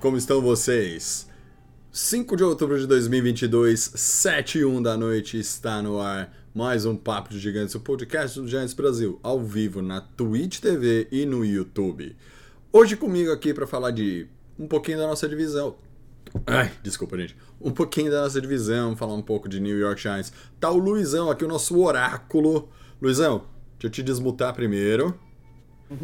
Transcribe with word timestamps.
Como 0.00 0.16
estão 0.16 0.40
vocês? 0.40 1.28
5 1.92 2.34
de 2.34 2.42
outubro 2.42 2.80
de 2.80 2.86
2022, 2.86 3.92
7 3.94 4.60
e 4.60 4.64
1 4.64 4.80
da 4.80 4.96
noite, 4.96 5.38
está 5.38 5.82
no 5.82 6.00
ar 6.00 6.34
mais 6.54 6.86
um 6.86 6.96
Papo 6.96 7.28
de 7.28 7.38
Gigantes, 7.38 7.74
o 7.74 7.80
podcast 7.80 8.40
do 8.40 8.48
Giants 8.48 8.72
Brasil, 8.72 9.20
ao 9.22 9.38
vivo 9.38 9.82
na 9.82 10.00
Twitch 10.00 10.60
TV 10.60 11.06
e 11.12 11.26
no 11.26 11.44
YouTube. 11.44 12.16
Hoje 12.72 12.96
comigo 12.96 13.30
aqui 13.30 13.52
para 13.52 13.66
falar 13.66 13.90
de 13.90 14.26
um 14.58 14.66
pouquinho 14.66 14.96
da 14.96 15.06
nossa 15.06 15.28
divisão. 15.28 15.76
Ai, 16.46 16.72
desculpa, 16.82 17.18
gente. 17.18 17.36
Um 17.60 17.70
pouquinho 17.70 18.10
da 18.10 18.22
nossa 18.22 18.40
divisão, 18.40 18.96
falar 18.96 19.12
um 19.12 19.22
pouco 19.22 19.50
de 19.50 19.60
New 19.60 19.78
York 19.78 20.00
Giants. 20.00 20.32
Tá 20.58 20.70
o 20.70 20.78
Luizão 20.78 21.30
aqui, 21.30 21.44
o 21.44 21.48
nosso 21.48 21.78
oráculo. 21.78 22.70
Luizão, 23.02 23.44
deixa 23.72 23.86
eu 23.88 23.90
te 23.90 24.02
desmutar 24.02 24.54
primeiro. 24.54 25.14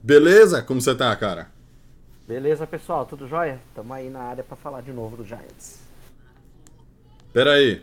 Beleza? 0.00 0.62
Como 0.62 0.80
você 0.80 0.94
tá, 0.94 1.14
cara? 1.16 1.50
Beleza, 2.32 2.66
pessoal, 2.66 3.04
tudo 3.04 3.28
jóia? 3.28 3.60
Tamo 3.74 3.92
aí 3.92 4.08
na 4.08 4.20
área 4.20 4.42
pra 4.42 4.56
falar 4.56 4.80
de 4.80 4.90
novo 4.90 5.18
do 5.18 5.22
Giants. 5.22 5.80
Pera 7.30 7.52
aí. 7.52 7.82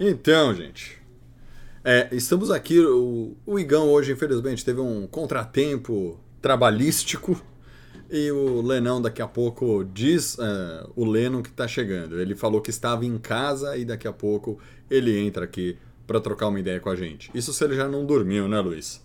Então, 0.00 0.54
gente. 0.54 0.98
É, 1.84 2.08
estamos 2.10 2.50
aqui. 2.50 2.80
O, 2.80 3.36
o 3.44 3.58
Igão 3.58 3.90
hoje, 3.90 4.10
infelizmente, 4.10 4.64
teve 4.64 4.80
um 4.80 5.06
contratempo 5.06 6.18
trabalhístico. 6.40 7.38
E 8.10 8.30
o 8.30 8.62
Lenão 8.62 9.02
daqui 9.02 9.20
a 9.20 9.28
pouco 9.28 9.84
diz 9.84 10.38
é, 10.38 10.86
o 10.96 11.04
Lennon 11.04 11.42
que 11.42 11.52
tá 11.52 11.68
chegando. 11.68 12.18
Ele 12.18 12.34
falou 12.34 12.62
que 12.62 12.70
estava 12.70 13.04
em 13.04 13.18
casa 13.18 13.76
e 13.76 13.84
daqui 13.84 14.08
a 14.08 14.14
pouco 14.14 14.58
ele 14.90 15.14
entra 15.18 15.44
aqui 15.44 15.76
para 16.06 16.18
trocar 16.22 16.48
uma 16.48 16.58
ideia 16.58 16.80
com 16.80 16.88
a 16.88 16.96
gente. 16.96 17.30
Isso 17.34 17.52
se 17.52 17.62
ele 17.62 17.76
já 17.76 17.86
não 17.86 18.06
dormiu, 18.06 18.48
né, 18.48 18.58
Luiz? 18.60 19.04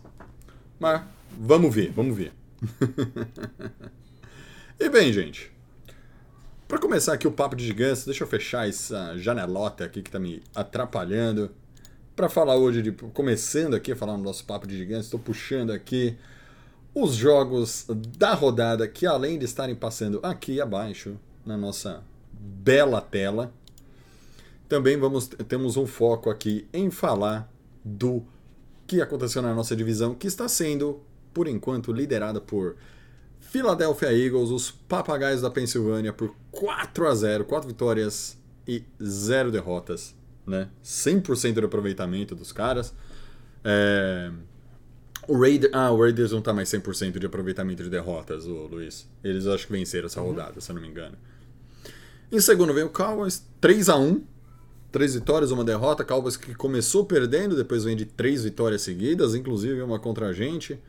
Mas 0.80 1.02
vamos 1.38 1.76
ver, 1.76 1.92
vamos 1.92 2.16
ver. 2.16 2.32
e 4.80 4.90
bem, 4.90 5.12
gente. 5.12 5.52
Para 6.66 6.80
começar 6.80 7.14
aqui 7.14 7.28
o 7.28 7.32
papo 7.32 7.54
de 7.54 7.66
gigantes, 7.66 8.06
deixa 8.06 8.24
eu 8.24 8.28
fechar 8.28 8.70
essa 8.70 9.18
janelota 9.18 9.84
aqui 9.84 10.02
que 10.02 10.10
tá 10.10 10.18
me 10.18 10.42
atrapalhando. 10.56 11.52
Para 12.16 12.30
falar 12.30 12.56
hoje 12.56 12.82
de 12.82 12.92
começando 12.92 13.76
aqui 13.76 13.92
a 13.92 13.96
falar 13.96 14.16
no 14.16 14.24
nosso 14.24 14.46
papo 14.46 14.66
de 14.66 14.78
gigantes, 14.78 15.06
estou 15.06 15.20
puxando 15.20 15.72
aqui 15.72 16.18
os 16.96 17.14
jogos 17.14 17.88
da 18.18 18.34
rodada 18.34 18.88
que 18.88 19.06
além 19.06 19.38
de 19.38 19.44
estarem 19.44 19.76
passando 19.76 20.20
aqui 20.24 20.62
abaixo 20.62 21.18
na 21.46 21.58
nossa 21.58 22.02
bela 22.32 23.02
tela, 23.02 23.54
também 24.70 24.96
vamos 24.98 25.28
temos 25.28 25.76
um 25.76 25.86
foco 25.86 26.30
aqui 26.30 26.68
em 26.72 26.90
falar 26.90 27.52
do 27.84 28.24
que 28.88 29.02
aconteceu 29.02 29.42
na 29.42 29.54
nossa 29.54 29.76
divisão, 29.76 30.16
que 30.16 30.28
está 30.28 30.48
sendo 30.48 31.02
por 31.34 31.48
enquanto 31.48 31.92
liderada 31.92 32.40
por 32.40 32.78
Philadelphia 33.50 34.14
Eagles, 34.14 34.52
os 34.52 34.70
Papagaios 34.70 35.42
da 35.42 35.50
Pensilvânia 35.50 36.14
por 36.14 36.36
4 36.52 37.08
a 37.08 37.16
0, 37.16 37.46
4 37.46 37.68
vitórias 37.68 38.38
e 38.68 38.84
0 39.02 39.52
derrotas, 39.52 40.16
né? 40.46 40.70
100% 40.84 41.54
de 41.54 41.66
aproveitamento 41.66 42.36
dos 42.36 42.52
caras. 42.52 42.94
É... 43.64 44.32
O 45.28 45.40
Raiders, 45.40 45.74
ah, 45.74 45.92
o 45.92 46.00
Raiders 46.00 46.32
não 46.32 46.42
tá 46.42 46.54
mais 46.54 46.70
100% 46.70 47.18
de 47.18 47.26
aproveitamento 47.26 47.84
de 47.84 47.90
derrotas, 47.90 48.46
o 48.46 48.68
Luiz. 48.68 49.08
Eles 49.24 49.48
acho 49.48 49.66
que 49.66 49.74
venceram 49.74 50.06
essa 50.06 50.22
rodada, 50.22 50.62
se 50.62 50.72
eu 50.72 50.76
não 50.76 50.82
me 50.82 50.88
engano. 50.88 51.18
Em 52.32 52.40
segundo 52.40 52.72
vem 52.72 52.84
o 52.84 52.90
Cowboys, 52.90 53.44
3 53.60 53.90
a 53.90 53.96
1 53.96 54.24
Três 54.92 55.14
vitórias, 55.14 55.52
uma 55.52 55.64
derrota. 55.64 56.04
Cowboys 56.04 56.36
que 56.36 56.56
começou 56.56 57.06
perdendo, 57.06 57.56
depois 57.56 57.84
vem 57.84 57.96
de 57.96 58.06
três 58.06 58.44
vitórias 58.44 58.82
seguidas, 58.82 59.36
inclusive 59.36 59.80
uma 59.84 60.00
contra 60.00 60.28
a 60.28 60.34
gente 60.34 60.80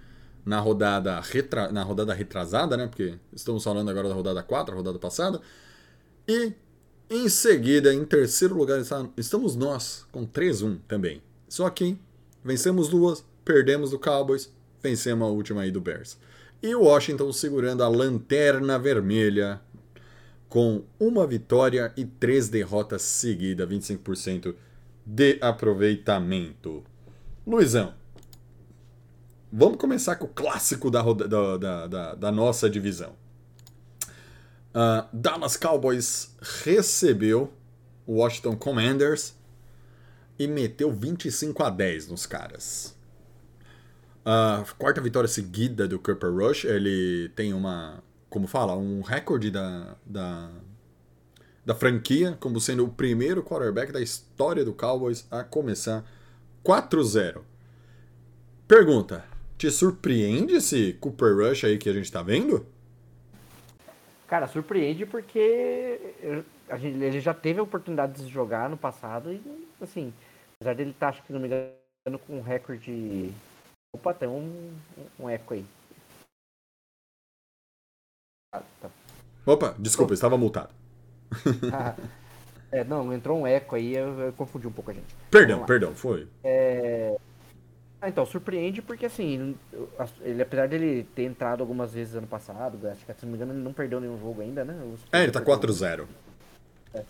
na 0.45 0.61
rodada, 0.61 1.21
retra... 1.21 1.71
na 1.71 1.83
rodada 1.83 2.15
retrasada, 2.15 2.77
né? 2.77 2.87
Porque 2.87 3.15
estamos 3.33 3.63
falando 3.63 3.91
agora 3.91 4.09
da 4.09 4.15
rodada 4.15 4.43
4, 4.43 4.75
a 4.75 4.77
rodada 4.77 4.99
passada. 4.99 5.41
E 6.27 6.53
em 7.09 7.29
seguida, 7.29 7.93
em 7.93 8.05
terceiro 8.05 8.57
lugar, 8.57 8.81
estamos 9.17 9.57
nós 9.57 10.07
com 10.13 10.27
3-1 10.27 10.79
também. 10.87 11.23
Só 11.49 11.69
que 11.69 11.99
vencemos 12.45 12.89
duas, 12.89 13.25
perdemos 13.45 13.91
do 13.91 13.99
Cowboys, 13.99 14.53
vencemos 14.83 15.27
a 15.27 15.31
última 15.31 15.63
aí 15.63 15.71
do 15.71 15.81
Bears. 15.81 16.17
E 16.63 16.75
o 16.75 16.83
Washington 16.83 17.33
segurando 17.33 17.83
a 17.83 17.89
lanterna 17.89 18.79
vermelha 18.79 19.61
com 20.49 20.83
uma 20.99 21.27
vitória 21.27 21.93
e 21.97 22.05
três 22.05 22.49
derrotas 22.49 23.03
seguidas, 23.03 23.69
25% 23.69 24.55
de 25.05 25.39
aproveitamento. 25.41 26.85
Luizão, 27.47 27.95
vamos 29.53 29.79
começar 29.79 30.17
com 30.17 30.27
o 30.27 30.29
clássico 30.29 30.91
da, 30.91 31.03
da, 31.03 31.57
da, 31.57 31.87
da, 31.87 32.15
da 32.15 32.33
nossa 32.33 32.69
divisão. 32.69 33.15
Uh, 34.73 35.05
Dallas 35.13 35.57
Cowboys 35.57 36.35
recebeu 36.63 37.53
o 38.07 38.15
Washington 38.15 38.57
Commanders 38.57 39.35
e 40.39 40.47
meteu 40.47 40.93
25 40.93 41.63
a 41.63 41.71
10 41.71 42.09
nos 42.09 42.27
caras. 42.27 42.97
Uh, 44.21 44.65
quarta 44.77 45.01
vitória 45.01 45.29
seguida 45.29 45.89
do 45.89 45.99
Cooper 45.99 46.33
Rush. 46.33 46.65
Ele 46.65 47.31
tem 47.35 47.53
uma 47.53 48.03
como 48.31 48.47
fala, 48.47 48.77
um 48.77 49.03
recorde 49.03 49.51
da, 49.51 49.97
da, 50.07 50.49
da 51.67 51.75
franquia, 51.75 52.37
como 52.41 52.61
sendo 52.61 52.85
o 52.85 52.89
primeiro 52.89 53.43
quarterback 53.43 53.93
da 53.93 54.01
história 54.01 54.65
do 54.65 54.73
Cowboys 54.73 55.27
a 55.31 55.43
começar 55.43 56.05
4-0. 56.65 57.41
Pergunta: 58.69 59.25
te 59.61 59.71
surpreende 59.71 60.55
esse 60.55 60.95
Cooper 60.95 61.37
Rush 61.37 61.65
aí 61.65 61.77
que 61.77 61.91
a 61.91 61.93
gente 61.93 62.11
tá 62.11 62.23
vendo? 62.23 62.67
Cara, 64.27 64.49
surpreende 64.49 65.05
porque 65.05 66.15
a 66.67 66.79
gente, 66.79 66.97
ele 66.97 67.21
já 67.21 67.35
teve 67.35 67.61
a 67.61 67.63
oportunidade 67.63 68.25
de 68.25 68.33
jogar 68.33 68.71
no 68.71 68.79
passado 68.79 69.31
e, 69.31 69.43
assim, 69.79 70.15
apesar 70.55 70.75
dele 70.75 70.93
estar, 70.93 71.13
tá, 71.13 71.13
acho 71.13 71.23
que 71.25 71.33
não 71.35 71.41
me 71.41 71.47
engano, 71.47 72.19
com 72.27 72.39
um 72.39 72.41
recorde. 72.41 73.35
Opa, 73.95 74.15
tem 74.15 74.27
um, 74.27 74.75
um 75.19 75.29
eco 75.29 75.53
aí. 75.53 75.67
Ah, 78.55 78.63
tá. 78.81 78.91
Opa, 79.45 79.75
desculpa, 79.79 80.15
estava 80.15 80.39
multado. 80.39 80.73
é, 82.73 82.83
não, 82.83 83.13
entrou 83.13 83.41
um 83.41 83.47
eco 83.47 83.77
aí, 83.77 83.95
eu, 83.95 84.19
eu 84.21 84.33
confundi 84.33 84.67
um 84.67 84.73
pouco 84.73 84.91
a 84.91 84.95
gente. 84.95 85.15
Perdão, 85.31 85.67
perdão, 85.67 85.95
foi. 85.95 86.27
É... 86.43 87.15
Ah, 88.03 88.09
então, 88.09 88.25
surpreende 88.25 88.81
porque 88.81 89.07
assim, 89.07 89.55
ele 90.23 90.43
apesar 90.43 90.67
dele 90.67 91.07
ter 91.15 91.25
entrado 91.25 91.61
algumas 91.61 91.93
vezes 91.93 92.15
ano 92.15 92.27
passado, 92.27 92.89
acho 92.89 93.05
que 93.05 93.13
se 93.13 93.27
não 93.27 93.33
me 93.33 93.37
engano 93.37 93.53
ele 93.53 93.63
não 93.63 93.75
perdeu 93.75 94.01
nenhum 94.01 94.19
jogo 94.19 94.41
ainda, 94.41 94.65
né? 94.65 94.75
É, 95.13 95.23
ele 95.23 95.33
tá 95.33 95.43
4-0. 95.43 96.07
É. 96.95 97.05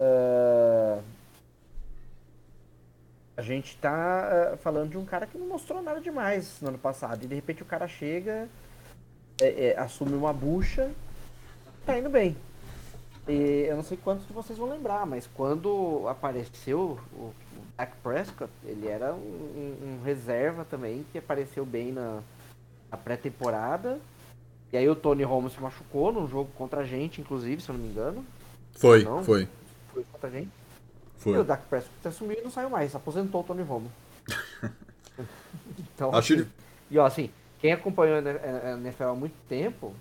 Uh... 0.00 1.02
A 3.36 3.40
gente 3.40 3.76
tá 3.78 4.52
uh, 4.54 4.56
falando 4.58 4.90
de 4.90 4.98
um 4.98 5.04
cara 5.04 5.26
que 5.26 5.38
não 5.38 5.48
mostrou 5.48 5.82
nada 5.82 6.00
demais 6.00 6.60
no 6.60 6.68
ano 6.68 6.78
passado. 6.78 7.24
E 7.24 7.26
de 7.26 7.34
repente 7.34 7.62
o 7.62 7.66
cara 7.66 7.88
chega 7.88 8.48
é, 9.40 9.68
é, 9.68 9.78
assume 9.78 10.14
uma 10.14 10.32
bucha, 10.32 10.90
tá 11.86 11.98
indo 11.98 12.10
bem. 12.10 12.36
E 13.26 13.66
eu 13.68 13.76
não 13.76 13.82
sei 13.82 13.96
quantos 13.96 14.26
de 14.26 14.32
vocês 14.32 14.58
vão 14.58 14.68
lembrar, 14.68 15.06
mas 15.06 15.28
quando 15.34 16.06
apareceu 16.08 16.98
o 17.12 17.32
Dak 17.76 17.92
Prescott, 18.02 18.52
ele 18.64 18.86
era 18.86 19.14
um, 19.14 19.18
um, 19.82 20.04
reserva 20.04 20.64
também, 20.64 21.04
que 21.10 21.18
apareceu 21.18 21.64
bem 21.64 21.92
na, 21.92 22.20
na 22.90 22.96
pré-temporada. 22.96 23.98
E 24.72 24.76
aí 24.76 24.88
o 24.88 24.94
Tony 24.94 25.22
Romo 25.22 25.50
se 25.50 25.60
machucou 25.60 26.12
num 26.12 26.26
jogo 26.26 26.50
contra 26.56 26.80
a 26.80 26.84
gente, 26.84 27.20
inclusive, 27.20 27.60
se 27.60 27.68
eu 27.68 27.74
não 27.74 27.82
me 27.82 27.90
engano. 27.90 28.24
Foi, 28.74 29.04
não, 29.04 29.22
foi. 29.22 29.48
Foi 29.92 30.04
contra 30.12 30.28
a 30.28 30.32
gente. 30.32 30.50
Foi. 31.18 31.34
E 31.34 31.36
o 31.36 31.44
Dak 31.44 31.64
Prescott 31.68 32.08
assumiu 32.08 32.38
e 32.38 32.42
não 32.42 32.50
saiu 32.50 32.70
mais, 32.70 32.94
aposentou 32.94 33.42
o 33.42 33.44
Tony 33.44 33.62
Romo. 33.62 33.90
então, 35.78 36.14
Acho 36.14 36.34
assim, 36.34 36.48
E 36.90 36.98
ó, 36.98 37.06
assim, 37.06 37.30
quem 37.58 37.72
acompanhou 37.72 38.18
a 38.18 38.72
NFL 38.72 39.04
há 39.04 39.14
muito 39.14 39.36
tempo 39.48 39.94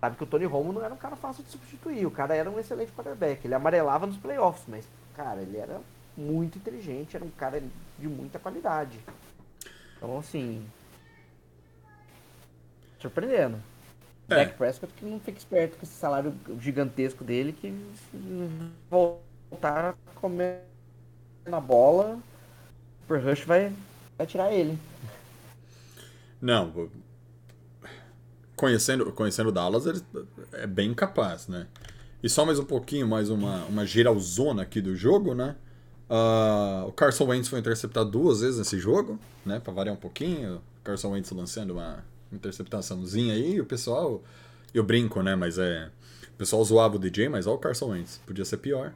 sabe 0.00 0.16
que 0.16 0.24
o 0.24 0.26
Tony 0.26 0.44
Romo 0.44 0.72
não 0.72 0.84
era 0.84 0.92
um 0.92 0.96
cara 0.96 1.14
fácil 1.14 1.44
de 1.44 1.50
substituir. 1.50 2.04
O 2.06 2.10
cara 2.10 2.34
era 2.34 2.50
um 2.50 2.58
excelente 2.58 2.90
quarterback. 2.92 3.44
Ele 3.44 3.54
amarelava 3.54 4.06
nos 4.06 4.16
playoffs, 4.16 4.64
mas, 4.66 4.84
cara, 5.14 5.40
ele 5.40 5.56
era 5.56 5.80
muito 6.16 6.58
inteligente, 6.58 7.16
era 7.16 7.24
um 7.24 7.30
cara 7.30 7.62
de 7.98 8.08
muita 8.08 8.38
qualidade. 8.38 8.98
Então, 9.96 10.18
assim. 10.18 10.64
Surpreendendo. 12.98 13.58
É. 14.28 14.36
Dak 14.36 14.56
Prescott 14.56 14.92
que 14.94 15.04
não 15.04 15.20
fica 15.20 15.38
esperto 15.38 15.76
com 15.76 15.84
esse 15.84 15.94
salário 15.94 16.34
gigantesco 16.60 17.24
dele 17.24 17.52
que 17.52 17.74
voltar 18.88 19.90
a 19.90 19.94
comer 20.14 20.60
na 21.44 21.60
bola, 21.60 22.16
o 22.16 23.02
Super 23.02 23.24
Rush 23.24 23.44
vai, 23.44 23.72
vai 24.16 24.26
tirar 24.26 24.52
ele. 24.52 24.78
Não, 26.40 26.88
conhecendo, 28.56 29.12
conhecendo 29.12 29.48
o 29.48 29.52
Dallas, 29.52 29.86
ele 29.86 30.02
é 30.52 30.66
bem 30.66 30.94
capaz, 30.94 31.48
né? 31.48 31.66
E 32.22 32.28
só 32.28 32.44
mais 32.44 32.58
um 32.58 32.64
pouquinho, 32.64 33.06
mais 33.08 33.28
uma, 33.28 33.64
uma 33.64 33.84
geralzona 33.84 34.62
aqui 34.62 34.80
do 34.80 34.94
jogo, 34.94 35.34
né? 35.34 35.56
Ah, 36.08 36.84
o 36.86 36.92
Carson 36.92 37.26
Wentz 37.26 37.48
foi 37.48 37.58
interceptado 37.58 38.10
duas 38.10 38.40
vezes 38.40 38.58
nesse 38.58 38.78
jogo, 38.78 39.18
né? 39.44 39.60
Pra 39.60 39.72
variar 39.72 39.94
um 39.94 40.00
pouquinho. 40.00 40.56
O 40.56 40.84
Carson 40.84 41.10
Wentz 41.10 41.30
lançando 41.30 41.72
uma 41.72 42.04
interceptaçãozinha 42.32 43.34
aí, 43.34 43.54
e 43.54 43.60
o 43.60 43.66
pessoal. 43.66 44.22
Eu 44.74 44.82
brinco, 44.84 45.22
né? 45.22 45.34
Mas 45.36 45.58
é. 45.58 45.90
O 46.34 46.36
pessoal 46.36 46.64
zoava 46.64 46.96
o 46.96 46.98
DJ, 46.98 47.28
mas 47.28 47.46
olha 47.46 47.56
o 47.56 47.58
Carson 47.58 47.90
Wentz. 47.90 48.20
Podia 48.26 48.44
ser 48.44 48.56
pior. 48.58 48.92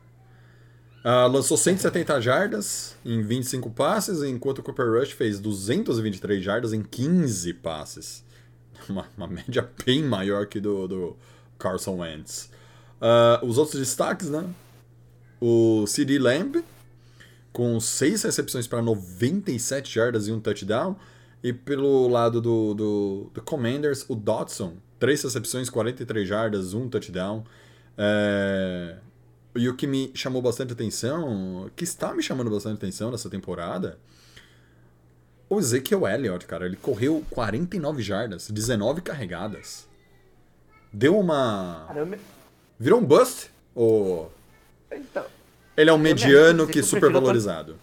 Ah, 1.09 1.27
lançou 1.27 1.57
170 1.57 2.21
jardas 2.21 2.97
em 3.05 3.23
25 3.23 3.71
passes, 3.71 4.25
enquanto 4.25 4.59
o 4.59 4.63
Cooper 4.65 4.91
Rush 4.91 5.13
fez 5.13 5.39
223 5.39 6.43
jardas 6.43 6.73
em 6.73 6.83
15 6.83 7.55
passes. 7.55 8.25
Uma, 8.89 9.07
uma 9.17 9.27
média 9.27 9.69
bem 9.85 10.03
maior 10.03 10.47
que 10.47 10.61
do, 10.61 10.87
do 10.87 11.17
Carson 11.59 11.97
Wentz. 11.99 12.51
Ah, 13.01 13.41
os 13.43 13.57
outros 13.57 13.81
destaques, 13.81 14.29
né? 14.29 14.49
O 15.41 15.87
CD 15.87 16.19
Lamb, 16.19 16.65
com 17.57 17.81
6 17.81 18.25
recepções 18.25 18.67
para 18.67 18.83
97 18.83 19.91
jardas 19.91 20.29
e 20.29 20.33
um 20.33 20.39
touchdown. 20.39 20.95
E 21.43 21.55
pelo 21.55 22.07
lado 22.07 22.39
do, 22.39 22.75
do, 22.75 23.31
do 23.33 23.41
Commanders, 23.41 24.05
o 24.11 24.15
Dodson, 24.15 24.75
3 24.99 25.23
recepções, 25.23 25.71
43 25.71 26.29
jardas, 26.29 26.75
um 26.75 26.87
touchdown. 26.87 27.45
É, 27.97 28.97
E 29.55 29.71
o 29.71 29.75
que 29.75 29.87
me 29.87 30.13
chamou 30.15 30.43
bastante 30.43 30.75
atenção, 30.75 31.71
que 31.75 31.85
está 31.85 32.13
me 32.13 32.23
chamando 32.23 32.51
bastante 32.51 32.77
atenção 32.77 33.11
nessa 33.11 33.31
temporada, 33.31 33.99
o 35.49 35.59
Ezekiel 35.59 36.07
Elliott, 36.07 36.45
cara, 36.45 36.67
ele 36.67 36.77
correu 36.77 37.25
49 37.31 38.03
jardas, 38.03 38.51
19 38.51 39.01
carregadas. 39.01 39.89
Deu 40.93 41.19
uma. 41.19 41.87
Caramba. 41.89 42.19
Virou 42.79 43.01
um 43.01 43.05
bust? 43.05 43.51
Ou. 43.75 44.31
Então, 44.93 45.25
Ele 45.77 45.91
é 45.91 45.93
um 45.93 45.99
me 45.99 46.09
mediano 46.09 46.69
que 46.69 46.73
dizer 46.73 46.75
que 46.77 46.83
eu 46.83 46.89
prefiro 46.89 47.23
supervalorizado? 47.23 47.81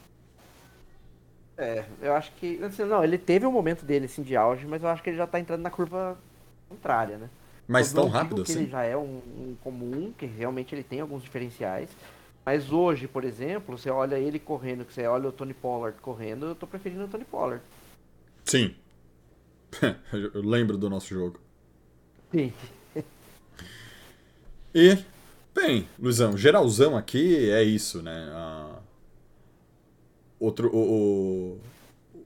é, 1.58 1.86
eu 2.02 2.14
acho 2.14 2.32
que. 2.36 2.62
assim, 2.64 2.84
Não, 2.84 3.04
ele 3.04 3.18
teve 3.18 3.46
um 3.46 3.52
momento 3.52 3.86
dele 3.86 4.06
assim, 4.06 4.24
de 4.24 4.36
auge, 4.36 4.66
mas 4.66 4.82
eu 4.84 4.90
acho 4.90 5.04
que 5.04 5.10
ele 5.10 5.18
já 5.18 5.28
tá 5.28 5.40
entrando 5.40 5.62
na 5.62 5.70
curva 5.72 6.18
contrária, 6.70 7.18
né? 7.18 7.30
Mas 7.68 7.92
Eu 7.92 7.94
tão 7.94 8.08
não 8.08 8.12
digo 8.12 8.40
rápido 8.40 8.42
que 8.42 8.52
assim? 8.52 8.54
ele 8.54 8.68
já 8.70 8.84
é 8.84 8.98
um, 8.98 9.22
um 9.38 9.56
comum, 9.64 10.14
que 10.18 10.26
realmente 10.26 10.74
ele 10.76 10.84
tem 10.84 11.00
alguns 11.02 11.24
diferenciais. 11.24 11.90
Mas 12.46 12.72
hoje, 12.72 13.08
por 13.08 13.24
exemplo, 13.24 13.78
você 13.78 13.90
olha 13.90 14.20
ele 14.20 14.40
correndo, 14.40 14.86
que 14.86 14.94
você 14.94 15.08
olha 15.08 15.30
o 15.30 15.32
Tony 15.32 15.54
Pollard 15.54 16.00
correndo, 16.02 16.48
eu 16.48 16.56
tô 16.56 16.68
preferindo 16.68 17.06
o 17.06 17.08
Tony 17.08 17.26
Pollard. 17.26 17.64
Sim. 18.46 18.76
Eu 20.14 20.42
lembro 20.42 20.78
do 20.78 20.90
nosso 20.90 21.10
jogo. 21.14 21.40
Sim. 22.32 22.54
E, 24.74 25.06
bem, 25.54 25.88
Luizão, 26.00 26.38
geralzão 26.38 26.98
aqui 26.98 27.50
é 27.50 27.64
isso, 27.64 28.02
né? 28.02 28.30
Ah, 28.32 28.80
outro, 30.40 30.70
o, 30.74 31.60
o, 32.14 32.26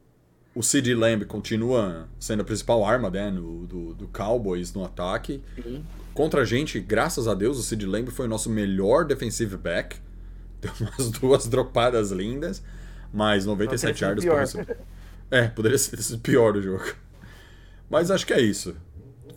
o 0.56 0.64
CD 0.64 0.96
Lamb 0.96 1.26
continua 1.26 2.08
sendo 2.20 2.42
a 2.42 2.46
principal 2.46 2.84
arma 2.86 3.10
né, 3.10 3.30
no, 3.30 3.68
do, 3.68 3.94
do 3.94 4.08
Cowboys 4.08 4.74
no 4.74 4.84
ataque. 4.84 5.42
Sim. 5.62 5.84
Contra 6.18 6.42
a 6.42 6.46
gente, 6.46 6.80
graças 6.80 7.28
a 7.28 7.36
Deus, 7.36 7.60
o 7.60 7.62
Sid 7.62 7.86
Lamb 7.86 8.10
foi 8.10 8.26
o 8.26 8.30
nosso 8.30 8.50
melhor 8.50 9.06
defensive 9.06 9.56
back. 9.56 9.98
Deu 10.60 10.72
umas 10.82 11.12
duas 11.12 11.48
dropadas 11.48 12.10
lindas, 12.10 12.64
mas 13.14 13.46
97 13.46 14.02
Não, 14.02 14.10
yardas. 14.34 14.56
É, 15.30 15.48
poderia 15.48 15.78
ser 15.78 15.98
pior 16.18 16.58
o 16.58 16.62
jogo. 16.62 16.86
Mas 17.88 18.10
acho 18.10 18.26
que 18.26 18.34
é 18.34 18.42
isso. 18.42 18.76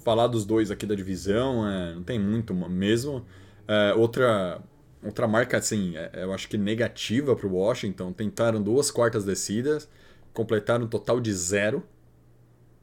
Falar 0.02 0.28
dos 0.28 0.46
dois 0.46 0.70
aqui 0.70 0.86
da 0.86 0.94
divisão, 0.94 1.68
é, 1.68 1.94
não 1.94 2.02
tem 2.02 2.18
muito 2.18 2.54
mesmo. 2.54 3.26
É, 3.72 3.94
outra, 3.94 4.60
outra 5.00 5.28
marca, 5.28 5.56
assim, 5.56 5.96
é, 5.96 6.10
eu 6.24 6.32
acho 6.32 6.48
que 6.48 6.58
negativa 6.58 7.36
para 7.36 7.46
o 7.46 7.54
Washington. 7.54 8.12
Tentaram 8.12 8.60
duas 8.60 8.90
quartas 8.90 9.24
descidas, 9.24 9.88
completaram 10.32 10.86
um 10.86 10.88
total 10.88 11.20
de 11.20 11.32
zero, 11.32 11.84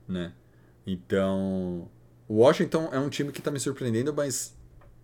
né? 0.07 0.31
Então, 0.85 1.89
o 2.27 2.35
Washington 2.35 2.89
é 2.93 2.99
um 2.99 3.09
time 3.09 3.31
que 3.33 3.39
está 3.39 3.51
me 3.51 3.59
surpreendendo, 3.59 4.13
mas 4.13 4.55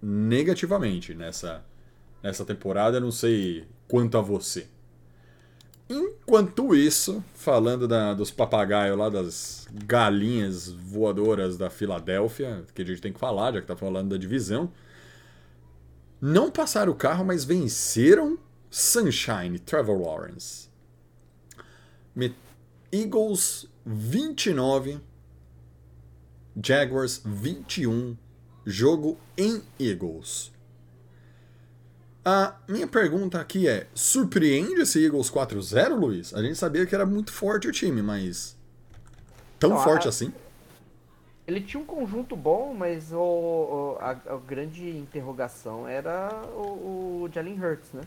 negativamente 0.02 1.14
nessa, 1.14 1.64
nessa 2.22 2.46
temporada. 2.46 3.00
Não 3.02 3.12
sei 3.12 3.66
quanto 3.88 4.18
a 4.18 4.22
você. 4.22 4.68
Enquanto 5.90 6.74
isso, 6.74 7.24
falando 7.36 7.88
da- 7.88 8.14
dos 8.14 8.32
papagaios 8.32 8.98
lá, 8.98 9.10
das 9.10 9.68
galinhas 9.86 10.70
voadoras 10.70 11.58
da 11.58 11.70
Filadélfia, 11.70 12.64
que 12.74 12.82
a 12.82 12.86
gente 12.86 13.02
tem 13.02 13.12
que 13.14 13.20
falar, 13.20 13.54
já 13.54 13.62
que 13.62 13.68
tá 13.68 13.76
falando 13.76 14.12
da 14.12 14.18
divisão. 14.18 14.72
Não 16.26 16.50
passaram 16.50 16.94
o 16.94 16.96
carro, 16.96 17.26
mas 17.26 17.44
venceram 17.44 18.40
Sunshine, 18.70 19.60
Trevor 19.60 20.00
Lawrence. 20.02 20.70
Eagles 22.90 23.68
29, 23.86 25.02
Jaguars 26.64 27.22
21, 27.26 28.16
jogo 28.66 29.18
em 29.38 29.62
Eagles. 29.78 30.54
A 32.24 32.56
minha 32.70 32.88
pergunta 32.88 33.42
aqui 33.42 33.68
é: 33.68 33.88
surpreende 33.94 34.80
esse 34.80 35.04
Eagles 35.04 35.30
4-0, 35.30 35.90
Luiz? 36.00 36.34
A 36.34 36.42
gente 36.42 36.56
sabia 36.56 36.86
que 36.86 36.96
era 36.96 37.06
muito 37.06 37.34
forte 37.34 37.68
o 37.68 37.72
time, 37.74 38.02
mas. 38.02 38.56
Tão 39.60 39.72
Não, 39.72 39.78
a- 39.80 39.84
forte 39.84 40.08
assim? 40.08 40.32
Ele 41.46 41.60
tinha 41.62 41.82
um 41.82 41.86
conjunto 41.86 42.36
bom, 42.36 42.74
mas 42.74 43.12
o, 43.12 43.18
o- 43.20 43.98
a, 44.00 44.12
a 44.12 44.38
grande 44.38 44.90
interrogação 44.98 45.88
era 45.88 46.30
o, 46.56 47.24
o 47.24 47.30
Jalen 47.34 47.60
Hurts, 47.60 47.92
né? 47.92 48.02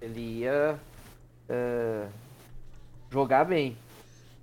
Ele 0.00 0.20
ia 0.40 0.78
é, 1.48 2.06
jogar 3.10 3.44
bem. 3.44 3.76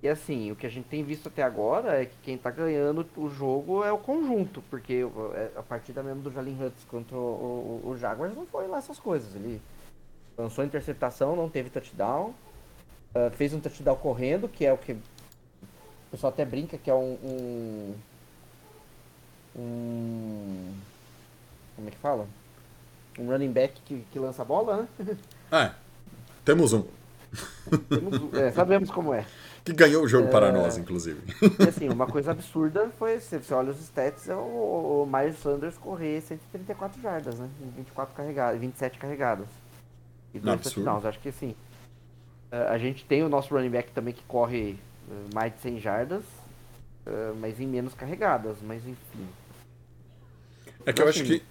E 0.02 0.08
assim, 0.08 0.52
o 0.52 0.56
que 0.56 0.66
a 0.66 0.70
gente 0.70 0.86
tem 0.88 1.02
visto 1.02 1.28
até 1.28 1.42
agora 1.42 2.00
é 2.02 2.06
que 2.06 2.14
quem 2.22 2.38
tá 2.38 2.50
ganhando 2.50 3.04
o 3.16 3.28
jogo 3.30 3.82
é 3.82 3.90
o 3.90 3.98
conjunto, 3.98 4.62
porque 4.70 5.04
é, 5.34 5.58
a 5.58 5.62
partida 5.62 6.02
mesmo 6.02 6.22
do 6.22 6.30
Jalen 6.30 6.56
Hurts 6.62 6.84
contra 6.84 7.16
o, 7.16 7.80
o, 7.84 7.88
o 7.90 7.96
Jaguars 7.96 8.36
não 8.36 8.46
foi 8.46 8.68
lá 8.68 8.78
essas 8.78 8.98
coisas. 8.98 9.34
Ele 9.34 9.60
lançou 10.36 10.64
interceptação, 10.64 11.34
não 11.34 11.48
teve 11.48 11.70
touchdown, 11.70 12.32
ah, 13.14 13.30
fez 13.30 13.52
um 13.54 13.58
touchdown 13.60 13.96
correndo, 13.96 14.48
que 14.48 14.64
é 14.66 14.72
o 14.72 14.78
que 14.78 14.92
o 14.92 14.98
pessoal 16.12 16.32
até 16.32 16.44
brinca 16.44 16.78
que 16.78 16.90
é 16.90 16.94
um. 16.94 17.18
um, 17.24 17.94
um- 19.58 20.74
como 21.76 21.88
é 21.88 21.90
que 21.90 21.96
fala? 21.98 22.26
Um 23.18 23.26
running 23.28 23.50
back 23.52 23.80
que, 23.84 24.04
que 24.12 24.18
lança 24.18 24.42
a 24.42 24.44
bola, 24.44 24.88
né? 24.98 25.16
É. 25.50 25.70
Temos 26.44 26.72
um. 26.72 26.84
Temos- 27.88 28.34
é, 28.34 28.50
sabemos 28.52 28.90
como 28.90 29.12
é. 29.14 29.24
Que 29.64 29.72
ganhou 29.72 30.02
o 30.04 30.08
jogo 30.08 30.28
para 30.28 30.50
nós, 30.52 30.76
inclusive. 30.78 31.20
E 31.58 31.68
assim, 31.68 31.88
uma 31.88 32.06
coisa 32.06 32.30
absurda 32.32 32.88
foi, 32.98 33.18
se 33.20 33.38
você 33.38 33.52
olha 33.52 33.70
os 33.70 33.80
stats, 33.80 34.28
é 34.28 34.34
o, 34.34 35.02
o 35.04 35.06
Miles 35.10 35.38
Sanders 35.38 35.76
correr 35.76 36.20
134 36.22 37.00
jardas, 37.02 37.38
né? 37.38 37.48
Em 37.62 37.70
24 37.76 38.14
carregadas, 38.14 38.60
27 38.60 38.98
carregadas. 38.98 39.46
E 40.34 40.38
dois 40.38 40.54
Absurdo. 40.56 40.84
touchdowns. 40.84 41.04
Acho 41.06 41.18
que 41.20 41.28
assim. 41.30 41.54
eh, 42.52 42.66
A 42.70 42.78
gente 42.78 43.04
tem 43.04 43.22
o 43.22 43.28
nosso 43.28 43.52
running 43.54 43.70
back 43.70 43.90
também 43.92 44.14
que 44.14 44.22
corre 44.24 44.78
eh, 45.10 45.14
mais 45.34 45.52
de 45.54 45.60
100 45.60 45.80
jardas, 45.80 46.22
eh, 47.06 47.32
mas 47.40 47.58
em 47.60 47.66
menos 47.66 47.92
carregadas, 47.94 48.56
mas 48.62 48.86
enfim. 48.86 49.26
É 50.88 50.92
que 50.92 51.02
eu 51.02 51.08
acho 51.08 51.22
Assim, 51.22 51.38
que. 51.38 51.44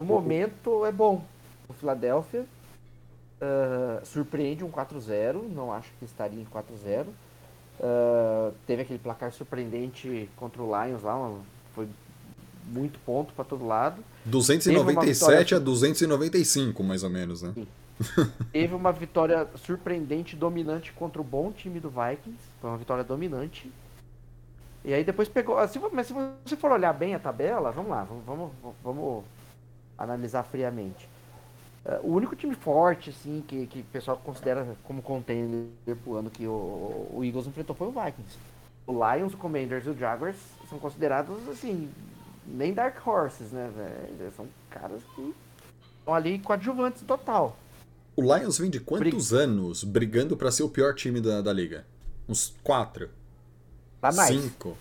O 0.00 0.04
momento 0.04 0.86
é 0.86 0.92
bom. 0.92 1.22
O 1.68 1.74
Philadelphia 1.74 2.46
ah, 3.40 4.00
surpreende 4.02 4.64
um 4.64 4.70
4-0, 4.70 5.42
não 5.52 5.70
acho 5.72 5.90
que 5.98 6.06
estaria 6.06 6.40
em 6.40 6.46
4-0. 6.46 7.06
Ah, 7.80 8.50
teve 8.66 8.80
aquele 8.82 8.98
placar 8.98 9.30
surpreendente 9.30 10.28
contra 10.36 10.62
o 10.62 10.66
Lions 10.66 11.02
lá, 11.02 11.16
uma- 11.16 11.40
foi 11.74 11.86
muito 12.64 12.98
ponto 13.00 13.34
para 13.34 13.44
todo 13.44 13.66
lado. 13.66 14.02
297 14.24 15.54
a 15.54 15.58
295, 15.58 16.82
mais 16.82 17.02
ou 17.02 17.10
menos, 17.10 17.42
né? 17.42 17.52
Teve 18.52 18.74
uma 18.74 18.90
vitória 18.92 19.46
surpreendente, 19.64 20.34
dominante 20.34 20.92
contra 20.92 21.20
o 21.20 21.24
bom 21.24 21.52
time 21.52 21.78
do 21.78 21.90
Vikings. 21.90 22.38
Foi 22.60 22.70
uma 22.70 22.78
vitória 22.78 23.04
dominante. 23.04 23.70
E 24.86 24.94
aí 24.94 25.02
depois 25.02 25.28
pegou. 25.28 25.56
vo- 25.56 25.90
mas 25.92 26.06
se 26.06 26.12
você 26.12 26.56
for 26.56 26.70
olhar 26.70 26.92
bem 26.92 27.12
a 27.12 27.18
tabela, 27.18 27.72
vamos 27.72 27.90
lá, 27.90 28.04
vamos, 28.04 28.24
vamos, 28.24 28.52
vamos 28.84 29.24
analisar 29.98 30.44
friamente. 30.44 31.08
Ah, 31.84 31.98
o 32.04 32.12
único 32.12 32.36
time 32.36 32.54
forte, 32.54 33.10
assim, 33.10 33.42
que, 33.46 33.66
que 33.66 33.80
o 33.80 33.84
pessoal 33.84 34.16
considera 34.24 34.64
como 34.84 35.02
contender 35.02 35.68
pro 36.04 36.14
ano 36.14 36.30
que 36.30 36.46
o, 36.46 37.08
o 37.12 37.20
Eagles 37.24 37.48
enfrentou 37.48 37.74
foi 37.74 37.88
o 37.88 37.90
Vikings. 37.90 38.38
o 38.86 38.92
Lions, 38.92 39.34
o 39.34 39.36
Commanders 39.36 39.84
e 39.86 39.90
o 39.90 39.98
Jaguars 39.98 40.36
são 40.70 40.78
considerados, 40.78 41.36
assim, 41.48 41.90
nem 42.46 42.72
Dark 42.72 43.04
Horses, 43.04 43.50
né, 43.50 43.68
velho? 43.76 44.32
São 44.36 44.46
caras 44.70 45.02
que 45.16 45.34
estão 45.98 46.14
ali 46.14 46.38
coadjuvantes 46.38 47.02
total. 47.02 47.56
O 48.14 48.22
Lions 48.22 48.56
vem 48.58 48.70
de 48.70 48.78
quantos 48.78 49.34
anos 49.34 49.82
brigando 49.82 50.36
pra 50.36 50.52
ser 50.52 50.62
o 50.62 50.68
pior 50.70 50.94
time 50.94 51.20
da, 51.20 51.42
da 51.42 51.52
liga? 51.52 51.84
Uns 52.28 52.54
quatro? 52.62 53.10
Tá 54.00 54.12
mais. 54.12 54.30
Cinco? 54.40 54.76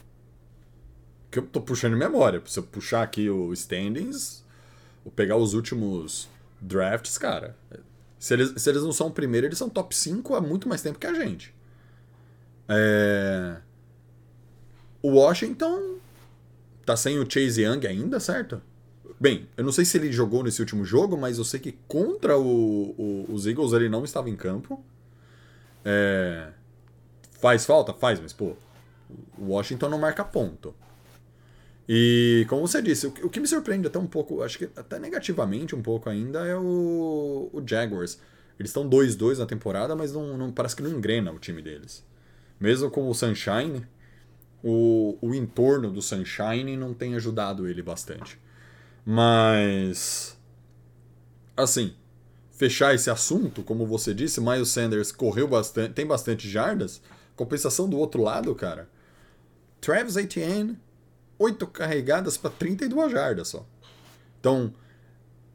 Que 1.32 1.40
eu 1.40 1.46
tô 1.48 1.62
puxando 1.62 1.98
memória. 1.98 2.42
Se 2.46 2.60
eu 2.60 2.64
puxar 2.64 3.04
aqui 3.04 3.30
o 3.30 3.52
standings, 3.54 4.44
ou 5.04 5.12
pegar 5.12 5.36
os 5.38 5.54
últimos 5.54 6.30
drafts, 6.62 7.18
cara. 7.18 7.56
Se 8.20 8.34
eles, 8.34 8.54
se 8.62 8.70
eles 8.70 8.84
não 8.84 8.92
são 8.94 9.08
o 9.08 9.12
primeiro, 9.12 9.48
eles 9.48 9.58
são 9.58 9.70
top 9.70 9.96
5 9.96 10.36
há 10.36 10.42
muito 10.42 10.68
mais 10.70 10.82
tempo 10.82 10.98
que 11.00 11.08
a 11.08 11.14
gente. 11.14 11.54
É... 12.68 13.58
O 15.02 15.10
Washington 15.12 15.98
tá 16.86 16.96
sem 16.98 17.20
o 17.20 17.30
Chase 17.30 17.62
Young 17.64 17.86
ainda, 17.86 18.20
certo? 18.20 18.62
Bem, 19.20 19.48
eu 19.56 19.64
não 19.64 19.72
sei 19.72 19.86
se 19.86 19.98
ele 19.98 20.12
jogou 20.12 20.44
nesse 20.44 20.62
último 20.62 20.84
jogo, 20.84 21.16
mas 21.18 21.38
eu 21.38 21.44
sei 21.46 21.60
que 21.60 21.74
contra 21.88 22.38
o, 22.38 22.96
o- 22.98 23.26
os 23.30 23.46
Eagles 23.46 23.72
ele 23.74 23.88
não 23.88 24.04
estava 24.04 24.30
em 24.30 24.36
campo. 24.36 24.84
É, 25.84 26.50
Faz 27.40 27.66
falta? 27.66 27.94
Faz, 27.94 28.20
mas 28.20 28.34
pô, 28.34 28.56
o 29.38 29.46
Washington 29.50 29.90
não 29.90 30.00
marca 30.00 30.24
ponto. 30.24 30.74
E 31.88 32.46
como 32.50 32.68
você 32.68 32.82
disse, 32.82 33.08
o 33.08 33.30
que, 33.30 33.40
me 33.40 33.48
surpreende 33.48 33.88
até 33.88 34.00
um 34.00 34.08
pouco, 34.08 34.42
acho 34.42 34.58
que 34.58 34.70
até 34.76 34.98
negativamente 34.98 35.76
um 35.76 35.82
pouco 35.82 36.10
ainda, 36.10 36.46
é 36.46 36.56
o, 36.56 37.50
o 37.54 37.64
Jaguars. 37.66 38.20
Eles 38.60 38.70
estão 38.70 38.90
2-2 38.90 39.38
na 39.38 39.46
temporada, 39.46 39.96
mas 39.96 40.12
não, 40.12 40.38
não- 40.38 40.52
parece 40.52 40.76
que 40.76 40.82
não 40.82 40.90
engrena 40.90 41.32
o 41.32 41.38
time 41.38 41.62
deles. 41.62 42.04
Mesmo 42.60 42.90
com 42.90 43.08
o 43.08 43.14
Sunshine, 43.14 43.86
o, 44.64 45.18
o 45.22 45.36
entorno 45.36 45.92
do 45.92 46.02
Sunshine 46.02 46.76
não 46.76 46.94
tem 46.94 47.16
ajudado 47.16 47.68
ele 47.68 47.84
bastante. 47.84 48.40
Mas. 49.06 50.36
Assim, 51.56 51.94
fechar 52.52 52.96
esse 52.96 53.10
assunto, 53.10 53.62
como 53.64 53.86
você 53.86 54.14
disse, 54.14 54.42
Miles 54.42 54.70
Sanders 54.70 55.12
correu 55.12 55.48
bastante, 55.48 55.94
tem 55.94 56.06
bastante 56.06 56.50
jardas. 56.50 57.02
Compensação 57.36 57.88
do 57.88 57.98
outro 57.98 58.24
lado, 58.24 58.54
cara. 58.56 58.90
Travis 59.82 60.16
Etienne, 60.16 60.78
8 61.38 61.68
carregadas 61.68 62.38
para 62.38 62.50
32 62.50 63.12
jardas 63.12 63.50
só. 63.50 63.66
Então, 64.40 64.74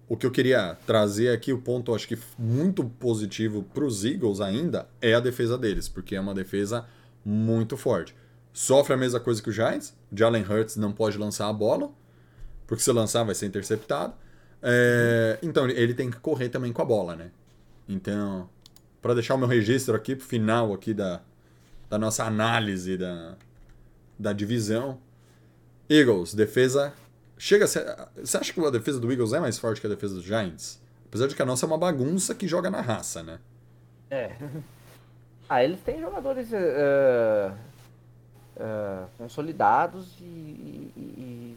o 0.09 0.17
que 0.17 0.27
eu 0.27 0.31
queria 0.31 0.77
trazer 0.87 1.29
aqui, 1.29 1.53
o 1.53 1.59
ponto 1.59 1.95
acho 1.95 2.09
que 2.09 2.19
muito 2.39 2.85
positivo 2.85 3.63
para 3.63 3.85
os 3.85 4.05
Eagles 4.05 4.41
ainda 4.41 4.89
é 5.01 5.15
a 5.15 5.21
defesa 5.21 5.57
deles, 5.57 5.89
porque 5.89 6.17
é 6.17 6.21
uma 6.21 6.35
defesa 6.35 6.87
muito 7.25 7.77
forte. 7.77 8.15
Sofre 8.53 8.95
a 8.95 8.97
mesma 8.97 9.21
coisa 9.21 9.41
que 9.41 9.49
o 9.49 9.53
Giants, 9.53 9.95
Jalen 10.13 10.43
Hurts 10.43 10.77
não 10.77 10.93
pode 10.93 11.17
lançar 11.17 11.49
a 11.49 11.53
bola, 11.53 11.93
porque 12.67 12.83
se 12.83 12.91
lançar 12.91 13.23
vai 13.23 13.35
ser 13.35 13.47
interceptado. 13.47 14.15
É, 14.63 15.39
então 15.43 15.69
ele 15.69 15.95
tem 15.95 16.11
que 16.11 16.19
correr 16.19 16.49
também 16.49 16.73
com 16.73 16.83
a 16.83 16.85
bola, 16.85 17.15
né? 17.15 17.31
Então, 17.89 18.49
para 19.01 19.15
deixar 19.15 19.35
o 19.35 19.39
meu 19.39 19.49
registro 19.49 19.95
aqui 19.95 20.17
pro 20.17 20.27
final 20.27 20.73
aqui 20.73 20.93
da, 20.93 21.21
da 21.89 21.99
nossa 21.99 22.25
análise 22.25 22.97
da, 22.97 23.37
da 24.21 24.33
divisão, 24.33 24.99
Eagles, 25.89 26.35
defesa 26.35 26.93
chega 27.39 27.65
a 27.65 27.69
ser, 27.69 27.85
você 28.23 28.37
acha 28.37 28.53
que 28.53 28.61
a 28.65 28.71
defesa 28.71 29.01
do 29.01 29.11
Eagles 29.11 29.33
é 29.33 29.41
mais 29.41 29.59
forte 29.59 29.81
que 29.81 29.87
a 29.87 29.91
defesa 29.91 30.15
dos 30.15 30.25
Giants? 30.25 30.79
Apesar 31.07 31.27
de 31.27 31.35
que 31.35 31.43
a 31.43 31.47
nossa 31.47 31.65
é 31.65 31.69
uma 31.69 31.79
bagunça 31.79 32.35
que 32.35 32.47
joga 32.47 32.71
na 32.71 32.81
raça, 32.81 33.23
né? 33.23 33.41
É. 34.11 34.33
Ah, 35.53 35.65
eles 35.65 35.81
têm 35.81 36.01
jogadores 36.01 36.53
eh, 36.53 37.53
eh, 38.57 39.05
consolidados 39.19 40.17
e, 40.21 40.25
e- 40.25 40.93
e- 40.97 41.57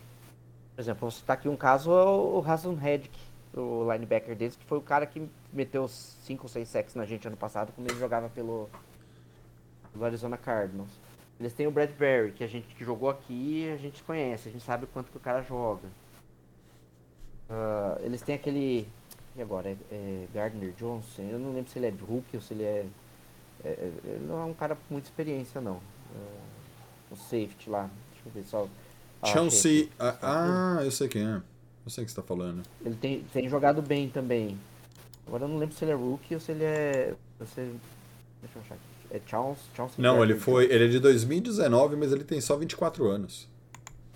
Por 0.75 0.81
exemplo, 0.81 1.01
vou 1.01 1.11
citar 1.11 1.35
aqui 1.37 1.47
um 1.47 1.55
caso, 1.55 1.91
é 1.91 2.03
o 2.03 2.43
Hassan 2.43 2.73
Reddick, 2.73 3.15
o 3.53 3.87
linebacker 3.93 4.35
deles, 4.35 4.55
que 4.55 4.65
foi 4.65 4.79
o 4.79 4.81
cara 4.81 5.05
que 5.05 5.21
meteu 5.53 5.87
5 5.87 6.41
ou 6.41 6.49
6 6.49 6.67
sacks 6.67 6.95
na 6.95 7.05
gente 7.05 7.27
ano 7.27 7.37
passado, 7.37 7.71
quando 7.75 7.87
ele 7.91 7.99
jogava 7.99 8.29
pelo, 8.29 8.67
pelo 9.91 10.05
Arizona 10.05 10.37
Cardinals. 10.37 10.89
Eles 11.39 11.53
têm 11.53 11.67
o 11.67 11.71
Bradbury, 11.71 12.31
que 12.31 12.43
a 12.43 12.47
gente 12.47 12.67
que 12.75 12.83
jogou 12.85 13.09
aqui, 13.09 13.69
a 13.71 13.77
gente 13.77 14.01
conhece, 14.03 14.49
a 14.49 14.51
gente 14.51 14.63
sabe 14.63 14.85
o 14.85 14.87
quanto 14.87 15.11
que 15.11 15.17
o 15.17 15.19
cara 15.19 15.41
joga. 15.41 15.87
Ah, 17.49 17.97
eles 18.01 18.21
têm 18.21 18.35
aquele. 18.35 18.87
E 19.35 19.41
agora? 19.41 19.69
É, 19.69 19.75
é 19.91 20.27
Gardner 20.33 20.71
Johnson? 20.73 21.23
Eu 21.23 21.39
não 21.39 21.53
lembro 21.53 21.71
se 21.71 21.79
ele 21.79 21.87
é 21.87 21.89
rookie 21.89 22.35
ou 22.35 22.41
se 22.41 22.53
ele 22.53 22.63
é. 22.63 22.85
é- 23.63 23.69
é- 23.69 23.91
ele 24.05 24.25
não 24.27 24.41
é 24.41 24.45
um 24.45 24.53
cara 24.53 24.75
com 24.75 24.81
muita 24.91 25.07
experiência, 25.07 25.59
não. 25.59 25.79
O 27.11 27.15
safety 27.15 27.69
lá. 27.69 27.89
Deixa 28.11 28.27
eu 28.27 28.31
ver 28.31 28.43
só. 28.43 28.67
Ah, 29.21 29.27
Chelsea. 29.27 29.89
Ah, 29.99 30.17
ah, 30.77 30.83
eu 30.83 30.91
sei 30.91 31.07
quem 31.07 31.23
é. 31.27 31.41
Eu 31.85 31.89
sei 31.89 32.03
o 32.03 32.05
que 32.05 32.11
você 32.11 32.21
tá 32.21 32.25
falando. 32.25 32.63
Ele 32.85 32.95
tem, 32.95 33.23
tem 33.33 33.49
jogado 33.49 33.81
bem 33.81 34.09
também. 34.09 34.57
Agora 35.27 35.43
eu 35.43 35.47
não 35.47 35.57
lembro 35.57 35.75
se 35.75 35.83
ele 35.83 35.91
é 35.91 35.95
rookie 35.95 36.33
ou 36.35 36.39
se 36.39 36.51
ele 36.51 36.63
é. 36.63 37.15
se 37.45 37.55
deixa 38.41 38.57
eu 38.57 38.61
achar 38.61 38.75
aqui. 38.75 38.92
É 39.13 39.21
Charles, 39.25 39.59
Charles 39.75 39.95
Não, 39.97 40.23
ele 40.23 40.35
foi. 40.35 40.65
Ele 40.65 40.85
é 40.85 40.87
de 40.89 40.99
2019, 40.99 41.95
mas 41.95 42.11
ele 42.11 42.23
tem 42.25 42.41
só 42.41 42.57
24 42.57 43.05
anos. 43.07 43.47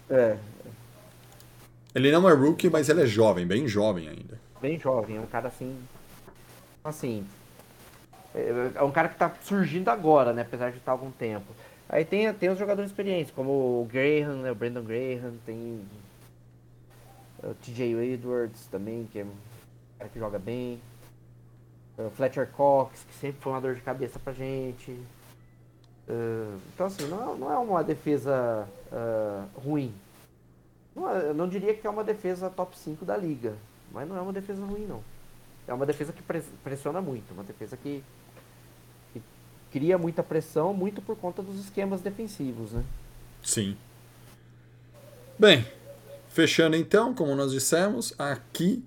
É, 0.10 0.38
Ele 1.96 2.12
não 2.12 2.30
é 2.30 2.34
rookie, 2.34 2.70
mas 2.70 2.90
ele 2.90 3.02
é 3.04 3.06
jovem, 3.06 3.46
bem 3.48 3.68
jovem 3.68 4.08
ainda. 4.10 4.42
bem 4.62 4.80
jovem, 4.80 5.18
é 5.18 5.22
um 5.22 5.28
cara 5.28 5.48
assim. 5.50 5.88
Assim. 6.84 7.28
É 8.36 8.72
é 8.76 8.84
um 8.84 8.92
cara 8.92 9.10
que 9.10 9.18
tá 9.18 9.34
surgindo 9.42 9.90
agora, 9.90 10.34
né? 10.34 10.42
Apesar 10.44 10.72
de 10.72 10.78
estar 10.78 10.92
há 10.92 10.96
algum 10.96 11.12
tempo. 11.12 11.46
Aí 11.90 12.04
tem, 12.06 12.34
tem 12.34 12.50
os 12.50 12.60
jogadores 12.60 12.92
experientes, 12.92 13.32
como 13.34 13.52
o 13.52 13.86
Graham, 13.92 14.42
né? 14.42 14.52
O 14.52 14.56
Brandon 14.56 14.84
Graham, 14.84 15.36
tem 15.46 15.86
o 17.44 17.54
TJ 17.56 17.94
Edwards 18.14 18.68
também, 18.68 19.08
que 19.12 19.20
é 19.20 19.24
um 19.24 19.32
cara 19.98 20.10
que 20.10 20.20
joga 20.20 20.40
bem. 20.40 20.82
O 21.98 22.10
Fletcher 22.12 22.48
Cox, 22.52 23.04
que 23.10 23.16
sempre 23.16 23.42
foi 23.42 23.52
uma 23.52 23.62
dor 23.62 23.74
de 23.76 23.82
cabeça 23.82 24.20
pra 24.20 24.32
gente. 24.34 24.98
Ah, 26.08 26.58
então 26.74 26.86
assim, 26.88 27.08
não 27.08 27.34
é, 27.34 27.38
não 27.38 27.52
é 27.52 27.58
uma 27.58 27.84
defesa 27.84 28.68
ah, 28.92 29.46
ruim. 29.56 29.94
Não 30.96 31.10
é- 31.10 31.30
eu 31.30 31.34
não 31.34 31.48
diria 31.48 31.74
que 31.74 31.86
é 31.86 31.90
uma 31.90 32.04
defesa 32.04 32.50
top 32.50 32.78
5 32.78 33.04
da 33.06 33.16
liga, 33.18 33.56
mas 33.92 34.08
não 34.08 34.16
é 34.18 34.22
uma 34.22 34.34
defesa 34.34 34.64
ruim, 34.66 34.86
não. 34.86 35.04
É 35.68 35.74
uma 35.74 35.86
defesa 35.86 36.14
que 36.14 36.22
pres- 36.22 36.50
pressiona 36.64 37.02
muito, 37.02 37.34
uma 37.34 37.44
defesa 37.44 37.76
que, 37.76 38.04
que 39.14 39.22
cria 39.72 39.98
muita 39.98 40.24
pressão, 40.24 40.74
muito 40.74 41.02
por 41.02 41.16
conta 41.18 41.42
dos 41.44 41.60
esquemas 41.60 42.02
defensivos, 42.02 42.72
né? 42.72 42.84
Sim. 43.44 43.76
Bem, 45.38 45.66
fechando 46.30 46.76
então, 46.76 47.14
como 47.14 47.36
nós 47.36 47.52
dissemos, 47.52 48.14
aqui 48.18 48.84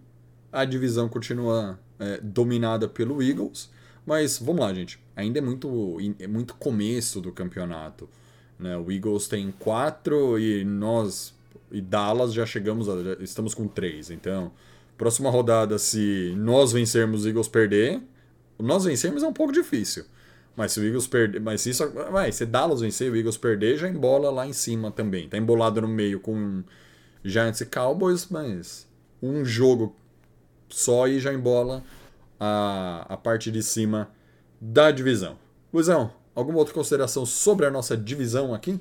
a 0.52 0.64
divisão 0.64 1.08
continua 1.08 1.78
é, 2.00 2.18
dominada 2.20 2.88
pelo 2.88 3.22
Eagles, 3.22 3.70
mas 4.04 4.38
vamos 4.38 4.62
lá, 4.62 4.74
gente. 4.74 4.98
Ainda 5.14 5.38
é 5.38 5.42
muito, 5.42 5.98
é 6.18 6.26
muito 6.26 6.54
começo 6.54 7.20
do 7.20 7.30
campeonato. 7.30 8.08
Né? 8.58 8.76
O 8.76 8.90
Eagles 8.90 9.28
tem 9.28 9.52
quatro 9.58 10.38
e 10.38 10.64
nós 10.64 11.38
e 11.70 11.80
Dallas 11.80 12.32
já 12.32 12.44
chegamos, 12.44 12.88
a, 12.88 13.02
já 13.02 13.12
estamos 13.20 13.54
com 13.54 13.68
três. 13.68 14.10
Então, 14.10 14.50
próxima 14.98 15.30
rodada, 15.30 15.78
se 15.78 16.34
nós 16.36 16.72
vencermos, 16.72 17.20
os 17.20 17.26
Eagles 17.26 17.48
perder, 17.48 18.00
nós 18.58 18.84
vencermos 18.84 19.22
é 19.22 19.26
um 19.26 19.32
pouco 19.32 19.52
difícil. 19.52 20.04
Mas 20.56 20.72
se 20.72 20.80
o 20.80 20.84
Eagles 20.84 21.06
perder. 21.06 21.40
Mas 21.40 21.60
se 21.60 21.70
isso. 21.70 21.84
Se 22.32 22.44
Dallas 22.44 22.80
vencer 22.80 23.10
o 23.10 23.16
Eagles 23.16 23.36
perder, 23.36 23.78
já 23.78 23.88
embola 23.88 24.30
lá 24.30 24.46
em 24.46 24.52
cima 24.52 24.90
também. 24.90 25.28
Tá 25.28 25.38
embolado 25.38 25.80
no 25.80 25.88
meio 25.88 26.20
com 26.20 26.62
Giants 27.24 27.60
e 27.60 27.66
Cowboys, 27.66 28.26
mas 28.28 28.86
um 29.22 29.44
jogo 29.44 29.94
só 30.70 31.06
e 31.08 31.20
já 31.20 31.32
embola 31.32 31.82
a, 32.38 33.06
a 33.08 33.16
parte 33.16 33.50
de 33.50 33.62
cima 33.62 34.10
da 34.60 34.90
divisão. 34.90 35.36
Luizão, 35.72 36.12
alguma 36.34 36.58
outra 36.58 36.74
consideração 36.74 37.24
sobre 37.26 37.66
a 37.66 37.70
nossa 37.70 37.96
divisão 37.96 38.54
aqui? 38.54 38.80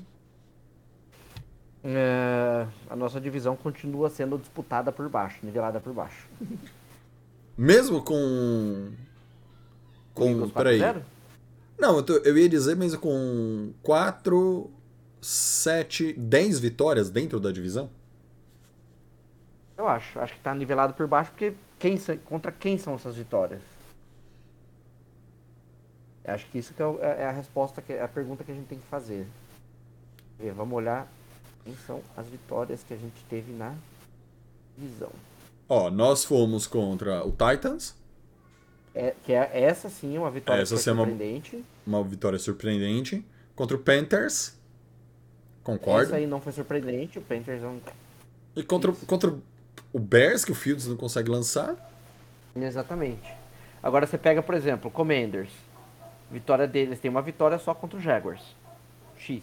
É, 1.82 2.66
a 2.90 2.96
nossa 2.96 3.20
divisão 3.20 3.56
continua 3.56 4.10
sendo 4.10 4.36
disputada 4.38 4.92
por 4.92 5.08
baixo, 5.08 5.38
nivelada 5.42 5.80
por 5.80 5.92
baixo. 5.92 6.28
Mesmo 7.56 8.02
com. 8.02 8.90
Com. 10.14 10.48
Peraí. 10.50 10.78
4-0? 10.78 11.02
Não, 11.78 11.96
eu, 11.96 12.02
tô- 12.02 12.16
eu 12.18 12.36
ia 12.36 12.48
dizer, 12.48 12.76
mas 12.76 12.94
com 12.94 13.72
4, 13.82 14.70
7, 15.20 16.12
10 16.12 16.58
vitórias 16.60 17.08
dentro 17.10 17.40
da 17.40 17.50
divisão? 17.50 17.88
Eu 19.80 19.88
acho. 19.88 20.20
Acho 20.20 20.34
que 20.34 20.40
tá 20.40 20.54
nivelado 20.54 20.92
por 20.92 21.06
baixo 21.06 21.30
porque 21.30 21.54
quem, 21.78 21.96
contra 22.26 22.52
quem 22.52 22.76
são 22.76 22.94
essas 22.96 23.16
vitórias? 23.16 23.62
Eu 26.22 26.34
Acho 26.34 26.46
que 26.50 26.58
isso 26.58 26.74
que 26.74 26.82
é, 26.82 26.86
o- 26.86 27.02
é 27.02 27.24
a 27.24 27.30
resposta, 27.32 27.80
que, 27.80 27.94
é 27.94 28.02
a 28.02 28.08
pergunta 28.08 28.44
que 28.44 28.52
a 28.52 28.54
gente 28.54 28.66
tem 28.66 28.78
que 28.78 28.86
fazer. 28.88 29.26
Vamos 30.54 30.76
olhar 30.76 31.10
quem 31.64 31.74
são 31.86 32.02
as 32.14 32.26
vitórias 32.26 32.82
que 32.82 32.92
a 32.92 32.96
gente 32.96 33.24
teve 33.28 33.52
na 33.52 33.74
divisão. 34.76 35.10
Ó, 35.66 35.90
nós 35.90 36.24
fomos 36.24 36.66
contra 36.66 37.24
o 37.26 37.30
Titans, 37.32 37.94
É, 38.94 39.14
que 39.24 39.32
é, 39.32 39.62
essa 39.62 39.88
sim 39.88 40.16
é 40.16 40.18
uma 40.18 40.30
vitória 40.30 40.60
Essa 40.62 40.76
foi 40.76 40.90
é 40.90 40.94
uma- 40.94 41.06
surpreendente. 41.06 41.64
uma 41.86 42.02
vitória 42.04 42.38
surpreendente. 42.38 43.24
Contra 43.56 43.76
o 43.76 43.80
Panthers, 43.80 44.58
concordo. 45.62 46.04
Isso 46.06 46.14
aí 46.16 46.26
não 46.26 46.40
foi 46.40 46.52
surpreendente, 46.52 47.18
o 47.18 47.22
Panthers 47.22 47.62
é 47.62 47.66
um... 47.66 47.80
E 48.56 48.62
contra, 48.64 48.92
contra 49.06 49.30
o 49.30 49.40
Bears, 49.98 50.44
que 50.44 50.52
o 50.52 50.54
Fields 50.54 50.86
não 50.86 50.96
consegue 50.96 51.30
lançar. 51.30 51.74
Exatamente. 52.54 53.32
Agora 53.82 54.06
você 54.06 54.18
pega, 54.18 54.42
por 54.42 54.54
exemplo, 54.54 54.88
o 54.88 54.92
Commanders. 54.92 55.50
Vitória 56.30 56.66
deles 56.68 57.00
tem 57.00 57.10
uma 57.10 57.22
vitória 57.22 57.58
só 57.58 57.74
contra 57.74 57.98
o 57.98 58.00
Jaguars. 58.00 58.54
X. 59.16 59.42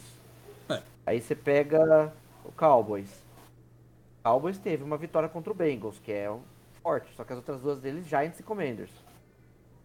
É. 0.70 0.82
Aí 1.06 1.20
você 1.22 1.36
pega 1.36 2.13
o 2.46 2.51
Cowboys. 2.51 3.10
O 4.20 4.24
Cowboys 4.30 4.58
teve 4.58 4.84
uma 4.84 4.98
vitória 4.98 5.27
contra 5.27 5.51
o 5.51 5.56
Bengals, 5.56 6.00
que 6.00 6.12
é 6.12 6.34
forte. 6.82 7.08
Só 7.16 7.24
que 7.24 7.34
as 7.34 7.38
outras 7.38 7.62
duas 7.62 7.80
deles, 7.80 8.08
Giants 8.08 8.39
e 8.39 8.44
Commanders. 8.44 8.92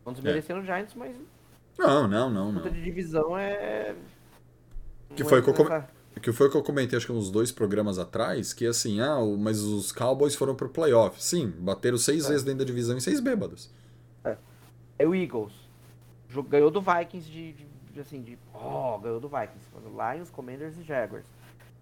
Não 0.06 0.12
desmerecendo 0.12 0.60
o 0.60 0.64
Giants, 0.64 0.94
mas 0.94 1.16
Não, 1.78 2.06
não, 2.06 2.28
não, 2.30 2.50
luta 2.50 2.66
não. 2.68 2.72
de 2.74 2.82
divisão 2.82 3.36
é. 3.36 3.94
Que 5.14 5.22
não 5.22 5.28
foi 5.28 5.38
é 5.38 5.42
come- 5.42 5.58
nessa- 5.58 5.88
Que 6.22 6.32
foi 6.32 6.46
o 6.46 6.50
que 6.50 6.56
eu 6.56 6.62
comentei, 6.62 6.96
acho 6.96 7.06
que 7.06 7.12
uns 7.12 7.30
dois 7.30 7.50
programas 7.50 7.98
atrás, 7.98 8.52
que 8.52 8.64
assim, 8.66 9.00
ah, 9.00 9.18
mas 9.38 9.60
os 9.60 9.90
Cowboys 9.90 10.34
foram 10.36 10.54
pro 10.54 10.68
playoff. 10.68 11.20
Sim, 11.22 11.52
bateram 11.58 11.98
seis 11.98 12.28
vezes 12.28 12.44
dentro 12.44 12.60
da 12.60 12.64
divisão 12.64 12.96
em 12.96 13.00
seis 13.00 13.18
bêbados. 13.20 13.68
É 14.98 15.06
o 15.06 15.14
Eagles. 15.14 15.52
Ganhou 16.48 16.70
do 16.70 16.80
Vikings 16.80 17.28
de, 17.28 17.52
de- 17.54 17.66
de, 17.92 18.00
assim, 18.00 18.22
de. 18.22 18.38
Ó, 18.54 18.96
ganhou 18.98 19.18
do 19.18 19.28
Vikings. 19.28 19.66
Lions, 20.14 20.30
Commanders 20.30 20.78
e 20.78 20.82
Jaguars. 20.84 21.24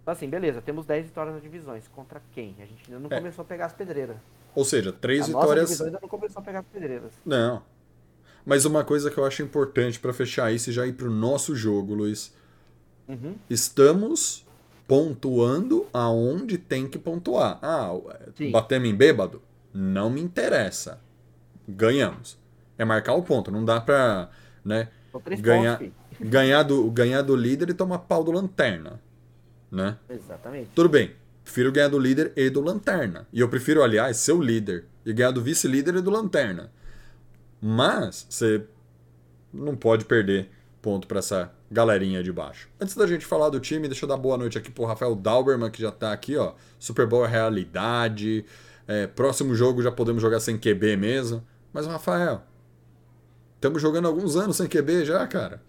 Então, 0.03 0.13
assim, 0.13 0.29
beleza, 0.29 0.63
temos 0.63 0.87
10 0.87 1.07
vitórias 1.07 1.35
nas 1.35 1.43
divisões. 1.43 1.87
Contra 1.89 2.23
quem? 2.33 2.57
A 2.61 2.65
gente 2.65 2.83
ainda 2.89 2.99
não 2.99 3.15
É. 3.15 3.19
começou 3.21 3.43
a 3.43 3.45
pegar 3.45 3.67
as 3.67 3.73
pedreiras. 3.75 4.17
Ou 4.55 4.65
seja, 4.65 4.91
três 4.93 5.27
a 5.29 5.29
nossa 5.29 5.41
vitórias. 5.47 5.67
divisão 5.67 5.87
ainda 5.89 5.99
não 6.01 6.09
começou 6.09 6.41
a 6.41 6.45
pegar 6.45 6.61
as 6.61 6.67
pedreiras. 6.67 7.13
Não. 7.27 7.63
Mas 8.45 8.65
uma 8.65 8.83
coisa 8.83 9.11
que 9.11 9.19
eu 9.19 9.25
acho 9.27 9.43
importante 9.43 10.01
pra 10.01 10.13
fechar 10.15 10.51
isso 10.53 10.71
e 10.71 10.73
já 10.73 10.87
ir 10.87 10.95
pro 10.95 11.11
nosso 11.11 11.55
jogo, 11.55 11.93
Luiz. 11.95 12.35
Uhum. 13.11 13.35
Estamos 13.49 14.47
pontuando 14.87 15.87
aonde 15.93 16.59
tem 16.59 16.89
que 16.89 16.99
pontuar. 16.99 17.59
Ah, 17.63 17.93
Sim. 18.35 18.51
batemos 18.51 18.89
em 18.89 18.95
bêbado? 18.95 19.41
Não 19.73 20.11
me 20.11 20.21
interessa. 20.21 21.01
Ganhamos. 21.69 22.39
É 22.77 22.85
marcar 22.85 23.15
o 23.15 23.23
ponto. 23.23 23.51
Não 23.51 23.65
dá 23.65 23.81
pra, 23.81 24.31
né, 24.65 24.89
ganhar, 25.39 25.79
pontos, 25.79 25.95
ganhar, 26.21 26.63
do, 26.63 26.91
ganhar 26.91 27.23
do 27.23 27.37
líder 27.37 27.71
e 27.71 27.75
tomar 27.75 28.01
pau 28.01 28.25
do 28.25 28.33
lanterna. 28.33 29.01
Né? 29.71 29.97
Exatamente. 30.09 30.71
Tudo 30.75 30.89
bem. 30.89 31.13
Prefiro 31.45 31.73
ganhar 31.73 31.89
do 31.89 31.99
líder 31.99 32.33
e 32.37 32.51
do 32.51 32.61
lanterna. 32.61 33.27
E 33.33 33.41
eu 33.41 33.49
prefiro, 33.49 33.83
aliás, 33.83 34.17
ser 34.17 34.33
o 34.33 34.43
líder 34.43 34.87
e 35.05 35.13
ganhar 35.13 35.31
do 35.31 35.43
vice-líder 35.43 35.97
e 35.97 36.01
do 36.01 36.11
lanterna. 36.11 36.71
Mas 37.61 38.27
você 38.29 38.65
não 39.53 39.77
pode 39.77 40.05
perder 40.05 40.49
ponto 40.81 41.07
pra 41.07 41.19
essa 41.19 41.53
galerinha 41.71 42.23
de 42.23 42.33
baixo. 42.33 42.69
Antes 42.81 42.97
da 42.97 43.07
gente 43.07 43.25
falar 43.25 43.49
do 43.49 43.61
time, 43.61 43.87
deixa 43.87 44.05
eu 44.05 44.09
dar 44.09 44.17
boa 44.17 44.37
noite 44.37 44.59
aqui 44.59 44.71
pro 44.71 44.85
Rafael 44.85 45.15
Dauberman, 45.15 45.71
que 45.71 45.81
já 45.81 45.93
tá 45.93 46.13
aqui, 46.13 46.37
ó. 46.37 46.55
Super 46.79 47.07
Bowl 47.07 47.25
é 47.25 47.29
realidade. 47.29 48.45
É, 48.89 49.07
próximo 49.07 49.55
jogo 49.55 49.83
já 49.83 49.93
podemos 49.93 50.21
jogar 50.21 50.41
sem 50.41 50.59
QB 50.59 50.97
mesmo. 50.97 51.47
Mas, 51.73 51.87
Rafael, 51.87 52.43
estamos 53.55 53.81
jogando 53.81 54.09
alguns 54.09 54.35
anos 54.35 54.57
sem 54.57 54.67
QB 54.67 55.05
já, 55.05 55.25
cara. 55.29 55.63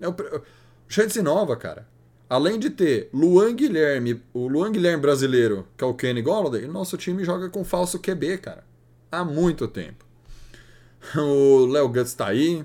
É 0.00 0.08
o, 0.08 0.12
o 0.12 0.42
Chance 0.88 1.20
Nova, 1.20 1.56
cara. 1.56 1.86
Além 2.30 2.58
de 2.58 2.70
ter 2.70 3.08
Luan 3.12 3.54
Guilherme, 3.54 4.22
o 4.32 4.48
Luan 4.48 4.70
Guilherme 4.70 5.00
brasileiro, 5.00 5.66
que 5.76 5.84
é 5.84 5.86
o 5.86 5.94
Kenny 5.94 6.20
Golladay, 6.22 6.66
nosso 6.66 6.96
time 6.96 7.24
joga 7.24 7.48
com 7.48 7.64
falso 7.64 7.98
QB, 7.98 8.38
cara. 8.38 8.64
Há 9.10 9.24
muito 9.24 9.68
tempo. 9.68 10.06
O 11.16 11.64
Léo 11.66 11.88
Guts 11.88 12.12
tá 12.12 12.26
aí. 12.26 12.64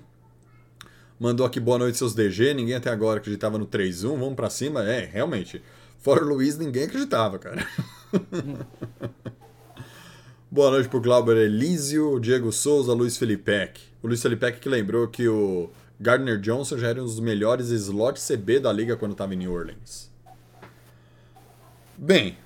Mandou 1.23 1.45
aqui 1.45 1.57
boa 1.57 1.77
noite, 1.77 1.97
seus 1.97 2.13
DG. 2.13 2.53
Ninguém 2.53 2.75
até 2.75 2.89
agora 2.89 3.17
acreditava 3.17 3.57
no 3.57 3.65
3-1. 3.65 4.09
Vamos 4.19 4.35
pra 4.35 4.49
cima. 4.49 4.83
É, 4.83 5.05
realmente. 5.05 5.63
Fora 5.99 6.21
o 6.21 6.27
Luiz, 6.27 6.57
ninguém 6.57 6.83
acreditava, 6.83 7.39
cara. 7.39 7.65
boa 10.51 10.71
noite 10.71 10.89
pro 10.89 10.99
Glauber 10.99 11.37
Elísio, 11.37 12.19
Diego 12.19 12.51
Souza, 12.51 12.91
Luiz 12.91 13.15
Felipek. 13.15 13.79
O 14.01 14.07
Luiz 14.07 14.21
Felipek 14.21 14.59
que 14.59 14.67
lembrou 14.67 15.07
que 15.07 15.25
o 15.25 15.69
Gardner 15.97 16.37
Johnson 16.41 16.77
já 16.77 16.89
era 16.89 17.01
um 17.01 17.05
dos 17.05 17.21
melhores 17.21 17.69
slot 17.69 18.19
CB 18.19 18.59
da 18.59 18.73
liga 18.73 18.97
quando 18.97 19.13
estava 19.13 19.33
em 19.33 19.37
New 19.37 19.53
Orleans. 19.53 20.11
Bem, 21.97 22.37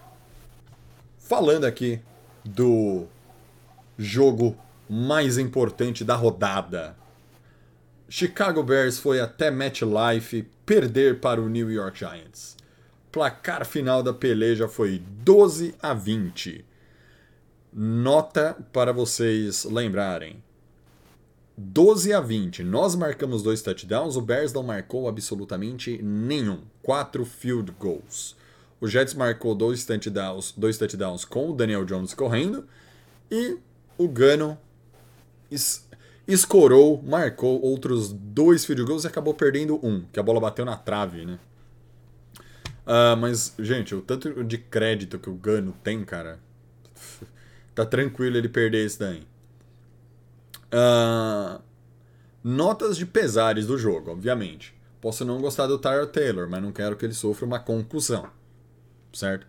falando 1.18 1.66
aqui 1.66 2.00
do 2.46 3.08
jogo 3.98 4.56
mais 4.88 5.40
importante 5.40 6.04
da 6.04 6.14
rodada. 6.16 6.96
Chicago 8.10 8.64
Bears 8.64 8.98
foi 8.98 9.20
até 9.20 9.52
MetLife 9.52 10.48
perder 10.66 11.20
para 11.20 11.42
o 11.42 11.50
New 11.50 11.70
York 11.70 12.00
Giants. 12.00 12.56
Placar 13.12 13.66
final 13.66 14.02
da 14.02 14.14
peleja 14.14 14.68
foi 14.68 15.02
12 15.24 15.76
a 15.82 15.94
20. 15.94 16.64
Nota 17.74 18.58
para 18.72 18.94
vocês 18.94 19.66
lembrarem. 19.66 20.42
12 21.58 22.14
a 22.14 22.22
20. 22.22 22.64
Nós 22.64 22.96
marcamos 22.96 23.44
dois 23.44 23.62
touchdowns, 23.62 24.16
o 24.16 24.22
Bears 24.22 24.54
não 24.54 24.64
marcou 24.64 25.10
absolutamente 25.10 26.02
nenhum. 26.02 26.62
Quatro 26.82 27.26
field 27.26 27.74
goals. 27.80 28.36
O 28.80 28.88
Jets 28.88 29.16
marcou 29.16 29.56
dois 29.56 29.84
touchdowns, 29.84 30.54
dois 30.56 30.78
touchdowns 30.78 31.26
com 31.26 31.50
o 31.50 31.56
Daniel 31.56 31.84
Jones 31.84 32.14
correndo 32.14 32.66
e 33.30 33.58
o 33.98 34.08
Gano 34.08 34.58
escorou, 36.28 37.02
marcou 37.04 37.62
outros 37.62 38.12
dois 38.12 38.66
field 38.66 38.84
goals 38.84 39.04
e 39.06 39.08
acabou 39.08 39.34
perdendo 39.34 39.80
um, 39.86 40.02
que 40.12 40.20
a 40.20 40.24
bola 40.24 40.40
bateu 40.40 40.66
na 40.66 40.76
trave, 40.76 41.26
né? 41.26 41.40
Ah, 42.86 43.18
mas, 43.18 43.54
gente, 43.60 43.94
o 43.94 44.02
tanto 44.02 44.44
de 44.46 44.58
crédito 44.58 45.20
que 45.20 45.30
o 45.30 45.34
Gano 45.34 45.74
tem, 45.84 46.06
cara, 46.06 46.40
tá 47.76 47.86
tranquilo 47.86 48.38
ele 48.38 48.48
perder 48.48 48.86
esse 48.86 48.98
daí. 48.98 49.24
Ah, 50.72 51.60
notas 52.42 52.96
de 52.96 53.06
pesares 53.06 53.68
do 53.68 53.78
jogo, 53.78 54.12
obviamente. 54.12 54.74
Posso 55.02 55.26
não 55.26 55.42
gostar 55.42 55.68
do 55.68 55.78
Tyler 55.78 56.08
Taylor, 56.08 56.50
mas 56.50 56.64
não 56.64 56.72
quero 56.72 56.96
que 56.96 57.06
ele 57.06 57.14
sofra 57.14 57.46
uma 57.46 57.60
concussão. 57.60 58.30
Certo? 59.12 59.46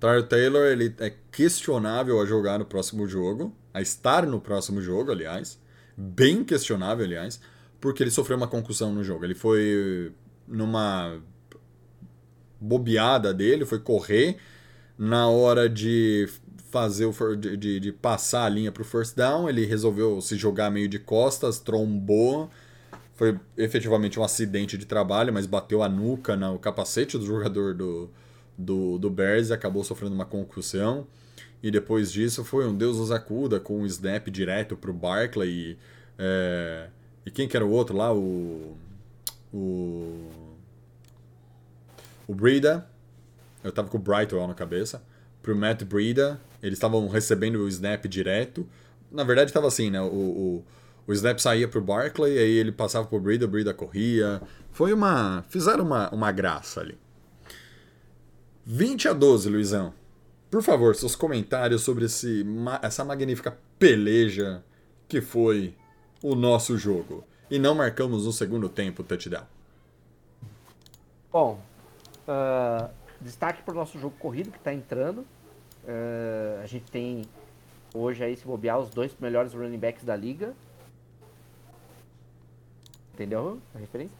Tyler 0.00 0.26
Taylor 0.26 0.66
ele 0.66 0.94
é 0.98 1.14
questionável 1.30 2.20
a 2.20 2.26
jogar 2.26 2.58
no 2.58 2.64
próximo 2.64 3.06
jogo, 3.06 3.54
a 3.72 3.80
estar 3.80 4.26
no 4.26 4.40
próximo 4.40 4.80
jogo, 4.80 5.12
aliás. 5.12 5.59
Bem 6.02 6.42
questionável, 6.42 7.04
aliás, 7.04 7.40
porque 7.78 8.02
ele 8.02 8.10
sofreu 8.10 8.36
uma 8.36 8.48
concussão 8.48 8.90
no 8.90 9.04
jogo. 9.04 9.24
Ele 9.24 9.34
foi 9.34 10.12
numa 10.48 11.20
bobeada 12.58 13.34
dele, 13.34 13.66
foi 13.66 13.78
correr 13.78 14.38
na 14.98 15.28
hora 15.28 15.68
de 15.68 16.26
fazer 16.70 17.04
o 17.04 17.36
de, 17.36 17.56
de, 17.56 17.80
de 17.80 17.92
passar 17.92 18.44
a 18.44 18.48
linha 18.48 18.72
para 18.72 18.82
o 18.82 18.84
first 18.84 19.16
down, 19.16 19.48
ele 19.48 19.66
resolveu 19.66 20.20
se 20.20 20.36
jogar 20.36 20.70
meio 20.70 20.88
de 20.88 20.98
costas, 20.98 21.58
trombou. 21.58 22.48
Foi 23.14 23.38
efetivamente 23.56 24.18
um 24.18 24.24
acidente 24.24 24.78
de 24.78 24.86
trabalho, 24.86 25.32
mas 25.32 25.46
bateu 25.46 25.82
a 25.82 25.88
nuca 25.88 26.36
no 26.36 26.58
capacete 26.58 27.18
do 27.18 27.26
jogador 27.26 27.74
do, 27.74 28.10
do, 28.56 28.98
do 28.98 29.10
Bears 29.10 29.50
e 29.50 29.52
acabou 29.52 29.84
sofrendo 29.84 30.14
uma 30.14 30.24
concussão. 30.24 31.06
E 31.62 31.70
depois 31.70 32.10
disso 32.10 32.44
foi 32.44 32.66
um 32.66 32.74
Deus 32.74 32.98
nos 32.98 33.10
acuda 33.10 33.60
com 33.60 33.80
um 33.80 33.86
snap 33.86 34.28
direto 34.28 34.76
pro 34.76 34.92
Barkley. 34.92 35.50
E, 35.50 35.78
é, 36.18 36.88
e 37.26 37.30
quem 37.30 37.46
que 37.46 37.56
era 37.56 37.66
o 37.66 37.70
outro 37.70 37.96
lá? 37.96 38.12
O. 38.12 38.76
O. 39.52 40.30
O. 42.26 42.36
Eu 43.62 43.72
tava 43.72 43.88
com 43.88 43.98
o 43.98 44.00
Brightwell 44.00 44.46
na 44.46 44.54
cabeça. 44.54 45.02
Pro 45.42 45.54
Matt 45.54 45.82
Breda. 45.84 46.40
Eles 46.62 46.76
estavam 46.76 47.06
recebendo 47.08 47.56
o 47.56 47.68
snap 47.68 48.06
direto. 48.06 48.66
Na 49.10 49.24
verdade, 49.24 49.52
tava 49.52 49.66
assim, 49.66 49.90
né? 49.90 50.00
O, 50.00 50.06
o, 50.06 50.64
o 51.06 51.12
snap 51.12 51.38
saía 51.38 51.66
pro 51.66 51.80
Barkley, 51.80 52.38
aí 52.38 52.50
ele 52.50 52.70
passava 52.70 53.06
pro 53.06 53.20
Breda, 53.20 53.44
o 53.44 53.48
Breda 53.48 53.74
corria. 53.74 54.40
Foi 54.70 54.92
uma. 54.92 55.44
Fizeram 55.48 55.84
uma, 55.84 56.08
uma 56.10 56.32
graça 56.32 56.80
ali. 56.80 56.96
20 58.64 59.08
a 59.08 59.12
12, 59.12 59.48
Luizão. 59.48 59.99
Por 60.50 60.62
favor, 60.62 60.96
seus 60.96 61.14
comentários 61.14 61.82
sobre 61.82 62.06
esse, 62.06 62.44
essa 62.82 63.04
magnífica 63.04 63.56
peleja 63.78 64.64
que 65.06 65.20
foi 65.20 65.76
o 66.22 66.34
nosso 66.34 66.76
jogo. 66.76 67.24
E 67.48 67.58
não 67.58 67.74
marcamos 67.74 68.26
no 68.26 68.32
segundo 68.32 68.68
tempo 68.68 69.04
touchdown. 69.04 69.44
Bom, 71.32 71.60
ah, 72.26 72.90
destaque 73.20 73.62
para 73.62 73.72
o 73.72 73.76
nosso 73.76 73.98
jogo 73.98 74.16
corrido 74.18 74.50
que 74.50 74.58
está 74.58 74.74
entrando. 74.74 75.24
Ah, 75.86 76.60
a 76.62 76.66
gente 76.66 76.90
tem 76.90 77.22
hoje 77.94 78.24
aí, 78.24 78.36
se 78.36 78.44
bobear, 78.44 78.78
os 78.80 78.90
dois 78.90 79.16
melhores 79.20 79.52
running 79.52 79.78
backs 79.78 80.04
da 80.04 80.16
liga. 80.16 80.52
Entendeu 83.14 83.60
a 83.74 83.78
referência? 83.78 84.16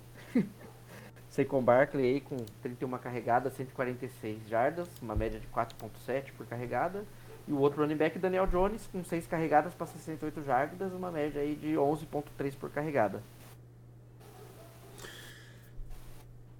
Saquon 1.30 1.62
Barkley 1.62 2.04
aí 2.04 2.20
com 2.20 2.36
31 2.60 2.98
carregadas, 2.98 3.52
146 3.54 4.48
jardas, 4.48 4.88
uma 5.00 5.14
média 5.14 5.38
de 5.38 5.46
4.7 5.46 6.32
por 6.36 6.44
carregada. 6.44 7.04
E 7.46 7.52
o 7.52 7.58
outro 7.58 7.82
running 7.82 7.96
back, 7.96 8.18
Daniel 8.18 8.46
Jones, 8.48 8.88
com 8.92 9.02
6 9.02 9.26
carregadas 9.28 9.72
para 9.72 9.86
68 9.86 10.42
jardas, 10.42 10.92
uma 10.92 11.10
média 11.10 11.40
aí 11.40 11.54
de 11.54 11.74
11.3 11.74 12.54
por 12.58 12.68
carregada. 12.70 13.22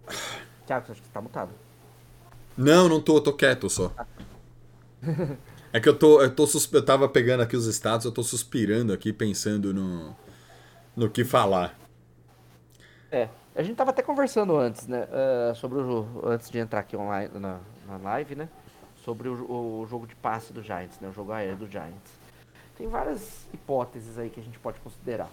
Thiago, 0.67 0.87
você 0.87 0.93
acha 0.93 1.01
que 1.01 1.07
você 1.07 1.13
tá 1.13 1.21
mutado? 1.21 1.51
Não, 2.57 2.89
não 2.89 3.01
tô, 3.01 3.17
eu 3.17 3.21
tô 3.21 3.33
quieto 3.33 3.69
só. 3.69 3.93
É 5.73 5.79
que 5.79 5.89
eu 5.89 5.97
tô, 5.97 6.21
eu 6.21 6.35
tô 6.35 6.49
susp... 6.49 6.75
eu 6.75 6.85
tava 6.85 7.09
pegando 7.09 7.45
aqui 7.45 7.57
os 7.57 7.65
status, 7.67 8.05
eu 8.05 8.11
tô 8.11 8.25
suspirando 8.25 8.93
aqui, 8.93 9.13
pensando 9.13 9.73
no, 9.73 10.17
no 10.97 11.09
que 11.09 11.25
falar. 11.25 11.79
É, 13.09 13.29
a 13.55 13.63
gente 13.63 13.77
tava 13.77 13.91
até 13.91 14.03
conversando 14.03 14.57
antes, 14.57 14.87
né, 14.87 15.07
uh, 15.07 15.55
sobre 15.55 15.81
o 15.81 16.07
antes 16.25 16.51
de 16.51 16.59
entrar 16.59 16.81
aqui 16.81 16.97
online 16.97 17.31
na, 17.39 17.59
na 17.87 17.97
live, 17.97 18.35
né, 18.35 18.49
sobre 18.97 19.29
o, 19.29 19.81
o, 19.81 19.87
jogo 19.87 20.07
de 20.07 20.15
passe 20.15 20.53
do 20.53 20.63
Giants, 20.63 21.01
né, 21.01 21.09
o 21.09 21.13
jogo 21.13 21.33
aéreo 21.33 21.57
do 21.57 21.67
Giants. 21.67 22.21
Tem 22.77 22.89
várias 22.89 23.47
hipóteses 23.53 24.19
aí 24.19 24.31
que 24.31 24.41
a 24.41 24.43
gente 24.43 24.59
pode 24.59 24.79
considerar. 24.81 25.29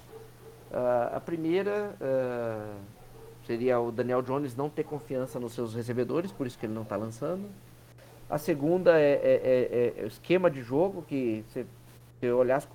Uh, 0.72 1.16
a 1.16 1.20
primeira 1.20 1.96
uh, 2.02 2.76
seria 3.46 3.80
o 3.80 3.92
Daniel 3.92 4.22
Jones 4.22 4.56
não 4.56 4.70
ter 4.70 4.84
confiança 4.84 5.40
nos 5.40 5.54
seus 5.54 5.74
recebedores, 5.74 6.32
por 6.32 6.46
isso 6.46 6.58
que 6.58 6.66
ele 6.66 6.74
não 6.74 6.84
tá 6.84 6.98
lançando. 6.98 7.48
A 8.30 8.38
segunda 8.38 9.00
é, 9.00 9.14
é, 9.14 9.94
é, 9.96 10.02
é 10.02 10.04
o 10.04 10.08
esquema 10.08 10.52
de 10.52 10.62
jogo, 10.62 11.02
que 11.04 11.46
se 11.54 11.66
você 12.20 12.32
olhar 12.32 12.58
as, 12.58 12.68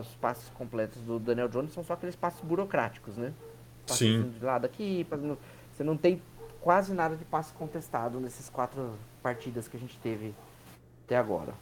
os 0.00 0.14
passes 0.14 0.48
completos 0.50 1.02
do 1.02 1.18
Daniel 1.18 1.48
Jones, 1.48 1.72
são 1.74 1.84
só 1.84 1.92
aqueles 1.92 2.16
passes 2.16 2.40
burocráticos, 2.40 3.18
né? 3.18 3.34
Sim. 3.86 4.30
De 4.30 4.44
lado 4.44 4.64
aqui, 4.64 5.06
você 5.72 5.84
não 5.84 5.96
tem 5.96 6.20
quase 6.60 6.92
nada 6.92 7.16
de 7.16 7.24
passe 7.24 7.52
contestado 7.52 8.18
nesses 8.18 8.48
quatro 8.48 8.94
partidas 9.22 9.68
que 9.68 9.76
a 9.76 9.80
gente 9.80 9.98
teve 9.98 10.34
até 11.04 11.16
agora. 11.16 11.54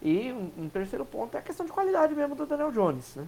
E 0.00 0.32
um, 0.32 0.64
um 0.64 0.68
terceiro 0.68 1.04
ponto 1.04 1.36
é 1.36 1.40
a 1.40 1.42
questão 1.42 1.64
de 1.64 1.72
qualidade 1.72 2.14
mesmo 2.14 2.34
do 2.34 2.46
Daniel 2.46 2.72
Jones, 2.72 3.14
né? 3.14 3.26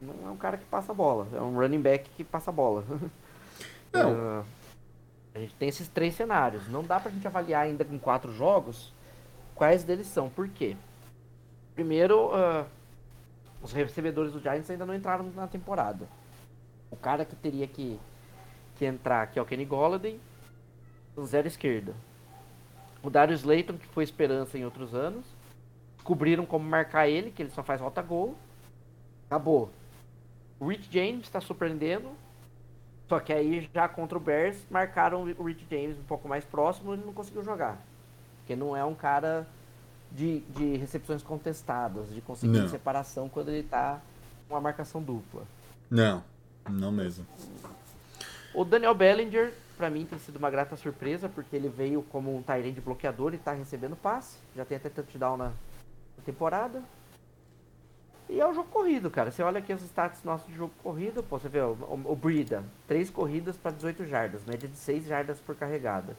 Não 0.00 0.28
é 0.28 0.30
um 0.32 0.36
cara 0.36 0.56
que 0.56 0.64
passa 0.64 0.92
bola, 0.92 1.28
é 1.32 1.40
um 1.40 1.54
running 1.54 1.80
back 1.80 2.10
que 2.10 2.24
passa 2.24 2.50
bola. 2.50 2.84
Não. 3.92 4.40
Uh, 4.40 4.44
a 5.34 5.38
gente 5.38 5.54
tem 5.54 5.68
esses 5.68 5.86
três 5.86 6.14
cenários. 6.14 6.68
Não 6.68 6.82
dá 6.82 6.98
pra 6.98 7.10
gente 7.10 7.26
avaliar 7.26 7.64
ainda 7.64 7.84
com 7.84 7.98
quatro 7.98 8.32
jogos 8.32 8.92
quais 9.54 9.84
deles 9.84 10.06
são. 10.06 10.28
Por 10.28 10.48
quê? 10.48 10.76
Primeiro, 11.74 12.28
uh, 12.28 12.66
os 13.62 13.72
recebedores 13.72 14.32
do 14.32 14.40
Giants 14.40 14.68
ainda 14.70 14.84
não 14.84 14.94
entraram 14.94 15.30
na 15.36 15.46
temporada. 15.46 16.08
O 16.92 16.96
cara 16.96 17.24
que 17.24 17.34
teria 17.34 17.66
que, 17.66 17.98
que 18.76 18.84
entrar, 18.84 19.26
que 19.28 19.38
é 19.38 19.42
o 19.42 19.46
Kenny 19.46 19.64
Golladay, 19.64 20.20
zero 21.24 21.48
esquerda. 21.48 21.94
O 23.02 23.08
Darius 23.08 23.40
Slayton, 23.40 23.78
que 23.78 23.86
foi 23.88 24.04
esperança 24.04 24.58
em 24.58 24.64
outros 24.64 24.94
anos. 24.94 25.24
Descobriram 25.96 26.44
como 26.44 26.68
marcar 26.68 27.08
ele, 27.08 27.30
que 27.30 27.42
ele 27.42 27.50
só 27.50 27.62
faz 27.62 27.80
rota 27.80 28.02
gol. 28.02 28.36
Acabou. 29.26 29.70
O 30.60 30.68
Rich 30.68 30.88
James 30.92 31.22
está 31.22 31.40
surpreendendo. 31.40 32.10
Só 33.08 33.18
que 33.18 33.32
aí 33.32 33.68
já 33.74 33.88
contra 33.88 34.16
o 34.16 34.20
Bears 34.20 34.56
marcaram 34.70 35.22
o 35.38 35.44
Rich 35.44 35.66
James 35.70 35.98
um 35.98 36.04
pouco 36.04 36.28
mais 36.28 36.44
próximo 36.44 36.92
e 36.92 36.96
ele 36.96 37.06
não 37.06 37.12
conseguiu 37.12 37.42
jogar. 37.42 37.78
Porque 38.38 38.54
não 38.54 38.76
é 38.76 38.84
um 38.84 38.94
cara 38.94 39.46
de, 40.10 40.40
de 40.40 40.76
recepções 40.76 41.22
contestadas, 41.22 42.12
de 42.14 42.20
conseguir 42.20 42.68
separação 42.68 43.28
quando 43.28 43.48
ele 43.48 43.62
tá 43.62 44.00
com 44.48 44.54
uma 44.54 44.60
marcação 44.60 45.02
dupla. 45.02 45.42
Não, 45.90 46.22
não 46.70 46.92
mesmo. 46.92 47.26
O 48.54 48.64
Daniel 48.64 48.94
Bellinger, 48.94 49.52
pra 49.78 49.88
mim, 49.88 50.04
tem 50.04 50.18
sido 50.18 50.36
uma 50.36 50.50
grata 50.50 50.76
surpresa, 50.76 51.28
porque 51.28 51.56
ele 51.56 51.68
veio 51.68 52.02
como 52.04 52.36
um 52.36 52.42
Tyrande 52.42 52.80
bloqueador 52.80 53.32
e 53.34 53.38
tá 53.38 53.52
recebendo 53.52 53.96
passe. 53.96 54.36
Já 54.54 54.64
tem 54.64 54.76
até 54.76 54.88
touchdown 54.90 55.36
na 55.36 55.52
temporada. 56.24 56.82
E 58.28 58.40
é 58.40 58.46
o 58.46 58.54
jogo 58.54 58.68
corrido, 58.70 59.10
cara. 59.10 59.30
Você 59.30 59.42
olha 59.42 59.58
aqui 59.58 59.72
os 59.72 59.82
status 59.82 60.22
nossos 60.24 60.46
de 60.46 60.54
jogo 60.54 60.72
corrido, 60.82 61.22
pô, 61.22 61.38
você 61.38 61.48
vê 61.48 61.60
o, 61.60 61.72
o, 61.72 62.12
o 62.12 62.16
Brida, 62.16 62.62
3 62.86 63.10
corridas 63.10 63.56
para 63.56 63.72
18 63.72 64.06
jardas, 64.06 64.42
média 64.46 64.68
de 64.68 64.76
6 64.76 65.06
jardas 65.06 65.38
por 65.40 65.54
carregada. 65.56 66.16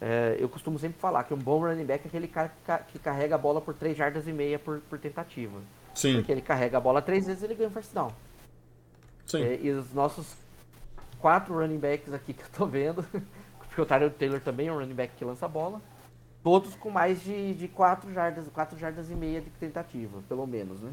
É, 0.00 0.36
eu 0.38 0.48
costumo 0.48 0.78
sempre 0.78 1.00
falar 1.00 1.24
que 1.24 1.34
um 1.34 1.38
bom 1.38 1.60
running 1.60 1.84
back 1.84 2.04
é 2.04 2.08
aquele 2.08 2.28
cara 2.28 2.48
que, 2.50 2.64
ca- 2.66 2.78
que 2.78 2.98
carrega 2.98 3.34
a 3.34 3.38
bola 3.38 3.60
por 3.60 3.74
3 3.74 3.96
jardas 3.96 4.28
e 4.28 4.32
meia 4.32 4.58
por, 4.58 4.80
por 4.90 4.98
tentativa. 4.98 5.58
Sim, 5.94 6.16
Porque 6.16 6.30
ele 6.30 6.42
carrega 6.42 6.76
a 6.78 6.80
bola 6.80 7.02
três 7.02 7.26
vezes 7.26 7.42
e 7.42 7.46
ele 7.46 7.54
ganha 7.54 7.68
um 7.68 7.72
first 7.72 7.92
down. 7.92 8.12
Sim. 9.28 9.42
É, 9.42 9.60
e 9.60 9.70
os 9.70 9.92
nossos 9.92 10.36
quatro 11.20 11.54
running 11.54 11.78
backs 11.78 12.12
aqui 12.12 12.32
que 12.32 12.42
eu 12.42 12.48
tô 12.50 12.66
vendo, 12.66 13.04
porque 13.58 13.80
o 13.80 13.86
Tyler 13.86 14.10
Taylor 14.10 14.40
também 14.40 14.68
é 14.68 14.72
um 14.72 14.78
running 14.78 14.94
back 14.94 15.14
que 15.16 15.24
lança 15.24 15.46
a 15.46 15.48
bola, 15.48 15.80
todos 16.42 16.74
com 16.74 16.90
mais 16.90 17.22
de, 17.22 17.54
de 17.54 17.68
4 17.68 18.12
jardas, 18.12 18.48
4 18.48 18.78
jardas 18.78 19.10
e 19.10 19.14
meia 19.14 19.40
de 19.40 19.50
tentativa, 19.50 20.20
pelo 20.28 20.46
menos, 20.46 20.80
né? 20.80 20.92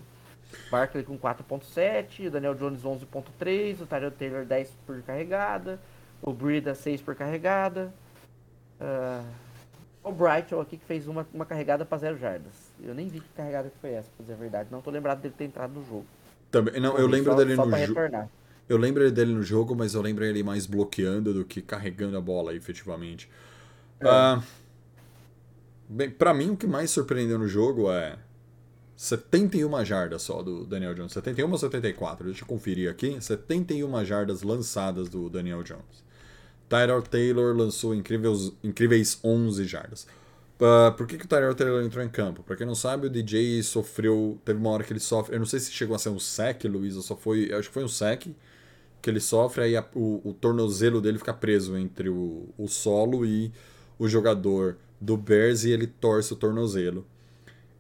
Barkley 0.70 1.04
com 1.04 1.18
4.7, 1.18 2.28
o 2.28 2.32
Daniel 2.32 2.54
Jones 2.54 2.84
11.3, 2.84 3.82
o 3.82 3.86
Tyler 3.86 4.12
Taylor 4.12 4.46
10 4.46 4.72
por 4.86 5.02
carregada, 5.02 5.80
o 6.22 6.32
Brida 6.32 6.76
6 6.76 7.02
por 7.02 7.16
carregada. 7.16 7.94
ah, 8.80 9.24
o 10.06 10.12
Brighton 10.12 10.62
aqui 10.62 10.78
que 10.78 10.86
fez 10.86 11.08
uma, 11.08 11.28
uma 11.34 11.46
carregada 11.46 11.84
para 11.84 11.98
0 11.98 12.18
jardas. 12.18 12.72
Eu 12.80 12.94
nem 12.94 13.08
vi 13.08 13.20
que 13.20 13.30
carregada 13.30 13.72
que 13.72 13.78
foi 13.80 13.92
essa, 13.92 14.08
pra 14.16 14.22
dizer 14.22 14.34
a 14.34 14.38
verdade. 14.38 14.70
Não 14.72 14.80
tô 14.80 14.92
lembrado 14.92 15.20
dele 15.20 15.34
ter 15.36 15.46
entrado 15.46 15.74
no 15.74 15.84
jogo. 15.84 16.06
Também, 16.52 16.80
não, 16.80 16.98
eu 16.98 17.08
lembro 17.08 17.32
só, 17.32 17.38
dele 17.38 17.56
só 17.56 17.66
no 17.66 17.78
jogo. 17.78 18.30
Eu 18.68 18.78
lembro 18.78 19.12
dele 19.12 19.34
no 19.34 19.44
jogo, 19.44 19.76
mas 19.76 19.94
eu 19.94 20.02
lembro 20.02 20.26
ele 20.26 20.42
mais 20.42 20.66
bloqueando 20.66 21.34
do 21.34 21.46
que 21.46 21.62
carregando 21.62 22.18
a 22.18 22.22
bola, 22.22 22.56
efetivamente. 22.56 23.30
Ah, 24.02 24.42
bem, 25.88 26.10
pra 26.10 26.34
mim, 26.34 26.52
o 26.52 26.58
que 26.58 26.66
mais 26.66 26.90
surpreendeu 26.90 27.38
no 27.38 27.48
jogo 27.48 27.92
é 27.92 28.18
71 28.96 29.86
jardas 29.86 30.22
só 30.22 30.42
do 30.42 30.66
Daniel 30.66 30.94
Jones. 30.94 31.14
71 31.14 31.52
ou 31.52 31.58
74? 31.58 32.26
Deixa 32.26 32.44
eu 32.44 32.48
conferir 32.48 32.90
aqui. 32.90 33.22
71 33.22 34.06
jardas 34.06 34.42
lançadas 34.42 35.10
do 35.10 35.30
Daniel 35.30 35.64
Jones. 35.64 36.04
Tyrell 36.68 37.02
Taylor 37.04 37.56
lançou 37.56 37.94
incríveis, 37.94 38.52
incríveis 38.64 39.20
11 39.24 39.66
jardas. 39.66 40.08
Ah, 40.62 40.92
por 40.96 41.06
que, 41.08 41.18
que 41.18 41.26
o 41.26 41.28
Tyrell 41.28 41.54
Taylor 41.56 41.84
entrou 41.84 42.04
em 42.04 42.10
campo? 42.10 42.42
Pra 42.44 42.56
quem 42.56 42.66
não 42.66 42.76
sabe, 42.76 43.08
o 43.08 43.10
DJ 43.10 43.62
sofreu. 43.64 44.40
Teve 44.46 44.60
uma 44.60 44.70
hora 44.70 44.84
que 44.84 44.94
ele 44.94 45.00
sofre. 45.00 45.36
Eu 45.36 45.40
não 45.40 45.46
sei 45.46 45.60
se 45.60 45.72
chegou 45.72 45.96
a 45.96 46.00
ser 46.00 46.10
um 46.10 46.20
sec, 46.20 46.64
Luiz, 46.66 46.96
ou 46.96 47.02
só 47.02 47.16
foi. 47.16 47.52
Acho 47.54 47.68
que 47.68 47.74
foi 47.74 47.84
um 47.84 47.88
sec 47.88 48.28
que 49.02 49.10
ele 49.12 49.20
sofre, 49.22 49.64
aí 49.66 49.78
a- 49.78 49.86
o, 49.96 50.22
o 50.30 50.34
tornozelo 50.34 51.02
dele 51.02 51.20
fica 51.20 51.34
preso 51.34 51.78
entre 51.78 52.10
o, 52.10 52.50
o 52.58 52.68
solo 52.68 53.26
e 53.26 53.52
o 54.00 54.08
jogador 54.10 54.78
do 55.02 55.18
Bears 55.18 55.64
e 55.66 55.72
ele 55.72 55.88
torce 55.88 56.34
o 56.34 56.36
tornozelo. 56.38 57.06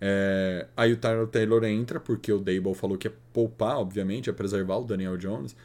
É, 0.01 0.67
aí 0.77 0.93
o 0.93 0.97
Tyler 0.97 1.27
Taylor 1.27 1.63
entra, 1.65 1.99
porque 1.99 2.31
o 2.33 2.39
Dable 2.39 2.75
falou 2.75 2.97
que 2.97 3.07
ia 3.07 3.13
poupar, 3.33 3.77
obviamente, 3.79 4.27
ia 4.27 4.33
preservar 4.33 4.77
o 4.77 4.85
Daniel 4.85 5.17
Jones. 5.17 5.55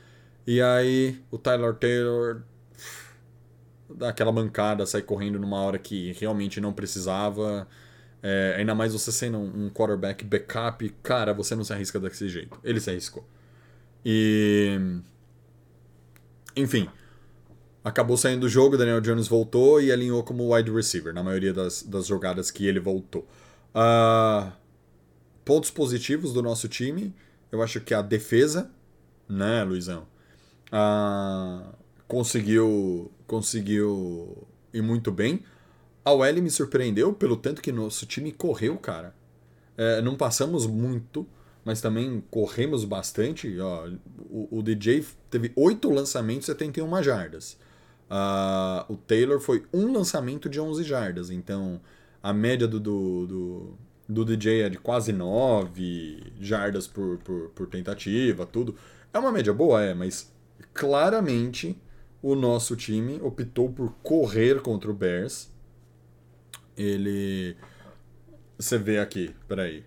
E 0.46 0.61
aí 0.62 1.20
o 1.31 1.38
Tyler 1.38 1.75
Taylor 1.75 2.42
dá 3.94 4.11
aquela 4.11 4.33
mancada, 4.33 4.87
sai 4.87 5.03
correndo 5.03 5.38
numa 5.38 5.61
hora 5.61 5.79
que 5.79 6.12
realmente 6.12 6.61
não 6.61 6.72
precisava. 6.72 7.66
É, 8.22 8.57
ainda 8.59 8.74
mais 8.74 8.92
você 8.92 9.11
sendo 9.11 9.38
um, 9.38 9.70
quarterback 9.70 10.24
backup, 10.24 10.88
cara, 11.03 11.33
você 11.33 11.55
não 11.55 11.64
se 11.64 11.72
arrisca 11.72 11.98
desse 11.98 12.29
jeito. 12.29 12.59
Ele 12.62 12.81
se 12.81 12.90
arriscou. 12.90 13.24
E. 14.05 14.79
Enfim. 16.57 16.88
Acabou 17.83 18.16
saindo 18.16 18.40
do 18.40 18.48
jogo, 18.48 18.76
Daniel 18.76 19.00
Jones 19.00 19.26
voltou 19.26 19.81
e 19.81 19.90
alinhou 19.90 20.22
como 20.22 20.55
wide 20.55 20.70
receiver 20.70 21.14
na 21.14 21.22
maioria 21.22 21.53
das, 21.53 21.83
das 21.83 22.07
jogadas 22.07 22.50
que 22.50 22.66
ele 22.66 22.79
voltou. 22.79 23.26
Ah, 23.74 24.53
pontos 25.46 25.70
positivos 25.70 26.35
do 26.35 26.42
nosso 26.42 26.68
time, 26.68 27.14
eu 27.50 27.62
acho 27.62 27.81
que 27.81 27.94
a 27.94 28.03
defesa, 28.03 28.70
né, 29.26 29.64
Luizão? 29.64 30.07
Ah, 30.70 31.72
conseguiu, 32.11 33.09
conseguiu 33.25 34.49
ir 34.75 34.83
muito 34.83 35.12
bem. 35.12 35.44
A 36.05 36.12
OL 36.12 36.42
me 36.42 36.51
surpreendeu 36.51 37.12
pelo 37.12 37.37
tanto 37.37 37.62
que 37.62 37.70
nosso 37.70 38.05
time 38.05 38.33
correu, 38.33 38.77
cara. 38.79 39.14
É, 39.79 40.03
não 40.03 40.16
passamos 40.16 40.66
muito, 40.66 41.25
mas 41.64 41.81
também 41.81 42.20
corremos 42.29 42.85
bastante. 42.85 43.57
Ó, 43.61 43.88
o, 44.29 44.59
o 44.59 44.61
DJ 44.61 45.07
teve 45.31 45.53
8 45.55 45.88
lançamentos 45.88 46.49
e 46.49 46.53
71 46.53 47.01
jardas. 47.01 47.57
Ah, 48.11 48.85
o 48.88 48.96
Taylor 48.96 49.38
foi 49.38 49.64
um 49.73 49.92
lançamento 49.92 50.49
de 50.49 50.61
11 50.61 50.83
jardas. 50.83 51.31
Então, 51.31 51.81
a 52.20 52.33
média 52.33 52.66
do, 52.66 52.81
do, 52.81 53.27
do, 53.29 53.79
do 54.09 54.25
DJ 54.25 54.62
é 54.62 54.68
de 54.68 54.79
quase 54.79 55.12
9 55.12 56.33
jardas 56.40 56.88
por, 56.88 57.18
por, 57.18 57.51
por 57.51 57.68
tentativa, 57.68 58.44
tudo. 58.44 58.75
É 59.14 59.18
uma 59.20 59.31
média 59.31 59.53
boa, 59.53 59.81
é, 59.81 59.94
mas 59.94 60.33
claramente 60.75 61.81
o 62.22 62.35
nosso 62.35 62.74
time 62.76 63.18
optou 63.22 63.70
por 63.70 63.92
correr 64.02 64.61
contra 64.62 64.90
o 64.90 64.94
Bears. 64.94 65.50
Ele. 66.76 67.56
Você 68.59 68.76
vê 68.78 68.98
aqui, 68.98 69.35
peraí. 69.48 69.85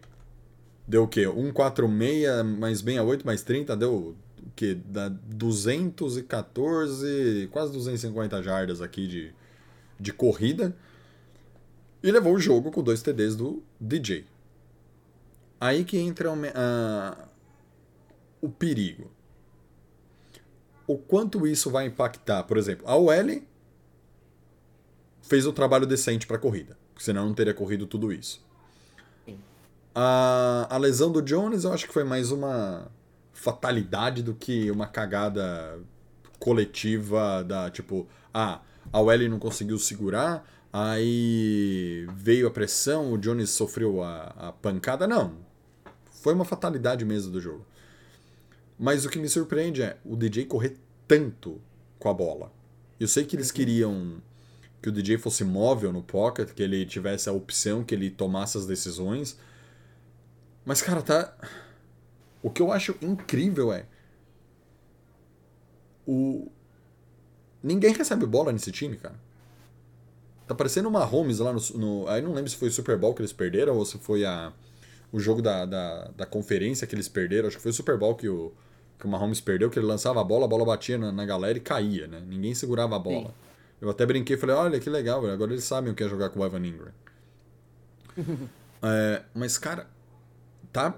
Deu 0.87 1.03
o 1.03 1.07
quê? 1.07 1.25
146 1.25 2.45
mais 2.59 2.81
bem 2.81 2.97
a 2.97 3.03
8 3.03 3.25
mais 3.25 3.41
30 3.43 3.75
deu 3.77 3.93
o 3.95 4.15
quê? 4.55 4.77
Dá 4.85 5.09
214, 5.09 7.47
quase 7.51 7.71
250 7.73 8.41
jardas 8.43 8.81
aqui 8.81 9.07
de, 9.07 9.31
de 9.99 10.11
corrida. 10.11 10.75
E 12.01 12.11
levou 12.11 12.33
o 12.35 12.39
jogo 12.39 12.71
com 12.71 12.83
dois 12.83 13.01
TDs 13.01 13.35
do 13.35 13.63
DJ. 13.79 14.25
Aí 15.61 15.85
que 15.85 15.97
entra 15.97 16.35
me- 16.35 16.51
a- 16.53 17.27
o 18.41 18.49
perigo. 18.49 19.09
O 20.85 20.97
quanto 20.97 21.47
isso 21.47 21.69
vai 21.69 21.85
impactar, 21.85 22.43
por 22.43 22.57
exemplo, 22.57 22.87
a 22.87 22.95
OL 22.95 23.41
fez 25.21 25.45
o 25.45 25.53
trabalho 25.53 25.85
decente 25.85 26.27
pra 26.27 26.37
corrida. 26.37 26.77
Porque 26.93 27.05
senão 27.05 27.25
não 27.25 27.33
teria 27.33 27.53
corrido 27.53 27.87
tudo 27.87 28.11
isso. 28.11 28.43
A, 29.95 30.67
a 30.69 30.77
lesão 30.77 31.11
do 31.11 31.21
Jones 31.21 31.63
eu 31.63 31.73
acho 31.73 31.87
que 31.87 31.93
foi 31.93 32.03
mais 32.03 32.31
uma 32.31 32.91
fatalidade 33.31 34.23
do 34.23 34.33
que 34.33 34.71
uma 34.71 34.87
cagada 34.87 35.79
coletiva 36.39 37.43
da 37.43 37.69
tipo, 37.69 38.07
ah, 38.33 38.61
a 38.91 38.99
Welly 38.99 39.29
não 39.29 39.39
conseguiu 39.39 39.77
segurar, 39.77 40.47
aí 40.71 42.07
veio 42.15 42.47
a 42.47 42.51
pressão, 42.51 43.13
o 43.13 43.17
Jones 43.17 43.51
sofreu 43.51 44.03
a, 44.03 44.33
a 44.37 44.51
pancada. 44.51 45.07
Não. 45.07 45.35
Foi 46.11 46.33
uma 46.33 46.45
fatalidade 46.45 47.05
mesmo 47.05 47.31
do 47.31 47.39
jogo. 47.39 47.65
Mas 48.77 49.05
o 49.05 49.09
que 49.09 49.19
me 49.19 49.29
surpreende 49.29 49.81
é 49.81 49.97
o 50.03 50.15
DJ 50.15 50.45
correr 50.45 50.77
tanto 51.07 51.61
com 51.99 52.09
a 52.09 52.13
bola. 52.13 52.51
Eu 52.99 53.07
sei 53.07 53.25
que 53.25 53.35
eles 53.35 53.51
queriam 53.51 54.21
que 54.81 54.89
o 54.89 54.91
DJ 54.91 55.17
fosse 55.17 55.45
móvel 55.45 55.93
no 55.93 56.03
pocket, 56.03 56.49
que 56.49 56.61
ele 56.61 56.85
tivesse 56.85 57.29
a 57.29 57.31
opção, 57.31 57.83
que 57.83 57.95
ele 57.95 58.09
tomasse 58.09 58.57
as 58.57 58.65
decisões. 58.65 59.39
Mas, 60.65 60.81
cara, 60.81 61.01
tá. 61.01 61.33
O 62.41 62.49
que 62.49 62.61
eu 62.61 62.71
acho 62.71 62.95
incrível 63.01 63.71
é. 63.71 63.85
O. 66.05 66.51
Ninguém 67.61 67.93
recebe 67.93 68.25
bola 68.25 68.51
nesse 68.51 68.71
time, 68.73 68.97
cara. 68.97 69.15
Tá 70.45 70.53
parecendo 70.53 70.89
uma 70.89 71.05
Holmes 71.05 71.39
lá 71.39 71.53
no, 71.53 71.61
no. 71.75 72.07
Aí 72.09 72.21
não 72.21 72.33
lembro 72.33 72.49
se 72.49 72.57
foi 72.57 72.67
o 72.67 72.71
Super 72.71 72.97
Bowl 72.97 73.13
que 73.13 73.21
eles 73.21 73.31
perderam 73.31 73.77
ou 73.77 73.85
se 73.85 73.97
foi 73.97 74.25
a, 74.25 74.51
o 75.13 75.19
jogo 75.19 75.41
da, 75.43 75.65
da, 75.65 76.11
da 76.17 76.25
conferência 76.25 76.87
que 76.87 76.95
eles 76.95 77.07
perderam. 77.07 77.47
Acho 77.47 77.57
que 77.57 77.61
foi 77.63 77.69
o 77.71 77.73
Super 77.73 77.97
Bowl 77.97 78.15
que 78.15 78.27
o, 78.27 78.51
que 78.99 79.05
o 79.05 79.09
Mahomes 79.09 79.39
perdeu, 79.39 79.69
que 79.69 79.77
ele 79.77 79.85
lançava 79.85 80.19
a 80.19 80.23
bola, 80.23 80.45
a 80.45 80.47
bola 80.47 80.65
batia 80.65 80.97
na, 80.97 81.11
na 81.11 81.23
galera 81.23 81.55
e 81.55 81.61
caía, 81.61 82.07
né? 82.07 82.21
Ninguém 82.27 82.55
segurava 82.55 82.95
a 82.95 82.99
bola. 82.99 83.27
Sim. 83.27 83.33
Eu 83.79 83.89
até 83.91 84.05
brinquei 84.05 84.35
e 84.35 84.39
falei, 84.39 84.55
olha 84.55 84.79
que 84.79 84.89
legal, 84.89 85.25
agora 85.27 85.51
eles 85.51 85.63
sabem 85.63 85.91
o 85.91 85.95
que 85.95 86.03
é 86.03 86.09
jogar 86.09 86.29
com 86.29 86.39
o 86.39 86.45
Evan 86.45 86.65
Ingram. 86.65 86.91
É, 88.85 89.21
mas, 89.33 89.57
cara, 89.57 89.87
tá, 90.69 90.93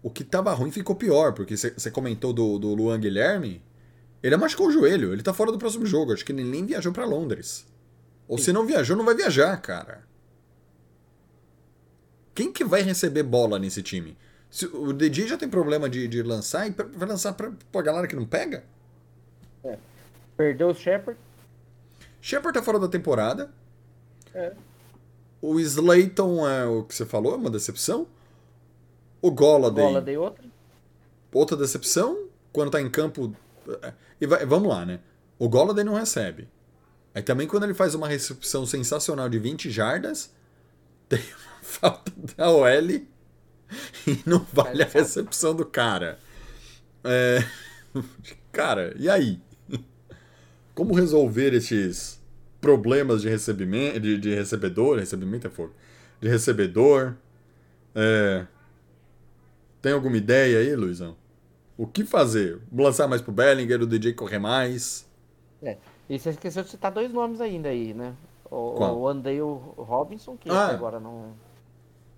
o 0.00 0.08
que 0.08 0.22
tava 0.22 0.52
ruim 0.52 0.70
ficou 0.70 0.94
pior, 0.94 1.32
porque 1.32 1.56
você 1.56 1.90
comentou 1.90 2.32
do, 2.32 2.56
do 2.56 2.72
Luan 2.72 3.00
Guilherme, 3.00 3.60
ele 4.22 4.36
machucou 4.36 4.68
o 4.68 4.70
joelho, 4.70 5.12
ele 5.12 5.24
tá 5.24 5.34
fora 5.34 5.50
do 5.50 5.58
próximo 5.58 5.84
jogo, 5.84 6.12
acho 6.12 6.24
que 6.24 6.30
ele 6.30 6.44
nem 6.44 6.64
viajou 6.64 6.92
pra 6.92 7.04
Londres. 7.04 7.66
Ou 8.28 8.38
se 8.38 8.52
não 8.52 8.64
viajou, 8.64 8.96
não 8.96 9.04
vai 9.04 9.16
viajar, 9.16 9.60
cara. 9.60 10.04
Quem 12.36 12.52
que 12.52 12.62
vai 12.64 12.82
receber 12.82 13.22
bola 13.24 13.58
nesse 13.58 13.82
time? 13.82 14.16
Se 14.50 14.66
o 14.66 14.92
DJ 14.92 15.26
já 15.26 15.36
tem 15.36 15.48
problema 15.48 15.88
de, 15.88 16.06
de 16.06 16.22
lançar, 16.22 16.68
e 16.68 16.70
vai 16.70 17.08
lançar 17.08 17.32
pra, 17.32 17.50
pra 17.72 17.82
galera 17.82 18.06
que 18.06 18.14
não 18.14 18.24
pega? 18.26 18.62
Perdeu 20.36 20.68
o 20.68 20.74
Shepard. 20.74 21.18
Shepard 22.20 22.58
tá 22.58 22.62
fora 22.62 22.78
da 22.78 22.88
temporada. 22.88 23.50
É. 24.34 24.52
O 25.40 25.58
Slayton 25.58 26.46
é 26.48 26.66
o 26.66 26.84
que 26.84 26.94
você 26.94 27.06
falou, 27.06 27.32
é 27.32 27.36
uma 27.36 27.50
decepção. 27.50 28.06
O 29.22 29.30
Golladay, 29.30 29.82
Bola 29.84 30.00
dei 30.02 30.16
outra. 30.16 30.44
outra 31.32 31.56
decepção. 31.56 32.26
Quando 32.52 32.70
tá 32.70 32.80
em 32.80 32.90
campo. 32.90 33.34
é, 33.82 33.92
E 34.20 34.26
vai- 34.26 34.44
vamos 34.44 34.68
lá, 34.68 34.84
né? 34.84 35.00
O 35.38 35.48
Golladay 35.48 35.84
não 35.84 35.94
recebe. 35.94 36.48
Aí 37.14 37.22
também 37.22 37.46
quando 37.48 37.64
ele 37.64 37.74
faz 37.74 37.94
uma 37.94 38.06
recepção 38.06 38.66
sensacional 38.66 39.28
de 39.28 39.38
20 39.38 39.70
jardas, 39.70 40.30
tem 41.08 41.18
uma 41.20 41.55
falta 41.66 42.12
da 42.36 42.50
OL 42.50 42.90
e 44.06 44.22
não 44.24 44.38
vale 44.52 44.82
a 44.82 44.86
recepção 44.86 45.54
do 45.54 45.64
cara. 45.66 46.18
É... 47.04 47.38
Cara, 48.52 48.94
e 48.98 49.08
aí? 49.08 49.40
Como 50.74 50.94
resolver 50.94 51.54
esses 51.54 52.20
problemas 52.60 53.22
de 53.22 53.28
recebimento, 53.28 54.00
de, 54.00 54.18
de 54.18 54.34
recebedor, 54.34 54.98
recebimento 54.98 55.46
é 55.46 55.50
fogo, 55.50 55.72
de 56.20 56.28
recebedor? 56.28 57.14
É... 57.94 58.46
Tem 59.82 59.92
alguma 59.92 60.16
ideia 60.16 60.58
aí, 60.58 60.74
Luizão? 60.74 61.16
O 61.76 61.86
que 61.86 62.04
fazer? 62.04 62.58
Lançar 62.72 63.06
mais 63.06 63.20
pro 63.22 63.32
Bellinger, 63.32 63.82
o 63.82 63.86
DJ 63.86 64.14
correr 64.14 64.38
mais? 64.38 65.06
É. 65.62 65.76
E 66.08 66.18
você 66.18 66.30
esqueceu 66.30 66.62
de 66.62 66.70
citar 66.70 66.90
dois 66.92 67.12
nomes 67.12 67.40
ainda 67.40 67.68
aí, 67.68 67.92
né? 67.92 68.14
O, 68.50 68.72
Qual? 68.74 68.98
o 68.98 69.08
Andale 69.08 69.40
Robinson, 69.40 70.36
que 70.36 70.48
Ah. 70.48 70.68
agora 70.68 71.00
não. 71.00 71.34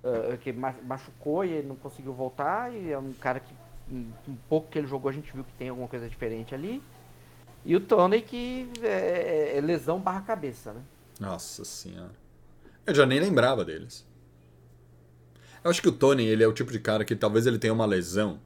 Eh, 0.04 0.36
que 0.40 0.52
ma- 0.52 0.74
machucou 0.84 1.44
e 1.44 1.50
ele 1.52 1.68
não 1.68 1.76
conseguiu 1.76 2.12
voltar. 2.12 2.72
E 2.74 2.90
é 2.92 2.98
um 2.98 3.12
cara 3.12 3.40
que. 3.40 3.54
Um 3.90 4.36
pouco 4.50 4.68
que 4.70 4.78
ele 4.78 4.86
jogou, 4.86 5.08
a 5.08 5.12
gente 5.12 5.32
viu 5.32 5.42
que 5.42 5.52
tem 5.54 5.70
alguma 5.70 5.88
coisa 5.88 6.08
diferente 6.08 6.54
ali. 6.54 6.82
E 7.64 7.74
o 7.74 7.80
Tony, 7.80 8.20
que 8.20 8.70
é, 8.82 9.56
é 9.56 9.60
lesão 9.60 9.98
barra 9.98 10.20
cabeça, 10.20 10.72
né? 10.72 10.82
Nossa 11.18 11.64
senhora. 11.64 12.12
Eu 12.86 12.94
já 12.94 13.06
nem 13.06 13.20
lembrava 13.20 13.64
deles. 13.64 14.06
Eu 15.62 15.70
acho 15.70 15.82
que 15.82 15.88
o 15.88 15.92
Tony, 15.92 16.24
ele 16.24 16.42
é 16.42 16.46
o 16.46 16.52
tipo 16.52 16.70
de 16.70 16.78
cara 16.78 17.04
que 17.04 17.16
talvez 17.16 17.46
ele 17.46 17.58
tenha 17.58 17.72
uma 17.72 17.86
lesão 17.86 18.40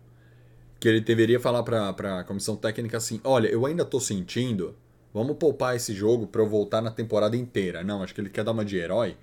que 0.80 0.88
ele 0.88 1.00
deveria 1.00 1.38
falar 1.38 1.62
pra, 1.62 1.92
pra 1.92 2.24
comissão 2.24 2.56
técnica 2.56 2.96
assim, 2.96 3.20
olha, 3.24 3.48
eu 3.48 3.64
ainda 3.66 3.84
tô 3.84 4.00
sentindo, 4.00 4.76
vamos 5.14 5.36
poupar 5.36 5.76
esse 5.76 5.94
jogo 5.94 6.26
pra 6.26 6.42
eu 6.42 6.48
voltar 6.48 6.80
na 6.80 6.90
temporada 6.90 7.36
inteira. 7.36 7.84
Não, 7.84 8.02
acho 8.02 8.14
que 8.14 8.20
ele 8.20 8.30
quer 8.30 8.44
dar 8.44 8.52
uma 8.52 8.64
de 8.64 8.76
herói. 8.78 9.16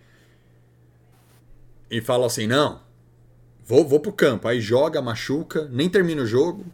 E 1.90 2.02
fala 2.02 2.28
assim, 2.28 2.46
não, 2.48 2.82
vou, 3.66 3.88
vou 3.88 4.00
pro 4.00 4.12
campo. 4.12 4.48
Aí 4.48 4.60
joga, 4.62 5.02
machuca, 5.02 5.68
nem 5.72 5.90
termina 5.90 6.22
o 6.22 6.26
jogo. 6.26 6.66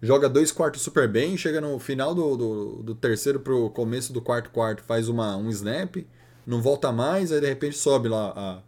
Joga 0.00 0.28
dois 0.28 0.50
quartos 0.50 0.82
super 0.82 1.06
bem, 1.08 1.36
chega 1.36 1.60
no 1.60 1.78
final 1.78 2.12
do, 2.14 2.36
do, 2.36 2.82
do 2.82 2.94
terceiro 2.94 3.38
pro 3.38 3.70
começo 3.70 4.12
do 4.12 4.20
quarto 4.20 4.50
quarto, 4.50 4.82
faz 4.82 5.08
uma, 5.08 5.36
um 5.36 5.48
snap, 5.48 5.96
não 6.44 6.60
volta 6.60 6.90
mais, 6.90 7.30
aí 7.30 7.40
de 7.40 7.46
repente 7.46 7.76
sobe 7.78 8.08
lá 8.08 8.32
a- 8.36 8.62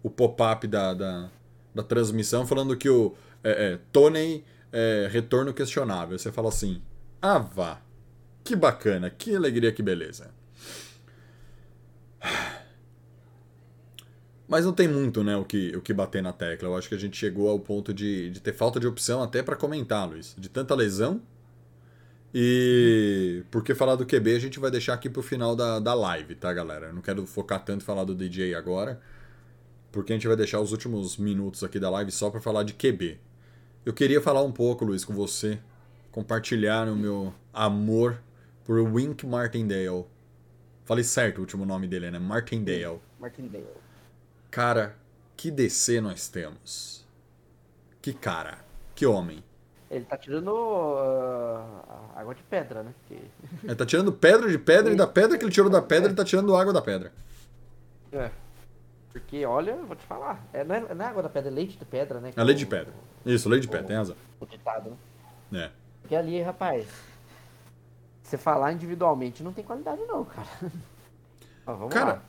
o 0.00 0.08
pop-up 0.08 0.64
da, 0.68 0.94
da, 0.94 1.28
da 1.74 1.82
transmissão 1.82 2.46
falando 2.46 2.76
que 2.76 2.88
o 2.88 3.14
é, 3.42 3.72
é, 3.72 3.78
Tony 3.90 4.44
é, 4.72 5.08
retorno 5.10 5.52
questionável. 5.52 6.16
Você 6.16 6.30
fala 6.30 6.50
assim, 6.50 6.80
ah 7.20 7.38
vá, 7.38 7.80
que 8.44 8.54
bacana, 8.54 9.10
que 9.10 9.34
alegria, 9.34 9.72
que 9.72 9.82
beleza. 9.82 10.30
Mas 14.48 14.64
não 14.64 14.72
tem 14.72 14.86
muito, 14.86 15.24
né, 15.24 15.36
o 15.36 15.44
que, 15.44 15.76
o 15.76 15.80
que 15.80 15.92
bater 15.92 16.22
na 16.22 16.32
tecla. 16.32 16.68
Eu 16.68 16.76
acho 16.76 16.88
que 16.88 16.94
a 16.94 16.98
gente 16.98 17.16
chegou 17.16 17.48
ao 17.48 17.58
ponto 17.58 17.92
de, 17.92 18.30
de 18.30 18.40
ter 18.40 18.52
falta 18.52 18.78
de 18.78 18.86
opção 18.86 19.22
até 19.22 19.42
pra 19.42 19.56
comentar, 19.56 20.08
Luiz. 20.08 20.34
De 20.38 20.48
tanta 20.48 20.74
lesão. 20.74 21.20
E 22.32 23.42
porque 23.50 23.74
falar 23.74 23.96
do 23.96 24.06
QB 24.06 24.36
a 24.36 24.38
gente 24.38 24.60
vai 24.60 24.70
deixar 24.70 24.94
aqui 24.94 25.08
pro 25.08 25.22
final 25.22 25.56
da, 25.56 25.80
da 25.80 25.94
live, 25.94 26.34
tá, 26.34 26.52
galera? 26.52 26.88
Eu 26.88 26.92
não 26.92 27.02
quero 27.02 27.26
focar 27.26 27.64
tanto 27.64 27.82
em 27.82 27.84
falar 27.84 28.04
do 28.04 28.14
DJ 28.14 28.54
agora. 28.54 29.00
Porque 29.90 30.12
a 30.12 30.16
gente 30.16 30.28
vai 30.28 30.36
deixar 30.36 30.60
os 30.60 30.70
últimos 30.70 31.16
minutos 31.16 31.64
aqui 31.64 31.80
da 31.80 31.90
live 31.90 32.12
só 32.12 32.30
pra 32.30 32.40
falar 32.40 32.62
de 32.62 32.74
QB. 32.74 33.18
Eu 33.84 33.92
queria 33.92 34.20
falar 34.20 34.42
um 34.42 34.52
pouco, 34.52 34.84
Luiz, 34.84 35.04
com 35.04 35.14
você. 35.14 35.58
Compartilhar 36.12 36.88
o 36.88 36.94
meu 36.94 37.32
amor 37.52 38.20
por 38.64 38.78
Wink 38.80 39.26
Martindale. 39.26 40.04
Falei 40.84 41.04
certo 41.04 41.38
o 41.38 41.40
último 41.40 41.64
nome 41.64 41.88
dele, 41.88 42.10
né? 42.10 42.18
Martindale. 42.18 43.00
Martindale. 43.18 43.85
Cara, 44.56 44.96
que 45.36 45.50
DC 45.50 46.00
nós 46.00 46.30
temos. 46.30 47.06
Que 48.00 48.14
cara. 48.14 48.64
Que 48.94 49.04
homem. 49.04 49.44
Ele 49.90 50.06
tá 50.06 50.16
tirando 50.16 50.50
ah, 50.96 52.12
água 52.16 52.34
de 52.34 52.42
pedra, 52.42 52.82
né? 52.82 52.94
Ele 53.62 53.74
tá 53.74 53.84
tirando 53.84 54.10
pedra 54.10 54.48
de 54.48 54.56
pedra 54.56 54.94
e 54.94 54.96
da 54.96 55.06
pedra 55.06 55.36
que 55.36 55.44
ele 55.44 55.52
tirou 55.52 55.68
da 55.68 55.82
pedra, 55.82 56.08
ele 56.08 56.16
tá 56.16 56.24
tirando 56.24 56.56
água 56.56 56.72
da 56.72 56.80
pedra. 56.80 57.12
É. 58.10 58.30
Porque, 59.12 59.44
olha, 59.44 59.72
eu 59.72 59.84
vou 59.84 59.94
te 59.94 60.06
falar. 60.06 60.42
É, 60.54 60.64
não, 60.64 60.74
é, 60.74 60.94
não 60.94 61.04
é 61.04 61.08
água 61.08 61.24
da 61.24 61.28
pedra, 61.28 61.50
é 61.50 61.52
leite 61.52 61.76
de 61.76 61.84
pedra, 61.84 62.18
né? 62.18 62.32
que 62.32 62.40
A 62.40 62.42
lei 62.42 62.54
de 62.54 62.64
pedra. 62.64 62.94
Isso, 63.26 63.50
lei 63.50 63.60
de 63.60 63.68
pedra, 63.68 63.86
tem 63.86 63.96
razão. 63.96 64.16
O 64.40 64.46
ditado, 64.46 64.96
né? 65.50 65.64
É. 65.64 65.70
Porque 66.00 66.16
ali, 66.16 66.40
rapaz, 66.40 66.88
você 68.22 68.38
falar 68.38 68.72
individualmente 68.72 69.42
não 69.42 69.52
tem 69.52 69.62
qualidade 69.62 70.00
não, 70.06 70.24
cara. 70.24 70.48
Ó, 71.66 71.88
Cara. 71.88 72.06
lá. 72.06 72.22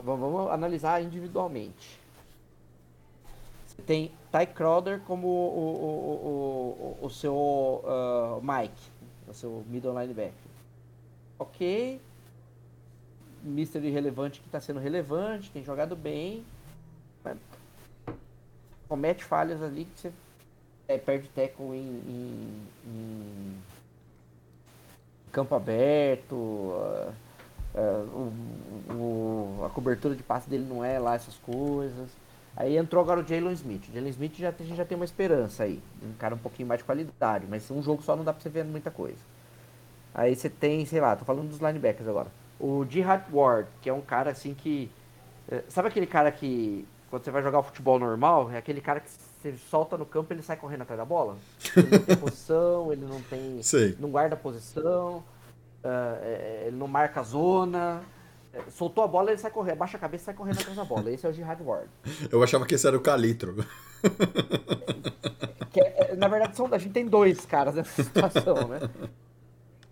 Vamos 0.00 0.50
analisar 0.50 1.02
individualmente. 1.02 2.00
Você 3.66 3.82
tem 3.82 4.12
Ty 4.30 4.46
Crowder 4.54 5.00
como 5.00 5.26
o, 5.28 6.96
o, 7.00 7.02
o, 7.02 7.06
o, 7.06 7.10
seu 7.10 7.82
ah, 7.86 8.40
Mike, 8.42 8.82
o 9.28 9.34
seu 9.34 9.64
middle 9.68 9.92
linebacker. 10.00 10.32
Ok. 11.38 12.00
Mister 13.42 13.84
irrelevante 13.84 14.40
que 14.40 14.46
está 14.46 14.60
sendo 14.60 14.78
relevante, 14.78 15.50
tem 15.50 15.64
jogado 15.64 15.96
bem. 15.96 16.44
comete 18.88 19.24
falhas 19.24 19.60
ali 19.62 19.84
que 19.86 20.00
você 20.00 20.12
é, 20.86 20.96
perde 20.98 21.28
tackle 21.28 21.66
em, 21.76 22.02
em- 22.06 22.68
em 22.86 23.62
campo 25.32 25.54
aberto. 25.54 26.72
ah, 26.76 27.12
ah, 27.74 28.04
o- 28.14 28.32
o- 28.94 29.64
a 29.64 29.70
cobertura 29.70 30.14
de 30.14 30.22
passe 30.22 30.48
dele 30.48 30.64
não 30.68 30.84
é 30.84 30.98
lá 30.98 31.14
essas 31.14 31.36
coisas. 31.36 32.10
Aí 32.56 32.76
entrou 32.76 33.02
agora 33.02 33.20
o 33.20 33.26
Jalen 33.26 33.52
Smith. 33.54 33.88
O 33.88 33.92
Jalen 33.94 34.10
Smith 34.10 34.36
já, 34.36 34.50
a 34.50 34.52
gente 34.52 34.76
já 34.76 34.84
tem 34.84 34.96
uma 34.96 35.04
esperança 35.06 35.64
aí. 35.64 35.80
Um 36.02 36.12
cara 36.18 36.34
um 36.34 36.38
pouquinho 36.38 36.68
mais 36.68 36.78
de 36.80 36.84
qualidade, 36.84 37.46
mas 37.48 37.70
um 37.70 37.82
jogo 37.82 38.02
só 38.02 38.14
não 38.14 38.24
dá 38.24 38.32
pra 38.32 38.42
você 38.42 38.48
ver 38.50 38.64
muita 38.64 38.90
coisa. 38.90 39.18
Aí 40.14 40.34
você 40.36 40.50
tem, 40.50 40.84
sei 40.84 41.00
lá, 41.00 41.16
tô 41.16 41.24
falando 41.24 41.48
dos 41.48 41.58
linebackers 41.60 42.08
agora. 42.08 42.28
o 42.60 42.84
Jihad 42.88 43.24
Ward, 43.32 43.68
que 43.80 43.88
é 43.88 43.92
um 43.92 44.02
cara 44.02 44.30
assim 44.30 44.54
que. 44.54 44.90
é, 45.50 45.64
Sabe 45.68 45.88
aquele 45.88 46.06
cara 46.06 46.30
que, 46.30 46.86
quando 47.10 47.24
você 47.24 47.30
vai 47.30 47.42
jogar 47.42 47.62
futebol 47.62 47.98
normal, 47.98 48.50
é 48.50 48.58
aquele 48.58 48.80
cara 48.80 49.00
que 49.00 49.10
você 49.10 49.54
solta 49.70 49.96
no 49.98 50.06
campo 50.06 50.32
e 50.32 50.34
ele 50.36 50.42
sai 50.42 50.56
correndo 50.56 50.82
atrás 50.82 50.98
da 50.98 51.04
bola? 51.04 51.36
Ele 51.76 51.88
não 51.90 51.98
tem 52.04 52.16
posição, 52.18 52.92
ele 52.92 53.04
não 53.06 53.20
tem. 53.22 53.62
Sei. 53.62 53.96
não 53.98 54.10
guarda 54.10 54.36
posição, 54.36 55.24
é, 55.84 56.64
ele 56.66 56.76
não 56.76 56.86
marca 56.88 57.20
a 57.20 57.22
zona. 57.22 58.02
É, 58.52 58.60
Soltou 58.70 59.02
a 59.02 59.08
bola, 59.08 59.30
ele 59.30 59.38
sai 59.38 59.50
correndo, 59.50 59.72
abaixa 59.74 59.96
a 59.96 60.00
cabeça 60.00 60.22
e 60.22 60.26
sai 60.26 60.34
correndo 60.34 60.58
atrás 60.60 60.76
da 60.76 60.84
bola. 60.84 61.10
Esse 61.10 61.26
é 61.26 61.30
o 61.30 61.32
Jihad 61.32 61.60
Ward. 61.62 61.88
Eu 62.30 62.42
achava 62.42 62.66
que 62.66 62.74
esse 62.74 62.86
era 62.86 62.96
o 62.96 63.00
Calitro. 63.00 63.56
É- 65.74 66.14
na 66.16 66.28
verdade, 66.28 66.56
são, 66.56 66.68
a 66.72 66.78
gente 66.78 66.92
tem 66.92 67.06
dois 67.06 67.46
caras 67.46 67.74
nessa 67.74 68.02
situação, 68.02 68.68
né? 68.68 68.80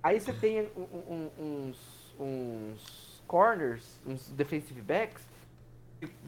Aí 0.02 0.20
você 0.20 0.32
tem 0.32 0.68
um- 0.76 0.80
um- 1.14 1.30
uns, 1.38 2.14
uns 2.18 3.22
corners, 3.26 3.98
uns 4.06 4.30
defensive 4.30 4.80
backs, 4.82 5.22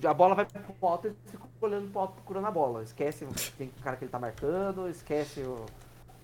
a 0.04 0.14
bola 0.14 0.34
vai 0.34 0.44
pro 0.46 0.88
alto 0.88 1.06
e 1.06 1.10
ele 1.10 1.16
fica 1.26 1.42
olhando 1.60 1.90
pro 1.90 2.00
alto 2.00 2.14
procurando 2.14 2.46
a 2.46 2.50
bola. 2.50 2.82
Esquece 2.82 3.26
quem 3.56 3.68
o 3.78 3.82
cara 3.82 3.96
que 3.96 4.04
ele 4.04 4.10
tá 4.10 4.18
marcando, 4.18 4.88
esquece 4.88 5.40
o- 5.40 5.64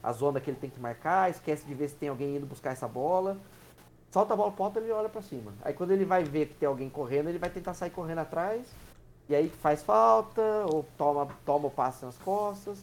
a 0.03 0.13
zona 0.13 0.41
que 0.41 0.51
ele 0.51 0.59
tem 0.59 0.71
que 0.71 0.81
marcar, 0.81 1.31
esquece 1.31 1.67
de 1.67 1.75
ver 1.75 1.89
se 1.89 1.97
tem 1.97 2.09
alguém 2.09 2.37
indo 2.37 2.47
buscar 2.47 2.73
essa 2.73 2.89
bola. 2.89 3.37
Solta 4.11 4.33
a 4.33 4.37
bola 4.37 4.53
pro 4.53 4.65
alto 4.65 4.79
e 4.79 4.83
ele 4.83 4.93
olha 4.93 5.09
pra 5.09 5.21
cima. 5.21 5.53
Aí 5.63 5.75
quando 5.75 5.91
ele 5.91 6.05
vai 6.05 6.25
ver 6.25 6.47
que 6.47 6.55
tem 6.55 6.67
alguém 6.67 6.89
correndo, 6.89 7.29
ele 7.29 7.39
vai 7.39 7.51
tentar 7.51 7.75
sair 7.75 7.91
correndo 7.91 8.19
atrás. 8.19 8.67
E 9.29 9.35
aí 9.35 9.49
faz 9.49 9.83
falta, 9.83 10.43
ou 10.73 10.87
toma, 10.97 11.29
toma 11.45 11.67
o 11.69 11.71
passe 11.71 12.05
nas 12.05 12.17
costas. 12.17 12.83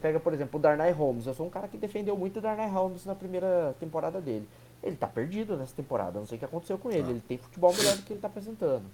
Pega, 0.00 0.20
por 0.20 0.32
exemplo, 0.32 0.58
o 0.58 0.62
Darnay 0.62 0.92
Holmes. 0.92 1.26
Eu 1.26 1.34
sou 1.34 1.46
um 1.46 1.50
cara 1.50 1.66
que 1.66 1.78
defendeu 1.78 2.16
muito 2.16 2.38
o 2.38 2.42
Darnay 2.42 2.68
Holmes 2.68 3.06
na 3.06 3.14
primeira 3.14 3.74
temporada 3.80 4.20
dele. 4.20 4.46
Ele 4.82 4.96
tá 4.96 5.06
perdido 5.06 5.56
nessa 5.56 5.74
temporada, 5.74 6.18
não 6.18 6.26
sei 6.26 6.36
o 6.36 6.38
que 6.38 6.44
aconteceu 6.44 6.78
com 6.78 6.90
ele. 6.90 7.10
Ele 7.10 7.20
tem 7.20 7.38
futebol 7.38 7.72
melhor 7.74 7.96
do 7.96 8.02
que 8.02 8.12
ele 8.12 8.20
tá 8.20 8.28
apresentando. 8.28 8.84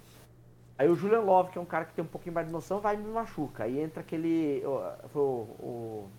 Aí 0.77 0.87
o 0.87 0.95
Julian 0.95 1.21
Love, 1.21 1.51
que 1.51 1.57
é 1.57 1.61
um 1.61 1.65
cara 1.65 1.85
que 1.85 1.93
tem 1.93 2.03
um 2.03 2.07
pouquinho 2.07 2.35
mais 2.35 2.47
de 2.47 2.53
noção, 2.53 2.79
vai 2.79 2.95
e 2.95 2.97
me 2.97 3.11
machuca. 3.11 3.63
Aí 3.63 3.79
entra 3.79 4.01
aquele. 4.01 4.63
Foi 5.11 5.21
o. 5.21 5.47
o 5.59 6.09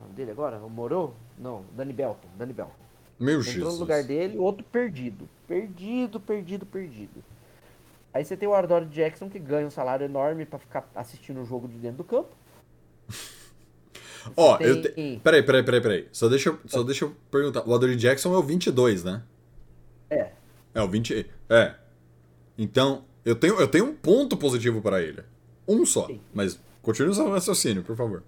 o 0.00 0.04
nome 0.04 0.14
dele 0.14 0.30
agora? 0.30 0.58
O 0.58 0.68
Moro? 0.70 1.14
Não, 1.38 1.64
Danny 1.76 1.92
Belton. 1.92 2.28
Danny 2.38 2.52
Belton. 2.52 2.72
Meu 3.18 3.40
Entrou 3.40 3.52
Jesus. 3.54 3.74
no 3.74 3.80
lugar 3.80 4.02
dele, 4.04 4.36
outro 4.38 4.64
perdido. 4.64 5.28
Perdido, 5.48 6.20
perdido, 6.20 6.66
perdido. 6.66 7.24
Aí 8.12 8.24
você 8.24 8.36
tem 8.36 8.48
o 8.48 8.54
Ardor 8.54 8.84
Jackson 8.86 9.28
que 9.28 9.38
ganha 9.38 9.66
um 9.66 9.70
salário 9.70 10.04
enorme 10.04 10.44
pra 10.46 10.58
ficar 10.58 10.88
assistindo 10.94 11.40
o 11.40 11.44
jogo 11.44 11.68
de 11.68 11.76
dentro 11.78 11.98
do 11.98 12.04
campo. 12.04 12.30
Ó, 14.36 14.56
Tem- 14.58 14.66
eu 14.66 14.82
te... 14.82 15.20
Peraí, 15.22 15.42
peraí, 15.42 15.62
peraí, 15.62 15.80
peraí. 15.80 16.08
Só 16.12 16.28
deixa, 16.28 16.48
eu- 16.48 16.58
só 16.66 16.82
deixa 16.82 17.04
eu 17.04 17.14
perguntar. 17.30 17.62
O 17.68 17.74
Adoree 17.74 17.96
Jackson 17.96 18.34
é 18.34 18.38
o 18.38 18.42
22, 18.42 19.04
né? 19.04 19.22
É. 20.10 20.30
É, 20.74 20.82
o 20.82 20.88
20. 20.88 21.30
É. 21.48 21.74
Então, 22.58 23.04
eu 23.24 23.36
tenho, 23.36 23.54
eu 23.60 23.68
tenho 23.68 23.84
um 23.84 23.94
ponto 23.94 24.36
positivo 24.36 24.80
para 24.82 25.00
ele. 25.00 25.22
Um 25.68 25.86
só. 25.86 26.06
Sim. 26.06 26.20
Mas 26.34 26.58
continue 26.82 27.10
o 27.10 27.14
seu 27.14 27.30
raciocínio, 27.30 27.82
por 27.82 27.96
favor. 27.96 28.22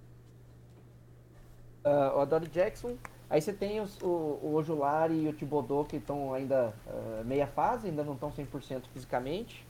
Ah, 1.85 2.12
o 2.17 2.21
Adore 2.21 2.47
Jackson. 2.49 2.97
Aí 3.31 3.41
você 3.43 3.53
tem 3.53 3.81
os- 3.81 4.01
o, 4.01 4.07
o 4.43 4.55
Ojulari 4.55 5.14
e 5.25 5.29
o 5.29 5.33
Thibodeau 5.33 5.85
que 5.85 5.97
estão 5.97 6.33
ainda 6.35 6.73
ah, 6.87 7.23
meia 7.25 7.47
fase, 7.47 7.88
ainda 7.88 8.03
não 8.05 8.14
estão 8.14 8.31
100% 8.31 8.83
fisicamente. 8.93 9.67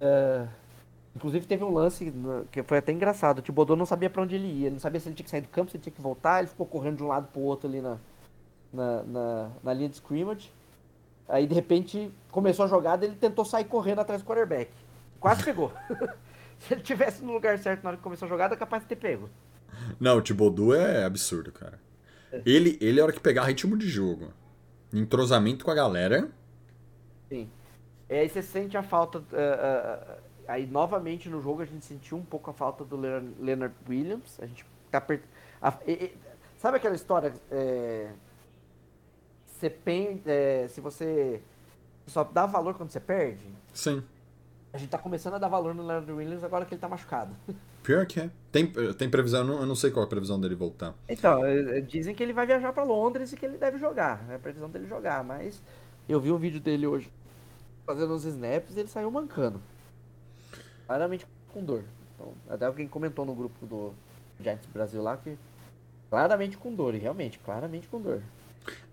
Ah, 0.00 0.46
inclusive 1.14 1.46
teve 1.46 1.64
um 1.64 1.72
lance 1.72 2.12
que 2.52 2.62
foi 2.62 2.78
até 2.78 2.92
engraçado. 2.92 3.38
O 3.38 3.42
Thibodeau 3.42 3.76
não 3.76 3.86
sabia 3.86 4.08
pra 4.10 4.22
onde 4.22 4.34
ele 4.34 4.46
ia, 4.48 4.66
ele 4.66 4.74
não 4.74 4.80
sabia 4.80 5.00
se 5.00 5.08
ele 5.08 5.14
tinha 5.16 5.24
que 5.24 5.30
sair 5.30 5.40
do 5.42 5.48
campo, 5.48 5.70
se 5.70 5.76
ele 5.76 5.82
tinha 5.82 5.94
que 5.94 6.00
voltar. 6.00 6.40
Ele 6.40 6.48
ficou 6.48 6.66
correndo 6.66 6.96
de 6.98 7.02
um 7.04 7.08
lado 7.08 7.28
pro 7.28 7.40
outro 7.40 7.68
ali 7.68 7.80
na, 7.80 7.98
na, 8.72 9.02
na, 9.02 9.50
na 9.62 9.72
linha 9.74 9.88
de 9.88 9.96
scrimmage. 9.96 10.52
Aí 11.28 11.46
de 11.46 11.54
repente 11.54 12.10
começou 12.30 12.64
a 12.64 12.68
jogada, 12.68 13.04
ele 13.04 13.14
tentou 13.14 13.44
sair 13.44 13.64
correndo 13.64 14.00
atrás 14.00 14.22
do 14.22 14.26
quarterback. 14.26 14.70
Quase 15.20 15.44
pegou. 15.44 15.70
se 16.58 16.72
ele 16.72 16.80
tivesse 16.80 17.22
no 17.22 17.32
lugar 17.34 17.58
certo 17.58 17.82
na 17.82 17.90
hora 17.90 17.96
que 17.98 18.02
começou 18.02 18.24
a 18.26 18.28
jogada, 18.28 18.56
capaz 18.56 18.82
de 18.82 18.88
ter 18.88 18.96
pego. 18.96 19.28
Não, 19.98 20.18
o 20.18 20.22
Thibodeau 20.22 20.74
é 20.74 21.04
absurdo, 21.04 21.50
cara. 21.52 21.78
Ele, 22.44 22.76
ele 22.80 22.98
é 22.98 23.02
a 23.02 23.04
hora 23.06 23.12
que 23.12 23.20
pegar 23.20 23.44
ritmo 23.44 23.76
de 23.76 23.88
jogo. 23.88 24.32
Entrosamento 24.92 25.64
com 25.64 25.70
a 25.70 25.74
galera. 25.74 26.28
Sim. 27.28 27.48
E 28.08 28.14
aí 28.14 28.28
você 28.28 28.42
sente 28.42 28.76
a 28.76 28.82
falta. 28.82 29.22
ah, 29.32 30.16
ah, 30.46 30.52
aí 30.52 30.66
novamente 30.66 31.28
no 31.28 31.40
jogo 31.42 31.62
a 31.62 31.64
gente 31.66 31.84
sentiu 31.84 32.16
um 32.18 32.24
pouco 32.24 32.50
a 32.50 32.52
falta 32.54 32.84
do 32.84 32.96
Leonard, 32.96 33.34
Leonard 33.40 33.74
Williams. 33.88 34.38
A 34.40 34.46
gente 34.46 34.64
tá 34.90 35.00
per... 35.00 35.22
a- 35.60 35.78
e- 35.86 35.92
e- 35.92 36.16
Sabe 36.56 36.76
aquela 36.76 36.94
história? 36.94 37.32
É... 37.50 38.10
Você 39.46 39.70
pen... 39.70 40.20
é, 40.26 40.66
Se 40.68 40.80
você 40.80 41.40
só 42.06 42.24
dá 42.24 42.46
valor 42.46 42.74
quando 42.74 42.90
você 42.90 43.00
perde. 43.00 43.44
Sim. 43.72 44.02
A 44.72 44.78
gente 44.78 44.90
tá 44.90 44.98
começando 44.98 45.34
a 45.34 45.38
dar 45.38 45.48
valor 45.48 45.74
no 45.74 45.82
Leonard 45.86 46.10
Williams 46.12 46.44
agora 46.44 46.64
que 46.64 46.74
ele 46.74 46.80
tá 46.80 46.88
machucado. 46.88 47.34
Pior 47.88 48.04
que 48.04 48.20
é. 48.20 48.30
Tem, 48.52 48.66
tem 48.66 49.08
previsão, 49.08 49.40
eu 49.40 49.46
não, 49.46 49.60
eu 49.60 49.66
não 49.66 49.74
sei 49.74 49.90
qual 49.90 50.02
é 50.02 50.06
a 50.06 50.10
previsão 50.10 50.38
dele 50.38 50.54
voltar. 50.54 50.94
Então, 51.08 51.42
eh, 51.46 51.78
eh, 51.78 51.80
dizem 51.80 52.14
que 52.14 52.22
ele 52.22 52.34
vai 52.34 52.46
viajar 52.46 52.70
pra 52.70 52.82
Londres 52.82 53.32
e 53.32 53.36
que 53.38 53.46
ele 53.46 53.56
deve 53.56 53.78
jogar. 53.78 54.26
É 54.28 54.34
a 54.34 54.38
previsão 54.38 54.68
dele 54.68 54.86
jogar, 54.86 55.24
mas 55.24 55.62
eu 56.06 56.20
vi 56.20 56.30
um 56.30 56.36
vídeo 56.36 56.60
dele 56.60 56.86
hoje 56.86 57.10
fazendo 57.86 58.12
uns 58.12 58.26
snaps 58.26 58.76
e 58.76 58.80
ele 58.80 58.90
saiu 58.90 59.10
mancando. 59.10 59.58
Claramente 60.86 61.26
com 61.50 61.64
dor. 61.64 61.82
Então, 62.14 62.34
até 62.50 62.66
alguém 62.66 62.86
comentou 62.86 63.24
no 63.24 63.34
grupo 63.34 63.64
do 63.64 63.94
Giants 64.38 64.66
Brasil 64.66 65.02
lá 65.02 65.16
que 65.16 65.38
claramente 66.10 66.58
com 66.58 66.74
dor, 66.74 66.94
e 66.94 66.98
realmente, 66.98 67.38
claramente 67.38 67.88
com 67.88 68.02
dor. 68.02 68.20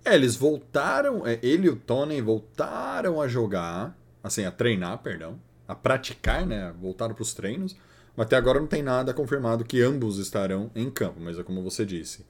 É, 0.06 0.16
eles 0.16 0.38
voltaram, 0.38 1.28
é, 1.28 1.38
ele 1.44 1.68
e 1.68 1.70
o 1.70 1.76
Tony 1.76 2.22
voltaram 2.22 3.20
a 3.20 3.28
jogar, 3.28 3.94
assim, 4.24 4.46
a 4.46 4.52
treinar, 4.52 5.00
perdão, 5.00 5.38
a 5.68 5.76
praticar, 5.76 6.46
né? 6.46 6.74
Voltaram 6.80 7.14
para 7.14 7.24
os 7.24 7.34
treinos, 7.34 7.76
até 8.18 8.36
agora 8.36 8.60
não 8.60 8.68
tem 8.68 8.82
nada 8.82 9.14
confirmado 9.14 9.64
que 9.66 9.82
ambos 9.82 10.18
estarão 10.20 10.72
em 10.76 10.90
campo, 10.90 11.20
mas 11.20 11.38
é 11.38 11.44
como 11.44 11.62
você 11.64 11.86
disse, 11.86 12.26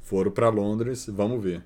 foram 0.00 0.30
para 0.30 0.48
Londres, 0.48 1.06
vamos 1.08 1.42
ver. 1.42 1.62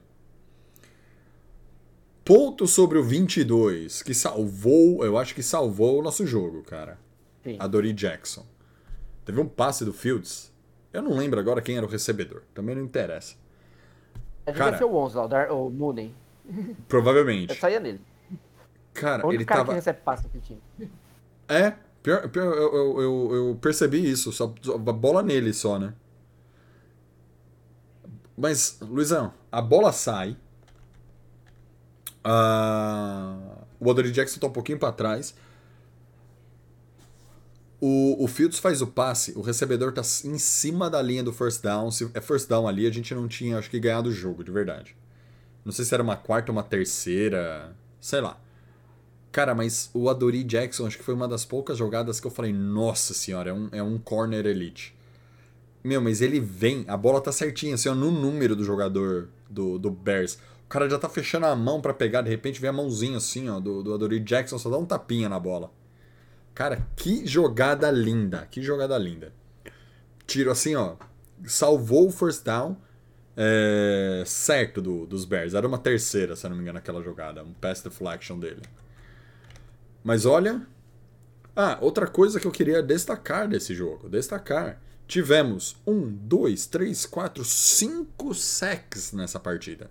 Ponto 2.25 2.67
sobre 2.67 2.97
o 2.99 3.03
22, 3.03 4.03
que 4.03 4.15
salvou, 4.15 5.05
eu 5.05 5.19
acho 5.19 5.35
que 5.35 5.43
salvou 5.43 5.99
o 5.99 6.03
nosso 6.03 6.27
jogo, 6.27 6.63
cara. 6.63 6.99
Sim. 7.43 7.57
A 7.59 7.67
Dory 7.67 7.93
Jackson. 7.93 8.47
Teve 9.25 9.41
um 9.41 9.47
passe 9.49 9.85
do 9.85 9.93
Fields, 9.93 10.53
eu 10.93 11.03
não 11.03 11.17
lembro 11.17 11.39
agora 11.39 11.61
quem 11.61 11.77
era 11.77 11.85
o 11.85 11.89
recebedor, 11.89 12.43
também 12.55 12.75
não 12.75 12.83
interessa. 12.83 13.37
Cara- 14.55 14.77
ser 14.79 14.85
o 14.85 14.95
11 14.95 15.17
lá, 15.17 15.25
o, 15.25 15.29
Dar, 15.29 15.53
o 15.53 15.71
Mooney. 15.71 16.15
Provavelmente. 16.89 17.51
Eu 17.51 17.57
saía 17.61 17.81
nele. 17.81 18.01
Cara, 18.93 19.27
O 19.27 19.33
ele 19.33 19.45
cara 19.45 19.61
tava. 19.61 19.71
que 19.73 19.77
recebe 19.77 19.99
passe 20.05 20.27
aqui 20.27 20.39
time. 20.41 20.61
É, 21.49 21.75
pior, 22.05 22.29
pior 22.29 22.55
eu, 22.55 23.01
eu, 23.01 23.35
eu, 23.35 23.59
percebi 23.61 24.09
isso, 24.09 24.31
só, 24.33 24.55
só- 24.63 24.75
a 24.77 24.79
bola 24.79 25.23
nele 25.25 25.53
só, 25.53 25.79
né? 25.79 25.95
Mas, 28.37 28.79
Luizão, 28.81 29.33
a 29.51 29.61
bola 29.63 29.93
sai. 29.93 30.37
ah, 32.23 33.59
o 33.81 33.91
Adoree 33.91 34.13
Jackson 34.13 34.41
tá 34.41 34.47
um 34.47 34.51
pouquinho 34.53 34.79
pra 34.79 34.93
trás. 34.93 35.35
O, 37.81 38.25
o 38.25 38.27
Fields 38.27 38.59
faz 38.59 38.81
o 38.81 38.87
passe, 38.87 39.33
o 39.37 39.43
recebedor 39.43 39.93
tá 39.93 40.01
em 40.25 40.39
cima 40.39 40.89
da 40.89 41.03
linha 41.03 41.23
do 41.23 41.33
first 41.33 41.63
down. 41.63 41.91
Se 41.91 42.11
é 42.15 42.21
first 42.21 42.49
down 42.49 42.67
ali, 42.67 42.87
a 42.87 42.91
gente 42.91 43.15
não 43.15 43.29
tinha, 43.29 43.59
acho 43.59 43.69
que, 43.71 43.79
ganhado 43.79 44.09
o 44.09 44.13
jogo, 44.13 44.43
de 44.43 44.51
verdade. 44.51 44.97
Não 45.65 45.73
sei 45.73 45.85
se 45.85 45.93
era 45.95 46.03
uma 46.03 46.17
quarta 46.17 46.51
ou 46.51 46.57
uma 46.57 46.63
terceira. 46.63 47.75
Sei 48.01 48.21
lá. 48.21 48.39
Cara, 49.35 49.53
mas 49.53 49.91
o 49.93 50.09
Adoree 50.09 50.45
Jackson, 50.45 50.87
acho 50.87 50.97
que 50.97 51.03
foi 51.03 51.13
uma 51.13 51.27
das 51.27 51.45
poucas 51.45 51.77
jogadas 51.77 52.21
que 52.21 52.27
eu 52.29 52.31
falei, 52.31 52.53
nossa 52.53 53.13
senhora, 53.13 53.51
é 53.51 53.53
um, 53.53 53.69
é 53.73 53.83
um 53.83 53.99
corner 53.99 54.47
elite. 54.47 54.97
Meu, 55.83 56.01
mas 56.01 56.21
ele 56.21 56.39
vem, 56.39 56.85
a 56.87 56.97
bola 56.97 57.21
tá 57.21 57.33
certinha, 57.33 57.75
assim, 57.75 57.89
ó, 57.89 57.97
no 57.97 58.13
número 58.13 58.55
do 58.55 58.63
jogador 58.63 59.29
do, 59.51 59.77
do 59.77 59.91
Bears. 59.91 60.35
O 60.67 60.69
cara 60.69 60.89
já 60.89 61.01
tá 61.01 61.09
fechando 61.09 61.47
a 61.47 61.57
mão 61.57 61.81
pra 61.81 61.93
pegar, 61.93 62.23
de 62.23 62.31
repente 62.31 62.61
vem 62.61 62.71
a 62.71 62.73
mãozinha 62.73 63.17
assim, 63.17 63.49
ó, 63.49 63.59
do, 63.59 63.83
do 63.83 63.93
Adoree 63.93 64.21
Jackson, 64.21 64.57
só 64.57 64.71
dá 64.71 64.79
um 64.79 64.87
tapinha 64.87 65.29
na 65.29 65.41
bola. 65.41 65.69
Cara, 66.55 66.87
que 66.95 67.27
jogada 67.27 67.91
linda, 67.91 68.47
que 68.49 68.63
jogada 68.63 68.97
linda. 68.97 69.33
Tiro 70.29 70.53
assim, 70.53 70.77
ó, 70.77 70.95
salvou 71.45 72.07
o 72.07 72.13
first 72.13 72.45
down 72.45 72.77
é, 73.37 74.23
certo 74.25 74.81
do, 74.81 75.05
dos 75.07 75.25
Bears. 75.25 75.55
Era 75.55 75.67
uma 75.67 75.79
terceira, 75.79 76.37
se 76.37 76.47
eu 76.47 76.51
não 76.51 76.57
me 76.57 76.63
engano, 76.63 76.79
aquela 76.79 77.03
jogada, 77.03 77.43
um 77.43 77.53
pass 77.53 77.83
deflection 77.83 78.39
dele. 78.39 78.63
Mas 80.05 80.27
olha. 80.27 80.67
Ah, 81.57 81.79
outra 81.81 82.07
coisa 82.07 82.39
que 82.39 82.47
eu 82.47 82.51
queria 82.53 82.83
destacar 82.83 83.49
desse 83.49 83.75
jogo. 83.75 84.09
Destacar. 84.09 84.81
Tivemos 85.07 85.77
um, 85.87 86.11
dois, 86.11 86.67
três, 86.67 87.07
quatro, 87.07 87.45
cinco 87.45 88.35
sacks 88.35 89.13
nessa 89.13 89.41
partida. 89.41 89.91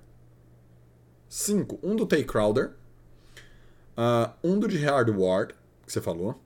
Cinco. 1.27 1.79
Um 1.81 1.95
do 1.95 2.05
Tay 2.05 2.23
Crowder. 2.23 2.73
ah, 3.97 4.33
um 4.43 4.59
do 4.59 4.69
Gerard 4.69 5.09
Ward, 5.09 5.55
que 5.85 5.91
você 5.91 5.99
falou. 5.99 6.39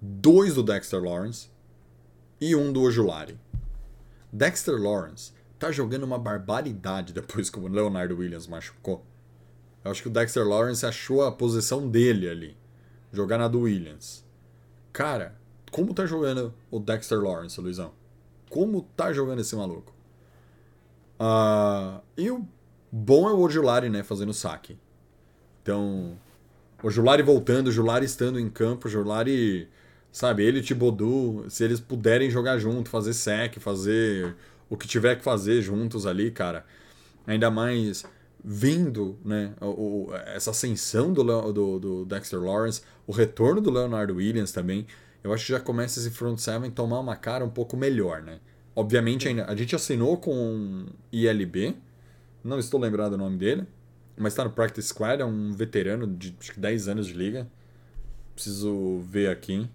Dois 0.00 0.54
do 0.54 0.62
Dexter 0.62 1.02
Lawrence. 1.02 1.48
E 2.38 2.54
um 2.54 2.70
do 2.70 2.82
Ojulari. 2.82 3.38
Dexter 4.30 4.78
Lawrence 4.78 5.32
tá 5.58 5.72
jogando 5.72 6.02
uma 6.02 6.18
barbaridade 6.18 7.14
depois 7.14 7.48
que 7.48 7.58
o 7.58 7.66
Leonardo 7.66 8.16
Williams 8.16 8.46
machucou. 8.46 9.02
Eu 9.86 9.92
acho 9.92 10.02
que 10.02 10.08
o 10.08 10.10
Dexter 10.10 10.44
Lawrence 10.44 10.84
achou 10.84 11.24
a 11.24 11.30
posição 11.30 11.88
dele 11.88 12.28
ali. 12.28 12.56
Jogar 13.12 13.38
na 13.38 13.46
do 13.46 13.60
Williams. 13.60 14.24
Cara, 14.92 15.36
como 15.70 15.94
tá 15.94 16.04
jogando 16.04 16.52
o 16.72 16.80
Dexter 16.80 17.20
Lawrence, 17.20 17.60
Luizão? 17.60 17.92
Como 18.50 18.82
tá 18.96 19.12
jogando 19.12 19.42
esse 19.42 19.54
maluco? 19.54 19.94
Ah, 21.20 22.00
e 22.16 22.28
o 22.32 22.44
bom 22.90 23.28
é 23.28 23.32
o 23.32 23.38
Ojulari, 23.38 23.88
né? 23.88 24.02
Fazendo 24.02 24.34
saque. 24.34 24.76
Então, 25.62 26.18
o 26.82 26.90
Julari 26.90 27.22
voltando, 27.22 27.68
o 27.68 27.72
Julari 27.72 28.06
estando 28.06 28.40
em 28.40 28.50
campo, 28.50 28.88
o 28.88 28.90
Julari, 28.90 29.68
sabe, 30.10 30.42
ele 30.42 30.58
e 30.58 30.60
o 30.62 30.64
Thibodeau, 30.64 31.44
se 31.48 31.62
eles 31.62 31.78
puderem 31.78 32.28
jogar 32.28 32.58
junto, 32.58 32.90
fazer 32.90 33.14
sec, 33.14 33.60
fazer 33.60 34.34
o 34.68 34.76
que 34.76 34.88
tiver 34.88 35.14
que 35.14 35.22
fazer 35.22 35.62
juntos 35.62 36.06
ali, 36.06 36.32
cara, 36.32 36.66
ainda 37.24 37.52
mais 37.52 38.04
vindo, 38.44 39.18
né, 39.24 39.54
o, 39.60 40.08
o- 40.10 40.14
essa 40.14 40.50
ascensão 40.50 41.12
do, 41.12 41.22
Leo- 41.22 41.52
do, 41.52 41.78
do 41.78 42.04
Dexter 42.04 42.40
Lawrence, 42.40 42.82
o 43.06 43.12
retorno 43.12 43.60
do 43.60 43.70
Leonard 43.70 44.12
Williams 44.12 44.52
também, 44.52 44.86
eu 45.22 45.32
acho 45.32 45.46
que 45.46 45.52
já 45.52 45.60
começa 45.60 45.98
esse 45.98 46.10
front 46.10 46.38
seven 46.38 46.70
tomar 46.70 47.00
uma 47.00 47.16
cara 47.16 47.44
um 47.44 47.50
pouco 47.50 47.76
melhor, 47.76 48.22
né? 48.22 48.40
Obviamente, 48.74 49.26
ainda, 49.28 49.46
a 49.46 49.56
gente 49.56 49.74
assinou 49.74 50.18
com 50.18 50.86
ILB, 51.12 51.76
não 52.44 52.58
estou 52.58 52.78
lembrado 52.78 53.14
o 53.14 53.18
nome 53.18 53.36
dele, 53.38 53.66
mas 54.16 54.32
está 54.32 54.44
no 54.44 54.50
Practice 54.50 54.88
Squad, 54.88 55.20
é 55.22 55.24
um 55.24 55.52
veterano 55.52 56.06
de 56.06 56.36
acho 56.40 56.52
que 56.52 56.60
10 56.60 56.88
anos 56.88 57.06
de 57.06 57.14
liga. 57.14 57.46
Preciso 58.34 59.00
ver 59.00 59.30
aqui. 59.30 59.68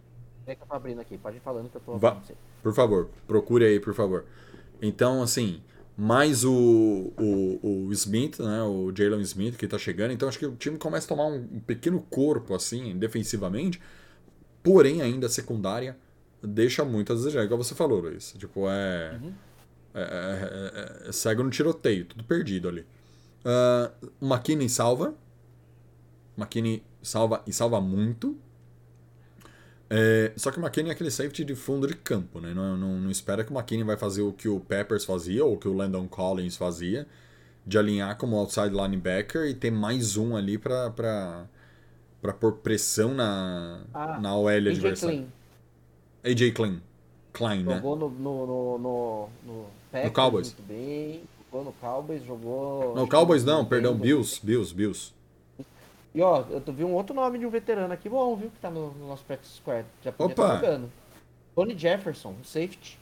É 0.46 0.56
que 0.56 0.62
eu 0.64 0.68
tô 0.68 0.74
abrindo 0.76 1.02
aqui, 1.02 1.18
pode 1.18 1.38
ir 1.38 1.40
falando 1.42 1.70
que 1.70 1.78
eu 1.78 1.82
tô 1.82 2.00
Va-. 2.00 2.22
Por 2.62 2.74
favor, 2.74 3.10
procure 3.28 3.66
aí, 3.66 3.80
por 3.80 3.94
favor. 3.94 4.26
Então, 4.82 5.22
assim, 5.22 5.62
mais 5.98 6.44
o, 6.44 7.14
o, 7.20 7.60
o 7.88 7.92
Smith, 7.94 8.40
né, 8.40 8.64
o 8.64 8.92
Jalen 8.96 9.22
Smith, 9.22 9.56
que 9.58 9.68
tá 9.68 9.78
chegando. 9.78 10.12
Então, 10.12 10.28
acho 10.28 10.40
que 10.40 10.46
o 10.46 10.56
time 10.56 10.78
começa 10.78 11.06
a 11.06 11.10
tomar 11.10 11.26
um, 11.28 11.60
pequeno 11.60 12.02
corpo, 12.10 12.56
assim, 12.56 12.98
defensivamente. 12.98 13.80
Porém, 14.64 15.02
ainda 15.02 15.28
a 15.28 15.30
secundária 15.30 15.98
deixa 16.42 16.84
muito 16.86 17.12
a 17.12 17.16
desejar. 17.16 17.44
Igual 17.44 17.62
você 17.64 17.76
falou, 17.76 18.00
Luiz. 18.00 18.34
Tipo, 18.38 18.68
é... 18.70 19.20
É, 19.94 20.02
é- 20.02 21.04
é- 21.06 21.10
é 21.10 21.12
cego 21.12 21.44
no 21.44 21.50
tiroteio, 21.50 22.06
tudo 22.06 22.24
perdido 22.24 22.70
ali. 22.70 22.86
Ah, 23.44 23.92
o 24.22 24.26
McKinney 24.26 24.70
salva. 24.70 25.14
McKinney 26.38 26.82
salva 27.04 27.44
e 27.46 27.52
salva 27.52 27.82
muito. 27.82 28.38
É, 29.94 30.32
só 30.38 30.52
que 30.52 30.58
o 30.58 30.62
McKinney 30.62 30.90
é 30.90 30.94
aquele 30.94 31.12
safety 31.12 31.44
de 31.44 31.54
fundo 31.54 31.86
de 31.86 31.94
campo, 31.94 32.40
né? 32.40 32.54
Não, 32.54 32.78
não, 32.78 32.98
não 32.98 33.12
espera 33.12 33.44
que 33.44 33.52
o 33.52 33.58
McKinney 33.58 33.84
vai 33.84 33.98
fazer 33.98 34.22
o 34.22 34.32
que 34.32 34.48
o 34.48 34.58
Peppers 34.58 35.04
fazia 35.04 35.44
ou 35.44 35.56
o 35.56 35.58
que 35.58 35.68
o 35.68 35.74
Landon 35.74 36.08
Collins 36.08 36.56
fazia, 36.56 37.06
de 37.68 37.78
alinhar 37.78 38.18
como 38.18 38.38
outside 38.38 38.70
linebacker 38.70 39.48
e 39.50 39.54
ter 39.54 39.70
mais 39.70 40.16
um 40.16 40.34
ali 40.34 40.58
pra, 40.58 40.90
pra, 40.92 41.46
pra 42.22 42.32
pôr 42.32 42.54
pressão 42.54 43.14
na, 43.14 43.82
Ah, 43.94 44.18
na 44.18 44.34
OL 44.34 44.48
AJ 44.48 44.68
adversária. 44.68 45.26
AJ 46.24 46.52
Klein. 46.54 46.82
Klein, 47.34 47.64
né? 47.64 47.76
jogou 47.76 47.96
no, 47.98 48.10
no, 48.10 48.48
no, 48.48 49.30
no, 49.46 49.66
no 50.04 50.12
Cowboys. 50.12 50.56
muito 50.58 50.64
bem, 50.68 51.24
jogou 51.52 51.66
no 51.66 51.74
Cowboys, 51.74 52.24
jogou... 52.26 52.96
Não, 52.96 53.08
Cowboys 53.08 53.44
não, 53.44 53.56
jogou 53.58 53.70
perdão, 53.70 53.94
bem, 53.94 54.04
Bills, 54.04 54.40
Bills, 54.42 54.74
Bills. 54.74 55.14
E 56.14 56.22
ó, 56.22 56.44
eu 56.50 56.60
tô- 56.60 56.74
vi 56.74 56.84
um 56.84 56.94
outro 56.94 57.16
nome 57.16 57.40
de 57.40 57.46
um 57.46 57.50
veterano 57.50 57.94
aqui 57.94 58.10
bom, 58.10 58.36
viu? 58.36 58.50
Que 58.50 58.60
tá 58.60 58.70
no, 58.70 58.92
no 58.94 59.08
nosso 59.08 59.24
practice 59.24 59.56
squad. 59.56 59.86
Já 60.04 60.12
podia 60.12 60.34
Opa! 60.34 60.48
tá 60.50 60.56
jogando. 60.56 60.92
Tony 61.56 61.78
Jefferson, 61.78 62.36
safety. 62.44 63.00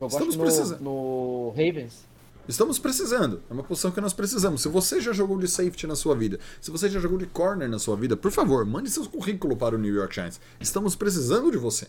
Eu 0.00 0.06
Estamos 0.06 0.36
gosto 0.36 0.56
precisando. 0.56 0.80
no, 0.80 1.46
no 1.46 1.48
Ravens. 1.50 2.06
Estamos 2.48 2.78
precisando. 2.78 3.42
É 3.50 3.52
uma 3.52 3.62
posição 3.62 3.90
que 3.90 4.00
nós 4.00 4.12
precisamos. 4.12 4.62
Se 4.62 4.68
você 4.68 5.00
já 5.00 5.12
jogou 5.12 5.38
de 5.38 5.46
safety 5.48 5.86
na 5.86 5.94
sua 5.96 6.14
vida, 6.14 6.38
se 6.60 6.70
você 6.70 6.88
já 6.88 6.98
jogou 6.98 7.18
de 7.18 7.26
corner 7.26 7.68
na 7.68 7.78
sua 7.78 7.94
vida, 7.96 8.16
por 8.16 8.30
favor, 8.30 8.64
mande 8.64 8.88
seu 8.90 9.04
currículo 9.08 9.56
para 9.56 9.74
o 9.74 9.78
New 9.78 9.94
York 9.94 10.14
Giants. 10.14 10.40
Estamos 10.58 10.96
precisando 10.96 11.50
de 11.50 11.58
você. 11.58 11.88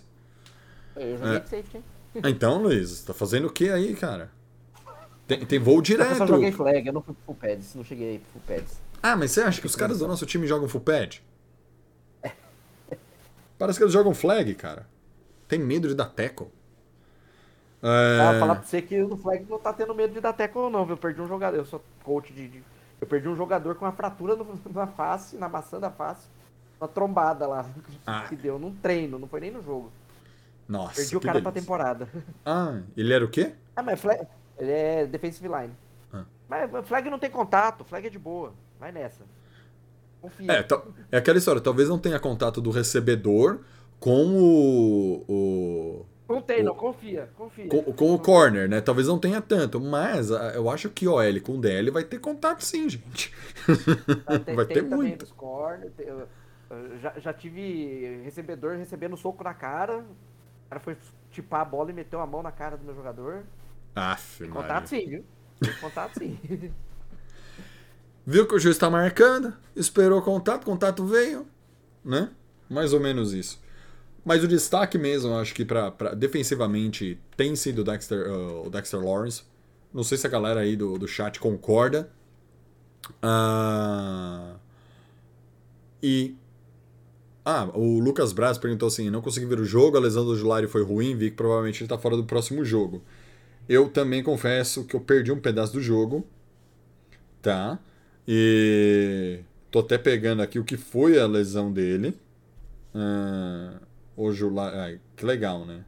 Eu 0.96 1.18
joguei 1.18 1.36
É. 1.36 1.40
de 1.40 1.50
safety, 1.50 1.78
hein? 1.78 1.84
Então, 2.26 2.62
Luiz, 2.62 3.02
tá 3.04 3.14
fazendo 3.14 3.48
o 3.48 3.52
que 3.52 3.70
aí, 3.70 3.96
cara? 3.96 4.32
Tem, 5.28 5.46
tem 5.46 5.60
voo 5.60 5.76
Eu 5.78 5.82
direto. 5.82 6.18
só 6.18 6.26
joguei 6.28 6.52
flag, 6.52 6.86
eu 6.88 6.94
não 6.94 7.02
fui 7.04 7.14
pro 7.14 7.24
full 7.24 7.36
pads, 7.36 7.76
não 7.76 7.84
cheguei 7.84 8.18
pro 8.20 8.32
full 8.32 8.42
pads. 8.48 8.82
Ah, 9.02 9.16
mas 9.16 9.32
você 9.32 9.42
acha 9.42 9.60
que 9.62 9.68
os 9.68 9.76
caras 9.76 10.00
do 10.00 10.08
nosso 10.08 10.26
time 10.26 10.46
jogam 10.48 10.68
full 10.68 10.82
pad? 10.82 11.22
Parece 13.58 13.78
que 13.78 13.84
eles 13.84 13.94
jogam 13.94 14.14
flag, 14.14 14.54
cara. 14.56 14.88
Tem 15.48 15.60
medo 15.60 15.88
de 15.88 15.96
dar 15.96 16.06
tackle. 16.06 16.48
Ah, 17.82 18.34
É... 18.36 18.40
falar 18.40 18.56
pra 18.56 18.64
você 18.64 18.82
que 18.82 19.02
o 19.02 19.18
flag 19.18 19.46
não 19.50 19.60
tá 19.60 19.74
tendo 19.74 19.94
medo 19.96 20.14
de 20.14 20.22
dar 20.22 20.34
tackle 20.34 20.70
não, 20.70 20.86
viu? 20.86 20.94
Eu 20.94 20.98
perdi 20.98 21.22
um 21.22 21.28
jogador, 21.28 21.58
eu 21.58 21.66
sou 21.66 21.82
coach 22.04 22.32
de... 22.34 22.48
de- 22.48 22.64
Eu 23.02 23.08
perdi 23.08 23.28
um 23.28 23.36
jogador 23.36 23.76
com 23.76 23.86
uma 23.86 23.92
fratura 23.92 24.36
no- 24.36 24.60
na 24.74 24.88
face, 24.88 25.38
na 25.38 25.48
maçã 25.50 25.80
da 25.80 25.90
face. 25.92 26.28
Uma 26.80 26.88
trombada 26.88 27.46
lá, 27.48 27.66
Ah. 28.08 28.26
que 28.30 28.36
deu 28.36 28.58
num 28.58 28.74
treino, 28.76 29.20
não 29.20 29.28
foi 29.28 29.42
nem 29.42 29.52
no 29.52 29.62
jogo. 29.62 29.92
Nossa, 30.68 30.96
Perdi 30.96 31.18
o 31.18 31.22
cara 31.22 31.42
pra 31.42 31.52
delícia. 31.52 31.62
temporada. 31.62 32.08
Ah, 32.46 32.80
ele 32.96 33.14
era 33.14 33.26
o 33.26 33.30
quê? 33.30 33.54
Ah, 33.76 33.84
mas 33.84 34.00
flag, 34.00 34.26
ele 34.58 34.72
é 34.72 35.06
defensive 35.06 35.48
line. 35.50 35.74
Ah. 36.14 36.24
Mas 36.48 36.88
flag 36.88 37.10
não 37.10 37.20
tem 37.20 37.30
contato, 37.30 37.84
flag 37.84 38.08
é 38.08 38.10
de 38.10 38.20
boa. 38.20 38.54
Vai 38.80 38.92
nessa. 38.92 39.24
Confia. 40.22 40.52
É, 40.52 40.68
é 41.12 41.18
aquela 41.18 41.38
história, 41.38 41.62
talvez 41.62 41.88
não 41.90 42.00
tenha 42.00 42.20
contato 42.20 42.62
do 42.62 42.72
recebedor 42.72 43.60
com 44.00 44.28
o, 44.28 45.26
o, 45.28 46.06
Não 46.28 46.42
tem, 46.42 46.64
não, 46.64 46.76
confia, 46.76 47.30
confia. 47.38 47.68
com, 47.68 47.84
com 47.94 48.14
o 48.14 48.20
corner, 48.20 48.70
né? 48.70 48.82
Talvez 48.82 49.08
não 49.08 49.20
tenha 49.20 49.42
tanto, 49.42 49.80
mas 49.80 50.32
ah, 50.32 50.54
eu 50.56 50.70
acho 50.70 50.90
que 50.90 51.08
OL 51.08 51.42
com 51.42 51.60
DL 51.60 51.92
vai 51.92 52.04
ter 52.04 52.20
contato 52.20 52.64
sim, 52.64 52.90
gente. 52.90 53.34
Vai 54.26 54.40
ter, 54.40 54.56
vai 54.56 54.66
ter 54.66 54.82
muito. 54.82 55.26
corner, 55.36 55.92
já, 57.02 57.14
já 57.20 57.34
tive 57.34 58.22
recebedor 58.24 58.78
recebendo 58.78 59.18
soco 59.18 59.44
na 59.44 59.54
cara. 59.54 60.00
O 60.00 60.70
cara 60.70 60.80
foi 60.80 60.98
tipar 61.32 61.62
a 61.62 61.66
bola 61.66 61.90
e 61.90 61.94
meteu 61.94 62.20
a 62.20 62.28
mão 62.28 62.44
na 62.44 62.52
cara 62.52 62.78
do 62.78 62.86
meu 62.86 62.96
jogador. 62.96 63.44
Aff, 63.96 64.44
Tem 64.44 64.50
contato 64.50 64.88
sim, 64.88 65.08
viu? 65.08 65.26
Tem 65.60 65.74
contato 65.76 66.20
sim. 66.20 66.38
Viu 68.30 68.46
que 68.46 68.54
o 68.54 68.60
juiz 68.60 68.78
tá 68.78 68.92
marcando, 68.92 69.52
esperou 69.76 70.20
o 70.20 70.22
contato, 70.22 70.64
contato 70.64 71.04
veio, 71.04 71.48
né? 72.06 72.30
Mais 72.70 72.94
ou 72.94 73.00
menos 73.00 73.34
isso. 73.34 73.60
Mas 74.24 74.44
o 74.44 74.48
destaque 74.48 75.00
mesmo, 75.00 75.34
acho 75.34 75.52
que 75.56 75.66
pra, 75.66 75.90
pra- 75.90 76.14
defensivamente 76.14 77.20
tem 77.36 77.56
sido 77.56 77.80
o 77.80 77.84
Dexter, 77.84 78.30
uh, 78.32 78.68
o 78.68 78.70
Dexter 78.70 79.00
Lawrence. 79.04 79.42
Não 79.92 80.04
sei 80.04 80.16
se 80.16 80.28
a 80.28 80.30
galera 80.30 80.60
aí 80.60 80.76
do, 80.76 81.00
do 81.00 81.08
chat 81.08 81.40
concorda. 81.40 82.12
Ah, 83.20 84.58
e. 86.04 86.36
Ah, 87.44 87.68
o 87.74 88.00
Lucas 88.00 88.32
Braz 88.32 88.60
perguntou 88.60 88.88
assim: 88.90 89.10
não 89.10 89.24
consegui 89.24 89.48
ver 89.48 89.60
o 89.60 89.66
jogo, 89.66 89.98
a 89.98 90.00
lesão 90.00 90.24
do 90.24 90.36
Julari 90.38 90.68
foi 90.68 90.84
ruim, 90.84 91.16
vi 91.16 91.32
que 91.32 91.36
provavelmente 91.36 91.82
ele 91.82 91.90
tá 91.90 91.98
fora 91.98 92.16
do 92.16 92.26
próximo 92.26 92.64
jogo. 92.64 93.02
Eu 93.68 93.90
também 93.90 94.22
confesso 94.22 94.84
que 94.86 94.96
eu 94.96 95.02
perdi 95.02 95.32
um 95.32 95.40
pedaço 95.42 95.74
do 95.74 95.82
jogo. 95.82 96.24
Tá. 97.42 97.80
E 98.32 99.40
tô 99.72 99.80
até 99.80 99.98
pegando 99.98 100.44
aqui 100.44 100.60
o 100.60 100.64
que 100.64 100.78
foi 100.78 101.20
a 101.20 101.26
lesão 101.26 101.74
dele. 101.74 102.16
Ah, 102.94 103.80
o 104.16 104.32
Julari. 104.32 104.78
Ai, 104.78 105.02
que 105.16 105.26
legal, 105.26 105.66
né? 105.66 105.84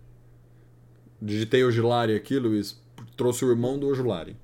Digitei 1.21 1.63
o 1.63 1.69
Julari 1.69 2.15
aqui, 2.15 2.39
Luiz. 2.39 2.81
Trouxe 3.15 3.45
o 3.45 3.51
irmão 3.51 3.77
do 3.77 3.93
Julari. 3.93 4.35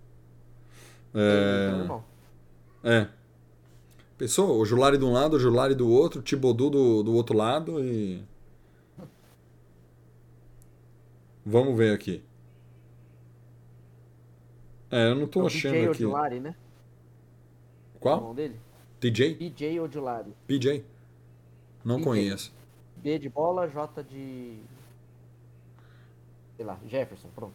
Então, 1.09 1.21
É. 1.23 1.81
irmão, 1.81 2.03
É. 2.83 3.07
Pensou? 4.15 4.59
O 4.59 4.65
Julari 4.65 4.99
de 4.99 5.03
um 5.03 5.11
lado, 5.11 5.37
o 5.37 5.39
Julari 5.39 5.73
do 5.73 5.89
outro, 5.89 6.21
Tibodu 6.21 6.69
do, 6.69 7.01
do 7.01 7.15
outro 7.15 7.35
lado 7.35 7.83
e. 7.83 8.23
Vamos 11.43 11.75
ver 11.75 11.95
aqui. 11.95 12.23
É, 14.91 15.09
eu 15.09 15.15
não 15.15 15.25
tô 15.25 15.41
é 15.41 15.45
achando 15.47 15.89
aqui. 15.89 16.05
Odilari, 16.05 16.39
né? 16.39 16.55
O 18.07 18.17
Qual? 18.17 18.21
nome 18.21 18.35
dele? 18.35 18.55
DJ? 18.99 19.35
DJ 19.35 19.79
Odilari. 19.79 20.33
PJ? 20.47 20.83
Não 21.83 21.95
PJ. 21.97 22.03
conheço. 22.09 22.53
B 22.97 23.19
de 23.19 23.29
bola, 23.29 23.67
J 23.67 24.03
de. 24.03 24.57
Sei 26.55 26.65
lá, 26.65 26.77
Jefferson, 26.87 27.27
pronto. 27.35 27.53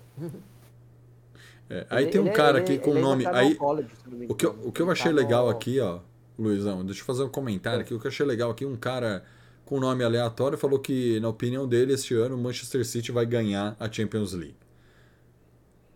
É, 1.68 1.86
aí 1.90 2.04
Ele- 2.04 2.12
tem 2.12 2.20
um 2.20 2.24
ele 2.24 2.30
é- 2.30 2.36
cara 2.36 2.58
ele- 2.58 2.64
aqui 2.64 2.78
com 2.78 2.90
o 2.90 2.94
ele 2.94 3.00
nome. 3.00 3.24
tá 3.24 3.36
Aí, 3.36 3.54
college, 3.54 3.88
o 4.28 4.34
que, 4.34 4.46
eu, 4.46 4.50
o 4.64 4.70
que 4.72 4.80
eu 4.82 4.86
Ele 4.86 4.92
achei 4.92 5.10
tá 5.10 5.16
legal 5.16 5.44
no- 5.46 5.50
aqui, 5.50 5.80
ó, 5.80 6.00
Luizão, 6.38 6.84
deixa 6.84 7.00
eu 7.00 7.04
fazer 7.04 7.22
um 7.24 7.28
comentário 7.28 7.80
aqui. 7.80 7.94
O 7.94 7.98
que 8.00 8.06
eu 8.06 8.10
achei 8.10 8.26
legal 8.26 8.50
aqui, 8.50 8.64
um 8.66 8.76
cara 8.76 9.24
com 9.64 9.80
nome 9.80 10.04
aleatório 10.04 10.58
falou 10.58 10.78
que, 10.78 11.18
na 11.20 11.28
opinião 11.28 11.66
dele, 11.66 11.94
este 11.94 12.14
ano 12.14 12.36
o 12.36 12.38
Manchester 12.38 12.84
City 12.86 13.10
vai 13.10 13.24
ganhar 13.26 13.74
a 13.80 13.90
Champions 13.90 14.32
League. 14.32 14.56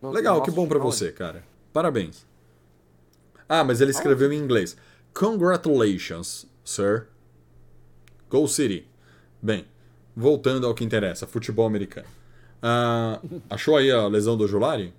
Legal, 0.02 0.42
que 0.42 0.50
bom 0.50 0.66
pra 0.66 0.78
time, 0.78 0.90
você, 0.90 1.12
cara. 1.12 1.44
Parabéns. 1.72 2.26
Ah, 3.48 3.64
mas 3.64 3.80
ele 3.80 3.90
escreveu 3.90 4.32
em 4.32 4.38
inglês. 4.38 4.76
Congratulations, 5.14 6.46
sir. 6.64 7.06
Go 8.28 8.46
City. 8.48 8.86
Bem, 9.40 9.64
voltando 10.14 10.66
ao 10.66 10.74
que 10.74 10.84
interessa, 10.84 11.26
futebol 11.26 11.66
americano. 11.66 12.06
Ah, 12.62 13.20
achou 13.48 13.76
aí 13.76 13.90
a 13.90 14.06
lesão 14.06 14.36
do 14.36 14.48
Julari? 14.48 14.92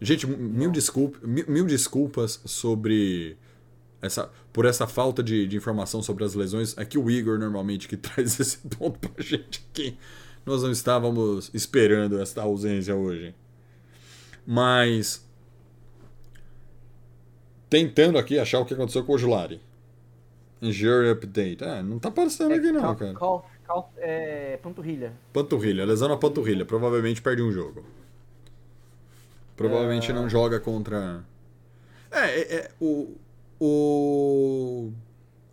Gente, 0.00 0.26
mil, 0.26 0.70
desculpa, 0.70 1.18
mil, 1.26 1.44
mil 1.48 1.66
desculpas 1.66 2.40
sobre 2.44 3.36
essa, 4.00 4.30
por 4.52 4.64
essa 4.64 4.86
falta 4.86 5.22
de, 5.22 5.46
de 5.46 5.56
informação 5.56 6.02
sobre 6.02 6.24
as 6.24 6.34
lesões, 6.34 6.76
é 6.78 6.84
que 6.84 6.96
o 6.96 7.10
Igor 7.10 7.38
normalmente 7.38 7.88
que 7.88 7.96
traz 7.98 8.38
esse 8.38 8.58
ponto 8.58 9.08
pra 9.08 9.22
gente 9.22 9.66
aqui. 9.70 9.96
Nós 10.46 10.62
não 10.62 10.70
estávamos 10.70 11.50
esperando 11.52 12.20
esta 12.20 12.42
ausência 12.42 12.94
hoje. 12.94 13.34
Mas. 14.46 15.27
Tentando 17.70 18.18
aqui 18.18 18.38
achar 18.38 18.60
o 18.60 18.64
que 18.64 18.74
aconteceu 18.74 19.04
com 19.04 19.12
o 19.14 19.18
Julari. 19.18 19.60
Injury 20.62 21.10
update. 21.10 21.62
É, 21.62 21.82
não 21.82 21.98
tá 21.98 22.08
aparecendo 22.08 22.52
aqui 22.54 22.72
não, 22.72 22.80
cal- 22.80 22.96
cara. 22.96 23.14
cal- 23.14 23.50
cal- 23.66 23.92
é, 23.98 24.56
panturrilha. 24.62 25.12
Panturrilha, 25.32 25.84
lesão 25.84 26.08
na 26.08 26.16
panturrilha. 26.16 26.64
Provavelmente 26.64 27.20
perde 27.22 27.42
um 27.42 27.52
jogo. 27.52 27.84
Provavelmente 29.56 30.12
não 30.12 30.28
joga 30.28 30.60
contra. 30.60 31.24
É, 32.10 32.18
é, 32.40 32.54
é, 32.56 32.70
o. 32.80 33.16
O. 33.60 34.92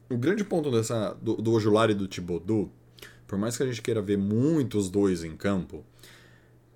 O 0.08 0.18
grande 0.18 0.44
ponto 0.44 0.70
dessa, 0.70 1.18
do, 1.20 1.36
do 1.38 1.52
Ojulari 1.54 1.94
e 1.94 1.96
do 1.96 2.08
Thibodeau, 2.08 2.70
por 3.28 3.40
mais 3.40 3.58
que 3.58 3.64
a 3.64 3.66
gente 3.66 3.82
queira 3.82 4.02
ver 4.04 4.18
muitos 4.18 4.88
dois 4.88 5.24
em 5.24 5.36
campo, 5.36 5.84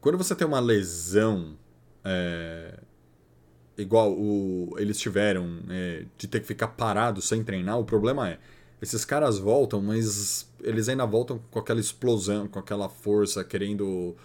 quando 0.02 0.18
você 0.18 0.36
tem 0.36 0.48
uma 0.48 0.60
lesão 0.60 1.56
é, 2.04 2.80
igual 3.82 4.12
o, 4.12 4.76
eles 4.78 5.00
tiveram 5.00 5.60
é, 5.70 6.06
de 6.18 6.28
ter 6.28 6.40
que 6.40 6.48
ficar 6.48 6.70
parado 6.70 7.22
sem 7.22 7.44
treinar, 7.44 7.80
o 7.80 7.84
problema 7.84 8.30
é 8.30 8.38
esses 8.82 9.04
caras 9.04 9.38
voltam, 9.38 9.82
mas 9.82 10.50
eles 10.62 10.88
ainda 10.88 11.06
voltam 11.06 11.40
com 11.52 11.60
aquela 11.60 11.80
explosão, 11.80 12.48
com 12.48 12.60
aquela 12.60 12.88
força, 12.88 13.44
querendo 13.44 14.16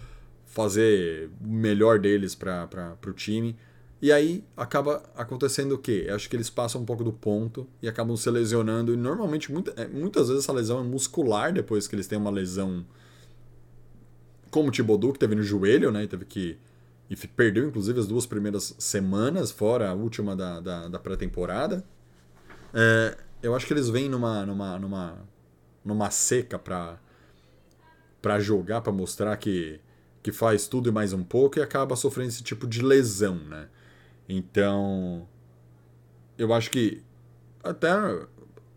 fazer 0.45 1.29
o 1.43 1.47
melhor 1.47 1.99
deles 1.99 2.33
para 2.33 2.97
o 3.05 3.11
time. 3.11 3.55
E 4.01 4.11
aí 4.11 4.43
acaba 4.55 5.03
acontecendo 5.15 5.73
o 5.73 5.77
quê? 5.77 6.07
Acho 6.09 6.29
que 6.29 6.35
eles 6.35 6.49
passam 6.49 6.81
um 6.81 6.85
pouco 6.85 7.03
do 7.03 7.11
ponto 7.11 7.67
e 7.81 7.87
acabam 7.87 8.15
se 8.15 8.29
lesionando. 8.29 8.93
E 8.93 8.97
normalmente, 8.97 9.51
muita, 9.51 9.71
é, 9.71 9.87
muitas 9.87 10.27
vezes, 10.29 10.43
essa 10.43 10.53
lesão 10.53 10.79
é 10.79 10.83
muscular 10.83 11.51
depois 11.51 11.87
que 11.87 11.95
eles 11.95 12.07
têm 12.07 12.17
uma 12.17 12.29
lesão. 12.29 12.85
Como 14.49 14.69
o 14.69 14.71
Thibodeau, 14.71 15.11
que 15.11 15.19
teve 15.19 15.35
no 15.35 15.43
joelho, 15.43 15.91
né? 15.91 16.03
E 16.03 16.07
teve 16.07 16.23
que. 16.23 16.57
E 17.09 17.15
perdeu, 17.27 17.67
inclusive, 17.67 17.99
as 17.99 18.07
duas 18.07 18.25
primeiras 18.25 18.75
semanas, 18.79 19.51
fora 19.51 19.89
a 19.89 19.93
última 19.93 20.35
da, 20.35 20.59
da, 20.59 20.87
da 20.87 20.99
pré-temporada. 20.99 21.83
É, 22.73 23.17
eu 23.43 23.55
acho 23.55 23.67
que 23.67 23.73
eles 23.73 23.89
vêm 23.89 24.09
numa, 24.09 24.45
numa, 24.45 24.79
numa, 24.79 25.17
numa 25.83 26.09
seca 26.09 26.57
pra, 26.57 26.99
pra 28.21 28.39
jogar, 28.39 28.81
pra 28.81 28.91
mostrar 28.91 29.37
que, 29.37 29.79
que 30.23 30.31
faz 30.31 30.67
tudo 30.67 30.89
e 30.89 30.91
mais 30.91 31.13
um 31.13 31.23
pouco 31.23 31.59
e 31.59 31.61
acaba 31.61 31.95
sofrendo 31.95 32.29
esse 32.29 32.43
tipo 32.43 32.65
de 32.65 32.81
lesão, 32.81 33.35
né? 33.35 33.67
Então, 34.27 35.27
eu 36.37 36.51
acho 36.51 36.71
que 36.71 37.03
até 37.63 37.89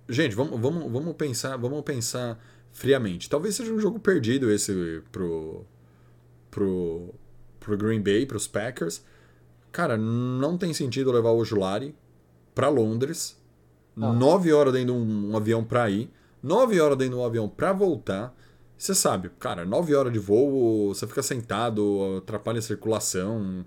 gente, 0.09 0.35
vamos, 0.35 0.59
vamos, 0.61 0.91
vamos 0.91 1.15
pensar, 1.17 1.57
vamos 1.57 1.83
pensar 1.83 2.39
friamente. 2.73 3.29
Talvez 3.29 3.55
seja 3.55 3.73
um 3.73 3.79
jogo 3.79 3.99
perdido 3.99 4.51
esse 4.51 5.03
pro 5.13 5.65
pro 6.51 7.15
pro 7.59 7.77
Green 7.77 8.01
Bay, 8.01 8.27
pros 8.27 8.47
Packers. 8.47 9.05
Cara, 9.71 9.97
não 9.97 10.57
tem 10.57 10.73
sentido 10.73 11.13
levar 11.13 11.31
o 11.31 11.39
Ojulari 11.39 11.95
pra 12.55 12.69
Londres. 12.69 13.37
Não. 13.95 14.13
Nove 14.13 14.53
horas 14.53 14.73
dentro 14.73 14.95
de 14.95 15.01
um, 15.01 15.33
um 15.33 15.37
avião 15.37 15.65
pra 15.65 15.91
ir, 15.91 16.11
nove 16.43 16.81
horas 16.81 16.97
dentro 16.97 17.15
de 17.15 17.21
um 17.21 17.25
avião 17.25 17.49
pra 17.49 17.73
voltar. 17.73 18.35
Você 18.77 18.95
sabe, 18.95 19.29
cara, 19.41 19.65
nove 19.65 19.95
horas 19.95 20.13
de 20.13 20.21
voo, 20.21 20.95
você 20.95 21.07
fica 21.07 21.23
sentado, 21.23 22.19
atrapalha 22.19 22.61
a 22.61 22.63
circulação. 22.63 23.65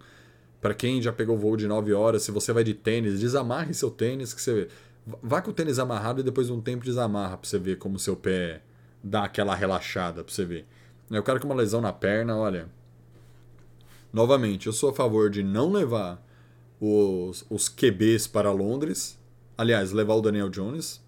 Pra 0.61 0.75
quem 0.75 1.01
já 1.01 1.11
pegou 1.11 1.35
voo 1.35 1.57
de 1.57 1.67
9 1.67 1.91
horas, 1.91 2.21
se 2.21 2.29
você 2.29 2.53
vai 2.53 2.63
de 2.63 2.75
tênis, 2.75 3.19
desamarre 3.19 3.73
seu 3.73 3.89
tênis, 3.89 4.31
que 4.31 4.39
você 4.39 4.67
vá 5.21 5.41
com 5.41 5.49
o 5.49 5.53
tênis 5.53 5.79
amarrado 5.79 6.21
e 6.21 6.23
depois 6.23 6.47
de 6.47 6.53
um 6.53 6.61
tempo 6.61 6.85
desamarra 6.85 7.35
pra 7.35 7.49
você 7.49 7.57
ver 7.57 7.79
como 7.79 7.97
seu 7.97 8.15
pé 8.15 8.61
dá 9.03 9.23
aquela 9.23 9.55
relaxada 9.55 10.23
pra 10.23 10.31
você 10.31 10.45
ver. 10.45 10.67
É 11.09 11.19
o 11.19 11.23
cara 11.23 11.39
com 11.39 11.47
uma 11.47 11.55
lesão 11.55 11.81
na 11.81 11.91
perna, 11.91 12.37
olha. 12.37 12.69
Novamente, 14.13 14.67
eu 14.67 14.73
sou 14.73 14.89
a 14.89 14.93
favor 14.93 15.29
de 15.29 15.43
não 15.43 15.71
levar 15.71 16.25
os, 16.79 17.45
os 17.49 17.69
QBs 17.69 18.27
para 18.27 18.51
Londres. 18.51 19.17
Aliás, 19.57 19.91
levar 19.91 20.15
o 20.15 20.21
Daniel 20.21 20.49
Jones, 20.49 21.01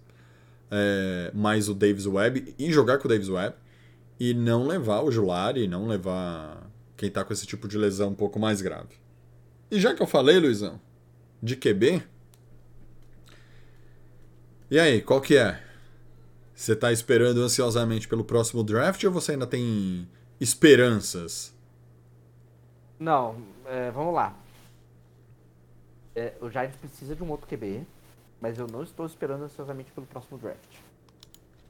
é, 0.70 1.30
mais 1.34 1.68
o 1.68 1.74
Davis 1.74 2.06
Webb 2.06 2.54
e 2.58 2.72
jogar 2.72 2.98
com 2.98 3.06
o 3.06 3.10
Davis 3.10 3.28
Webb. 3.28 3.56
E 4.18 4.32
não 4.32 4.66
levar 4.66 5.02
o 5.02 5.10
Julari, 5.10 5.66
não 5.66 5.88
levar 5.88 6.70
quem 6.96 7.10
tá 7.10 7.24
com 7.24 7.32
esse 7.32 7.46
tipo 7.46 7.66
de 7.66 7.76
lesão 7.76 8.10
um 8.10 8.14
pouco 8.14 8.38
mais 8.38 8.62
grave. 8.62 8.94
E 9.70 9.80
já 9.80 9.92
que 9.92 10.00
eu 10.00 10.06
falei, 10.06 10.38
Luizão, 10.38 10.80
de 11.42 11.56
QB. 11.56 12.02
E 14.70 14.78
aí, 14.78 15.02
qual 15.02 15.20
que 15.20 15.36
é? 15.36 15.60
Você 16.54 16.76
tá 16.76 16.92
esperando 16.92 17.42
ansiosamente 17.42 18.06
pelo 18.06 18.24
próximo 18.24 18.62
draft 18.62 19.02
ou 19.04 19.10
você 19.10 19.32
ainda 19.32 19.46
tem 19.46 20.08
esperanças? 20.40 21.53
Não, 22.98 23.36
é, 23.66 23.90
vamos 23.90 24.14
lá. 24.14 24.34
É, 26.14 26.34
o 26.40 26.48
Giants 26.48 26.76
precisa 26.76 27.16
de 27.16 27.22
um 27.22 27.30
outro 27.30 27.46
QB, 27.46 27.84
mas 28.40 28.58
eu 28.58 28.66
não 28.66 28.82
estou 28.82 29.04
esperando 29.04 29.44
ansiosamente 29.44 29.90
pelo 29.92 30.06
próximo 30.06 30.38
draft. 30.38 30.78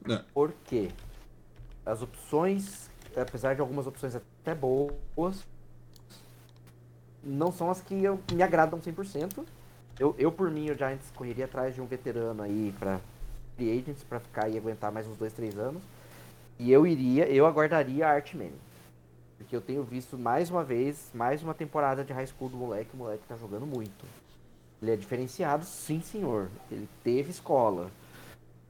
É. 0.09 0.23
Por 0.33 0.53
quê? 0.65 0.91
As 1.85 2.01
opções, 2.01 2.89
apesar 3.15 3.55
de 3.55 3.61
algumas 3.61 3.87
opções 3.87 4.15
até 4.15 4.53
boas, 4.53 5.43
não 7.23 7.51
são 7.51 7.71
as 7.71 7.81
que 7.81 8.03
eu, 8.03 8.19
me 8.31 8.43
agradam 8.43 8.79
100%. 8.79 9.43
Eu, 9.99 10.13
eu, 10.17 10.31
por 10.31 10.51
mim, 10.51 10.69
o 10.69 10.77
Giants 10.77 11.11
correria 11.15 11.45
atrás 11.45 11.73
de 11.73 11.81
um 11.81 11.85
veterano 11.85 12.43
aí 12.43 12.73
para 12.77 12.99
free 13.55 13.79
agents 13.79 14.03
para 14.03 14.19
ficar 14.19 14.49
e 14.49 14.57
aguentar 14.57 14.91
mais 14.91 15.07
uns 15.07 15.17
2, 15.17 15.33
3 15.33 15.57
anos. 15.57 15.81
E 16.59 16.71
eu 16.71 16.85
iria, 16.85 17.27
eu 17.27 17.45
aguardaria 17.45 18.07
a 18.07 18.11
Art 18.11 18.33
Manning. 18.33 18.64
Porque 19.37 19.55
eu 19.55 19.61
tenho 19.61 19.83
visto 19.83 20.17
mais 20.17 20.49
uma 20.49 20.63
vez, 20.63 21.11
mais 21.13 21.43
uma 21.43 21.53
temporada 21.53 22.03
de 22.03 22.13
high 22.13 22.27
school 22.27 22.49
do 22.49 22.57
moleque, 22.57 22.91
o 22.93 22.97
moleque 22.97 23.23
tá 23.27 23.35
jogando 23.35 23.65
muito. 23.65 24.05
Ele 24.81 24.91
é 24.91 24.95
diferenciado, 24.95 25.65
sim 25.65 26.01
senhor. 26.01 26.49
Ele 26.71 26.87
teve 27.03 27.31
escola. 27.31 27.89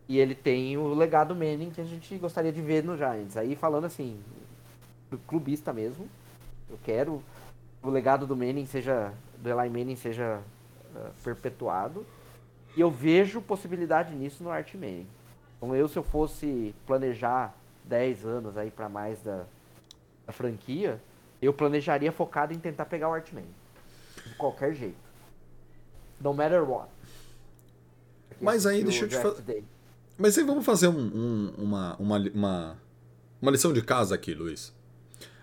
E 0.08 0.20
ele 0.20 0.36
tem 0.36 0.78
o 0.78 0.94
legado 0.94 1.36
Manning 1.36 1.72
que 1.72 1.82
a 1.82 1.86
gente 1.86 2.16
gostaria 2.18 2.52
de 2.52 2.62
ver 2.62 2.84
no 2.84 2.96
Giants. 2.96 3.38
Aí 3.38 3.56
falando 3.56 3.86
assim, 3.86 4.20
do 5.10 5.18
clubista 5.18 5.74
mesmo, 5.74 6.08
eu 6.70 6.80
quero 6.84 7.22
o 7.82 7.90
legado 7.90 8.26
do 8.26 8.36
Manning 8.36 8.66
seja, 8.66 9.14
do 9.38 9.50
Eli 9.50 9.70
Manning 9.70 9.96
seja 9.96 10.42
uh, 10.96 11.10
perpetuado. 11.24 12.06
E 12.76 12.82
eu 12.82 12.92
vejo 12.92 13.42
possibilidade 13.42 14.14
nisso 14.14 14.44
no 14.44 14.52
Art 14.52 14.74
Manning. 14.76 15.08
Então 15.58 15.76
eu, 15.76 15.88
se 15.88 15.98
eu 15.98 16.04
fosse 16.04 16.76
planejar 16.86 17.56
10 17.86 18.26
anos 18.26 18.58
aí 18.58 18.70
para 18.70 18.90
mais 18.90 19.22
da, 19.22 19.46
da 20.26 20.34
franquia, 20.34 21.02
eu 21.42 21.54
planejaria 21.54 22.12
focado 22.12 22.54
em 22.54 22.60
tentar 22.60 22.86
pegar 22.86 23.10
o 23.10 23.14
Art 23.14 23.32
Manning. 23.32 23.48
De 24.26 24.36
qualquer 24.36 24.74
jeito. 24.74 24.96
No 26.20 26.34
matter 26.34 26.64
what. 26.68 26.90
Mas 28.42 28.66
aí, 28.66 28.84
deixa 28.84 29.06
eu 29.06 29.10
te 29.10 29.18
draft 29.18 29.36
fa- 29.38 29.42
dele. 29.42 29.66
Mas 30.18 30.38
aí 30.38 30.44
vamos 30.44 30.66
fazer 30.66 30.88
um- 30.88 30.98
um- 30.98 31.54
uma, 31.58 31.96
uma, 31.98 32.18
uma, 32.34 32.78
uma 33.42 33.52
lição 33.52 33.72
de 33.74 33.82
casa 33.82 34.16
aqui, 34.16 34.34
Luiz. 34.34 34.74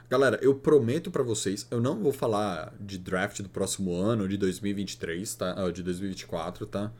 Galera, 0.08 0.38
eu 0.42 0.54
prometo 0.54 1.10
pra 1.10 1.22
vocês, 1.22 1.66
eu 1.70 1.80
não 1.80 2.02
vou 2.02 2.12
falar 2.12 2.74
de 2.78 2.98
draft 2.98 3.40
do 3.40 3.48
próximo 3.48 3.94
ano, 3.94 4.28
de 4.28 4.36
2023, 4.36 5.34
tá? 5.34 5.54
Ah, 5.56 5.70
De 5.70 5.82
2024, 5.82 6.66
tá? 6.66 6.92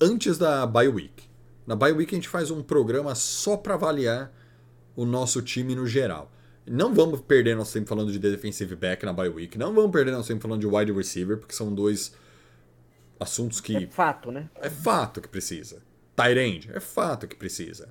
Antes 0.00 0.36
da 0.38 0.66
bye 0.66 0.88
week. 0.88 1.28
Na 1.66 1.76
bye 1.76 1.92
week 1.92 2.12
a 2.14 2.16
gente 2.16 2.28
faz 2.28 2.50
um 2.50 2.62
programa 2.62 3.14
só 3.14 3.56
pra 3.56 3.74
avaliar 3.74 4.32
o 4.96 5.04
nosso 5.04 5.42
time 5.42 5.74
no 5.76 5.86
geral. 5.86 6.30
Não 6.70 6.94
vamos 6.94 7.20
perder 7.20 7.56
nosso 7.56 7.72
tempo 7.72 7.88
falando 7.88 8.12
de 8.12 8.18
defensive 8.18 8.74
back 8.76 9.04
na 9.04 9.12
bye 9.12 9.28
week. 9.28 9.56
Não 9.58 9.74
vamos 9.74 9.90
perder 9.90 10.12
nosso 10.12 10.28
tempo 10.28 10.42
falando 10.42 10.60
de 10.60 10.66
wide 10.66 10.92
receiver, 10.92 11.38
porque 11.38 11.54
são 11.54 11.74
dois 11.74 12.14
assuntos 13.18 13.60
que 13.60 13.76
É 13.76 13.86
fato, 13.86 14.30
né? 14.30 14.48
é 14.56 14.70
fato 14.70 15.20
que 15.20 15.28
precisa. 15.28 15.82
Tyrande, 16.16 16.70
é 16.72 16.80
fato 16.80 17.26
que 17.26 17.36
precisa. 17.36 17.88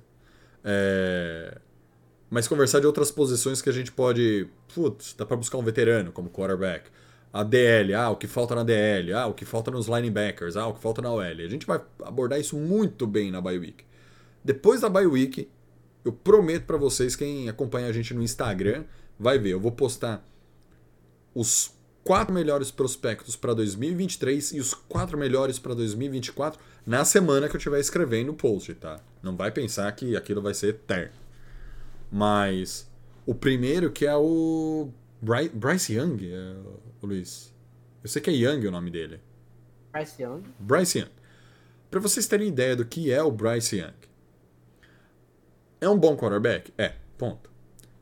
É... 0.64 1.58
Mas 2.30 2.46
conversar 2.46 2.80
de 2.80 2.86
outras 2.86 3.10
posições 3.10 3.62
que 3.62 3.70
a 3.70 3.72
gente 3.72 3.90
pode. 3.90 4.48
Putz, 4.74 5.14
dá 5.14 5.24
pra 5.24 5.36
buscar 5.36 5.56
um 5.58 5.62
veterano 5.62 6.12
como 6.12 6.28
quarterback. 6.28 6.90
A 7.32 7.42
DL, 7.42 7.94
ah, 7.94 8.10
o 8.10 8.16
que 8.16 8.26
falta 8.26 8.54
na 8.54 8.62
DL, 8.62 9.12
ah, 9.12 9.26
o 9.26 9.34
que 9.34 9.44
falta 9.44 9.70
nos 9.70 9.86
linebackers, 9.86 10.56
ah, 10.56 10.66
o 10.66 10.74
que 10.74 10.80
falta 10.80 11.00
na 11.02 11.10
OL. 11.10 11.20
A 11.22 11.48
gente 11.48 11.66
vai 11.66 11.80
abordar 12.04 12.38
isso 12.40 12.56
muito 12.56 13.06
bem 13.06 13.30
na 13.30 13.40
bye 13.40 13.58
week. 13.58 13.84
Depois 14.44 14.80
da 14.80 14.88
bye 14.88 15.06
week, 15.06 15.48
eu 16.08 16.12
prometo 16.12 16.64
pra 16.64 16.76
vocês, 16.76 17.14
quem 17.16 17.48
acompanha 17.48 17.88
a 17.88 17.92
gente 17.92 18.12
no 18.14 18.22
Instagram, 18.22 18.84
vai 19.18 19.38
ver. 19.38 19.50
Eu 19.50 19.60
vou 19.60 19.72
postar 19.72 20.24
os 21.34 21.70
quatro 22.04 22.32
melhores 22.34 22.70
prospectos 22.70 23.36
para 23.36 23.52
2023 23.54 24.52
e 24.52 24.60
os 24.60 24.72
quatro 24.74 25.18
melhores 25.18 25.58
para 25.58 25.74
2024 25.74 26.58
na 26.86 27.04
semana 27.04 27.48
que 27.48 27.54
eu 27.54 27.58
estiver 27.58 27.78
escrevendo 27.80 28.30
o 28.32 28.34
post, 28.34 28.72
tá? 28.74 29.00
Não 29.22 29.36
vai 29.36 29.50
pensar 29.50 29.90
que 29.92 30.16
aquilo 30.16 30.40
vai 30.40 30.54
ser 30.54 30.68
eterno. 30.68 31.12
Mas 32.10 32.88
o 33.26 33.34
primeiro 33.34 33.90
que 33.92 34.06
é 34.06 34.16
o 34.16 34.88
Bry- 35.20 35.50
Bryce 35.50 35.92
Young, 35.94 36.18
é, 36.32 36.56
o 37.02 37.06
Luiz. 37.06 37.52
Eu 38.02 38.08
sei 38.08 38.22
que 38.22 38.30
é 38.30 38.32
Young 38.32 38.66
o 38.66 38.70
nome 38.70 38.90
dele. 38.90 39.20
Bryce 39.92 40.22
Young. 40.22 40.42
Bryce 40.58 40.98
Young. 41.00 41.10
Para 41.90 42.00
vocês 42.00 42.26
terem 42.26 42.48
ideia 42.48 42.74
do 42.76 42.84
que 42.84 43.10
é 43.12 43.22
o 43.22 43.30
Bryce 43.30 43.76
Young. 43.76 43.92
É 45.80 45.88
um 45.88 45.96
bom 45.96 46.16
quarterback? 46.16 46.72
É, 46.76 46.94
ponto. 47.16 47.50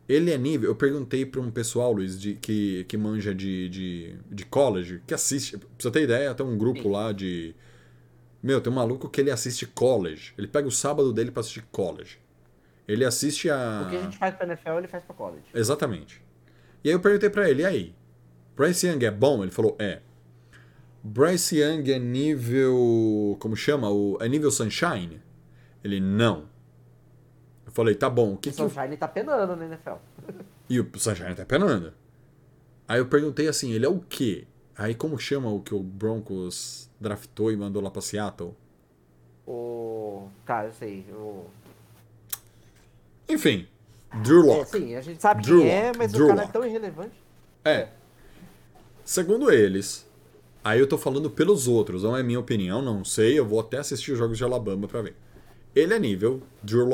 Ele 0.08 0.30
é 0.30 0.38
nível. 0.38 0.70
Eu 0.70 0.76
perguntei 0.76 1.26
para 1.26 1.40
um 1.40 1.50
pessoal, 1.50 1.92
Luiz, 1.92 2.20
de, 2.20 2.34
que, 2.34 2.84
que 2.84 2.96
manja 2.96 3.34
de, 3.34 3.68
de, 3.68 4.16
de 4.30 4.44
college, 4.46 5.02
que 5.06 5.12
assiste. 5.12 5.58
Pra 5.58 5.68
você 5.78 5.90
ter 5.90 6.02
ideia, 6.02 6.34
tem 6.34 6.46
um 6.46 6.56
grupo 6.56 6.88
lá 6.88 7.12
de. 7.12 7.54
Meu, 8.42 8.60
tem 8.60 8.72
um 8.72 8.76
maluco 8.76 9.08
que 9.08 9.20
ele 9.20 9.30
assiste 9.30 9.66
college. 9.66 10.32
Ele 10.38 10.46
pega 10.46 10.68
o 10.68 10.70
sábado 10.70 11.12
dele 11.12 11.32
para 11.32 11.40
assistir 11.40 11.64
college. 11.72 12.18
Ele 12.86 13.04
assiste 13.04 13.50
a. 13.50 13.84
O 13.86 13.90
que 13.90 13.96
a 13.96 14.02
gente 14.02 14.16
faz 14.16 14.34
pra 14.36 14.46
NFL, 14.46 14.78
ele 14.78 14.88
faz 14.88 15.02
pra 15.02 15.14
college. 15.14 15.44
Exatamente. 15.52 16.22
E 16.84 16.88
aí 16.88 16.94
eu 16.94 17.00
perguntei 17.00 17.28
pra 17.28 17.50
ele, 17.50 17.62
e 17.62 17.66
aí? 17.66 17.94
Bryce 18.56 18.86
Young 18.86 19.04
é 19.04 19.10
bom? 19.10 19.42
Ele 19.42 19.50
falou, 19.50 19.74
é. 19.78 20.00
Bryce 21.02 21.58
Young 21.58 21.90
é 21.90 21.98
nível. 21.98 23.36
Como 23.40 23.56
chama? 23.56 23.90
O, 23.90 24.16
é 24.20 24.28
nível 24.28 24.52
Sunshine? 24.52 25.20
Ele, 25.82 26.00
não. 26.00 26.48
Falei, 27.76 27.94
tá 27.94 28.08
bom, 28.08 28.32
o 28.32 28.36
que 28.38 28.48
O 28.48 28.52
que 28.54 28.62
o 28.62 28.70
Sunshine 28.70 28.96
tá 28.96 29.06
penando 29.06 29.54
na 29.54 29.66
NFL. 29.66 29.96
e 30.70 30.80
o 30.80 30.90
Sunshine 30.96 31.34
tá 31.34 31.44
penando. 31.44 31.92
Aí 32.88 32.98
eu 33.00 33.04
perguntei 33.06 33.48
assim, 33.48 33.70
ele 33.72 33.84
é 33.84 33.88
o 33.88 34.00
quê? 34.00 34.46
Aí 34.74 34.94
como 34.94 35.18
chama 35.18 35.50
o 35.50 35.60
que 35.60 35.74
o 35.74 35.80
Broncos 35.82 36.88
draftou 36.98 37.52
e 37.52 37.56
mandou 37.56 37.82
lá 37.82 37.90
pra 37.90 38.00
Seattle? 38.00 38.54
O. 39.46 40.26
Tá, 40.46 40.64
eu 40.64 40.72
sei. 40.72 41.04
O... 41.12 41.44
Enfim, 43.28 43.68
Drew 44.22 44.40
É, 44.40 44.56
Lock. 44.56 44.70
sim, 44.70 44.94
a 44.94 45.02
gente 45.02 45.20
sabe 45.20 45.42
Drew 45.42 45.60
quem 45.60 45.70
é, 45.70 45.86
Lock, 45.88 45.98
mas 45.98 46.12
Drew 46.12 46.24
o 46.24 46.28
cara 46.28 46.40
Lock. 46.40 46.48
é 46.48 46.52
tão 46.52 46.66
irrelevante. 46.66 47.14
É. 47.62 47.88
Segundo 49.04 49.50
eles, 49.52 50.08
aí 50.64 50.80
eu 50.80 50.86
tô 50.88 50.96
falando 50.96 51.28
pelos 51.30 51.68
outros, 51.68 52.04
não 52.04 52.16
é 52.16 52.22
minha 52.22 52.40
opinião, 52.40 52.80
não 52.80 53.04
sei, 53.04 53.38
eu 53.38 53.44
vou 53.44 53.60
até 53.60 53.76
assistir 53.76 54.12
os 54.12 54.18
jogos 54.18 54.38
de 54.38 54.44
Alabama 54.44 54.88
pra 54.88 55.02
ver. 55.02 55.14
Ele 55.74 55.92
é 55.92 55.98
nível 55.98 56.42
Drew 56.62 56.86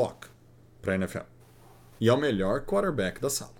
Lock 0.82 0.88
pra 0.88 0.94
NFL. 0.96 1.24
E 2.00 2.08
é 2.08 2.12
o 2.12 2.18
melhor 2.18 2.62
quarterback 2.62 3.20
da 3.20 3.30
sala. 3.30 3.52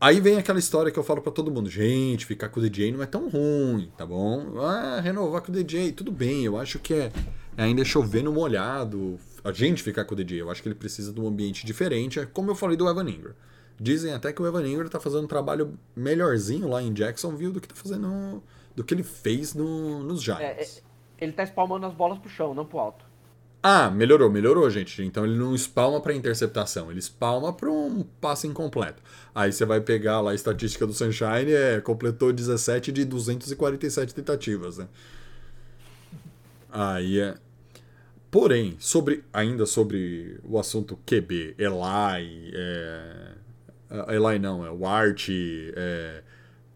Aí 0.00 0.20
vem 0.20 0.36
aquela 0.36 0.58
história 0.58 0.90
que 0.92 0.98
eu 0.98 1.04
falo 1.04 1.22
pra 1.22 1.32
todo 1.32 1.50
mundo, 1.50 1.70
gente, 1.70 2.26
ficar 2.26 2.50
com 2.50 2.60
o 2.60 2.62
DJ 2.62 2.92
não 2.92 3.02
é 3.02 3.06
tão 3.06 3.28
ruim, 3.28 3.90
tá 3.96 4.04
bom? 4.04 4.58
Ah, 4.60 5.00
renovar 5.00 5.40
com 5.40 5.50
o 5.50 5.54
DJ, 5.54 5.92
tudo 5.92 6.12
bem, 6.12 6.44
eu 6.44 6.58
acho 6.58 6.78
que 6.78 6.92
é, 6.92 7.12
é 7.56 7.62
ainda 7.62 7.82
chover 7.86 8.22
no 8.22 8.30
molhado, 8.30 9.18
a 9.42 9.50
gente 9.50 9.82
ficar 9.82 10.04
com 10.04 10.12
o 10.12 10.16
DJ, 10.16 10.42
eu 10.42 10.50
acho 10.50 10.62
que 10.62 10.68
ele 10.68 10.74
precisa 10.74 11.10
de 11.10 11.18
um 11.18 11.26
ambiente 11.26 11.64
diferente, 11.64 12.20
é 12.20 12.26
como 12.26 12.50
eu 12.50 12.54
falei 12.54 12.76
do 12.76 12.86
Evan 12.86 13.08
Ingram. 13.08 13.32
Dizem 13.80 14.12
até 14.12 14.30
que 14.30 14.42
o 14.42 14.46
Evan 14.46 14.66
Ingram 14.68 14.88
tá 14.88 15.00
fazendo 15.00 15.24
um 15.24 15.28
trabalho 15.28 15.78
melhorzinho 15.96 16.68
lá 16.68 16.82
em 16.82 16.92
Jacksonville 16.92 17.52
do 17.52 17.60
que 17.60 17.68
tá 17.68 17.74
fazendo 17.74 18.42
do 18.76 18.84
que 18.84 18.92
ele 18.92 19.02
fez 19.02 19.54
no, 19.54 20.00
nos 20.02 20.20
É, 20.20 20.24
Giants. 20.24 20.82
é, 21.18 21.24
ele 21.24 21.32
tá 21.32 21.44
espalmando 21.44 21.86
as 21.86 21.94
bolas 21.94 22.18
pro 22.18 22.28
chão, 22.28 22.52
não 22.54 22.66
pro 22.66 22.78
alto. 22.78 23.06
Ah, 23.66 23.88
melhorou, 23.90 24.30
melhorou, 24.30 24.68
gente. 24.68 25.02
Então 25.02 25.24
ele 25.24 25.38
não 25.38 25.54
espalma 25.54 25.98
para 25.98 26.12
interceptação, 26.12 26.90
ele 26.90 27.00
espalma 27.00 27.50
para 27.50 27.70
um 27.70 28.02
passe 28.20 28.46
incompleto. 28.46 29.02
Aí 29.34 29.50
você 29.50 29.64
vai 29.64 29.80
pegar 29.80 30.20
lá 30.20 30.32
a 30.32 30.34
estatística 30.34 30.86
do 30.86 30.92
Sunshine, 30.92 31.50
é, 31.50 31.80
completou 31.80 32.30
17 32.30 32.92
de 32.92 33.06
247 33.06 34.14
tentativas, 34.14 34.76
né? 34.76 34.86
Aí 36.70 37.18
é. 37.18 37.36
Porém, 38.30 38.76
sobre 38.78 39.24
ainda 39.32 39.64
sobre 39.64 40.38
o 40.44 40.58
assunto 40.58 40.98
QB, 41.06 41.54
Eli, 41.56 42.52
é, 42.52 43.32
ah, 43.88 44.14
Eli 44.14 44.38
não, 44.38 44.66
é 44.66 44.70
o 44.70 44.86
Art, 44.86 45.30
é, 45.30 46.22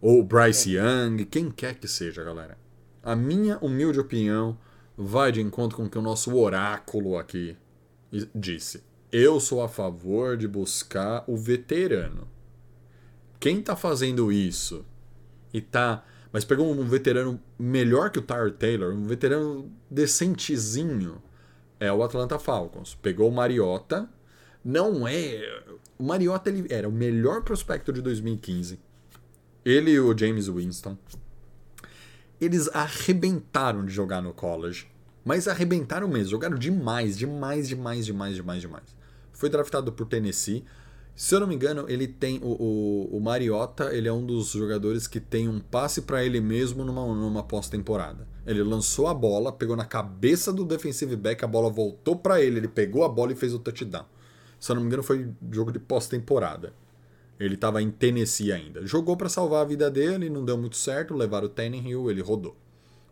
ou 0.01 0.23
Bryce 0.23 0.75
Young, 0.75 1.27
quem 1.27 1.51
quer 1.51 1.75
que 1.75 1.87
seja, 1.87 2.25
galera. 2.25 2.57
A 3.03 3.15
minha 3.15 3.59
humilde 3.59 4.01
opinião 4.01 4.57
vai 5.01 5.31
de 5.31 5.41
encontro 5.41 5.77
com 5.77 5.85
o 5.85 5.91
que 5.91 5.97
o 5.97 6.03
nosso 6.03 6.37
oráculo 6.37 7.17
aqui 7.17 7.57
disse. 8.35 8.83
Eu 9.13 9.39
sou 9.39 9.63
a 9.63 9.69
favor 9.69 10.37
de 10.37 10.49
buscar 10.49 11.23
o 11.29 11.37
veterano. 11.37 12.27
Quem 13.39 13.63
tá 13.63 13.77
fazendo 13.77 14.33
isso 14.33 14.85
e 15.55 15.61
tá. 15.61 16.05
Mas 16.33 16.45
pegou 16.45 16.69
um 16.71 16.85
veterano 16.85 17.41
melhor 17.57 18.11
que 18.11 18.19
o 18.19 18.23
Tyler 18.23 18.53
Taylor, 18.53 18.93
um 18.93 19.05
veterano 19.05 19.73
decentezinho, 19.89 21.23
é 21.79 21.91
o 21.93 22.03
Atlanta 22.03 22.39
Falcons. 22.39 22.97
Pegou 22.97 23.29
o 23.29 23.33
Mariota. 23.33 24.11
Não 24.65 25.07
é. 25.07 25.63
O 25.97 26.03
Mariota 26.03 26.51
ele 26.51 26.67
era 26.69 26.89
o 26.89 26.93
melhor 26.93 27.43
prospecto 27.43 27.93
de 27.93 28.03
2015. 28.03 28.81
Ele 29.65 29.93
e 29.93 30.01
o 30.01 30.17
James 30.17 30.49
Winston. 30.49 30.99
Eles 32.41 32.69
arrebentaram 32.75 33.85
de 33.85 33.93
jogar 33.93 34.23
no 34.23 34.33
college. 34.33 34.87
Mas 35.25 35.49
arrebentaram 35.49 36.09
mesmo. 36.09 36.31
Jogaram 36.31 36.59
demais, 36.59 37.19
demais, 37.19 37.69
demais, 37.69 38.07
demais, 38.07 38.35
demais, 38.35 38.61
demais. 38.61 38.97
Foi 39.33 39.49
draftado 39.49 39.93
por 39.93 40.07
Tennessee. 40.07 40.65
Se 41.15 41.35
eu 41.35 41.41
não 41.41 41.49
me 41.49 41.55
engano, 41.57 41.85
ele 41.89 42.07
tem. 42.07 42.39
O, 42.39 42.47
o, 42.47 43.17
o 43.17 43.21
Mariota, 43.21 43.93
ele 43.93 44.07
é 44.07 44.13
um 44.13 44.25
dos 44.25 44.53
jogadores 44.53 45.09
que 45.09 45.19
tem 45.19 45.49
um 45.49 45.59
passe 45.59 46.03
para 46.03 46.25
ele 46.25 46.41
mesmo 46.41 46.85
numa, 46.85 47.05
numa 47.13 47.43
pós-temporada. 47.43 48.27
Ele 48.47 48.63
lançou 48.63 49.09
a 49.09 49.15
bola, 49.15 49.53
pegou 49.53 49.77
na 49.77 49.85
cabeça 49.85 50.53
do 50.53 50.65
defensive 50.65 51.17
back, 51.17 51.45
a 51.45 51.49
bola 51.49 51.69
voltou 51.69 52.15
para 52.17 52.41
ele, 52.41 52.59
ele 52.59 52.69
pegou 52.69 53.05
a 53.05 53.09
bola 53.09 53.33
e 53.33 53.37
fez 53.37 53.53
o 53.53 53.59
touchdown. 53.59 54.07
Se 54.61 54.71
eu 54.71 54.77
não 54.77 54.83
me 54.83 54.87
engano, 54.87 55.03
foi 55.03 55.29
jogo 55.51 55.73
de 55.73 55.79
pós-temporada. 55.79 56.73
Ele 57.39 57.55
estava 57.55 57.81
em 57.81 57.91
Tennessee 57.91 58.53
ainda. 58.53 58.85
Jogou 58.87 59.17
para 59.17 59.29
salvar 59.29 59.63
a 59.63 59.69
vida 59.69 59.91
dele, 59.91 60.29
não 60.29 60.45
deu 60.45 60.59
muito 60.59 60.77
certo, 60.77 61.15
levaram 61.15 61.47
o 61.47 61.51
Tannehill, 61.51 62.11
ele 62.11 62.21
rodou. 62.21 62.57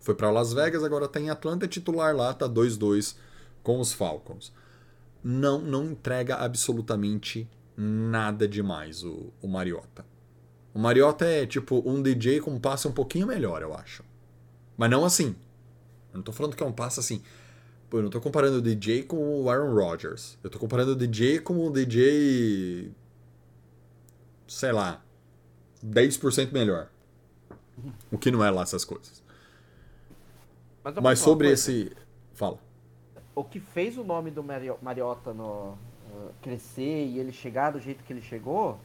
Foi 0.01 0.15
para 0.15 0.31
Las 0.31 0.53
Vegas, 0.53 0.83
agora 0.83 1.09
tá 1.09 1.21
em 1.21 1.31
Atlanta, 1.31 1.69
titular 1.69 2.15
lá, 2.15 2.33
tá 2.35 2.49
2-2 2.49 3.17
com 3.63 3.81
os 3.81 3.93
Falcons. 3.93 4.53
Não, 5.23 5.61
não 5.61 5.87
entrega 5.87 6.37
absolutamente 6.37 7.49
nada 7.77 8.49
demais 8.49 9.03
o, 9.03 9.33
o 9.43 9.49
Mariota. 9.49 10.05
O 10.73 10.79
Mariota 10.79 11.25
é 11.25 11.47
tipo 11.47 11.83
um 11.87 12.03
DJ 12.03 12.41
com 12.41 12.53
um 12.53 12.61
passe 12.61 12.87
um 12.87 12.93
pouquinho 12.93 13.27
melhor, 13.27 13.63
eu 13.63 13.75
acho. 13.75 14.05
Mas 14.77 14.91
não 14.91 15.05
assim. 15.05 15.35
Eu 16.13 16.19
não 16.19 16.23
tô 16.23 16.33
falando 16.33 16.55
que 16.55 16.63
é 16.63 16.67
um 16.67 16.73
passe 16.73 17.01
assim. 17.01 17.23
Pô, 17.89 17.99
eu 17.99 18.03
não 18.03 18.11
tô 18.11 18.21
comparando 18.21 18.59
o 18.59 18.63
DJ 18.63 19.05
com 19.05 19.43
o 19.43 19.49
Aaron 19.49 19.75
Rodgers. 19.75 20.39
Eu 20.43 20.51
tô 20.51 20.59
comparando 20.59 20.93
o 20.93 20.97
DJ 20.97 21.39
com 21.41 21.67
o 21.67 21.71
DJ. 21.71 22.93
Sei 24.47 24.73
lá. 24.73 25.03
10% 25.85 26.53
melhor. 26.53 26.89
O 28.11 28.19
que 28.19 28.31
não 28.31 28.45
é 28.45 28.51
lá 28.51 28.63
essas 28.63 28.85
coisas. 28.85 29.23
Mas, 30.83 30.95
Mas 30.97 31.19
sobre 31.19 31.51
esse. 31.51 31.95
Fala. 32.35 32.59
O 33.35 33.45
que 33.45 33.61
fez 33.61 33.99
o 33.99 34.05
nome 34.05 34.31
do 34.31 34.43
Mario- 34.43 34.79
Mariota 34.81 35.35
no, 35.35 35.73
uh, 35.73 36.33
crescer 36.41 37.07
e 37.07 37.19
ele 37.19 37.33
chegar 37.33 37.73
do 37.73 37.81
jeito 37.81 38.03
que 38.05 38.13
ele 38.13 38.23
chegou, 38.23 38.79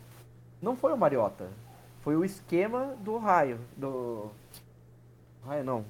não 0.61 0.75
foi 0.75 0.91
o 0.91 0.97
Mariota. 0.97 1.47
Foi 2.01 2.15
o 2.15 2.25
esquema 2.25 2.95
do 2.99 3.13
Ohio. 3.13 3.59
Do. 3.77 4.29
Ohio 5.45 5.63
não. 5.63 5.85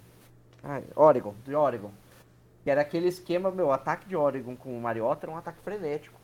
Ai, 0.63 0.83
Oregon, 0.95 1.33
de 1.45 1.55
Oregon. 1.55 1.91
Que 2.63 2.69
era 2.69 2.81
aquele 2.81 3.07
esquema, 3.07 3.49
meu, 3.49 3.67
o 3.67 3.71
ataque 3.71 4.07
de 4.07 4.15
Oregon 4.15 4.55
com 4.55 4.77
o 4.77 4.81
Mariota 4.81 5.25
era 5.25 5.33
um 5.33 5.37
ataque 5.37 5.59
frenético. 5.63 6.20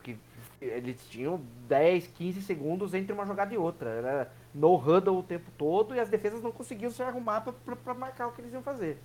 Eles 0.59 0.99
tinham 1.09 1.39
10, 1.67 2.07
15 2.07 2.41
segundos 2.41 2.93
entre 2.93 3.13
uma 3.13 3.25
jogada 3.25 3.53
e 3.53 3.57
outra. 3.57 3.89
Era 3.91 4.31
no 4.53 4.75
huddle 4.75 5.19
o 5.19 5.23
tempo 5.23 5.51
todo 5.57 5.93
e 5.93 5.99
as 5.99 6.09
defesas 6.09 6.41
não 6.41 6.51
conseguiam 6.51 6.89
se 6.89 7.03
arrumar 7.03 7.41
pra 7.41 7.93
marcar 7.93 8.27
o 8.27 8.31
que 8.31 8.41
eles 8.41 8.53
iam 8.53 8.63
fazer. 8.63 8.97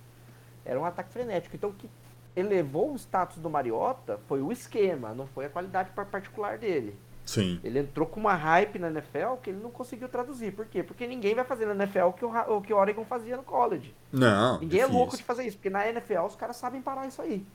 Era 0.65 0.79
um 0.79 0.85
ataque 0.85 1.11
frenético. 1.13 1.55
Então 1.55 1.69
o 1.69 1.73
que 1.73 1.87
elevou 2.35 2.91
o 2.91 2.95
status 2.95 3.37
do 3.37 3.49
Mariota 3.49 4.19
foi 4.27 4.41
o 4.41 4.51
esquema, 4.51 5.13
não 5.13 5.27
foi 5.27 5.45
a 5.45 5.49
qualidade 5.49 5.91
par- 5.91 6.07
particular 6.07 6.57
dele. 6.57 6.97
Sim. 7.23 7.59
Ele 7.63 7.79
entrou 7.79 8.07
com 8.07 8.19
uma 8.19 8.33
hype 8.33 8.79
na 8.79 8.87
NFL 8.89 9.35
que 9.41 9.51
ele 9.51 9.59
não 9.61 9.69
conseguiu 9.71 10.09
traduzir. 10.09 10.51
Por 10.53 10.65
quê? 10.65 10.81
Porque 10.83 11.05
ninguém 11.07 11.35
vai 11.35 11.45
fazer 11.45 11.65
na 11.67 11.73
NFL 11.73 12.05
o 12.07 12.13
que 12.13 12.25
o, 12.25 12.57
o 12.57 12.61
que 12.61 12.73
o 12.73 12.77
Oregon 12.77 13.05
fazia 13.05 13.37
no 13.37 13.43
college. 13.43 13.93
Não. 14.11 14.59
Ninguém 14.59 14.79
é 14.79 14.83
difícil. 14.83 14.97
louco 14.99 15.15
de 15.15 15.23
fazer 15.23 15.43
isso, 15.45 15.57
porque 15.57 15.69
na 15.69 15.87
NFL 15.87 16.19
os 16.25 16.35
caras 16.35 16.55
sabem 16.57 16.81
parar 16.81 17.07
isso 17.07 17.21
aí. 17.21 17.45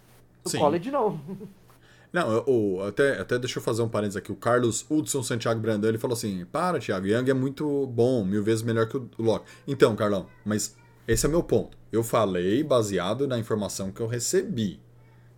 No 0.45 0.51
Sim. 0.51 0.59
college 0.61 0.91
não. 0.91 1.21
Não, 2.13 2.33
eu- 2.33 2.83
até, 2.87 3.19
até 3.21 3.39
deixa 3.39 3.59
eu 3.59 3.63
fazer 3.63 3.83
um 3.83 3.89
parênteses 3.89 4.17
aqui. 4.17 4.33
O 4.33 4.37
Carlos 4.37 4.85
Hudson 4.89 5.23
Santiago 5.23 5.61
Brandão, 5.61 5.91
ele 5.91 5.99
falou 5.99 6.15
assim: 6.17 6.45
Para, 6.47 6.79
Thiago, 6.79 7.07
Young 7.07 7.29
é 7.31 7.35
muito 7.35 7.87
bom, 7.87 8.25
mil 8.25 8.43
vezes 8.43 8.63
melhor 8.63 8.89
que 8.89 8.97
o 8.97 9.11
Locke. 9.19 9.47
Então, 9.67 9.95
Carlão, 9.95 10.27
mas 10.45 10.75
esse 11.07 11.27
é 11.27 11.29
meu 11.29 11.43
ponto. 11.43 11.77
Eu 11.93 12.03
falei 12.03 12.63
baseado 12.65 13.27
na 13.29 13.39
informação 13.39 13.93
que 13.93 14.01
eu 14.01 14.07
recebi. 14.07 14.81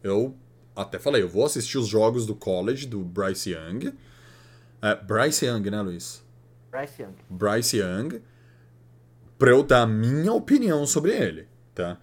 Eu 0.02 0.36
até 0.74 0.98
falei, 0.98 1.22
eu 1.22 1.28
vou 1.28 1.44
assistir 1.44 1.76
os 1.78 1.86
jogos 1.88 2.24
do 2.24 2.34
college 2.34 2.86
do 2.86 3.00
Bryce 3.00 3.50
Young. 3.50 3.92
É, 4.80 4.94
Bryce 4.94 5.44
Young, 5.46 5.70
né, 5.70 5.82
Luiz? 5.82 6.24
Bryce 6.70 7.02
Young. 7.02 7.14
Bryce 7.28 7.76
Young 7.78 8.22
pra 9.38 9.50
eu 9.50 9.62
dar 9.62 9.82
a 9.82 9.86
minha 9.86 10.32
opinião 10.32 10.86
sobre 10.86 11.12
ele, 11.12 11.48
tá? 11.74 11.98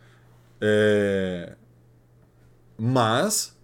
É... 0.60 1.56
Mas 2.78 3.57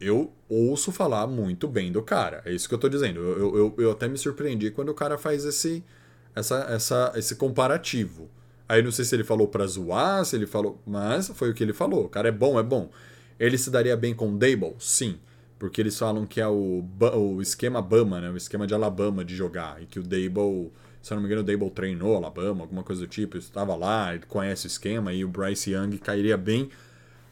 eu 0.00 0.32
ouço 0.48 0.92
falar 0.92 1.26
muito 1.26 1.66
bem 1.68 1.90
do 1.92 2.02
cara. 2.02 2.42
É 2.44 2.52
isso 2.52 2.68
que 2.68 2.74
eu 2.74 2.78
tô 2.78 2.88
dizendo. 2.88 3.20
Eu, 3.20 3.56
eu, 3.56 3.74
eu- 3.78 3.90
até 3.90 4.08
me 4.08 4.18
surpreendi 4.18 4.70
quando 4.70 4.90
o 4.90 4.94
cara 4.94 5.18
faz 5.18 5.44
esse, 5.44 5.82
essa, 6.34 6.56
essa, 6.70 7.12
esse 7.16 7.36
comparativo. 7.36 8.28
Aí 8.68 8.82
não 8.82 8.90
sei 8.90 9.04
se 9.04 9.14
ele 9.14 9.24
falou 9.24 9.48
pra 9.48 9.66
zoar, 9.66 10.24
se 10.24 10.36
ele 10.36 10.46
falou. 10.46 10.80
Mas 10.86 11.28
foi 11.28 11.50
o 11.50 11.54
que 11.54 11.62
ele 11.62 11.72
falou. 11.72 12.04
O 12.06 12.08
cara 12.08 12.28
é 12.28 12.32
bom, 12.32 12.58
é 12.58 12.62
bom. 12.62 12.90
Ele 13.38 13.56
se 13.58 13.70
daria 13.70 13.96
bem 13.96 14.14
com 14.14 14.30
o 14.34 14.38
Dable? 14.38 14.74
Sim. 14.78 15.18
Porque 15.58 15.80
eles 15.80 15.98
falam 15.98 16.26
que 16.26 16.40
é 16.40 16.46
o, 16.48 16.84
o 17.14 17.40
esquema 17.40 17.80
Bama, 17.80 18.20
né? 18.20 18.30
O 18.30 18.36
esquema 18.36 18.66
de 18.66 18.74
Alabama 18.74 19.24
de 19.24 19.34
jogar. 19.34 19.82
E 19.82 19.86
que 19.86 19.98
o 19.98 20.02
Dable, 20.02 20.70
se 21.00 21.12
eu 21.12 21.16
não 21.16 21.22
me 21.22 21.26
engano, 21.28 21.40
o 21.42 21.44
Dable 21.44 21.70
treinou 21.70 22.16
Alabama, 22.16 22.62
alguma 22.62 22.82
coisa 22.82 23.00
do 23.02 23.06
tipo. 23.08 23.38
Estava 23.38 23.74
lá, 23.74 24.14
ele 24.14 24.24
conhece 24.26 24.66
o 24.66 24.68
esquema. 24.68 25.12
E 25.12 25.24
o 25.24 25.28
Bryce 25.28 25.70
Young 25.72 25.96
cairia 25.98 26.36
bem 26.36 26.68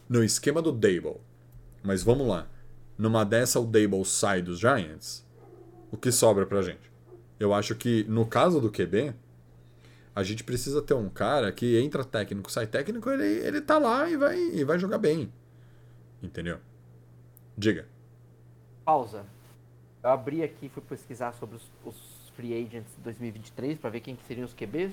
no 0.09 0.23
esquema 0.25 0.63
do 0.63 0.73
Dable. 0.73 1.17
Mas 1.83 2.03
vamos 2.03 2.27
lá. 2.27 2.47
Numa 2.97 3.25
dessa, 3.25 3.59
o 3.61 3.65
Dable 3.67 4.05
sai 4.05 4.41
dos 4.41 4.59
Giants. 4.59 5.25
O 5.91 5.97
que 5.97 6.13
sobra 6.13 6.47
pra 6.47 6.63
gente? 6.63 6.93
Eu 7.39 7.53
acho 7.53 7.75
que, 7.75 8.05
no 8.05 8.25
caso 8.27 8.61
do 8.61 8.71
QB, 8.71 9.13
a 10.15 10.23
gente 10.23 10.45
precisa 10.45 10.81
ter 10.81 10.95
um 10.95 11.09
cara 11.09 11.51
que 11.51 11.79
entra 11.81 12.05
técnico, 12.05 12.51
sai 12.51 12.67
técnico, 12.67 13.11
ele, 13.11 13.25
ele 13.47 13.61
tá 13.61 13.79
lá 13.79 14.09
e 14.09 14.17
vai, 14.17 14.39
e 14.39 14.65
vai 14.65 14.79
jogar 14.79 14.99
bem. 14.99 15.33
Entendeu? 16.23 16.59
Diga. 17.57 17.87
Pausa. 18.85 19.25
Eu 20.03 20.11
abri 20.11 20.43
aqui 20.43 20.67
e 20.67 20.69
fui 20.69 20.83
pesquisar 20.83 21.33
sobre 21.35 21.57
os, 21.57 21.63
os 21.85 22.31
free 22.37 22.53
agents 22.55 22.95
de 22.97 23.03
2023 23.03 23.79
para 23.79 23.91
ver 23.91 24.01
quem 24.01 24.15
que 24.15 24.25
seriam 24.25 24.45
os 24.45 24.55
QBs. 24.55 24.93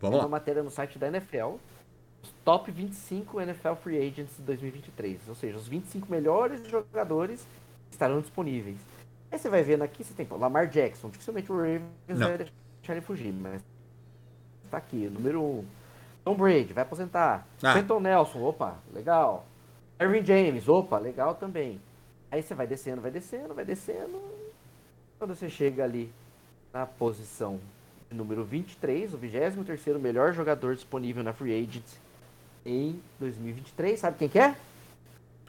Tem 0.00 0.10
uma 0.10 0.22
lá. 0.22 0.28
matéria 0.28 0.62
no 0.62 0.70
site 0.70 0.98
da 0.98 1.08
NFL. 1.08 1.56
Os 2.22 2.32
top 2.44 2.70
25 2.70 3.40
NFL 3.40 3.74
free 3.74 3.98
agents 3.98 4.36
de 4.36 4.42
2023. 4.42 5.28
Ou 5.28 5.34
seja, 5.34 5.56
os 5.56 5.68
25 5.68 6.10
melhores 6.10 6.66
jogadores 6.68 7.46
estarão 7.90 8.20
disponíveis. 8.20 8.78
Aí 9.30 9.38
você 9.38 9.48
vai 9.48 9.62
vendo 9.62 9.82
aqui, 9.82 10.02
você 10.02 10.14
tem 10.14 10.24
pô, 10.24 10.36
Lamar 10.36 10.68
Jackson. 10.68 11.10
Dificilmente 11.10 11.50
o 11.52 11.56
Ravens 11.56 11.82
Não. 12.06 12.28
vai 12.28 12.38
deixar 12.38 12.52
ele 12.90 13.00
fugir, 13.00 13.32
mas 13.32 13.62
tá 14.70 14.78
aqui, 14.78 15.08
número 15.08 15.42
1. 15.42 15.44
Um. 15.44 15.64
Tom 16.24 16.34
Brady, 16.34 16.72
vai 16.72 16.82
aposentar. 16.82 17.46
Ah. 17.62 17.74
Quentin 17.74 18.00
Nelson, 18.00 18.42
opa, 18.42 18.78
legal. 18.92 19.46
Ervin 19.98 20.24
James, 20.24 20.68
opa, 20.68 20.98
legal 20.98 21.34
também. 21.34 21.80
Aí 22.30 22.42
você 22.42 22.54
vai 22.54 22.66
descendo, 22.66 23.00
vai 23.00 23.10
descendo, 23.10 23.54
vai 23.54 23.64
descendo. 23.64 24.20
Quando 25.18 25.34
você 25.34 25.48
chega 25.48 25.84
ali 25.84 26.12
na 26.72 26.86
posição 26.86 27.58
número 28.10 28.44
23, 28.44 29.14
o 29.14 29.18
23º 29.18 29.98
melhor 29.98 30.32
jogador 30.32 30.74
disponível 30.74 31.22
na 31.22 31.32
Free 31.32 31.52
Agents 31.52 31.98
em 32.68 33.02
2023, 33.18 33.98
sabe 33.98 34.18
quem 34.18 34.28
que 34.28 34.38
é? 34.38 34.54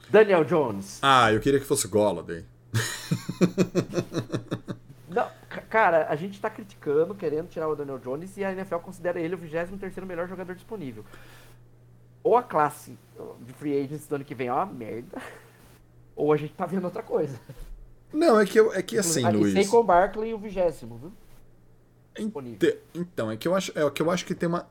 Daniel 0.10 0.44
Jones. 0.44 1.00
Ah, 1.02 1.32
eu 1.32 1.40
queria 1.40 1.60
que 1.60 1.66
fosse 1.66 1.88
Golladay. 1.88 2.44
Não, 5.08 5.28
ca- 5.50 5.62
cara, 5.62 6.08
a 6.10 6.16
gente 6.16 6.40
tá 6.40 6.50
criticando, 6.50 7.16
querendo 7.16 7.48
tirar 7.50 7.68
o 7.68 7.76
Daniel 7.76 8.00
Jones 8.00 8.36
e 8.38 8.44
a 8.44 8.52
NFL 8.52 8.78
considera 8.78 9.20
ele 9.20 9.36
o 9.36 9.38
23º 9.38 10.06
melhor 10.06 10.28
jogador 10.28 10.56
disponível. 10.56 11.04
Ou 12.24 12.38
a 12.38 12.44
classe 12.44 12.98
de 13.42 13.54
Free 13.54 13.80
Agents 13.84 14.08
do 14.08 14.16
ano 14.16 14.26
que 14.26 14.36
vem 14.36 14.48
é 14.48 14.54
uma 14.54 14.66
merda, 14.66 15.22
ou 16.16 16.34
a 16.34 16.38
gente 16.38 16.54
tá 16.54 16.66
vendo 16.66 16.86
outra 16.86 17.02
coisa. 17.04 17.40
Não, 18.12 18.40
é 18.40 18.46
que, 18.46 18.60
eu, 18.60 18.74
é 18.74 18.82
que 18.82 18.98
assim, 18.98 19.26
Aqui, 19.26 19.38
Luiz. 19.38 19.66
Saquon 19.66 19.84
Barkley 19.84 20.34
o 20.34 20.38
vigésimo, 20.38 20.98
viu? 20.98 21.12
disponível. 22.18 22.78
Então, 22.94 23.32
é 23.32 23.38
que 23.38 23.48
eu 23.48 23.56
acho, 23.56 23.72
é 23.78 23.90
que 23.90 24.02
eu 24.02 24.12
acho 24.12 24.26
que 24.26 24.36
tem 24.36 24.50
uma. 24.50 24.68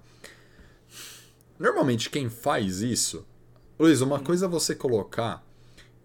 Normalmente 1.58 2.08
quem 2.10 2.28
faz 2.28 2.80
isso. 2.80 3.26
Luiz, 3.78 4.00
uma 4.00 4.20
coisa 4.20 4.46
é 4.46 4.48
você 4.48 4.74
colocar 4.74 5.44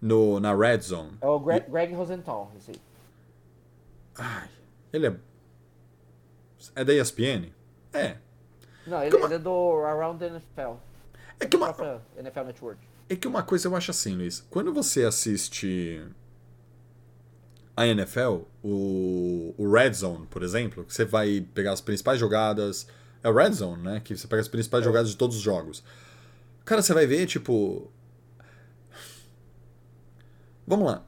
no, 0.00 0.38
na 0.40 0.54
Red 0.54 0.80
Zone. 0.80 1.12
É 1.20 1.26
o 1.26 1.38
Greg, 1.40 1.70
Greg 1.70 1.94
Rosenthal, 1.94 2.52
esse 2.56 2.72
aí. 2.72 2.80
Ai, 4.16 4.48
ele 4.92 5.06
é. 5.08 5.16
É 6.76 6.84
da 6.84 6.94
ESPN? 6.94 7.52
É. 7.92 8.16
Não, 8.86 9.02
ele, 9.02 9.10
Como- 9.12 9.24
ele 9.26 9.34
é 9.34 9.38
do 9.38 9.82
Around 9.84 10.18
the 10.18 10.26
NFL. 10.26 10.74
É 11.40 11.46
que, 11.46 11.56
uma, 11.56 11.72
Própria 11.72 12.00
NFL 12.16 12.40
Network. 12.44 12.78
é 13.08 13.16
que 13.16 13.26
uma 13.26 13.42
coisa 13.42 13.68
eu 13.68 13.74
acho 13.76 13.90
assim, 13.90 14.14
Luiz. 14.14 14.40
Quando 14.50 14.72
você 14.72 15.04
assiste 15.04 16.04
a 17.76 17.86
NFL, 17.86 18.42
o, 18.62 19.54
o 19.58 19.72
Red 19.72 19.92
Zone, 19.94 20.26
por 20.26 20.42
exemplo, 20.42 20.84
você 20.88 21.04
vai 21.04 21.40
pegar 21.54 21.72
as 21.72 21.80
principais 21.80 22.20
jogadas. 22.20 22.86
É 23.24 23.28
o 23.30 23.34
Red 23.34 23.52
Zone, 23.52 23.82
né? 23.82 24.00
Que 24.04 24.14
você 24.14 24.28
pega 24.28 24.42
as 24.42 24.48
principais 24.48 24.84
jogadas 24.84 25.08
de 25.08 25.16
todos 25.16 25.34
os 25.34 25.42
jogos. 25.42 25.82
Cara, 26.62 26.82
você 26.82 26.92
vai 26.92 27.06
ver, 27.06 27.26
tipo. 27.26 27.90
Vamos 30.66 30.86
lá. 30.86 31.02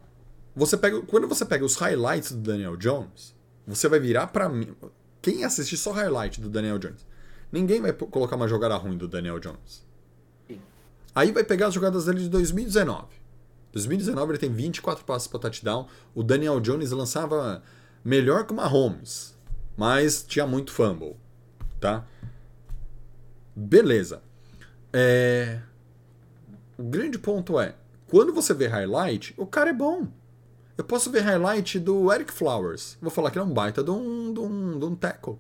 Você 0.55 0.79
pega, 0.79 1.03
quando 1.03 1.29
você 1.29 1.45
pega 1.45 1.63
os 1.63 1.77
highlights 1.77 2.33
do 2.33 2.39
Daniel 2.39 2.75
Jones, 2.79 3.35
você 3.67 3.87
vai 3.87 4.01
virar 4.01 4.29
pra 4.29 4.49
mim. 4.49 4.75
Quem 5.21 5.45
assistir 5.45 5.77
só 5.77 5.93
highlight 5.93 6.41
do 6.41 6.49
Daniel 6.49 6.79
Jones? 6.79 7.07
Ninguém 7.53 7.83
vai 7.83 7.93
colocar 7.93 8.37
uma 8.37 8.49
jogada 8.49 8.75
ruim 8.77 8.97
do 8.97 9.07
Daniel 9.07 9.39
Jones. 9.39 9.85
Sim. 10.49 10.61
Aí 11.15 11.33
vai 11.33 11.45
pegar 11.45 11.67
as 11.67 11.75
jogadas 11.75 12.07
dele 12.07 12.21
de 12.21 12.31
2019. 12.31 13.09
2019 13.73 14.33
ele 14.33 14.39
tem 14.39 14.51
24 14.51 15.05
passes 15.05 15.29
para 15.29 15.41
touchdown. 15.41 15.87
O 16.15 16.23
Daniel 16.23 16.59
Jones 16.61 16.91
lançava 16.93 17.63
melhor 18.03 18.47
que 18.47 18.55
o 18.55 18.57
Mahomes, 18.57 19.35
mas 19.77 20.23
tinha 20.23 20.47
muito 20.47 20.73
fumble, 20.73 21.17
tá? 21.87 22.05
Beleza. 23.55 24.21
É... 24.93 25.61
O 26.77 26.83
grande 26.83 27.19
ponto 27.19 27.59
é, 27.61 27.75
quando 28.11 28.35
você 28.35 28.53
vê 28.53 28.67
highlight, 28.67 29.33
o 29.37 29.47
cara 29.47 29.71
é 29.71 29.73
bom. 29.73 30.09
Eu 30.77 30.85
posso 30.85 31.11
ver 31.11 31.21
highlight 31.21 31.79
do 31.79 32.13
Eric 32.13 32.33
Flowers. 32.33 32.99
Vou 33.01 33.11
falar 33.11 33.31
que 33.31 33.39
ele 33.39 33.47
é 33.47 33.49
um 33.49 33.55
baita 33.55 33.83
de 33.83 33.91
um, 33.91 34.35
de 34.35 34.41
um, 34.41 34.79
de 34.79 34.85
um 34.85 34.95
tackle. 34.95 35.39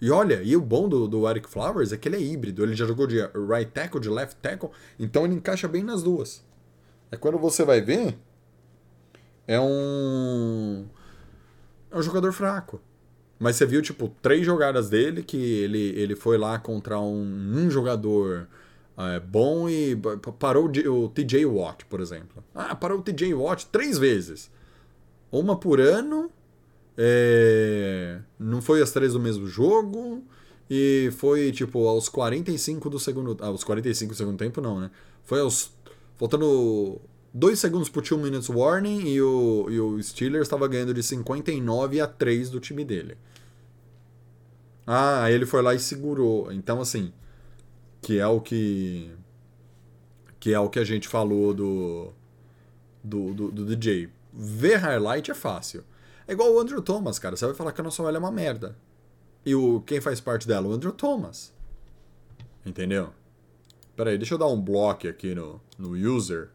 E 0.00 0.10
olha, 0.10 0.42
e 0.42 0.54
o 0.54 0.60
bom 0.60 0.86
do, 0.88 1.08
do 1.08 1.28
Eric 1.28 1.48
Flowers 1.48 1.92
é 1.92 1.96
que 1.96 2.08
ele 2.08 2.16
é 2.16 2.20
híbrido. 2.20 2.62
Ele 2.62 2.74
já 2.74 2.84
jogou 2.84 3.06
de 3.06 3.18
right 3.48 3.70
tackle, 3.72 4.00
de 4.00 4.10
left 4.10 4.36
tackle, 4.42 4.70
então 4.98 5.24
ele 5.24 5.34
encaixa 5.34 5.66
bem 5.66 5.82
nas 5.82 6.02
duas. 6.02 6.44
É 7.10 7.16
quando 7.16 7.38
você 7.38 7.64
vai 7.64 7.80
ver, 7.80 8.18
é 9.46 9.58
um. 9.58 10.86
É 11.90 11.96
um 11.96 12.02
jogador 12.02 12.32
fraco. 12.32 12.80
Mas 13.38 13.56
você 13.56 13.66
viu, 13.66 13.82
tipo, 13.82 14.08
três 14.22 14.44
jogadas 14.46 14.88
dele 14.88 15.22
que 15.22 15.36
ele, 15.36 15.90
ele 15.98 16.16
foi 16.16 16.38
lá 16.38 16.58
contra 16.58 16.98
um, 16.98 17.22
um 17.54 17.70
jogador 17.70 18.48
é, 18.96 19.20
bom 19.20 19.68
e 19.68 19.94
pa- 19.96 20.16
parou 20.32 20.66
o 20.70 21.08
TJ 21.10 21.44
Watt, 21.44 21.84
por 21.84 22.00
exemplo. 22.00 22.42
Ah, 22.54 22.74
parou 22.74 22.98
o 22.98 23.02
TJ 23.02 23.34
Watt 23.34 23.66
três 23.66 23.98
vezes. 23.98 24.50
Uma 25.30 25.54
por 25.56 25.80
ano. 25.80 26.30
é, 26.96 28.18
Não 28.38 28.62
foi 28.62 28.80
as 28.82 28.90
três 28.92 29.12
do 29.12 29.20
mesmo 29.20 29.46
jogo. 29.46 30.22
E 30.68 31.10
foi, 31.18 31.52
tipo, 31.52 31.86
aos 31.86 32.08
45 32.08 32.90
do 32.90 32.98
segundo. 32.98 33.36
Aos 33.40 33.62
45 33.62 34.12
do 34.12 34.16
segundo 34.16 34.38
tempo, 34.38 34.60
não, 34.60 34.80
né? 34.80 34.90
Foi 35.24 35.40
aos. 35.40 35.70
Faltando 36.16 37.00
dois 37.36 37.58
segundos 37.58 37.90
pro 37.90 38.00
2 38.00 38.22
minutes 38.22 38.48
warning 38.48 39.08
e 39.08 39.20
o, 39.20 39.66
e 39.68 39.78
o 39.78 40.02
Steelers 40.02 40.46
estava 40.46 40.66
ganhando 40.66 40.94
de 40.94 41.02
59 41.02 42.00
a 42.00 42.06
3 42.06 42.48
do 42.48 42.58
time 42.58 42.82
dele. 42.82 43.18
Ah, 44.86 45.24
aí 45.24 45.34
ele 45.34 45.44
foi 45.44 45.60
lá 45.60 45.74
e 45.74 45.78
segurou. 45.78 46.50
Então, 46.50 46.80
assim, 46.80 47.12
que 48.00 48.18
é 48.18 48.26
o 48.26 48.40
que. 48.40 49.10
Que 50.40 50.54
é 50.54 50.58
o 50.58 50.70
que 50.70 50.78
a 50.78 50.84
gente 50.84 51.08
falou 51.08 51.52
do. 51.52 52.12
Do, 53.04 53.34
do, 53.34 53.52
do 53.52 53.66
DJ. 53.66 54.08
Ver 54.32 54.76
highlight 54.76 55.30
é 55.30 55.34
fácil. 55.34 55.84
É 56.26 56.32
igual 56.32 56.52
o 56.52 56.58
Andrew 56.58 56.80
Thomas, 56.80 57.18
cara. 57.18 57.36
Você 57.36 57.44
vai 57.46 57.54
falar 57.54 57.72
que 57.72 57.80
a 57.80 57.84
nossa 57.84 58.02
OL 58.02 58.14
é 58.14 58.18
uma 58.18 58.32
merda. 58.32 58.76
E 59.44 59.54
o, 59.54 59.80
quem 59.82 60.00
faz 60.00 60.20
parte 60.20 60.48
dela? 60.48 60.66
O 60.68 60.72
Andrew 60.72 60.92
Thomas. 60.92 61.52
Entendeu? 62.64 63.12
Pera 63.94 64.10
aí, 64.10 64.18
deixa 64.18 64.34
eu 64.34 64.38
dar 64.38 64.48
um 64.48 64.60
bloco 64.60 65.06
aqui 65.06 65.34
no, 65.34 65.60
no 65.78 65.90
user. 65.90 66.50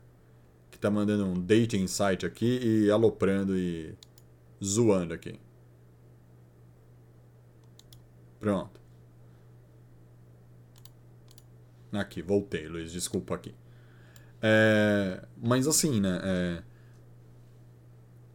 Tá 0.82 0.90
mandando 0.90 1.26
um 1.26 1.40
dating 1.40 1.88
site 1.88 2.26
aqui 2.26 2.60
e 2.64 2.92
aloprando 2.92 3.56
e 3.58 3.96
zoando 4.64 5.14
aqui. 5.14 5.40
Pronto. 8.40 8.82
Aqui, 11.94 12.22
voltei, 12.22 12.68
Luiz, 12.68 12.92
desculpa 12.92 13.36
aqui. 13.36 13.54
É, 14.42 15.24
mas 15.38 15.68
assim, 15.68 16.02
né? 16.02 16.20
É, 16.24 16.64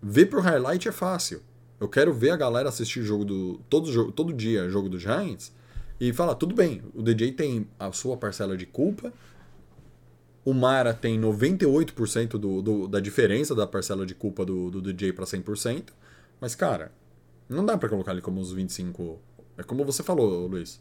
ver 0.01 0.26
pro 0.26 0.40
highlight 0.40 0.88
é 0.88 0.92
fácil. 0.92 1.42
Eu 1.80 1.88
quero 1.88 2.14
ver 2.14 2.30
a 2.30 2.36
galera 2.36 2.68
assistir 2.68 3.03
jogo 3.03 3.24
do. 3.24 3.59
Todo, 3.68 4.12
todo 4.12 4.32
dia 4.32 4.70
jogo 4.70 4.88
do 4.88 4.99
Giants 5.01 5.53
e 5.99 6.12
falar, 6.12 6.34
tudo 6.34 6.55
bem, 6.55 6.82
o 6.94 7.03
DJ 7.03 7.32
tem 7.32 7.66
a 7.78 7.90
sua 7.90 8.16
parcela 8.16 8.57
de 8.57 8.66
culpa. 8.66 9.12
O 10.47 10.55
Mara 10.55 10.94
tem 10.94 11.20
98% 11.20 12.38
do, 12.38 12.62
do, 12.62 12.86
da 12.86 13.01
diferença 13.01 13.53
da 13.53 13.66
parcela 13.66 14.07
de 14.07 14.14
culpa 14.14 14.44
do, 14.44 14.70
do 14.70 14.80
DJ 14.80 15.12
para 15.12 15.24
100%. 15.24 15.88
Mas, 16.40 16.55
cara, 16.55 16.92
não 17.49 17.66
dá 17.66 17.76
pra 17.76 17.88
colocar 17.88 18.12
ele 18.12 18.20
como 18.20 18.40
os 18.40 18.53
25. 18.53 19.18
É 19.59 19.64
como 19.64 19.84
você 19.84 20.05
falou, 20.05 20.47
Luiz. 20.47 20.80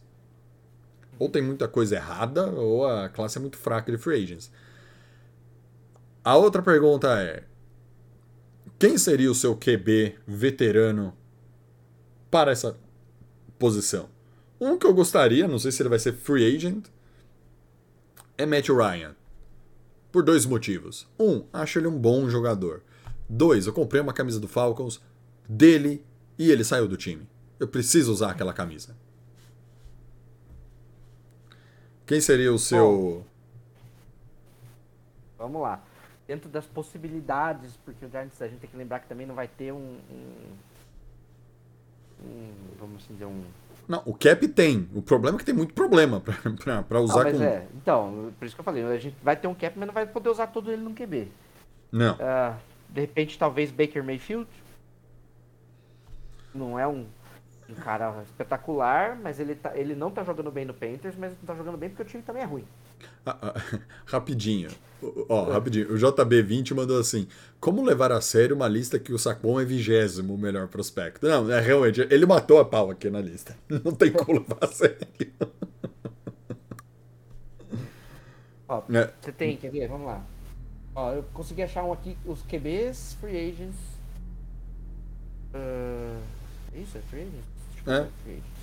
Ou 1.18 1.30
tem 1.30 1.42
muita 1.42 1.68
coisa 1.68 1.96
errada, 1.96 2.46
ou 2.46 2.86
a 2.86 3.10
classe 3.10 3.40
é 3.40 3.42
muito 3.42 3.58
fraca 3.58 3.92
de 3.92 3.98
free 3.98 4.22
agents. 4.22 4.52
A 6.24 6.38
outra 6.38 6.62
pergunta 6.62 7.20
é: 7.20 7.44
quem 8.78 9.00
seria 9.00 9.32
o 9.32 9.36
seu 9.36 9.56
QB 9.56 10.14
veterano 10.28 11.12
para 12.30 12.52
essa 12.52 12.78
posição? 13.58 14.10
Um 14.62 14.78
que 14.78 14.86
eu 14.86 14.94
gostaria, 14.94 15.48
não 15.48 15.58
sei 15.58 15.72
se 15.72 15.82
ele 15.82 15.90
vai 15.90 15.98
ser 15.98 16.14
free 16.14 16.56
agent, 16.56 16.86
é 18.38 18.46
Matt 18.46 18.70
Ryan. 18.70 19.16
Por 20.16 20.24
dois 20.24 20.46
motivos. 20.46 21.06
Um, 21.20 21.44
acho 21.52 21.78
ele 21.78 21.88
um 21.88 22.00
bom 22.00 22.30
jogador. 22.30 22.82
Dois, 23.28 23.68
eu 23.68 23.74
comprei 23.74 24.02
uma 24.02 24.14
camisa 24.14 24.40
do 24.40 24.48
Falcons 24.48 25.04
dele 25.46 26.06
e 26.40 26.50
ele 26.50 26.64
saiu 26.64 26.88
do 26.88 26.96
time. 26.96 27.28
Eu 27.60 27.68
preciso 27.68 28.14
usar 28.14 28.32
aquela 28.32 28.54
camisa. 28.54 28.96
Quem 32.06 32.22
seria 32.22 32.54
o 32.54 32.58
seu. 32.58 33.26
Vamos 35.38 35.62
lá. 35.62 35.84
Dentro 36.26 36.50
das 36.50 36.66
possibilidades, 36.66 37.76
porque 37.84 38.06
o 38.06 38.10
Giants 38.10 38.42
a 38.42 38.48
gente 38.48 38.60
tem 38.60 38.70
que 38.70 38.78
lembrar 38.78 39.02
que 39.02 39.10
também 39.10 39.28
não 39.28 39.36
vai 39.36 39.50
ter 39.50 39.74
um. 39.74 39.98
um, 40.10 40.54
um 42.26 42.66
vamos 42.80 43.08
dizer, 43.08 43.26
um. 43.26 43.44
Não, 43.88 44.02
o 44.06 44.14
cap 44.14 44.48
tem. 44.48 44.90
O 44.94 45.02
problema 45.02 45.38
é 45.38 45.40
que 45.40 45.46
tem 45.46 45.54
muito 45.54 45.74
problema 45.74 46.20
pra 46.20 46.36
Não, 46.90 47.04
usar 47.04 47.26
mas 47.26 47.38
com. 47.38 47.44
é. 47.44 47.66
Então, 47.76 48.34
por 48.38 48.46
isso 48.46 48.56
que 48.56 48.62
eu 48.62 48.66
falei, 48.66 48.84
a 48.84 48.98
gente 48.98 49.16
vai 49.22 49.36
ter 49.36 49.48
um 49.48 49.54
cap, 49.54 49.78
mas 49.78 49.88
não 49.88 49.94
vai 49.94 50.06
poder 50.06 50.30
usar 50.30 50.48
todo 50.48 50.72
ele 50.72 50.82
no 50.82 50.94
QB. 50.94 51.28
Não. 51.92 52.18
Ah, 52.20 52.58
de 52.90 53.02
repente, 53.02 53.38
talvez 53.38 53.72
Baker 53.72 54.04
Mayfield. 54.04 54.48
Não 56.54 56.80
é 56.80 56.88
um, 56.88 57.06
um 57.70 57.76
cara 57.76 58.24
espetacular, 58.24 59.18
mas 59.22 59.40
ele, 59.40 59.56
tá, 59.56 59.78
ele 59.78 59.94
não 59.94 60.10
tá 60.10 60.24
jogando 60.24 60.50
bem 60.50 60.64
no 60.66 60.74
Panthers, 60.74 61.16
mas 61.18 61.34
não 61.34 61.46
tá 61.46 61.54
jogando 61.54 61.78
bem 61.78 61.90
porque 61.90 62.04
o 62.04 62.06
time 62.06 62.24
também 62.24 62.42
é 62.42 62.46
ruim. 62.46 62.66
Ah, 63.26 63.38
ah, 63.42 63.54
rapidinho. 64.06 64.70
Ó, 65.30 65.44
rapidinho. 65.52 65.92
O 65.92 65.96
JB20 65.98 66.74
mandou 66.76 67.00
assim: 67.00 67.28
Como 67.60 67.84
levar 67.84 68.12
a 68.12 68.22
sério 68.22 68.56
uma 68.56 68.68
lista 68.68 68.98
que 69.00 69.14
o 69.14 69.20
Sacon 69.20 69.60
é 69.60 69.66
vigésimo 69.66 70.38
melhor 70.38 70.68
prospecto? 70.68 71.28
Não, 71.28 71.52
é 71.52 71.60
realmente, 71.60 72.02
ele 72.10 72.26
matou 72.26 72.60
a 72.60 72.66
pau 72.66 72.90
aqui 72.92 73.10
na 73.10 73.22
lista. 73.22 73.56
Não 73.84 73.92
tem 73.94 74.12
como 74.12 74.40
levar 74.40 74.58
a 74.62 74.68
sério. 74.68 74.98
Ó, 78.68 78.82
É. 78.92 79.12
você 79.22 79.32
tem, 79.32 79.58
quer 79.58 79.70
ver? 79.72 79.88
Vamos 79.88 80.08
lá. 80.08 80.26
Ó, 80.96 81.12
eu 81.14 81.24
consegui 81.34 81.62
achar 81.62 81.84
um 81.84 81.94
aqui, 81.94 82.18
os 82.26 82.42
QBs, 82.44 83.18
free 83.22 83.38
agents. 83.52 83.78
Ah, 85.54 86.20
isso, 86.74 86.98
é 86.98 87.02
free 87.02 87.22
agents? 87.22 87.46
Deixa 87.76 87.90
eu 87.90 87.94
É. 87.94 88.02
ver, 88.02 88.10
free 88.24 88.34
agents. 88.34 88.56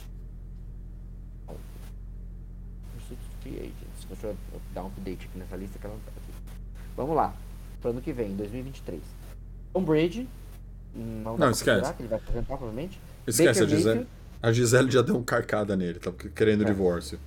Free 3.42 3.56
agents. 3.58 3.91
Deixa 4.12 4.26
eu 4.26 4.36
dar 4.74 4.84
um 4.84 4.88
update 4.88 5.26
aqui 5.26 5.38
nessa 5.38 5.56
lista 5.56 5.78
que 5.78 5.86
ela 5.86 5.94
não 5.94 6.02
tá 6.02 6.10
aqui. 6.10 6.52
Vamos 6.96 7.16
lá. 7.16 7.34
Pro 7.80 7.90
ano 7.90 8.02
que 8.02 8.12
vem, 8.12 8.36
2023. 8.36 9.00
Tom 9.72 9.82
Brady. 9.82 10.28
Não, 10.94 11.38
Não, 11.38 11.50
esquece. 11.50 11.94
ele 11.98 12.08
vai 12.08 12.18
aposentar, 12.18 12.46
provavelmente. 12.46 13.00
Esquece 13.26 13.60
a 13.60 13.62
Baker 13.62 13.68
Gisele. 13.76 13.94
Mayfield. 14.00 14.08
A 14.42 14.52
Gisele 14.52 14.90
já 14.90 15.00
deu 15.02 15.16
um 15.16 15.22
carcada 15.24 15.74
nele, 15.76 15.98
tá 15.98 16.12
querendo 16.34 16.62
É. 16.62 16.66
divórcio. 16.66 17.18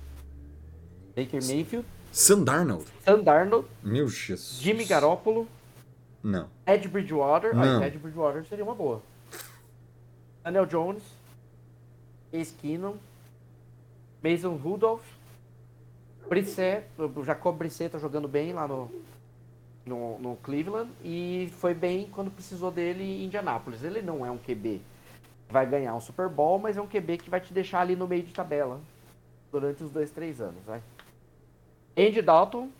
Baker 1.16 1.42
Mayfield. 1.44 1.84
Sam 2.12 2.44
Darnold. 2.44 2.84
Sam 3.04 3.22
Darnold. 3.24 3.66
Meu 3.82 4.06
Jesus. 4.08 4.60
Jimmy 4.60 4.84
Garoppolo. 4.84 5.48
Não. 6.22 6.48
Ed 6.66 6.86
Bridgewater. 6.88 7.54
Não. 7.54 7.82
Ed 7.82 7.98
Bridgewater 7.98 8.44
seria 8.46 8.64
uma 8.64 8.74
boa. 8.74 9.02
Daniel 10.44 10.66
Jones. 10.66 11.02
Case 12.30 12.52
Keenum. 12.54 12.94
Mason 14.22 14.54
Rudolph. 14.56 15.02
Brissett. 16.28 16.86
O 16.98 17.24
Jacob 17.24 17.56
Brissett 17.56 17.92
tá 17.92 17.98
jogando 17.98 18.28
bem 18.28 18.52
lá 18.52 18.66
no, 18.66 18.90
no, 19.84 20.18
no 20.18 20.36
Cleveland. 20.36 20.90
E 21.04 21.52
foi 21.58 21.74
bem 21.74 22.08
quando 22.10 22.30
precisou 22.30 22.70
dele 22.70 23.02
em 23.02 23.24
Indianápolis. 23.24 23.82
Ele 23.82 24.02
não 24.02 24.24
é 24.24 24.30
um 24.30 24.38
QB 24.38 24.80
que 25.46 25.52
vai 25.52 25.66
ganhar 25.66 25.94
um 25.94 26.00
Super 26.00 26.28
Bowl, 26.28 26.58
mas 26.58 26.76
é 26.76 26.80
um 26.80 26.88
QB 26.88 27.18
que 27.18 27.30
vai 27.30 27.40
te 27.40 27.52
deixar 27.52 27.80
ali 27.80 27.96
no 27.96 28.06
meio 28.06 28.22
de 28.22 28.32
tabela. 28.32 28.80
Durante 29.52 29.82
os 29.82 29.90
dois, 29.90 30.10
três 30.10 30.40
anos, 30.40 30.62
vai. 30.64 30.82
Andy 31.96 32.20
Dalton. 32.20 32.70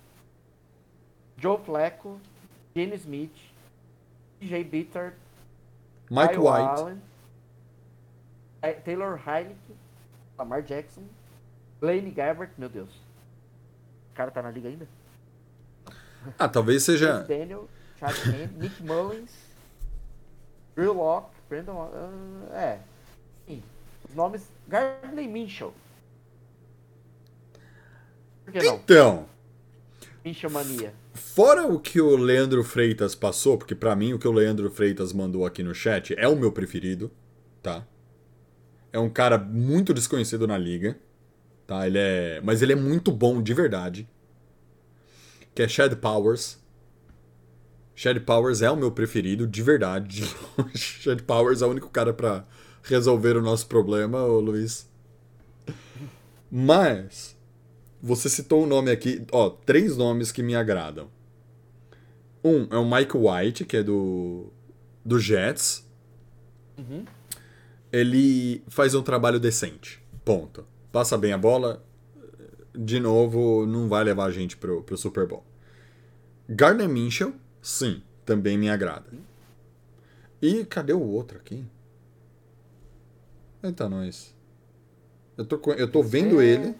Joe 1.38 1.58
Flacco. 1.58 2.18
Gene 2.74 2.96
Smith. 2.96 3.36
DJ 4.40 4.64
Bitter. 4.64 5.14
Mike 6.10 6.34
Kyle 6.34 6.44
White. 6.44 6.80
Allen, 6.80 7.02
Taylor 8.84 9.16
Heineke, 9.16 9.76
Lamar 10.38 10.62
Jackson, 10.62 11.02
Blaine 11.80 12.10
Gabbert, 12.10 12.50
meu 12.56 12.68
Deus. 12.68 13.05
Cara 14.16 14.30
tá 14.30 14.42
na 14.42 14.50
liga 14.50 14.68
ainda? 14.68 14.88
Ah, 16.38 16.48
talvez 16.48 16.82
seja. 16.82 17.20
Daniel, 17.20 17.68
Hand, 18.02 18.50
Nick 18.58 18.82
Mullins, 18.82 19.30
Drew 20.74 20.92
Locke, 20.94 21.30
Brandon. 21.48 21.90
ah, 22.50 22.56
é. 22.58 22.80
Sim. 23.46 23.62
Os 24.08 24.14
nomes. 24.14 24.42
Gardner 24.66 25.28
Minshew. 25.28 25.72
Por 28.44 28.52
que 28.52 28.62
não? 28.62 28.76
Então, 28.76 29.26
Minshew 30.24 30.50
mania. 30.50 30.92
fora 31.14 31.66
o 31.66 31.78
que 31.78 32.00
o 32.00 32.16
Leandro 32.16 32.62
Freitas 32.64 33.14
passou, 33.14 33.58
porque 33.58 33.74
pra 33.74 33.94
mim 33.94 34.12
o 34.12 34.18
que 34.18 34.26
o 34.26 34.32
Leandro 34.32 34.70
Freitas 34.70 35.12
mandou 35.12 35.44
aqui 35.46 35.62
no 35.62 35.74
chat 35.74 36.14
é 36.18 36.26
o 36.28 36.36
meu 36.36 36.50
preferido, 36.52 37.10
tá? 37.62 37.86
É 38.92 38.98
um 38.98 39.10
cara 39.10 39.36
muito 39.38 39.92
desconhecido 39.92 40.46
na 40.46 40.56
liga, 40.56 40.98
tá? 41.66 41.86
Ele 41.86 41.98
é, 41.98 42.40
mas 42.42 42.62
ele 42.62 42.72
é 42.72 42.76
muito 42.76 43.10
bom 43.10 43.42
de 43.42 43.52
verdade. 43.52 44.08
Que 45.54 45.62
é 45.62 45.68
Chad 45.68 45.94
Powers. 45.96 46.58
Chad 47.94 48.18
Powers 48.20 48.62
é 48.62 48.70
o 48.70 48.76
meu 48.76 48.90
preferido 48.90 49.46
de 49.46 49.62
verdade. 49.62 50.24
Chad 50.74 51.22
Powers 51.26 51.62
é 51.62 51.66
o 51.66 51.70
único 51.70 51.88
cara 51.88 52.12
pra 52.12 52.44
resolver 52.82 53.36
o 53.36 53.42
nosso 53.42 53.66
problema, 53.66 54.22
ô 54.22 54.38
Luiz. 54.38 54.88
Mas 56.50 57.36
você 58.02 58.28
citou 58.28 58.64
um 58.64 58.66
nome 58.66 58.90
aqui, 58.90 59.24
ó, 59.32 59.50
três 59.50 59.96
nomes 59.96 60.30
que 60.30 60.42
me 60.42 60.54
agradam. 60.54 61.08
Um 62.44 62.68
é 62.70 62.76
o 62.76 62.88
Mike 62.88 63.16
White, 63.16 63.64
que 63.64 63.78
é 63.78 63.82
do 63.82 64.52
do 65.04 65.18
Jets. 65.18 65.86
Ele 67.92 68.62
faz 68.68 68.94
um 68.94 69.02
trabalho 69.02 69.40
decente. 69.40 70.02
Ponto. 70.24 70.66
Passa 70.96 71.18
bem 71.18 71.30
a 71.34 71.36
bola. 71.36 71.84
De 72.74 72.98
novo, 72.98 73.66
não 73.66 73.86
vai 73.86 74.02
levar 74.02 74.24
a 74.24 74.30
gente 74.30 74.56
pro, 74.56 74.82
pro 74.82 74.96
Super 74.96 75.26
Bowl. 75.26 75.44
Gardner 76.48 76.88
Minshew, 76.88 77.34
sim, 77.60 78.02
também 78.24 78.56
me 78.56 78.70
agrada. 78.70 79.04
E 80.40 80.64
cadê 80.64 80.94
o 80.94 81.02
outro 81.02 81.36
aqui? 81.36 81.66
Eita, 83.62 83.90
nós. 83.90 84.34
Eu 85.36 85.44
tô, 85.44 85.60
eu 85.74 85.92
tô 85.92 86.02
vendo 86.02 86.40
ele. 86.40 86.74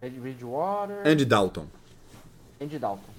Ed 0.00 0.20
Bridgewater. 0.20 1.08
Andy 1.08 1.24
Dalton. 1.24 1.66
Andy 2.60 2.78
Dalton. 2.78 3.10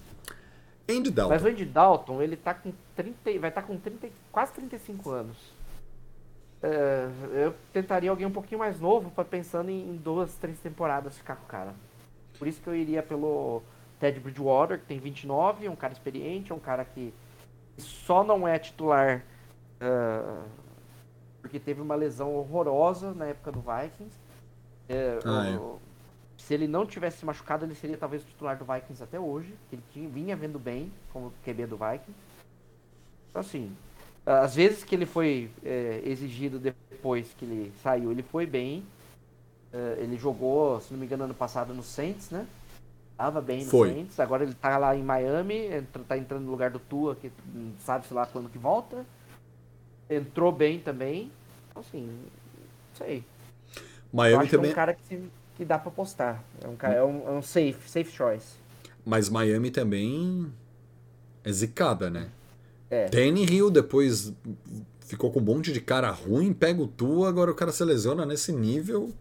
Andy 0.90 1.12
Dalton. 1.12 1.34
Mas 1.34 1.44
o 1.44 1.48
Andy 1.50 1.66
Dalton, 1.66 2.22
ele 2.22 2.38
tá 2.38 2.54
com 2.54 2.72
30, 2.96 3.32
e- 3.32 3.38
vai 3.38 3.50
estar 3.50 3.64
com 3.64 3.78
30, 3.78 4.08
e- 4.08 4.14
quase 4.32 4.54
35 4.54 5.10
anos. 5.10 5.59
É, 6.62 7.08
eu 7.46 7.56
tentaria 7.72 8.10
alguém 8.10 8.28
um 8.28 8.32
pouquinho 8.32 8.60
mais 8.60 8.80
novo 8.80 9.10
para 9.12 9.24
pensando 9.24 9.70
em, 9.70 9.92
em 9.92 9.96
duas, 9.96 10.36
três 10.36 10.60
temporadas 10.60 11.18
ficar 11.18 11.36
com 11.38 11.46
o 11.46 11.48
cara. 11.48 11.74
Por 12.38 12.48
isso 12.48 12.62
que 12.62 12.68
eu 12.68 12.76
iria 12.76 13.02
pelo 13.02 13.62
Ted 14.00 14.20
Bridgewater, 14.20 14.80
que 14.80 14.86
tem 14.86 15.00
29, 15.00 15.66
é 15.66 15.72
um 15.72 15.76
cara 15.76 15.94
experiente, 15.94 16.52
é 16.52 16.56
um 16.56 16.60
cara 16.60 16.84
que 16.86 17.14
só 17.78 18.24
não 18.24 18.48
é 18.48 18.60
titular 18.60 19.24
ah, 19.80 20.44
porque 21.42 21.60
teve 21.60 21.82
uma 21.82 21.96
lesão 21.96 22.36
horrorosa 22.36 23.14
na 23.14 23.26
época 23.28 23.52
do 23.52 23.62
Vikings. 23.62 24.18
É, 24.88 25.20
Ah, 25.26 25.80
Se 26.38 26.54
ele 26.54 26.68
não 26.68 26.86
tivesse 26.86 27.20
se 27.20 27.26
machucado, 27.26 27.66
ele 27.66 27.76
seria 27.76 27.98
talvez 27.98 28.24
o 28.24 28.26
titular 28.26 28.58
do 28.58 28.66
Vikings 28.66 29.04
até 29.04 29.20
hoje. 29.20 29.54
Ele 29.72 29.82
tinha, 29.92 30.10
vinha 30.10 30.36
vendo 30.36 30.60
bem 30.60 30.92
como 31.12 31.32
QB 31.44 31.66
do 31.68 31.78
Vikings. 31.78 32.20
Então, 33.30 33.40
assim, 33.42 33.76
às 34.32 34.56
vezes 34.56 34.84
que 34.84 34.96
ele 34.96 35.06
foi 35.06 35.50
é, 35.64 36.02
exigido 36.06 36.60
depois 36.60 37.34
que 37.38 37.46
ele 37.46 37.74
saiu, 37.82 38.12
ele 38.12 38.24
foi 38.24 38.46
bem. 38.46 38.84
É, 39.72 39.98
ele 40.00 40.18
jogou, 40.18 40.80
se 40.82 40.92
não 40.92 41.00
me 41.00 41.06
engano, 41.06 41.24
ano 41.26 41.34
passado 41.34 41.74
no 41.74 41.84
Saints, 41.84 42.30
né? 42.32 42.46
Tava 43.18 43.42
bem 43.42 43.66
no 43.66 43.70
Foi. 43.70 43.90
Saints. 43.94 44.20
Agora 44.20 44.44
ele 44.44 44.54
tá 44.54 44.78
lá 44.78 44.96
em 44.96 45.04
Miami, 45.04 45.66
entra, 45.68 46.02
tá 46.08 46.18
entrando 46.18 46.44
no 46.46 46.52
lugar 46.52 46.70
do 46.72 46.80
Tua, 46.80 47.16
que 47.16 47.32
não 47.54 47.74
sabe 47.80 48.08
se 48.08 48.14
lá 48.14 48.26
quando 48.26 48.50
que 48.50 48.58
volta. 48.58 49.06
Entrou 50.10 50.52
bem 50.52 50.80
também. 50.80 51.32
Então, 51.70 51.82
assim, 51.82 52.08
não 52.08 52.96
sei. 53.06 53.24
Miami 54.12 54.48
que 54.48 54.56
é 54.56 54.58
também. 54.58 54.72
um 54.72 54.76
cara 54.76 54.94
que, 54.94 55.04
se- 55.04 55.30
que 55.56 55.66
dá 55.66 55.78
pra 55.78 55.92
postar. 55.92 56.44
É 56.64 56.68
um, 56.68 56.76
cara, 56.76 56.96
é 56.96 57.04
um, 57.04 57.28
é 57.28 57.32
um 57.32 57.42
safe, 57.42 57.88
safe 57.90 58.12
choice. 58.12 58.56
Mas 59.06 59.30
Miami 59.30 59.70
também 59.70 60.52
é 61.44 61.52
zicada, 61.52 62.10
né? 62.10 62.30
É. 62.90 63.08
Danny 63.10 63.46
Hill 63.46 63.70
depois 63.70 64.34
ficou 65.02 65.32
com 65.32 65.40
um 65.40 65.44
monte 65.44 65.72
de 65.72 65.82
cara 65.82 66.10
ruim, 66.12 66.54
pega 66.54 66.82
o 66.82 66.88
tu, 66.88 67.26
agora 67.26 67.52
o 67.52 67.56
cara 67.56 67.72
se 67.72 67.84
lesiona 67.84 68.26
nesse 68.26 68.52
nível. 68.52 69.12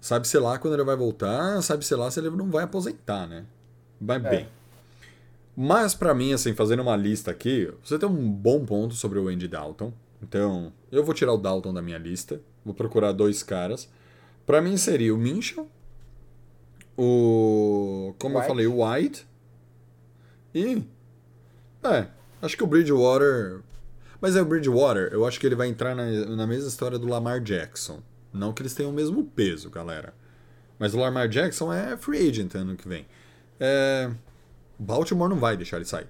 Sabe, 0.00 0.26
sei 0.26 0.40
lá, 0.40 0.58
quando 0.58 0.74
ele 0.74 0.84
vai 0.84 0.96
voltar, 0.96 1.62
sabe, 1.62 1.84
sei 1.84 1.96
lá, 1.96 2.10
se 2.10 2.18
ele 2.18 2.30
não 2.30 2.50
vai 2.50 2.64
aposentar, 2.64 3.26
né? 3.26 3.44
Vai 4.00 4.18
bem. 4.18 4.48
Mas 5.56 5.94
pra 5.94 6.14
mim, 6.14 6.32
assim, 6.32 6.54
fazendo 6.54 6.82
uma 6.82 6.96
lista 6.96 7.30
aqui, 7.30 7.72
você 7.84 7.98
tem 7.98 8.08
um 8.08 8.30
bom 8.30 8.64
ponto 8.64 8.94
sobre 8.94 9.18
o 9.18 9.28
Andy 9.28 9.46
Dalton. 9.46 9.92
Então, 10.22 10.72
eu 10.90 11.04
vou 11.04 11.14
tirar 11.14 11.32
o 11.32 11.38
Dalton 11.38 11.72
da 11.72 11.82
minha 11.82 11.98
lista. 11.98 12.40
Vou 12.64 12.74
procurar 12.74 13.12
dois 13.12 13.42
caras. 13.42 13.88
Pra 14.44 14.60
mim 14.60 14.76
seria 14.76 15.14
o 15.14 15.18
Minchel, 15.18 15.68
o. 16.96 18.14
Como 18.18 18.36
eu 18.36 18.40
White. 18.40 18.48
falei, 18.48 18.66
o 18.66 18.84
White. 18.84 19.26
E. 20.54 20.82
É, 21.82 22.06
acho 22.40 22.56
que 22.56 22.62
o 22.64 22.66
Bridgewater. 22.66 23.60
Mas 24.20 24.36
é 24.36 24.42
o 24.42 24.44
Bridgewater, 24.44 25.12
eu 25.12 25.26
acho 25.26 25.40
que 25.40 25.46
ele 25.46 25.56
vai 25.56 25.66
entrar 25.68 25.94
na, 25.96 26.04
na 26.36 26.46
mesma 26.46 26.68
história 26.68 26.98
do 26.98 27.08
Lamar 27.08 27.40
Jackson. 27.40 28.00
Não 28.32 28.52
que 28.52 28.62
eles 28.62 28.74
tenham 28.74 28.90
o 28.90 28.94
mesmo 28.94 29.24
peso, 29.24 29.68
galera. 29.68 30.14
Mas 30.78 30.94
o 30.94 30.98
Lamar 30.98 31.28
Jackson 31.28 31.72
é 31.72 31.96
free 31.96 32.28
agent 32.28 32.54
ano 32.54 32.76
que 32.76 32.88
vem. 32.88 33.06
É, 33.58 34.10
Baltimore 34.78 35.28
não 35.28 35.38
vai 35.38 35.56
deixar 35.56 35.76
ele 35.76 35.84
sair. 35.84 36.06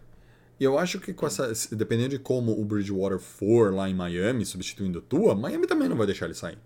E 0.60 0.64
eu 0.64 0.78
acho 0.78 1.00
que 1.00 1.12
com 1.12 1.26
essa. 1.26 1.52
Dependendo 1.74 2.10
de 2.10 2.18
como 2.18 2.52
o 2.52 2.64
Bridgewater 2.64 3.18
for 3.18 3.72
lá 3.74 3.88
em 3.88 3.94
Miami, 3.94 4.44
substituindo 4.46 4.98
o 5.00 5.02
Tua, 5.02 5.34
Miami 5.34 5.66
também 5.66 5.88
não 5.88 5.96
vai 5.96 6.06
deixar 6.06 6.26
ele 6.26 6.34
sair. 6.34 6.58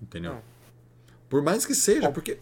Entendeu? 0.00 0.32
É. 0.32 0.42
Por 1.28 1.42
mais 1.42 1.66
que 1.66 1.74
seja, 1.74 2.06
Bom. 2.06 2.12
porque. 2.12 2.38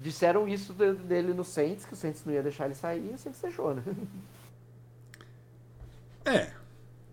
Disseram 0.00 0.48
isso 0.48 0.72
de- 0.74 0.94
dele 0.94 1.32
no 1.32 1.44
Saints, 1.44 1.84
que 1.86 1.92
o 1.92 1.96
Saints 1.96 2.24
não 2.24 2.32
ia 2.34 2.42
deixar 2.42 2.66
ele 2.66 2.74
sair, 2.74 3.10
e 3.10 3.14
o 3.14 3.18
Saints 3.18 3.40
deixou, 3.40 3.74
né? 3.74 3.82
É. 6.24 6.50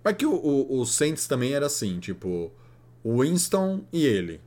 Mas 0.03 0.15
que 0.15 0.25
o, 0.25 0.33
o, 0.33 0.79
o 0.79 0.85
Saints 0.85 1.27
também 1.27 1.53
era 1.53 1.65
assim, 1.65 1.99
tipo, 1.99 2.51
o 3.03 3.21
Winston 3.21 3.83
e 3.91 4.05
ele 4.05 4.41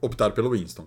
optaram 0.00 0.34
pelo 0.34 0.50
Winston. 0.50 0.86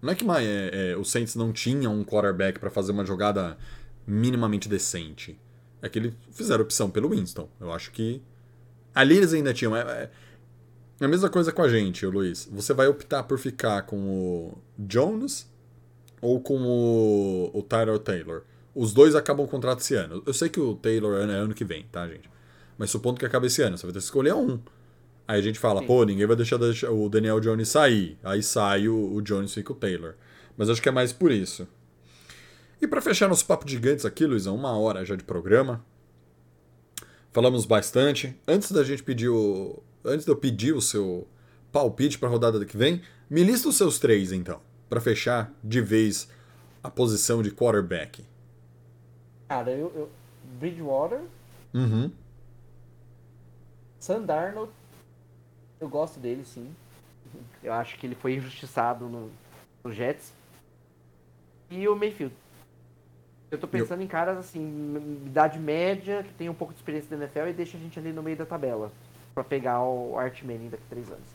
Não 0.00 0.12
é 0.12 0.14
que 0.14 0.24
mais, 0.24 0.46
é, 0.46 0.90
é, 0.92 0.96
o 0.96 1.04
Saints 1.04 1.34
não 1.34 1.52
tinha 1.52 1.88
um 1.88 2.04
quarterback 2.04 2.58
pra 2.58 2.70
fazer 2.70 2.92
uma 2.92 3.04
jogada 3.04 3.56
minimamente 4.06 4.68
decente. 4.68 5.38
É 5.80 5.88
que 5.88 5.98
eles 5.98 6.14
fizeram 6.30 6.62
opção 6.62 6.90
pelo 6.90 7.10
Winston. 7.10 7.48
Eu 7.60 7.72
acho 7.72 7.90
que. 7.90 8.22
Ali 8.94 9.16
eles 9.16 9.32
ainda 9.32 9.52
tinham. 9.52 9.76
É, 9.76 9.80
é- 9.80 10.10
é 11.00 11.04
a 11.04 11.08
mesma 11.08 11.28
coisa 11.28 11.50
com 11.52 11.60
a 11.60 11.68
gente, 11.68 12.06
Luiz. 12.06 12.48
Você 12.52 12.72
vai 12.72 12.86
optar 12.86 13.24
por 13.24 13.38
ficar 13.38 13.82
com 13.82 13.96
o 13.98 14.58
Jones 14.78 15.50
ou 16.20 16.40
com 16.40 16.62
o, 16.62 17.50
o 17.52 17.62
Tyler 17.62 17.98
Taylor. 17.98 18.42
Os 18.74 18.92
dois 18.92 19.14
acabam 19.14 19.46
o 19.46 19.48
contrato 19.48 19.80
esse 19.80 19.94
ano. 19.94 20.22
Eu 20.26 20.34
sei 20.34 20.48
que 20.48 20.58
o 20.58 20.74
Taylor 20.74 21.16
é 21.16 21.32
ano 21.32 21.54
que 21.54 21.64
vem, 21.64 21.86
tá, 21.92 22.08
gente? 22.08 22.28
Mas 22.76 22.90
supondo 22.90 23.18
que 23.18 23.26
acabe 23.26 23.46
esse 23.46 23.62
ano, 23.62 23.78
você 23.78 23.86
vai 23.86 23.92
ter 23.92 23.98
que 24.00 24.04
escolher 24.04 24.34
um. 24.34 24.58
Aí 25.26 25.38
a 25.38 25.42
gente 25.42 25.58
fala, 25.58 25.80
Sim. 25.80 25.86
pô, 25.86 26.04
ninguém 26.04 26.26
vai 26.26 26.36
deixar 26.36 26.60
o 26.60 27.08
Daniel 27.08 27.40
Jones 27.40 27.68
sair. 27.68 28.18
Aí 28.22 28.42
sai 28.42 28.88
o, 28.88 29.14
o 29.14 29.22
Jones 29.22 29.52
e 29.52 29.54
fica 29.54 29.72
o 29.72 29.76
Taylor. 29.76 30.14
Mas 30.56 30.68
acho 30.68 30.82
que 30.82 30.88
é 30.88 30.92
mais 30.92 31.12
por 31.12 31.30
isso. 31.30 31.66
E 32.80 32.86
pra 32.86 33.00
fechar 33.00 33.28
nosso 33.28 33.46
papo 33.46 33.68
gigantes 33.68 34.04
aqui, 34.04 34.26
Luizão, 34.26 34.54
uma 34.54 34.76
hora 34.76 35.04
já 35.04 35.16
de 35.16 35.24
programa. 35.24 35.84
Falamos 37.32 37.64
bastante. 37.64 38.36
Antes 38.46 38.70
da 38.72 38.84
gente 38.84 39.02
pedir 39.02 39.28
o. 39.28 39.82
Antes 40.04 40.26
de 40.26 40.30
eu 40.30 40.36
pedir 40.36 40.74
o 40.74 40.82
seu 40.82 41.26
palpite 41.72 42.18
pra 42.18 42.28
rodada 42.28 42.62
que 42.64 42.76
vem, 42.76 43.00
me 43.28 43.42
lista 43.42 43.68
os 43.68 43.76
seus 43.76 43.98
três, 43.98 44.30
então. 44.30 44.60
Pra 44.88 45.00
fechar 45.00 45.52
de 45.62 45.80
vez 45.80 46.28
a 46.82 46.90
posição 46.90 47.42
de 47.42 47.50
quarterback. 47.50 48.22
Cara, 49.48 49.70
eu, 49.70 49.92
eu- 49.94 50.10
Bridgewater, 50.58 51.22
Uhum. 51.72 52.10
Sam 53.98 54.22
Darnold, 54.22 54.70
eu 55.80 55.88
gosto 55.88 56.20
dele 56.20 56.44
sim. 56.44 56.74
Eu 57.62 57.72
acho 57.72 57.98
que 57.98 58.06
ele 58.06 58.14
foi 58.14 58.34
injustiçado 58.34 59.06
no, 59.08 59.30
no 59.82 59.92
Jets. 59.92 60.32
E 61.70 61.88
o 61.88 61.96
Mayfield. 61.96 62.34
Eu 63.50 63.58
tô 63.58 63.66
pensando 63.66 64.02
em 64.02 64.06
caras 64.06 64.36
assim, 64.36 65.22
idade 65.26 65.58
média, 65.58 66.22
que 66.22 66.32
tem 66.34 66.48
um 66.48 66.54
pouco 66.54 66.72
de 66.72 66.78
experiência 66.78 67.16
da 67.16 67.24
NFL 67.24 67.48
e 67.48 67.52
deixa 67.52 67.76
a 67.76 67.80
gente 67.80 67.98
ali 67.98 68.12
no 68.12 68.22
meio 68.22 68.36
da 68.36 68.44
tabela. 68.46 68.92
Pra 69.34 69.42
pegar 69.42 69.82
o 69.82 70.16
Art 70.18 70.42
Manning 70.42 70.68
daqui 70.68 70.82
a 70.86 70.90
três 70.90 71.10
anos. 71.10 71.26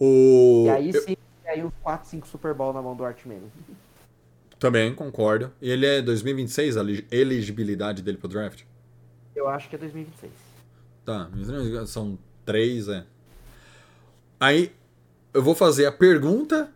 O... 0.00 0.64
E 0.66 0.70
aí 0.70 0.90
eu 0.94 1.02
sim, 1.02 1.16
aí 1.46 1.64
uns 1.64 1.72
4, 1.82 2.08
5 2.08 2.26
Super 2.26 2.54
Bowl 2.54 2.72
na 2.72 2.82
mão 2.82 2.96
do 2.96 3.04
Art 3.04 3.24
Manning. 3.24 3.50
Também 4.58 4.94
concordo. 4.94 5.52
E 5.60 5.70
ele 5.70 5.86
é 5.86 6.02
2026, 6.02 6.76
a 6.76 6.82
elegibilidade 7.10 8.02
dele 8.02 8.18
pro 8.18 8.28
draft? 8.28 8.62
Eu 9.34 9.48
acho 9.48 9.68
que 9.68 9.76
é 9.76 9.78
2026. 9.78 10.32
Tá, 11.04 11.30
são 11.86 12.18
três, 12.44 12.88
é. 12.88 13.04
Aí, 14.40 14.72
eu 15.32 15.42
vou 15.42 15.54
fazer 15.54 15.86
a 15.86 15.92
pergunta. 15.92 16.70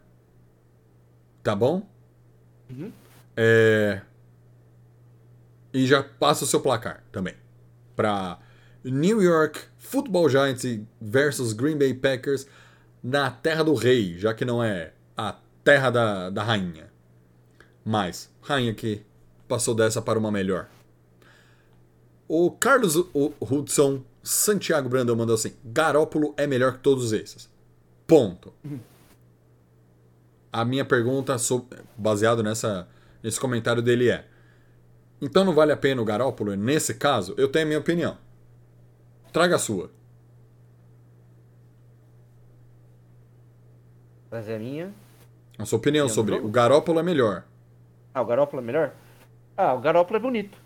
Tá 1.43 1.57
bom? 1.57 1.89
Uhum. 2.70 2.93
É... 3.37 4.03
E 5.72 5.87
já 5.87 6.03
passa 6.03 6.45
o 6.45 6.47
seu 6.47 6.61
placar 6.61 7.03
também. 7.11 7.35
Pra 7.97 8.39
New 8.85 9.22
York 9.22 9.61
Football 9.78 10.28
Giants 10.28 10.64
versus 11.01 11.53
Green 11.53 11.78
Bay 11.78 11.95
Packers 11.95 12.47
na 13.03 13.31
terra 13.31 13.62
do 13.62 13.74
rei, 13.74 14.18
já 14.18 14.35
que 14.35 14.45
não 14.45 14.62
é 14.62 14.93
a 15.16 15.37
terra 15.64 15.91
da, 15.91 16.31
da 16.31 16.43
rainha. 16.43 16.89
Mas, 17.91 18.30
rainha 18.43 18.72
que 18.72 19.03
passou 19.49 19.74
dessa 19.74 20.01
para 20.01 20.16
uma 20.16 20.30
melhor. 20.30 20.68
O 22.28 22.49
Carlos 22.53 22.95
o 22.95 23.32
Hudson 23.41 24.05
Santiago 24.22 24.88
Brandão 24.88 25.16
mandou 25.16 25.34
assim: 25.34 25.55
Garópolo 25.64 26.32
é 26.36 26.47
melhor 26.47 26.74
que 26.74 26.78
todos 26.78 27.12
esses. 27.12 27.51
Ponto. 28.07 28.55
A 30.53 30.64
minha 30.64 30.84
pergunta, 30.84 31.34
baseado 31.99 32.45
nessa, 32.45 32.86
nesse 33.24 33.41
comentário 33.41 33.82
dele, 33.82 34.09
é: 34.09 34.24
Então 35.20 35.45
não 35.45 35.53
vale 35.53 35.72
a 35.72 35.76
pena 35.76 36.01
o 36.01 36.05
Garópolo? 36.05 36.55
Nesse 36.55 36.95
caso, 36.95 37.34
eu 37.36 37.49
tenho 37.49 37.64
a 37.64 37.66
minha 37.66 37.80
opinião. 37.80 38.16
Traga 39.32 39.57
a 39.57 39.59
sua. 39.59 39.91
Trazer 44.28 44.55
a 44.55 44.59
minha. 44.61 44.95
A 45.59 45.66
sua 45.66 45.80
opinião 45.80 46.09
sobre 46.09 46.36
o 46.36 46.49
Garópolo 46.49 47.01
é 47.01 47.03
melhor. 47.03 47.49
Ah, 48.15 48.23
o 48.23 48.25
Garoppolo 48.25 48.63
é 48.63 48.65
melhor? 48.65 48.93
Ah, 49.57 49.75
o 49.75 49.81
Garoppolo 49.81 50.17
é 50.17 50.21
bonito. 50.21 50.59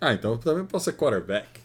Ah, 0.00 0.12
então 0.12 0.32
eu 0.32 0.38
também 0.38 0.64
posso 0.64 0.86
ser 0.86 0.92
quarterback. 0.96 1.60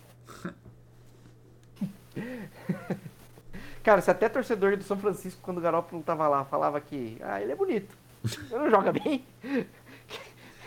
Cara, 3.84 4.01
se 4.01 4.12
até 4.12 4.30
torcedor 4.30 4.78
do 4.78 4.84
São 4.84 4.97
Francisco, 4.97 5.41
quando 5.41 5.57
o 5.57 5.62
Garoppolo 5.62 6.03
tava 6.03 6.28
lá, 6.28 6.45
falava 6.45 6.80
que, 6.80 7.18
ah, 7.22 7.41
ele 7.41 7.51
é 7.51 7.55
bonito. 7.55 7.97
Ele 8.51 8.60
não 8.60 8.70
joga 8.70 8.91
bem. 8.91 9.26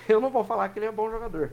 Eu 0.09 0.21
não 0.21 0.31
vou 0.31 0.43
falar 0.43 0.69
que 0.71 0.79
ele 0.79 0.87
é 0.87 0.91
um 0.91 0.95
bom 0.95 1.11
jogador. 1.11 1.53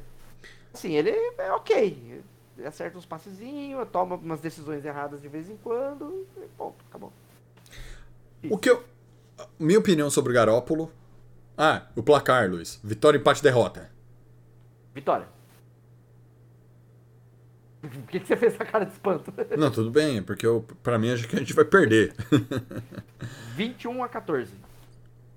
Assim, 0.74 0.94
ele 0.94 1.12
é 1.12 1.52
ok. 1.52 2.24
Ele 2.58 2.68
acerta 2.68 2.98
uns 2.98 3.06
passezinhos, 3.06 3.88
toma 3.90 4.16
umas 4.16 4.42
decisões 4.42 4.84
erradas 4.84 5.22
de 5.22 5.28
vez 5.28 5.50
em 5.50 5.58
quando. 5.58 6.28
E 6.38 6.48
ponto, 6.58 6.84
acabou. 6.90 7.14
O 8.50 8.58
que 8.58 8.70
eu. 8.70 8.84
Minha 9.60 9.80
opinião 9.80 10.10
sobre 10.10 10.32
o 10.32 10.36
Garópolo. 10.36 10.92
Ah, 11.62 11.88
o 11.94 12.02
placar, 12.02 12.50
Luiz. 12.50 12.80
Vitória, 12.82 13.18
empate, 13.18 13.44
derrota. 13.44 13.92
Vitória. 14.96 15.28
Por 17.82 17.90
que, 18.08 18.20
que 18.20 18.28
você 18.28 18.36
fez 18.38 18.54
essa 18.56 18.64
cara 18.66 18.86
de 18.86 18.94
espanto? 18.94 19.34
Não, 19.58 19.70
tudo 19.70 19.92
bem, 19.92 20.18
é 20.18 20.22
porque 20.22 20.46
eu, 20.46 20.66
pra 20.82 20.98
mim 20.98 21.12
acho 21.12 21.28
que 21.28 21.36
a 21.36 21.40
gente 21.40 21.54
vai 21.54 21.66
perder. 21.66 22.14
21 23.56 24.04
a 24.04 24.08
14. 24.10 24.52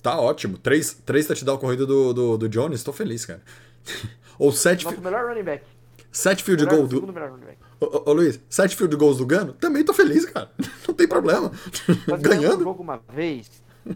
Tá 0.00 0.18
ótimo. 0.20 0.58
Três, 0.58 0.94
três 1.04 1.26
touchdown 1.26 1.58
corrida 1.58 1.84
do, 1.86 2.12
do, 2.12 2.38
do 2.38 2.48
Jones, 2.48 2.82
tô 2.84 2.92
feliz, 2.92 3.24
cara. 3.24 3.40
Ou 4.38 4.50
sete, 4.52 4.84
Nosso 4.84 4.96
fi- 4.96 5.02
melhor 5.02 5.26
running 5.28 5.42
back. 5.44 5.64
sete 6.10 6.42
field 6.42 6.64
Melhor, 6.64 6.76
goal 6.78 6.88
do. 6.88 7.12
melhor 7.12 7.30
running 7.30 7.46
back. 7.46 7.58
Ô, 7.80 7.86
ô, 7.86 8.10
ô, 8.10 8.12
Luiz, 8.12 8.40
sete 8.48 8.76
field 8.76 8.94
goals 8.96 9.18
do 9.18 9.26
Gano? 9.26 9.52
Também 9.54 9.84
tô 9.84 9.92
feliz, 9.92 10.24
cara. 10.24 10.50
Não 10.86 10.94
tem 10.94 11.06
problema. 11.08 11.50
Nós 12.08 12.20
ganhamos 12.20 12.20
um 12.20 12.22
Ganhando. 12.40 12.64
jogo 12.64 12.82
uma 12.82 13.00
vez, 13.12 13.48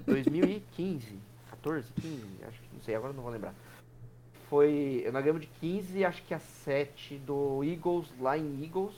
2015, 0.06 1.18
14, 1.66 1.92
15, 2.00 2.22
acho 2.46 2.60
que 2.60 2.68
não 2.72 2.82
sei, 2.82 2.94
agora 2.94 3.12
não 3.12 3.22
vou 3.22 3.32
lembrar. 3.32 3.52
Foi. 4.48 5.04
Nós 5.12 5.22
ganhamos 5.24 5.42
de 5.42 5.48
15, 5.60 6.04
acho 6.04 6.22
que 6.22 6.32
a 6.32 6.38
7 6.38 7.18
do 7.18 7.64
Eagles, 7.64 8.06
lá 8.20 8.38
em 8.38 8.62
Eagles. 8.62 8.94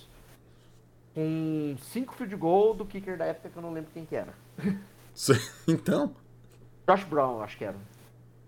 Com 1.15 1.75
5 1.81 2.15
field 2.15 2.37
goal 2.37 2.75
do 2.75 2.85
kicker 2.85 3.17
da 3.17 3.25
época 3.25 3.49
que 3.49 3.57
eu 3.57 3.63
não 3.63 3.73
lembro 3.73 3.91
quem 3.93 4.05
que 4.05 4.15
era. 4.15 4.35
Então, 5.67 6.15
Josh 6.87 7.03
Brown, 7.03 7.41
acho 7.43 7.59
que 7.59 7.65
era. 7.65 7.77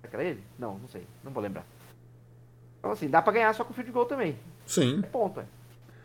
Será 0.01 0.09
que 0.09 0.15
era 0.15 0.25
ele? 0.25 0.45
Não, 0.57 0.79
não 0.79 0.89
sei, 0.89 1.05
não 1.25 1.33
vou 1.33 1.43
lembrar. 1.43 1.67
Então 2.79 2.93
assim, 2.93 3.09
dá 3.11 3.21
pra 3.21 3.33
ganhar 3.33 3.53
só 3.57 3.65
com 3.65 3.75
field 3.75 3.91
goal 3.91 4.07
também. 4.07 4.39
sim. 4.67 5.01
É 5.03 5.07
ponto, 5.09 5.41
é. 5.41 5.45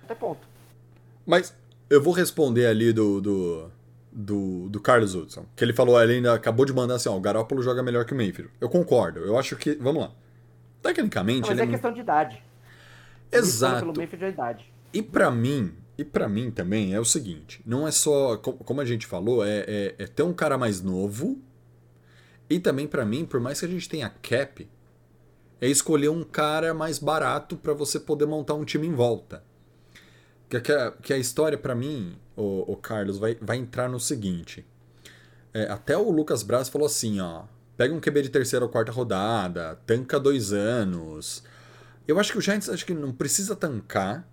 Até 0.03 0.15
ponto. 0.15 0.47
Mas 1.23 1.55
eu 1.87 2.01
vou 2.01 2.11
responder 2.11 2.65
ali 2.65 2.91
do, 2.91 3.21
do, 3.21 3.71
do, 4.15 4.69
do 4.69 4.79
Carlos 4.79 5.13
Hudson. 5.13 5.45
Que 5.55 5.63
ele 5.63 5.73
falou, 5.73 6.01
ele 6.01 6.13
ainda 6.13 6.33
acabou 6.33 6.65
de 6.65 6.71
mandar 6.73 6.95
assim, 6.95 7.09
ó, 7.09 7.15
o 7.17 7.19
Garópolo 7.19 7.61
joga 7.61 7.83
melhor 7.83 8.05
que 8.05 8.13
o 8.13 8.17
Mayfield. 8.17 8.49
Eu 8.61 8.69
concordo. 8.69 9.19
Eu 9.19 9.37
acho 9.37 9.55
que. 9.57 9.75
Vamos 9.75 10.03
lá. 10.03 10.11
Tecnicamente, 10.81 11.41
Não, 11.41 11.49
mas 11.49 11.59
é 11.59 11.67
questão 11.67 11.91
de 11.93 11.99
idade. 11.99 12.41
Exato. 13.31 13.85
Mayfield 13.95 14.25
é 14.25 14.29
idade. 14.29 14.73
E 14.93 15.01
pra 15.01 15.29
mim, 15.29 15.73
e 15.97 16.03
para 16.05 16.29
mim 16.29 16.49
também 16.51 16.93
é 16.93 16.99
o 16.99 17.05
seguinte, 17.05 17.61
não 17.65 17.87
é 17.87 17.91
só, 17.91 18.37
co- 18.37 18.53
como 18.53 18.79
a 18.81 18.85
gente 18.85 19.05
falou, 19.05 19.43
é, 19.45 19.65
é, 19.67 19.95
é 19.97 20.07
ter 20.07 20.23
um 20.23 20.33
cara 20.33 20.57
mais 20.57 20.81
novo. 20.81 21.37
E 22.49 22.59
também 22.59 22.87
pra 22.87 23.03
mim, 23.05 23.25
por 23.25 23.39
mais 23.39 23.59
que 23.59 23.65
a 23.65 23.69
gente 23.69 23.89
tenha 23.89 24.07
cap, 24.09 24.69
é 25.59 25.67
escolher 25.67 26.09
um 26.09 26.23
cara 26.23 26.73
mais 26.73 26.99
barato 26.99 27.57
para 27.57 27.73
você 27.73 27.99
poder 27.99 28.25
montar 28.27 28.53
um 28.53 28.63
time 28.63 28.85
em 28.87 28.93
volta. 28.93 29.43
Que, 30.55 30.61
que, 30.61 30.71
a, 30.71 30.91
que 30.91 31.13
a 31.13 31.17
história, 31.17 31.57
para 31.57 31.75
mim, 31.75 32.15
o, 32.35 32.73
o, 32.73 32.75
Carlos, 32.77 33.17
vai, 33.17 33.35
vai 33.41 33.57
entrar 33.57 33.89
no 33.89 33.99
seguinte. 33.99 34.65
É, 35.53 35.63
até 35.63 35.97
o 35.97 36.09
Lucas 36.09 36.43
Braz 36.43 36.69
falou 36.69 36.85
assim, 36.85 37.19
ó. 37.19 37.43
Pega 37.77 37.93
um 37.93 37.99
QB 37.99 38.23
de 38.23 38.29
terceira 38.29 38.63
ou 38.63 38.71
quarta 38.71 38.91
rodada, 38.91 39.79
tanca 39.85 40.19
dois 40.19 40.53
anos. 40.53 41.43
Eu 42.07 42.19
acho 42.19 42.31
que 42.31 42.37
o 42.37 42.41
Giants 42.41 42.69
acho 42.69 42.85
que 42.85 42.93
não 42.93 43.11
precisa 43.11 43.55
tancar. 43.55 44.27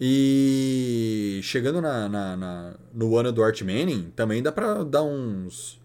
E 0.00 1.40
chegando 1.42 1.80
na, 1.80 2.08
na, 2.08 2.36
na 2.36 2.74
no 2.92 3.16
ano 3.16 3.30
do 3.30 3.42
Art 3.44 3.60
Manning, 3.60 4.12
também 4.16 4.42
dá 4.42 4.50
pra 4.50 4.82
dar 4.82 5.02
uns 5.02 5.78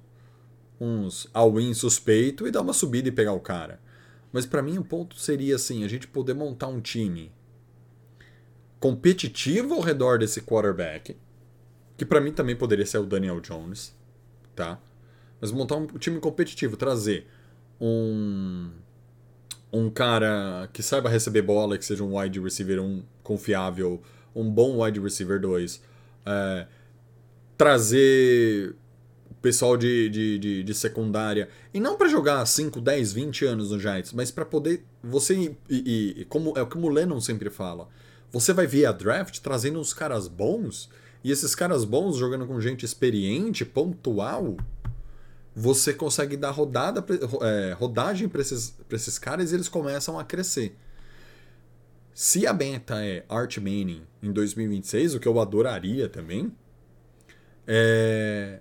uns 0.79 1.27
all-in 1.33 1.73
suspeito 1.73 2.47
e 2.47 2.51
dar 2.51 2.61
uma 2.61 2.73
subida 2.73 3.09
e 3.09 3.11
pegar 3.11 3.33
o 3.33 3.39
cara. 3.39 3.79
Mas 4.31 4.45
para 4.45 4.61
mim 4.61 4.77
o 4.77 4.83
ponto 4.83 5.19
seria 5.19 5.55
assim, 5.55 5.83
a 5.83 5.87
gente 5.87 6.07
poder 6.07 6.33
montar 6.33 6.67
um 6.67 6.81
time 6.81 7.31
competitivo 8.85 9.73
ao 9.73 9.79
redor 9.81 10.19
desse 10.19 10.41
quarterback, 10.41 11.17
que 11.97 12.05
para 12.05 12.21
mim 12.21 12.31
também 12.31 12.55
poderia 12.55 12.85
ser 12.85 12.99
o 12.99 13.05
Daniel 13.07 13.41
Jones, 13.41 13.95
tá? 14.55 14.79
Mas 15.41 15.51
montar 15.51 15.75
um 15.77 15.87
time 15.87 16.19
competitivo, 16.19 16.77
trazer 16.77 17.25
um 17.81 18.69
um 19.73 19.89
cara 19.89 20.69
que 20.71 20.83
saiba 20.83 21.09
receber 21.09 21.41
bola, 21.41 21.79
que 21.79 21.83
seja 21.83 22.03
um 22.03 22.15
wide 22.15 22.39
receiver 22.39 22.79
um 22.79 23.01
confiável, 23.23 24.03
um 24.35 24.47
bom 24.47 24.79
wide 24.83 24.99
receiver 24.99 25.41
2, 25.41 25.81
é, 26.27 26.67
trazer 27.57 28.75
pessoal 29.41 29.75
de, 29.75 30.09
de, 30.09 30.37
de, 30.37 30.63
de, 30.63 30.73
secundária. 30.75 31.49
E 31.73 31.79
não 31.79 31.97
para 31.97 32.07
jogar 32.07 32.45
5, 32.45 32.79
10, 32.79 33.13
20 33.13 33.45
anos 33.45 33.71
no 33.71 33.79
Giants, 33.79 34.13
mas 34.13 34.29
para 34.29 34.45
poder. 34.45 34.85
Você. 35.03 35.35
E, 35.35 35.57
e, 35.71 36.21
e, 36.21 36.25
como 36.25 36.53
é 36.55 36.61
o 36.61 36.67
que 36.67 36.77
o 36.77 36.87
Lennon 36.87 37.19
sempre 37.19 37.49
fala. 37.49 37.89
Você 38.35 38.51
vai 38.51 38.67
ver 38.67 38.85
a 38.85 38.91
draft 38.91 39.39
trazendo 39.39 39.79
uns 39.79 39.93
caras 39.93 40.27
bons. 40.27 40.89
E 41.23 41.31
esses 41.31 41.55
caras 41.55 41.85
bons 41.85 42.17
jogando 42.17 42.45
com 42.45 42.59
gente 42.59 42.83
experiente, 42.83 43.63
pontual. 43.63 44.57
Você 45.55 45.93
consegue 45.93 46.35
dar 46.35 46.51
rodada, 46.51 47.01
é, 47.41 47.71
rodagem 47.71 48.27
para 48.27 48.41
esses, 48.41 48.77
esses 48.91 49.17
caras 49.17 49.53
e 49.53 49.55
eles 49.55 49.69
começam 49.69 50.19
a 50.19 50.23
crescer. 50.25 50.75
Se 52.13 52.45
a 52.45 52.51
beta 52.51 53.01
é 53.05 53.23
Art 53.29 53.57
Manning 53.57 54.05
em 54.21 54.33
2026, 54.33 55.15
o 55.15 55.19
que 55.21 55.29
eu 55.29 55.39
adoraria 55.39 56.09
também, 56.09 56.53
é, 57.65 58.59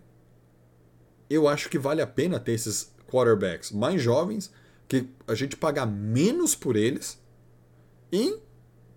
eu 1.29 1.49
acho 1.49 1.69
que 1.69 1.81
vale 1.81 2.01
a 2.01 2.07
pena 2.07 2.39
ter 2.39 2.53
esses 2.53 2.95
quarterbacks 3.09 3.73
mais 3.73 4.01
jovens, 4.01 4.53
que 4.87 5.09
a 5.27 5.35
gente 5.35 5.57
pagar 5.57 5.85
menos 5.85 6.55
por 6.55 6.77
eles. 6.77 7.21
E 8.13 8.39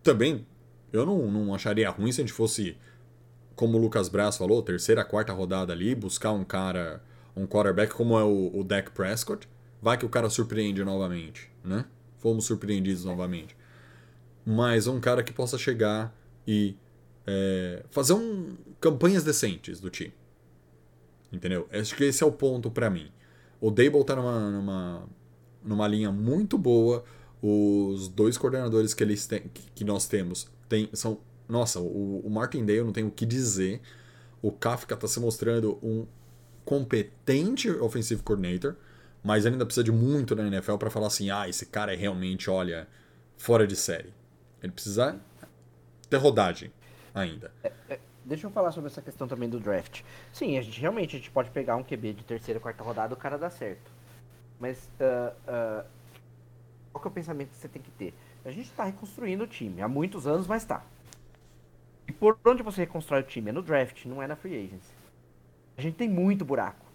também, 0.04 0.46
eu 0.92 1.06
não, 1.06 1.30
não 1.30 1.54
acharia 1.54 1.90
ruim 1.90 2.12
se 2.12 2.22
a 2.22 2.24
gente 2.24 2.34
fosse, 2.34 2.78
como 3.56 3.78
o 3.78 3.82
Lucas 3.82 4.10
Braz 4.10 4.38
falou, 4.38 4.62
terceira, 4.62 5.04
quarta 5.04 5.34
rodada 5.34 5.74
ali, 5.74 5.94
buscar 5.94 6.32
um 6.32 6.44
cara, 6.44 7.02
um 7.36 7.46
quarterback 7.46 7.94
como 7.94 8.18
é 8.18 8.24
o, 8.24 8.52
o 8.54 8.64
Dak 8.64 8.92
Prescott. 8.92 9.48
Vai 9.82 9.98
que 9.98 10.06
o 10.06 10.10
cara 10.10 10.30
surpreende 10.30 10.84
novamente, 10.84 11.52
né? 11.64 11.86
Fomos 12.18 12.46
surpreendidos 12.46 13.06
novamente. 13.06 13.56
Mas 14.46 14.88
um 14.88 15.00
cara 15.00 15.22
que 15.22 15.32
possa 15.32 15.58
chegar 15.58 16.16
e 16.48 16.76
é, 17.26 17.84
fazer 17.92 18.14
um, 18.14 18.56
campanhas 18.80 19.24
decentes 19.24 19.80
do 19.80 19.90
time. 19.90 20.14
Entendeu? 21.32 21.68
Acho 21.72 21.96
que 21.96 22.06
esse 22.06 22.24
é 22.24 22.26
o 22.26 22.32
ponto 22.32 22.72
para 22.72 22.90
mim. 22.90 23.12
O 23.60 23.70
Dable 23.70 24.04
tá 24.06 24.16
numa, 24.16 24.52
numa, 24.52 25.10
numa 25.64 25.88
linha 25.88 26.12
muito 26.12 26.58
boa. 26.58 27.04
Os 27.42 28.08
dois 28.08 28.38
coordenadores 28.38 28.94
que, 28.94 29.04
eles 29.04 29.28
têm, 29.28 29.44
que 29.76 29.84
nós 29.84 30.08
temos 30.08 30.50
tem, 30.68 30.90
são. 30.94 31.20
Nossa, 31.48 31.80
o, 31.80 32.20
o 32.20 32.30
Martindale 32.30 32.84
não 32.84 32.92
tem 32.92 33.06
o 33.06 33.12
que 33.12 33.26
dizer. 33.26 33.82
O 34.42 34.52
Kafka 34.52 34.96
tá 34.96 35.08
se 35.08 35.20
mostrando 35.20 35.80
um 35.82 36.06
competente 36.66 37.70
offensive 37.70 38.22
coordinator, 38.22 38.76
mas 39.24 39.46
ainda 39.46 39.66
precisa 39.66 39.84
de 39.84 39.92
muito 39.92 40.36
na 40.36 40.48
NFL 40.48 40.76
para 40.76 40.90
falar 40.90 41.08
assim: 41.08 41.30
ah, 41.30 41.48
esse 41.48 41.66
cara 41.66 41.94
é 41.94 41.96
realmente, 41.96 42.50
olha, 42.50 42.88
fora 43.38 43.66
de 43.66 43.76
série. 43.76 44.14
Ele 44.62 44.72
precisa 44.74 45.20
ter 46.10 46.18
rodagem 46.18 46.72
ainda. 47.14 47.52
É, 47.64 47.72
é, 47.90 48.00
deixa 48.26 48.48
eu 48.48 48.52
falar 48.52 48.72
sobre 48.72 48.90
essa 48.90 49.02
questão 49.02 49.28
também 49.28 49.50
do 49.50 49.60
draft. 49.60 50.02
Sim, 50.34 50.58
a 50.58 50.62
gente 50.62 50.80
realmente 50.80 51.16
a 51.16 51.20
gente 51.20 51.32
pode 51.32 51.50
pegar 51.52 51.76
um 51.78 51.84
QB 51.84 52.14
de 52.14 52.24
terceira, 52.24 52.60
quarta 52.60 52.84
rodada 52.84 53.14
o 53.14 53.18
cara 53.18 53.38
dá 53.38 53.50
certo. 53.50 53.92
Mas 54.60 54.90
uh, 55.00 55.84
uh, 55.84 55.86
qual 56.92 57.02
que 57.02 57.08
é 57.08 57.12
o 57.12 57.14
pensamento 57.14 57.50
que 57.50 57.58
você 57.58 57.68
tem 57.68 57.82
que 57.82 57.92
ter? 57.92 58.14
A 58.48 58.52
gente 58.52 58.70
está 58.70 58.86
reconstruindo 58.86 59.44
o 59.44 59.48
time 59.48 59.82
há 59.82 59.90
muitos 59.90 60.26
anos, 60.26 60.48
mas 60.48 60.62
está. 60.64 60.82
E 62.08 62.14
por 62.14 62.40
onde 62.46 62.64
você 62.64 62.82
reconstrói 62.82 63.20
o 63.20 63.24
time? 63.24 63.50
É 63.50 63.52
no 63.52 63.62
draft, 63.62 64.06
não 64.06 64.24
é 64.24 64.28
na 64.28 64.38
free 64.38 64.56
agency. 64.56 64.94
A 65.78 65.82
gente 65.82 65.96
tem 65.96 66.08
muito 66.08 66.46
buraco. 66.46 66.86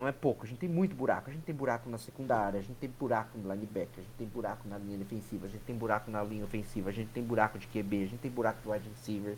Não 0.00 0.06
é 0.06 0.12
pouco, 0.12 0.44
a 0.44 0.46
gente 0.46 0.58
tem 0.58 0.68
muito 0.68 0.94
buraco. 0.94 1.28
A 1.28 1.32
gente 1.32 1.42
tem 1.42 1.52
buraco 1.52 1.90
na 1.90 1.98
secundária, 1.98 2.60
a 2.60 2.62
gente 2.62 2.76
tem 2.76 2.88
buraco 2.88 3.36
no 3.36 3.52
linebacker, 3.52 3.98
a 3.98 4.00
gente 4.02 4.14
tem 4.16 4.28
buraco 4.28 4.68
na 4.68 4.78
linha 4.78 4.96
defensiva, 4.96 5.46
a 5.46 5.48
gente 5.48 5.64
tem 5.64 5.74
buraco 5.74 6.08
na 6.08 6.22
linha 6.22 6.44
ofensiva, 6.44 6.90
a 6.90 6.92
gente 6.92 7.08
tem 7.08 7.24
buraco 7.24 7.58
de 7.58 7.66
QB, 7.66 8.04
a 8.04 8.06
gente 8.06 8.20
tem 8.20 8.30
buraco 8.30 8.62
de 8.62 8.68
wide 8.68 8.88
receiver. 8.88 9.36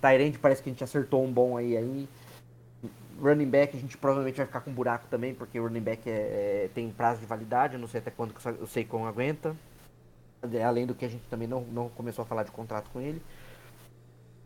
Tyrande 0.00 0.38
parece 0.38 0.62
que 0.62 0.68
a 0.68 0.72
gente 0.72 0.84
acertou 0.84 1.24
um 1.24 1.32
bom 1.32 1.56
aí. 1.56 1.76
aí. 1.76 2.08
Running 3.20 3.50
back 3.50 3.76
a 3.76 3.80
gente 3.80 3.98
provavelmente 3.98 4.36
vai 4.36 4.46
ficar 4.46 4.60
com 4.60 4.72
buraco 4.72 5.08
também, 5.08 5.34
porque 5.34 5.58
o 5.58 5.64
running 5.64 5.80
back 5.80 6.08
é, 6.08 6.12
é, 6.12 6.70
tem 6.72 6.88
prazo 6.92 7.18
de 7.18 7.26
validade, 7.26 7.74
eu 7.74 7.80
não 7.80 7.88
sei 7.88 7.98
até 7.98 8.12
quando 8.12 8.32
que 8.32 8.48
o 8.62 8.66
Seikon 8.68 9.06
aguenta. 9.06 9.56
Além 10.66 10.86
do 10.86 10.94
que 10.94 11.04
a 11.04 11.08
gente 11.08 11.24
também 11.28 11.48
não, 11.48 11.62
não 11.62 11.88
começou 11.88 12.22
a 12.22 12.26
falar 12.26 12.42
de 12.42 12.50
contrato 12.50 12.90
com 12.90 13.00
ele. 13.00 13.22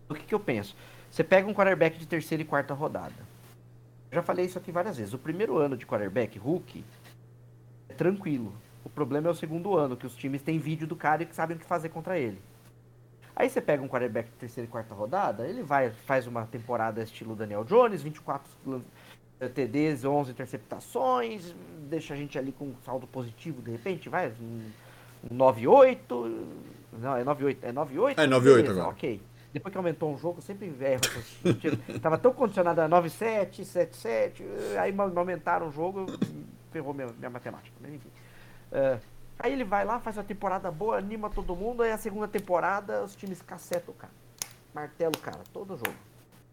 O 0.09 0.15
que, 0.15 0.25
que 0.25 0.35
eu 0.35 0.41
penso? 0.41 0.77
Você 1.11 1.25
pega 1.25 1.49
um 1.49 1.55
quarterback 1.55 1.99
de 1.99 2.07
terceira 2.07 2.43
e 2.43 2.47
quarta 2.47 2.75
rodada. 2.75 3.15
Eu 4.11 4.17
já 4.17 4.23
falei 4.23 4.47
isso 4.47 4.59
aqui 4.59 4.73
várias 4.73 4.97
vezes. 4.97 5.13
O 5.13 5.19
primeiro 5.19 5.59
ano 5.59 5.77
de 5.77 5.87
quarterback, 5.87 6.39
Hulk, 6.39 6.85
é 7.89 7.95
tranquilo. 7.95 8.53
O 8.85 8.89
problema 8.89 9.29
é 9.29 9.31
o 9.31 9.35
segundo 9.35 9.77
ano, 9.77 9.97
que 9.97 10.07
os 10.07 10.17
times 10.17 10.43
têm 10.43 10.59
vídeo 10.59 10.87
do 10.87 10.97
cara 10.97 11.23
e 11.23 11.27
que 11.27 11.35
sabem 11.35 11.57
o 11.57 11.61
que 11.61 11.67
fazer 11.67 11.91
contra 11.91 12.19
ele. 12.19 12.41
Aí 13.37 13.49
você 13.49 13.61
pega 13.61 13.83
um 13.83 13.89
quarterback 13.89 14.31
de 14.31 14.37
terceira 14.37 14.67
e 14.67 14.71
quarta 14.71 14.95
rodada, 14.95 15.47
ele 15.47 15.63
vai, 15.63 15.91
faz 15.91 16.27
uma 16.27 16.47
temporada 16.47 17.03
estilo 17.03 17.37
Daniel 17.37 17.63
Jones, 17.65 18.03
24 18.03 18.51
TDs, 19.55 20.05
11 20.05 20.33
interceptações, 20.33 21.55
deixa 21.89 22.15
a 22.15 22.17
gente 22.17 22.37
ali 22.37 22.51
com 22.51 22.65
um 22.65 22.75
saldo 22.85 23.07
positivo 23.07 23.63
de 23.63 23.71
repente, 23.71 24.09
vai, 24.09 24.33
um, 24.41 24.43
um 24.43 24.71
9-8, 25.33 26.47
não, 26.93 27.17
é 27.17 27.25
9-8, 27.25 27.59
é 27.63 27.73
9-8? 27.73 28.19
É 28.19 28.27
9-8 28.27 28.71
agora. 28.71 28.89
Ok. 28.89 29.21
Depois 29.53 29.73
que 29.73 29.79
aumentou 29.79 30.13
um 30.13 30.19
jogo, 30.19 30.39
eu 30.39 30.43
sempre 30.43 30.67
erro. 30.67 31.01
Tava 32.01 32.19
tão 32.19 32.33
condicionado 32.33 32.81
a 32.81 32.89
9-7, 32.89 33.63
7-7, 33.63 34.43
aí 34.79 34.95
aumentaram 35.17 35.69
o 35.69 35.73
jogo, 35.73 36.07
ferrou 36.71 36.93
minha, 36.93 37.09
minha 37.19 37.31
matemática, 37.31 37.75
mas 37.81 37.95
enfim. 37.95 38.11
Uh, 38.71 39.01
Aí 39.39 39.53
ele 39.53 39.65
vai 39.65 39.85
lá, 39.85 40.01
faz 40.01 40.17
uma 40.17 40.25
temporada 40.25 40.71
boa, 40.71 40.99
anima 40.99 41.31
todo 41.31 41.55
mundo, 41.55 41.83
aí 41.83 41.93
a 41.93 41.99
segunda 41.99 42.27
temporada 42.27 43.05
os 43.05 43.15
times 43.15 43.41
cacetam 43.41 43.95
o 43.95 43.97
cara. 43.97 44.13
Martelo 44.75 45.13
o 45.17 45.21
cara, 45.21 45.39
todo 45.53 45.77
jogo. 45.77 45.97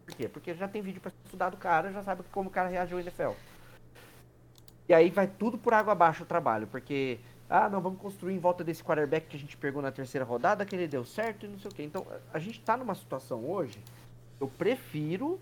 Por 0.04 0.14
quê? 0.14 0.28
Porque 0.28 0.54
já 0.54 0.68
tem 0.68 0.80
vídeo 0.80 1.00
para 1.00 1.10
estudar 1.24 1.50
do 1.50 1.56
cara, 1.56 1.90
já 1.90 2.02
sabe 2.04 2.22
como 2.30 2.48
o 2.48 2.52
cara 2.52 2.68
reagiu 2.68 2.96
ao 2.96 3.02
NFL. 3.02 3.30
E 4.88 4.94
aí 4.94 5.10
vai 5.10 5.26
tudo 5.26 5.58
por 5.58 5.74
água 5.74 5.92
abaixo 5.92 6.22
o 6.22 6.26
trabalho, 6.26 6.68
porque 6.68 7.18
ah, 7.48 7.68
não, 7.68 7.80
vamos 7.80 8.00
construir 8.00 8.34
em 8.34 8.38
volta 8.38 8.64
desse 8.64 8.82
quarterback 8.82 9.28
que 9.28 9.36
a 9.36 9.40
gente 9.40 9.56
pegou 9.56 9.80
na 9.80 9.92
terceira 9.92 10.24
rodada, 10.24 10.64
que 10.64 10.74
ele 10.74 10.88
deu 10.88 11.04
certo 11.04 11.46
e 11.46 11.48
não 11.48 11.58
sei 11.58 11.70
o 11.70 11.74
quê. 11.74 11.82
Então, 11.82 12.06
a 12.32 12.38
gente 12.38 12.60
tá 12.60 12.76
numa 12.76 12.94
situação 12.94 13.48
hoje, 13.48 13.78
eu 14.40 14.48
prefiro 14.48 15.38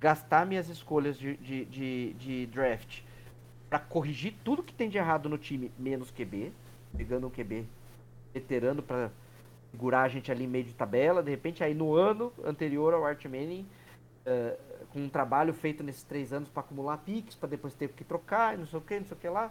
gastar 0.00 0.46
minhas 0.46 0.68
escolhas 0.68 1.18
de, 1.18 1.36
de, 1.36 1.64
de, 1.66 2.12
de 2.14 2.46
draft 2.46 3.02
para 3.68 3.78
corrigir 3.78 4.34
tudo 4.44 4.62
que 4.62 4.72
tem 4.72 4.88
de 4.88 4.98
errado 4.98 5.28
no 5.28 5.36
time, 5.36 5.70
menos 5.78 6.10
QB, 6.10 6.52
pegando 6.96 7.26
um 7.26 7.30
QB 7.30 7.66
veterano 8.32 8.82
para 8.82 9.10
segurar 9.70 10.02
a 10.02 10.08
gente 10.08 10.30
ali 10.30 10.44
em 10.44 10.48
meio 10.48 10.64
de 10.64 10.74
tabela. 10.74 11.22
De 11.22 11.30
repente, 11.30 11.62
aí 11.62 11.74
no 11.74 11.94
ano 11.94 12.32
anterior 12.44 12.94
ao 12.94 13.04
Art 13.04 13.24
Manning, 13.24 13.66
uh, 14.26 14.86
com 14.90 15.00
um 15.00 15.08
trabalho 15.08 15.52
feito 15.52 15.82
nesses 15.82 16.02
três 16.02 16.32
anos 16.32 16.48
para 16.48 16.60
acumular 16.60 16.98
piques, 16.98 17.34
para 17.34 17.48
depois 17.48 17.74
ter 17.74 17.88
que 17.88 18.04
trocar, 18.04 18.54
e 18.54 18.58
não 18.58 18.66
sei 18.66 18.78
o 18.78 18.82
que, 18.82 18.98
não 18.98 19.06
sei 19.06 19.16
o 19.16 19.20
que 19.20 19.28
lá. 19.28 19.50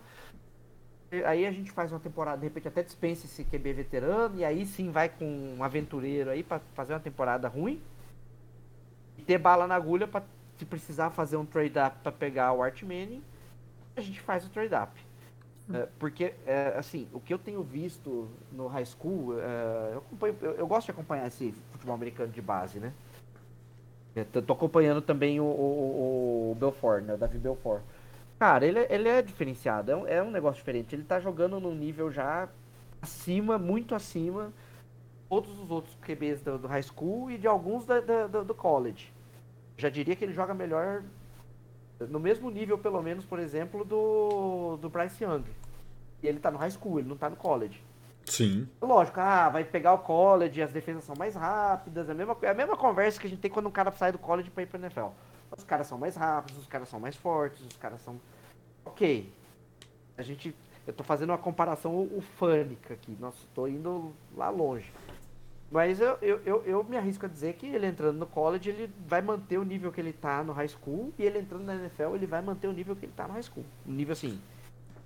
Aí 1.26 1.46
a 1.46 1.52
gente 1.52 1.72
faz 1.72 1.92
uma 1.92 2.00
temporada, 2.00 2.38
de 2.38 2.46
repente 2.46 2.68
até 2.68 2.82
dispensa 2.82 3.26
esse 3.26 3.44
QB 3.44 3.74
veterano, 3.74 4.40
e 4.40 4.44
aí 4.44 4.66
sim 4.66 4.90
vai 4.90 5.10
com 5.10 5.26
um 5.58 5.64
aventureiro 5.64 6.30
aí 6.30 6.42
para 6.42 6.60
fazer 6.74 6.94
uma 6.94 7.00
temporada 7.00 7.48
ruim. 7.48 7.82
E 9.18 9.22
ter 9.22 9.38
bala 9.38 9.68
na 9.68 9.76
agulha 9.76 10.08
para 10.08 10.24
se 10.58 10.66
precisar 10.66 11.12
fazer 11.12 11.38
um 11.38 11.46
trade-up 11.46 11.98
para 12.02 12.12
pegar 12.12 12.54
o 12.54 12.64
Art 12.64 12.82
Manning, 12.82 13.24
a 13.96 14.02
gente 14.02 14.20
faz 14.22 14.46
o 14.46 14.50
trade-up. 14.50 14.92
É, 15.74 15.88
porque, 15.98 16.34
é, 16.46 16.74
assim, 16.78 17.08
o 17.14 17.20
que 17.20 17.34
eu 17.34 17.38
tenho 17.38 17.64
visto 17.64 18.28
no 18.52 18.68
high 18.68 18.86
school, 18.86 19.40
é, 19.40 19.94
eu, 19.94 20.04
eu, 20.42 20.52
eu, 20.56 20.68
gosto 20.68 20.86
de 20.86 20.92
acompanhar 20.92 21.28
esse 21.28 21.54
futebol 21.72 21.96
americano 21.96 22.32
de 22.32 22.42
base, 22.42 22.80
né? 22.80 22.92
Eu 24.16 24.42
tô 24.42 24.54
acompanhando 24.54 25.02
também 25.02 25.40
o, 25.40 25.46
o, 25.46 26.52
o 26.52 26.56
Belfort, 26.56 27.04
né? 27.04 27.14
O 27.14 27.18
Davi 27.18 27.38
Belfort. 27.38 27.82
Cara, 28.40 28.66
ele, 28.66 28.86
ele 28.90 29.08
é 29.08 29.22
diferenciado, 29.22 29.92
é 29.92 29.96
um, 29.96 30.08
é 30.08 30.22
um 30.22 30.32
negócio 30.32 30.58
diferente. 30.58 30.94
Ele 30.96 31.04
tá 31.04 31.20
jogando 31.20 31.60
num 31.60 31.74
nível 31.74 32.12
já 32.12 32.50
acima, 33.02 33.58
muito 33.58 33.96
acima, 33.96 34.52
todos 35.30 35.58
os 35.60 35.72
outros 35.72 35.96
QBs 36.02 36.42
do, 36.42 36.58
do 36.58 36.68
high 36.68 36.84
school 36.84 37.32
e 37.32 37.38
de 37.38 37.48
alguns 37.48 37.86
da, 37.86 38.00
da- 38.02 38.28
do, 38.28 38.44
do 38.44 38.54
college. 38.54 39.14
Já 39.78 39.90
diria 39.90 40.16
que 40.16 40.24
ele 40.24 40.34
joga 40.34 40.54
melhor, 40.54 41.04
no 42.00 42.20
mesmo 42.20 42.50
nível, 42.52 42.78
pelo 42.78 43.02
menos, 43.02 43.26
por 43.26 43.40
exemplo, 43.40 43.86
do, 43.86 44.78
do 44.78 44.90
Bryce 44.90 45.24
Young. 45.24 45.44
E 46.22 46.28
ele 46.28 46.40
tá 46.40 46.52
no 46.52 46.58
high 46.58 46.72
school, 46.72 47.00
ele 47.00 47.08
não 47.10 47.18
tá 47.18 47.30
no 47.30 47.36
college. 47.36 47.82
Sim. 48.26 48.68
Lógico, 48.82 49.20
ah, 49.20 49.50
vai 49.50 49.64
pegar 49.66 49.94
o 49.94 49.98
college, 50.00 50.62
as 50.62 50.72
defesas 50.72 51.04
são 51.04 51.16
mais 51.18 51.36
rápidas, 51.36 52.08
é 52.08 52.12
a 52.12 52.16
mesma, 52.16 52.38
é 52.42 52.50
a 52.50 52.54
mesma 52.54 52.78
conversa 52.78 53.20
que 53.20 53.28
a 53.28 53.30
gente 53.30 53.40
tem 53.40 53.52
quando 53.52 53.68
um 53.68 53.72
cara 53.72 53.92
sai 53.92 54.12
do 54.12 54.18
college 54.18 54.50
pra 54.50 54.64
ir 54.64 54.68
pro 54.68 54.80
NFL. 54.80 55.08
Os 55.58 55.64
caras 55.64 55.88
são 55.88 55.98
mais 55.98 56.16
rápidos, 56.16 56.60
os 56.62 56.68
caras 56.68 56.90
são 56.90 57.00
mais 57.00 57.16
fortes, 57.16 57.62
os 57.62 57.78
caras 57.78 58.02
são. 58.02 58.20
Ok. 58.86 59.32
A 60.18 60.22
gente. 60.22 60.56
Eu 60.86 60.94
tô 60.94 61.04
fazendo 61.04 61.30
uma 61.30 61.38
comparação 61.38 62.10
ufânica 62.14 62.94
aqui. 62.94 63.16
Nossa, 63.20 63.38
tô 63.54 63.68
indo 63.68 64.12
lá 64.36 64.50
longe. 64.50 64.92
Mas 65.72 66.00
eu, 66.00 66.18
eu, 66.22 66.42
eu, 66.46 66.64
eu 66.66 66.84
me 66.84 66.98
arrisco 66.98 67.26
a 67.26 67.30
dizer 67.30 67.54
que 67.54 67.66
ele 67.66 67.88
entrando 67.88 68.18
no 68.18 68.28
college, 68.28 68.70
ele 68.70 68.94
vai 69.08 69.24
manter 69.24 69.58
o 69.58 69.64
nível 69.64 69.92
que 69.92 70.00
ele 70.00 70.14
tá 70.14 70.44
no 70.44 70.54
high 70.54 70.68
school, 70.68 71.12
e 71.18 71.24
ele 71.24 71.40
entrando 71.40 71.64
na 71.64 71.74
NFL, 71.74 72.14
ele 72.14 72.28
vai 72.28 72.44
manter 72.44 72.68
o 72.68 72.74
nível 72.74 72.96
que 72.96 73.06
ele 73.06 73.14
tá 73.16 73.28
no 73.28 73.34
high 73.34 73.42
school. 73.42 73.66
Um 73.88 73.92
nível 73.92 74.14
assim, 74.14 74.40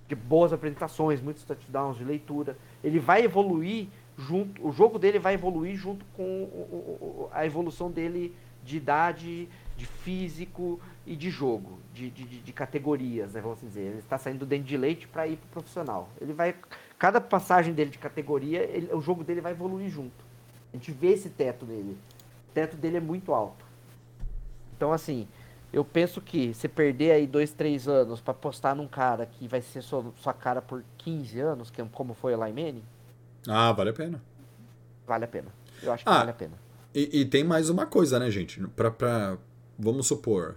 de 0.06 0.14
boas 0.14 0.52
apresentações, 0.52 1.22
muitos 1.22 1.44
touchdowns 1.44 1.96
de 1.96 2.04
leitura. 2.04 2.54
Ele 2.84 2.98
vai 2.98 3.24
evoluir 3.24 3.88
junto, 4.18 4.66
o 4.66 4.70
jogo 4.70 4.98
dele 4.98 5.18
vai 5.18 5.34
evoluir 5.34 5.74
junto 5.74 6.04
com 6.14 7.28
a 7.32 7.46
evolução 7.46 7.90
dele 7.90 8.34
de 8.62 8.76
idade, 8.76 9.48
de 9.78 9.86
físico 9.86 10.80
e 11.06 11.14
de 11.16 11.30
jogo, 11.30 11.78
de, 11.94 12.10
de, 12.10 12.24
de- 12.40 12.52
categorias, 12.52 13.32
né, 13.32 13.40
vamos 13.40 13.60
dizer. 13.60 13.80
Ele 13.82 13.98
está 14.00 14.18
saindo 14.18 14.40
do 14.40 14.46
dente 14.46 14.64
de 14.64 14.76
leite 14.76 15.06
para 15.06 15.26
ir 15.26 15.36
pro 15.36 15.48
profissional. 15.60 16.08
Ele 16.20 16.32
vai, 16.32 16.54
cada 16.98 17.20
passagem 17.20 17.72
dele 17.72 17.90
de 17.90 17.98
categoria, 17.98 18.58
ele- 18.64 18.92
o 18.92 19.00
jogo 19.00 19.22
dele 19.22 19.40
vai 19.40 19.52
evoluir 19.52 19.88
junto. 19.88 20.24
A 20.74 20.76
gente 20.76 20.90
vê 20.90 21.12
esse 21.12 21.30
teto 21.30 21.64
nele. 21.64 21.96
O 22.50 22.52
teto 22.52 22.76
dele 22.76 22.96
é 22.96 23.00
muito 23.00 23.32
alto. 23.32 23.64
Então, 24.76 24.92
assim, 24.92 25.26
eu 25.72 25.84
penso 25.84 26.20
que 26.20 26.52
se 26.54 26.66
perder 26.68 27.12
aí 27.12 27.26
dois, 27.26 27.52
três 27.52 27.86
anos 27.86 28.20
pra 28.20 28.34
postar 28.34 28.74
num 28.74 28.88
cara 28.88 29.26
que 29.26 29.46
vai 29.46 29.60
ser 29.62 29.82
sua, 29.82 30.04
sua 30.20 30.32
cara 30.34 30.60
por 30.60 30.82
15 30.98 31.38
anos, 31.40 31.70
que 31.70 31.80
é 31.80 31.86
como 31.92 32.14
foi 32.14 32.34
o 32.34 32.38
Manning, 32.38 32.82
Ah, 33.46 33.72
vale 33.72 33.90
a 33.90 33.92
pena. 33.92 34.20
vale 35.06 35.24
a 35.24 35.28
pena. 35.28 35.48
Eu 35.82 35.92
acho 35.92 36.04
que 36.04 36.10
Ah. 36.10 36.18
vale 36.18 36.30
a 36.30 36.34
pena. 36.34 36.52
E, 36.94 37.20
e 37.20 37.24
tem 37.24 37.44
mais 37.44 37.68
uma 37.70 37.86
coisa, 37.86 38.18
né, 38.18 38.30
gente? 38.30 38.60
Pra, 38.68 38.90
pra, 38.90 39.38
vamos 39.78 40.06
supor, 40.06 40.56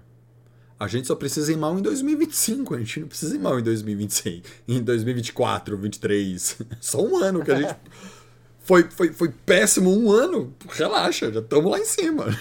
a 0.79 0.87
gente 0.87 1.07
só 1.07 1.15
precisa 1.15 1.53
ir 1.53 1.57
mal 1.57 1.77
em 1.77 1.81
2025, 1.81 2.73
a 2.73 2.79
gente 2.79 3.01
não 3.01 3.07
precisa 3.07 3.35
ir 3.35 3.39
mal 3.39 3.59
em 3.59 3.61
2026, 3.61 4.41
em 4.67 4.81
2024, 4.81 5.77
2023. 5.77 6.57
Só 6.81 7.05
um 7.05 7.17
ano 7.17 7.43
que 7.43 7.51
a 7.51 7.61
gente. 7.61 7.75
Foi, 8.63 8.83
foi, 8.83 9.11
foi 9.11 9.29
péssimo 9.29 9.91
um 9.91 10.11
ano. 10.11 10.55
Relaxa, 10.69 11.33
já 11.33 11.39
estamos 11.39 11.71
lá 11.71 11.79
em 11.79 11.83
cima. 11.83 12.25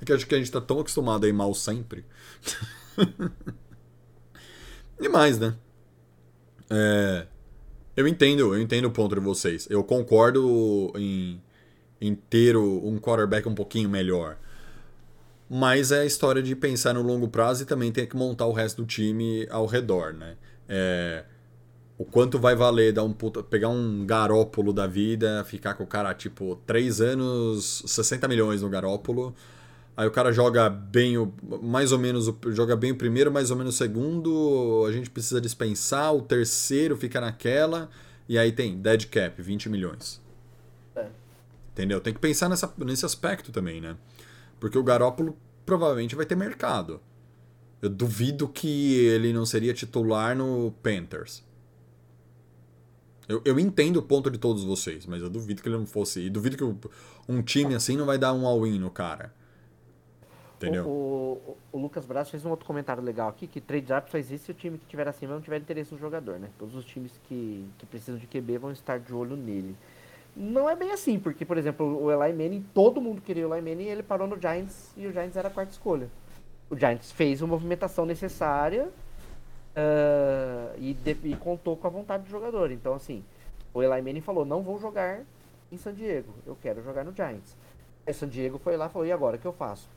É 0.00 0.04
que 0.04 0.12
acho 0.12 0.26
que 0.26 0.34
a 0.34 0.38
gente 0.38 0.50
tá 0.50 0.60
tão 0.60 0.78
acostumado 0.80 1.24
a 1.24 1.28
ir 1.28 1.32
mal 1.32 1.52
sempre. 1.54 2.04
Demais, 5.00 5.38
né? 5.38 5.54
É, 6.70 7.26
eu 7.96 8.06
entendo, 8.06 8.54
eu 8.54 8.60
entendo 8.60 8.86
o 8.86 8.90
ponto 8.90 9.14
de 9.14 9.20
vocês. 9.20 9.66
Eu 9.68 9.84
concordo 9.84 10.92
em, 10.96 11.42
em 12.00 12.14
ter 12.14 12.56
um 12.56 12.98
quarterback 12.98 13.48
um 13.48 13.54
pouquinho 13.54 13.88
melhor. 13.88 14.38
Mas 15.52 15.90
é 15.90 16.02
a 16.02 16.04
história 16.06 16.40
de 16.40 16.54
pensar 16.54 16.94
no 16.94 17.02
longo 17.02 17.26
prazo 17.26 17.64
e 17.64 17.66
também 17.66 17.90
ter 17.90 18.06
que 18.06 18.16
montar 18.16 18.46
o 18.46 18.52
resto 18.52 18.82
do 18.82 18.86
time 18.86 19.48
ao 19.50 19.66
redor, 19.66 20.14
né? 20.14 20.36
É, 20.68 21.24
o 21.98 22.04
quanto 22.04 22.38
vai 22.38 22.54
valer 22.54 22.92
dar 22.92 23.02
um 23.02 23.12
puta- 23.12 23.42
pegar 23.42 23.68
um 23.68 24.06
garópolo 24.06 24.72
da 24.72 24.86
vida, 24.86 25.44
ficar 25.44 25.74
com 25.74 25.82
o 25.82 25.86
cara, 25.88 26.14
tipo, 26.14 26.54
3 26.64 27.00
anos, 27.00 27.82
60 27.84 28.28
milhões 28.28 28.62
no 28.62 28.68
garópolo. 28.68 29.34
Aí 29.96 30.06
o 30.06 30.10
cara 30.12 30.32
joga 30.32 30.70
bem 30.70 31.18
o. 31.18 31.32
Mais 31.60 31.90
ou 31.90 31.98
menos 31.98 32.28
o, 32.28 32.38
joga 32.52 32.76
bem 32.76 32.92
o 32.92 32.96
primeiro, 32.96 33.32
mais 33.32 33.50
ou 33.50 33.56
menos 33.56 33.74
o 33.74 33.78
segundo. 33.78 34.84
A 34.88 34.92
gente 34.92 35.10
precisa 35.10 35.40
dispensar, 35.40 36.14
o 36.14 36.22
terceiro 36.22 36.96
fica 36.96 37.20
naquela. 37.20 37.90
E 38.28 38.38
aí 38.38 38.52
tem 38.52 38.78
dead 38.80 39.06
cap, 39.06 39.42
20 39.42 39.68
milhões. 39.68 40.20
É. 40.94 41.06
Entendeu? 41.72 42.00
Tem 42.00 42.14
que 42.14 42.20
pensar 42.20 42.48
nessa, 42.48 42.72
nesse 42.78 43.04
aspecto 43.04 43.50
também, 43.50 43.80
né? 43.80 43.96
Porque 44.60 44.78
o 44.78 44.84
Garópolo 44.84 45.36
provavelmente 45.66 46.14
vai 46.16 46.26
ter 46.26 46.36
mercado. 46.36 47.00
Eu 47.82 47.90
duvido 47.90 48.48
que 48.48 48.96
ele 49.06 49.32
não 49.32 49.46
seria 49.46 49.74
titular 49.74 50.36
no 50.36 50.72
Panthers. 50.82 51.44
Eu, 53.28 53.40
eu 53.44 53.58
entendo 53.60 53.98
o 53.98 54.02
ponto 54.02 54.30
de 54.30 54.38
todos 54.38 54.64
vocês, 54.64 55.06
mas 55.06 55.22
eu 55.22 55.30
duvido 55.30 55.62
que 55.62 55.68
ele 55.68 55.76
não 55.76 55.86
fosse. 55.86 56.20
E 56.20 56.30
duvido 56.30 56.56
que 56.56 56.88
um 57.28 57.42
time 57.42 57.74
assim 57.74 57.96
não 57.96 58.04
vai 58.06 58.18
dar 58.18 58.32
um 58.32 58.46
all-in 58.46 58.78
no 58.78 58.90
cara. 58.90 59.32
Entendeu? 60.56 60.84
O, 60.86 61.40
o- 61.46 61.56
o 61.72 61.78
Lucas 61.80 62.04
Braz 62.04 62.28
fez 62.28 62.44
um 62.44 62.50
outro 62.50 62.66
comentário 62.66 63.02
legal 63.02 63.28
aqui, 63.30 63.46
que 63.46 63.60
trade 63.62 63.86
draft 63.86 64.10
só 64.10 64.18
existe 64.18 64.44
se 64.46 64.50
o 64.50 64.54
time 64.54 64.76
que 64.76 64.84
tiver 64.86 65.08
acima 65.08 65.32
não 65.34 65.40
tiver 65.40 65.58
interesse 65.58 65.92
no 65.92 65.98
jogador, 65.98 66.38
né? 66.38 66.50
Todos 66.58 66.74
os 66.74 66.84
times 66.84 67.12
que, 67.28 67.64
que 67.78 67.86
precisam 67.86 68.18
de 68.18 68.26
QB 68.26 68.58
vão 68.58 68.70
estar 68.72 68.98
de 68.98 69.14
olho 69.14 69.36
nele. 69.36 69.74
Não 70.36 70.70
é 70.70 70.76
bem 70.76 70.92
assim, 70.92 71.18
porque, 71.18 71.44
por 71.44 71.58
exemplo, 71.58 72.02
o 72.02 72.10
Eli 72.10 72.32
Manning, 72.32 72.64
todo 72.72 73.00
mundo 73.00 73.20
queria 73.20 73.46
o 73.48 73.54
Eli 73.54 73.62
Manning 73.68 73.84
e 73.84 73.88
ele 73.88 74.02
parou 74.02 74.26
no 74.28 74.40
Giants 74.40 74.92
e 74.96 75.06
o 75.06 75.12
Giants 75.12 75.36
era 75.36 75.48
a 75.48 75.50
quarta 75.50 75.72
escolha. 75.72 76.08
O 76.70 76.76
Giants 76.76 77.10
fez 77.12 77.42
a 77.42 77.46
movimentação 77.46 78.06
necessária 78.06 78.88
ah, 79.76 80.72
e, 80.78 80.94
de- 80.94 81.18
e 81.28 81.36
contou 81.36 81.76
com 81.76 81.86
a 81.86 81.90
vontade 81.90 82.24
do 82.24 82.30
jogador. 82.30 82.70
Então, 82.70 82.94
assim, 82.94 83.24
o 83.74 83.82
Eli 83.82 84.00
Manning 84.02 84.20
falou, 84.20 84.44
não 84.44 84.62
vou 84.62 84.78
jogar 84.78 85.20
em 85.70 85.76
San 85.76 85.92
Diego, 85.94 86.32
eu 86.46 86.56
quero 86.60 86.82
jogar 86.82 87.04
no 87.04 87.12
Giants. 87.14 87.56
Aí 88.06 88.14
San 88.14 88.28
Diego 88.28 88.58
foi 88.58 88.76
lá 88.76 88.86
e 88.86 88.88
falou, 88.88 89.06
e 89.06 89.12
agora, 89.12 89.36
o 89.36 89.38
que 89.38 89.46
eu 89.46 89.52
faço? 89.52 89.88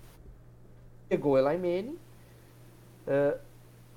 Pegou 1.07 1.33
o 1.33 1.37
Eli 1.37 1.57
Manning, 1.57 1.97
ah, 3.07 3.37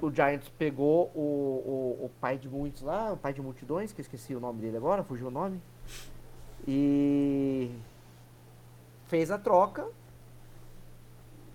o 0.01 0.11
Giants 0.13 0.49
pegou 0.59 1.11
o, 1.15 1.97
o, 2.01 2.05
o 2.05 2.11
pai 2.21 2.37
de 2.37 2.49
muitos 2.49 2.83
lá, 2.83 3.13
o 3.13 3.17
pai 3.17 3.33
de 3.33 3.41
multidões, 3.41 3.93
que 3.93 4.01
eu 4.01 4.03
esqueci 4.03 4.35
o 4.35 4.41
nome 4.41 4.61
dele 4.61 4.77
agora, 4.77 5.03
fugiu 5.03 5.29
o 5.29 5.31
nome. 5.31 5.61
E 6.67 7.71
fez 9.09 9.31
a 9.31 9.39
troca. 9.39 9.87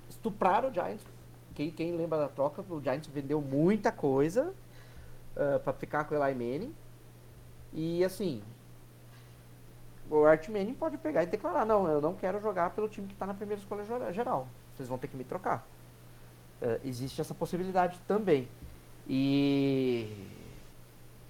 Estupraram 0.09 0.69
o 0.69 0.73
Giants. 0.73 1.05
Quem, 1.55 1.71
quem 1.71 1.95
lembra 1.95 2.19
da 2.19 2.27
troca, 2.27 2.63
o 2.69 2.81
Giants 2.81 3.07
vendeu 3.07 3.41
muita 3.41 3.91
coisa 3.91 4.53
para 5.33 5.59
pra 5.59 5.73
ficar 5.73 6.03
com 6.05 6.15
o 6.15 6.23
Eli 6.23 6.33
Manning. 6.33 6.75
E 7.73 8.03
assim, 8.03 8.41
o 10.09 10.25
Art 10.25 10.47
Manning 10.49 10.73
pode 10.73 10.97
pegar 10.97 11.23
e 11.23 11.25
declarar, 11.25 11.65
não, 11.65 11.87
eu 11.87 12.01
não 12.01 12.13
quero 12.13 12.39
jogar 12.41 12.71
pelo 12.71 12.89
time 12.89 13.07
que 13.07 13.15
tá 13.15 13.25
na 13.25 13.33
primeira 13.33 13.61
escolha 13.61 13.85
gera- 13.85 14.11
geral. 14.11 14.47
Vocês 14.75 14.89
vão 14.89 14.97
ter 14.97 15.07
que 15.07 15.15
me 15.15 15.23
trocar. 15.23 15.65
Eh, 16.61 16.81
existe 16.85 17.19
essa 17.21 17.33
possibilidade 17.33 17.97
também. 18.07 18.47
E 19.07 20.27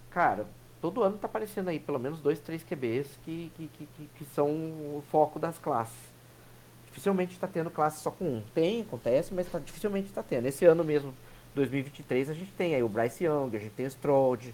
cara, 0.09 0.45
todo 0.81 1.03
ano 1.03 1.17
tá 1.17 1.27
aparecendo 1.27 1.67
aí 1.69 1.79
pelo 1.79 1.99
menos 1.99 2.19
dois, 2.19 2.39
três 2.39 2.63
QBs 2.63 3.07
que, 3.23 3.51
que, 3.55 3.67
que, 3.67 3.87
que- 4.15 4.25
são 4.33 4.47
o 4.49 5.03
foco 5.11 5.37
das 5.39 5.57
classes. 5.59 6.11
Dificilmente 6.87 7.33
está 7.33 7.47
tendo 7.47 7.69
classe 7.69 8.01
só 8.01 8.11
com 8.11 8.25
um. 8.25 8.43
Tem, 8.53 8.81
acontece, 8.81 9.33
mas 9.33 9.49
tá, 9.49 9.59
dificilmente 9.59 10.07
está 10.07 10.21
tendo. 10.21 10.45
Esse 10.47 10.65
ano 10.65 10.83
mesmo, 10.83 11.13
2023, 11.55 12.29
a 12.29 12.33
gente 12.33 12.51
tem 12.53 12.75
aí 12.75 12.83
o 12.83 12.89
Bryce 12.89 13.23
Young, 13.23 13.55
a 13.55 13.59
gente 13.59 13.71
tem 13.73 13.85
o 13.85 13.87
Stroud, 13.89 14.53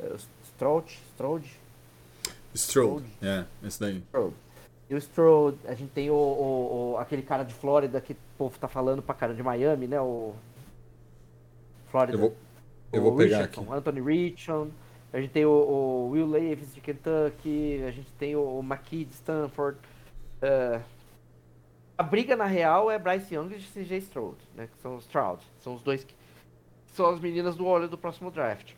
eh, 0.00 0.04
o 0.12 0.16
Stroud, 0.46 0.90
Stroud, 1.12 1.60
Stroud. 2.54 3.06
É, 3.22 3.44
esse 3.66 3.78
daí. 3.80 3.98
Stroud. 3.98 4.34
E 4.88 4.94
o 4.94 4.98
Stroud, 4.98 5.58
a 5.66 5.74
gente 5.74 5.90
tem 5.90 6.10
o, 6.10 6.14
o- 6.14 6.92
o- 6.92 6.98
aquele 6.98 7.22
cara 7.22 7.42
de 7.44 7.52
Flórida 7.52 8.00
que 8.00 8.12
o 8.14 8.16
povo 8.38 8.58
tá 8.58 8.68
falando 8.68 9.02
pra 9.02 9.14
cara 9.14 9.34
de 9.34 9.42
Miami, 9.42 9.86
né? 9.86 10.00
O 10.00 10.32
Flórida. 11.90 12.16
Eu 12.16 12.20
vou, 12.20 12.36
eu 12.92 13.02
vou 13.02 13.16
pegar 13.16 13.38
Richardson, 13.38 13.62
aqui. 13.62 13.72
Anthony 13.72 14.00
Richardson. 14.00 14.70
A 15.12 15.20
gente 15.20 15.30
tem 15.30 15.44
o, 15.46 15.50
o 15.50 16.10
Will 16.10 16.26
Levis 16.26 16.74
de 16.74 16.80
Kentucky. 16.80 17.82
A 17.86 17.90
gente 17.90 18.12
tem 18.18 18.36
o, 18.36 18.40
o 18.42 18.60
McKee 18.62 19.04
de 19.04 19.14
Stanford. 19.14 19.78
eh, 20.42 20.80
a 21.98 22.02
briga 22.02 22.36
na 22.36 22.44
real 22.44 22.90
é 22.90 22.98
Bryce 22.98 23.34
Young 23.34 23.50
e 23.54 23.58
CJ 23.58 23.96
Stroud, 23.98 24.36
né? 24.54 24.66
Que 24.66 24.78
são 24.82 24.96
os 24.96 25.04
Stroud. 25.04 25.42
São 25.60 25.74
os 25.74 25.82
dois 25.82 26.04
que 26.04 26.14
são 26.92 27.06
as 27.10 27.20
meninas 27.20 27.56
do 27.56 27.64
olho 27.66 27.88
do 27.88 27.96
próximo 27.96 28.30
draft. 28.30 28.72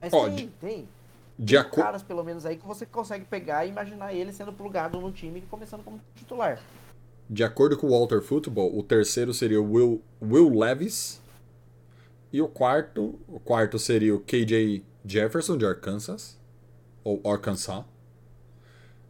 Mas 0.00 0.12
tem, 0.12 0.34
de- 0.34 0.46
tem 0.60 0.88
De 1.38 1.56
acordo. 1.56 1.82
caras, 1.84 2.02
pelo 2.02 2.22
menos, 2.22 2.44
aí 2.44 2.56
que 2.56 2.66
você 2.66 2.84
consegue 2.84 3.24
pegar 3.24 3.64
e 3.64 3.70
imaginar 3.70 4.12
ele 4.14 4.32
sendo 4.32 4.52
plugado 4.52 5.00
no 5.00 5.10
time 5.10 5.38
e 5.38 5.42
começando 5.42 5.82
como 5.82 6.00
titular. 6.14 6.60
De 7.30 7.42
acordo 7.44 7.76
com 7.78 7.86
o 7.86 7.90
Walter 7.90 8.20
Football, 8.22 8.76
o 8.78 8.82
terceiro 8.82 9.32
seria 9.34 9.60
o 9.60 9.72
Will, 9.72 10.02
Will 10.22 10.50
Levis. 10.58 11.20
E 12.32 12.42
o 12.42 12.48
quarto, 12.48 13.18
o 13.26 13.40
quarto 13.40 13.78
seria 13.78 14.14
o 14.14 14.20
KJ 14.20 14.84
Jefferson 15.04 15.56
de 15.56 15.66
Arkansas. 15.66 16.38
Ou 17.04 17.20
Arkansas. 17.30 17.84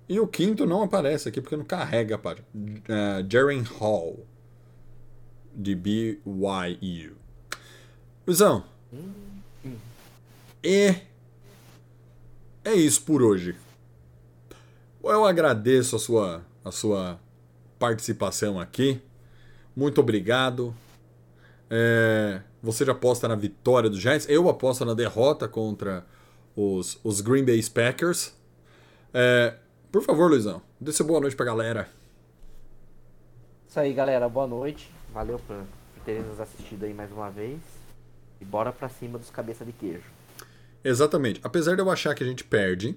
E 0.09 0.19
o 0.19 0.27
quinto 0.27 0.65
não 0.66 0.82
aparece 0.82 1.28
aqui 1.28 1.40
porque 1.40 1.56
não 1.56 1.65
carrega 1.65 2.15
a 2.15 2.19
página. 2.19 2.47
Uh, 2.55 3.31
Jaren 3.31 3.62
Hall. 3.78 4.27
De 5.55 5.74
BYU. 5.74 7.16
Luizão. 8.27 8.65
E. 10.62 10.94
é 12.65 12.74
isso 12.74 13.02
por 13.02 13.23
hoje. 13.23 13.56
Eu 15.02 15.24
agradeço 15.24 15.97
a 15.97 15.98
sua, 15.98 16.47
a 16.65 16.70
sua 16.70 17.20
participação 17.78 18.60
aqui. 18.60 19.01
Muito 19.74 20.01
obrigado. 20.01 20.74
É, 21.70 22.43
você 22.62 22.85
já 22.85 22.93
aposta 22.93 23.28
na 23.28 23.35
vitória 23.35 23.89
dos 23.89 24.01
Giants. 24.01 24.28
Eu 24.28 24.48
aposto 24.48 24.85
na 24.85 24.94
derrota 24.94 25.48
contra 25.48 26.05
os, 26.56 26.98
os 27.05 27.20
Green 27.20 27.44
Bay 27.44 27.62
Packers. 27.62 28.35
É, 29.12 29.55
por 29.90 30.02
favor, 30.02 30.30
Luizão, 30.30 30.60
dê 30.80 30.93
seu 30.93 31.06
boa 31.06 31.20
noite 31.20 31.36
pra 31.36 31.47
galera. 31.47 31.89
Isso 33.68 33.78
aí, 33.78 33.93
galera. 33.93 34.28
Boa 34.28 34.47
noite. 34.47 34.90
Valeu 35.12 35.39
por, 35.39 35.56
por 35.94 36.02
terem 36.05 36.22
nos 36.22 36.40
assistido 36.40 36.85
aí 36.85 36.94
mais 36.94 37.12
uma 37.12 37.30
vez. 37.30 37.60
E 38.40 38.44
bora 38.44 38.72
pra 38.72 38.89
cima 38.89 39.18
dos 39.18 39.30
cabeça 39.30 39.64
de 39.64 39.72
queijo. 39.72 40.05
Exatamente. 40.82 41.40
Apesar 41.43 41.74
de 41.74 41.82
eu 41.82 41.90
achar 41.90 42.14
que 42.14 42.22
a 42.22 42.26
gente 42.26 42.44
perde, 42.44 42.97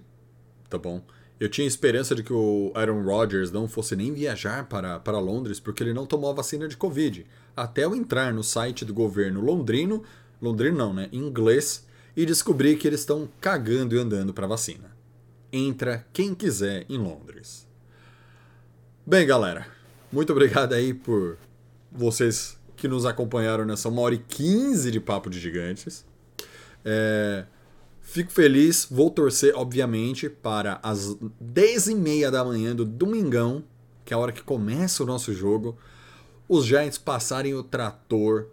tá 0.69 0.77
bom? 0.77 1.01
Eu 1.39 1.49
tinha 1.49 1.67
esperança 1.67 2.13
de 2.13 2.23
que 2.23 2.31
o 2.31 2.71
Aaron 2.75 3.03
Rodgers 3.03 3.51
não 3.51 3.67
fosse 3.67 3.95
nem 3.95 4.13
viajar 4.13 4.67
para, 4.69 4.99
para 4.99 5.19
Londres 5.19 5.59
porque 5.59 5.81
ele 5.81 5.93
não 5.93 6.05
tomou 6.05 6.29
a 6.29 6.33
vacina 6.33 6.67
de 6.67 6.77
Covid. 6.77 7.25
Até 7.56 7.84
eu 7.84 7.95
entrar 7.95 8.34
no 8.34 8.44
site 8.44 8.86
do 8.86 8.94
governo 8.94 9.41
londrino, 9.41 10.03
londrino 10.41 10.78
não, 10.78 10.94
né? 10.94 11.10
Inglês, 11.11 11.86
e 12.15 12.26
descobrir 12.26 12.78
que 12.78 12.88
eles 12.88 13.02
estão 13.02 13.30
cagando 13.40 13.95
e 13.95 13.99
andando 13.99 14.34
para 14.34 14.48
vacina. 14.48 14.91
Entra 15.52 16.06
quem 16.14 16.34
quiser 16.34 16.86
em 16.90 16.98
Londres. 16.98 17.68
Bem, 19.06 19.26
galera, 19.26 19.68
muito 20.11 20.32
obrigado 20.32 20.73
aí 20.73 20.94
por 20.94 21.38
vocês 21.91 22.57
que 22.76 22.88
nos 22.88 23.06
acompanharam 23.06 23.65
nessa 23.65 23.90
uma 23.90 24.02
hora 24.02 24.15
e 24.15 24.19
quinze 24.19 24.90
de 24.91 24.99
Papo 24.99 25.30
de 25.30 25.40
Gigantes. 25.40 26.06
É, 26.84 27.45
fico 28.02 28.32
feliz, 28.32 28.88
vou 28.90 29.11
torcer, 29.11 29.53
obviamente, 29.56 30.30
para 30.30 30.80
as 30.82 31.15
10 31.40 31.88
e 31.88 31.95
meia 31.95 32.32
da 32.32 32.44
manhã 32.44 32.76
do 32.76 32.86
domingão, 32.86 33.64
que 34.03 34.14
é 34.14 34.18
a 34.18 34.19
hora 34.19 34.32
que 34.32 34.41
começa 34.41 35.03
o 35.03 35.06
nosso 35.06 35.34
jogo, 35.34 35.78
os 36.52 36.65
Giants 36.65 36.98
passarem 36.98 37.53
o 37.53 37.64
trator 37.64 38.48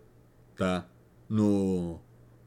tá, 0.57 0.87
no, 1.29 1.99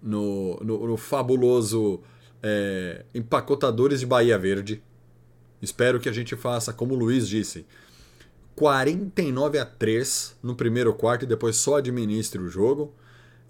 no, 0.02 0.57
no, 0.61 0.88
no 0.88 0.95
fabuloso 0.95 1.99
é, 2.41 3.03
empacotadores 3.14 3.99
de 3.99 4.06
Bahia 4.06 4.40
Verde. 4.40 4.82
Espero 5.61 5.99
que 5.99 6.07
a 6.07 6.11
gente 6.14 6.38
faça, 6.38 6.72
como 6.72 6.94
o 6.94 6.98
Luiz 6.98 7.28
disse, 7.28 7.65
49 8.56 9.60
a 9.60 9.65
3 9.65 10.38
no 10.41 10.56
primeiro 10.56 10.94
quarto 10.94 11.23
e 11.23 11.28
depois 11.28 11.57
só 11.57 11.80
administre 11.80 12.41
o 12.41 12.48
jogo. 12.48 12.95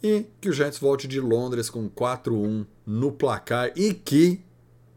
E 0.02 0.26
que 0.42 0.50
o 0.50 0.54
Giants 0.54 0.80
volte 0.80 1.08
de 1.08 1.20
Londres 1.20 1.70
com 1.70 1.88
4-1 1.88 2.66
no 2.84 3.12
placar 3.12 3.72
e 3.76 3.94
que 3.94 4.42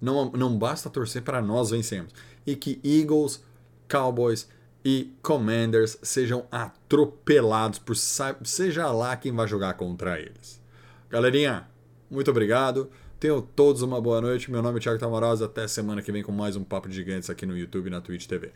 não, 0.00 0.32
não 0.32 0.56
basta 0.56 0.88
torcer 0.88 1.20
para 1.20 1.42
nós 1.42 1.68
vencermos. 1.68 2.14
E 2.46 2.56
que 2.56 2.80
Eagles, 2.82 3.44
Cowboys 3.86 4.48
e 4.84 5.14
Commanders 5.22 5.96
sejam 6.02 6.46
atropelados 6.50 7.78
por 7.78 7.96
seja 7.96 8.90
lá 8.92 9.16
quem 9.16 9.32
vai 9.32 9.48
jogar 9.48 9.74
contra 9.74 10.20
eles. 10.20 10.60
Galerinha, 11.08 11.66
muito 12.10 12.30
obrigado. 12.30 12.90
Tenham 13.18 13.40
todos 13.40 13.80
uma 13.80 14.00
boa 14.00 14.20
noite. 14.20 14.50
Meu 14.50 14.60
nome 14.60 14.78
é 14.78 14.82
Thiago 14.82 14.98
Tamarosa. 14.98 15.46
Até 15.46 15.66
semana 15.66 16.02
que 16.02 16.12
vem 16.12 16.22
com 16.22 16.32
mais 16.32 16.56
um 16.56 16.62
Papo 16.62 16.88
de 16.88 16.94
Gigantes 16.94 17.30
aqui 17.30 17.46
no 17.46 17.56
YouTube 17.56 17.86
e 17.86 17.90
na 17.90 18.00
Twitch 18.00 18.26
TV. 18.26 18.50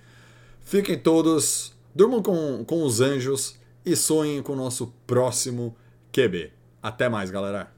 Fiquem 0.60 0.98
todos, 0.98 1.74
durmam 1.94 2.22
com, 2.22 2.62
com 2.66 2.82
os 2.82 3.00
anjos 3.00 3.58
e 3.86 3.96
sonhem 3.96 4.42
com 4.42 4.52
o 4.52 4.56
nosso 4.56 4.92
próximo 5.06 5.74
QB. 6.12 6.52
Até 6.82 7.08
mais, 7.08 7.30
galera. 7.30 7.77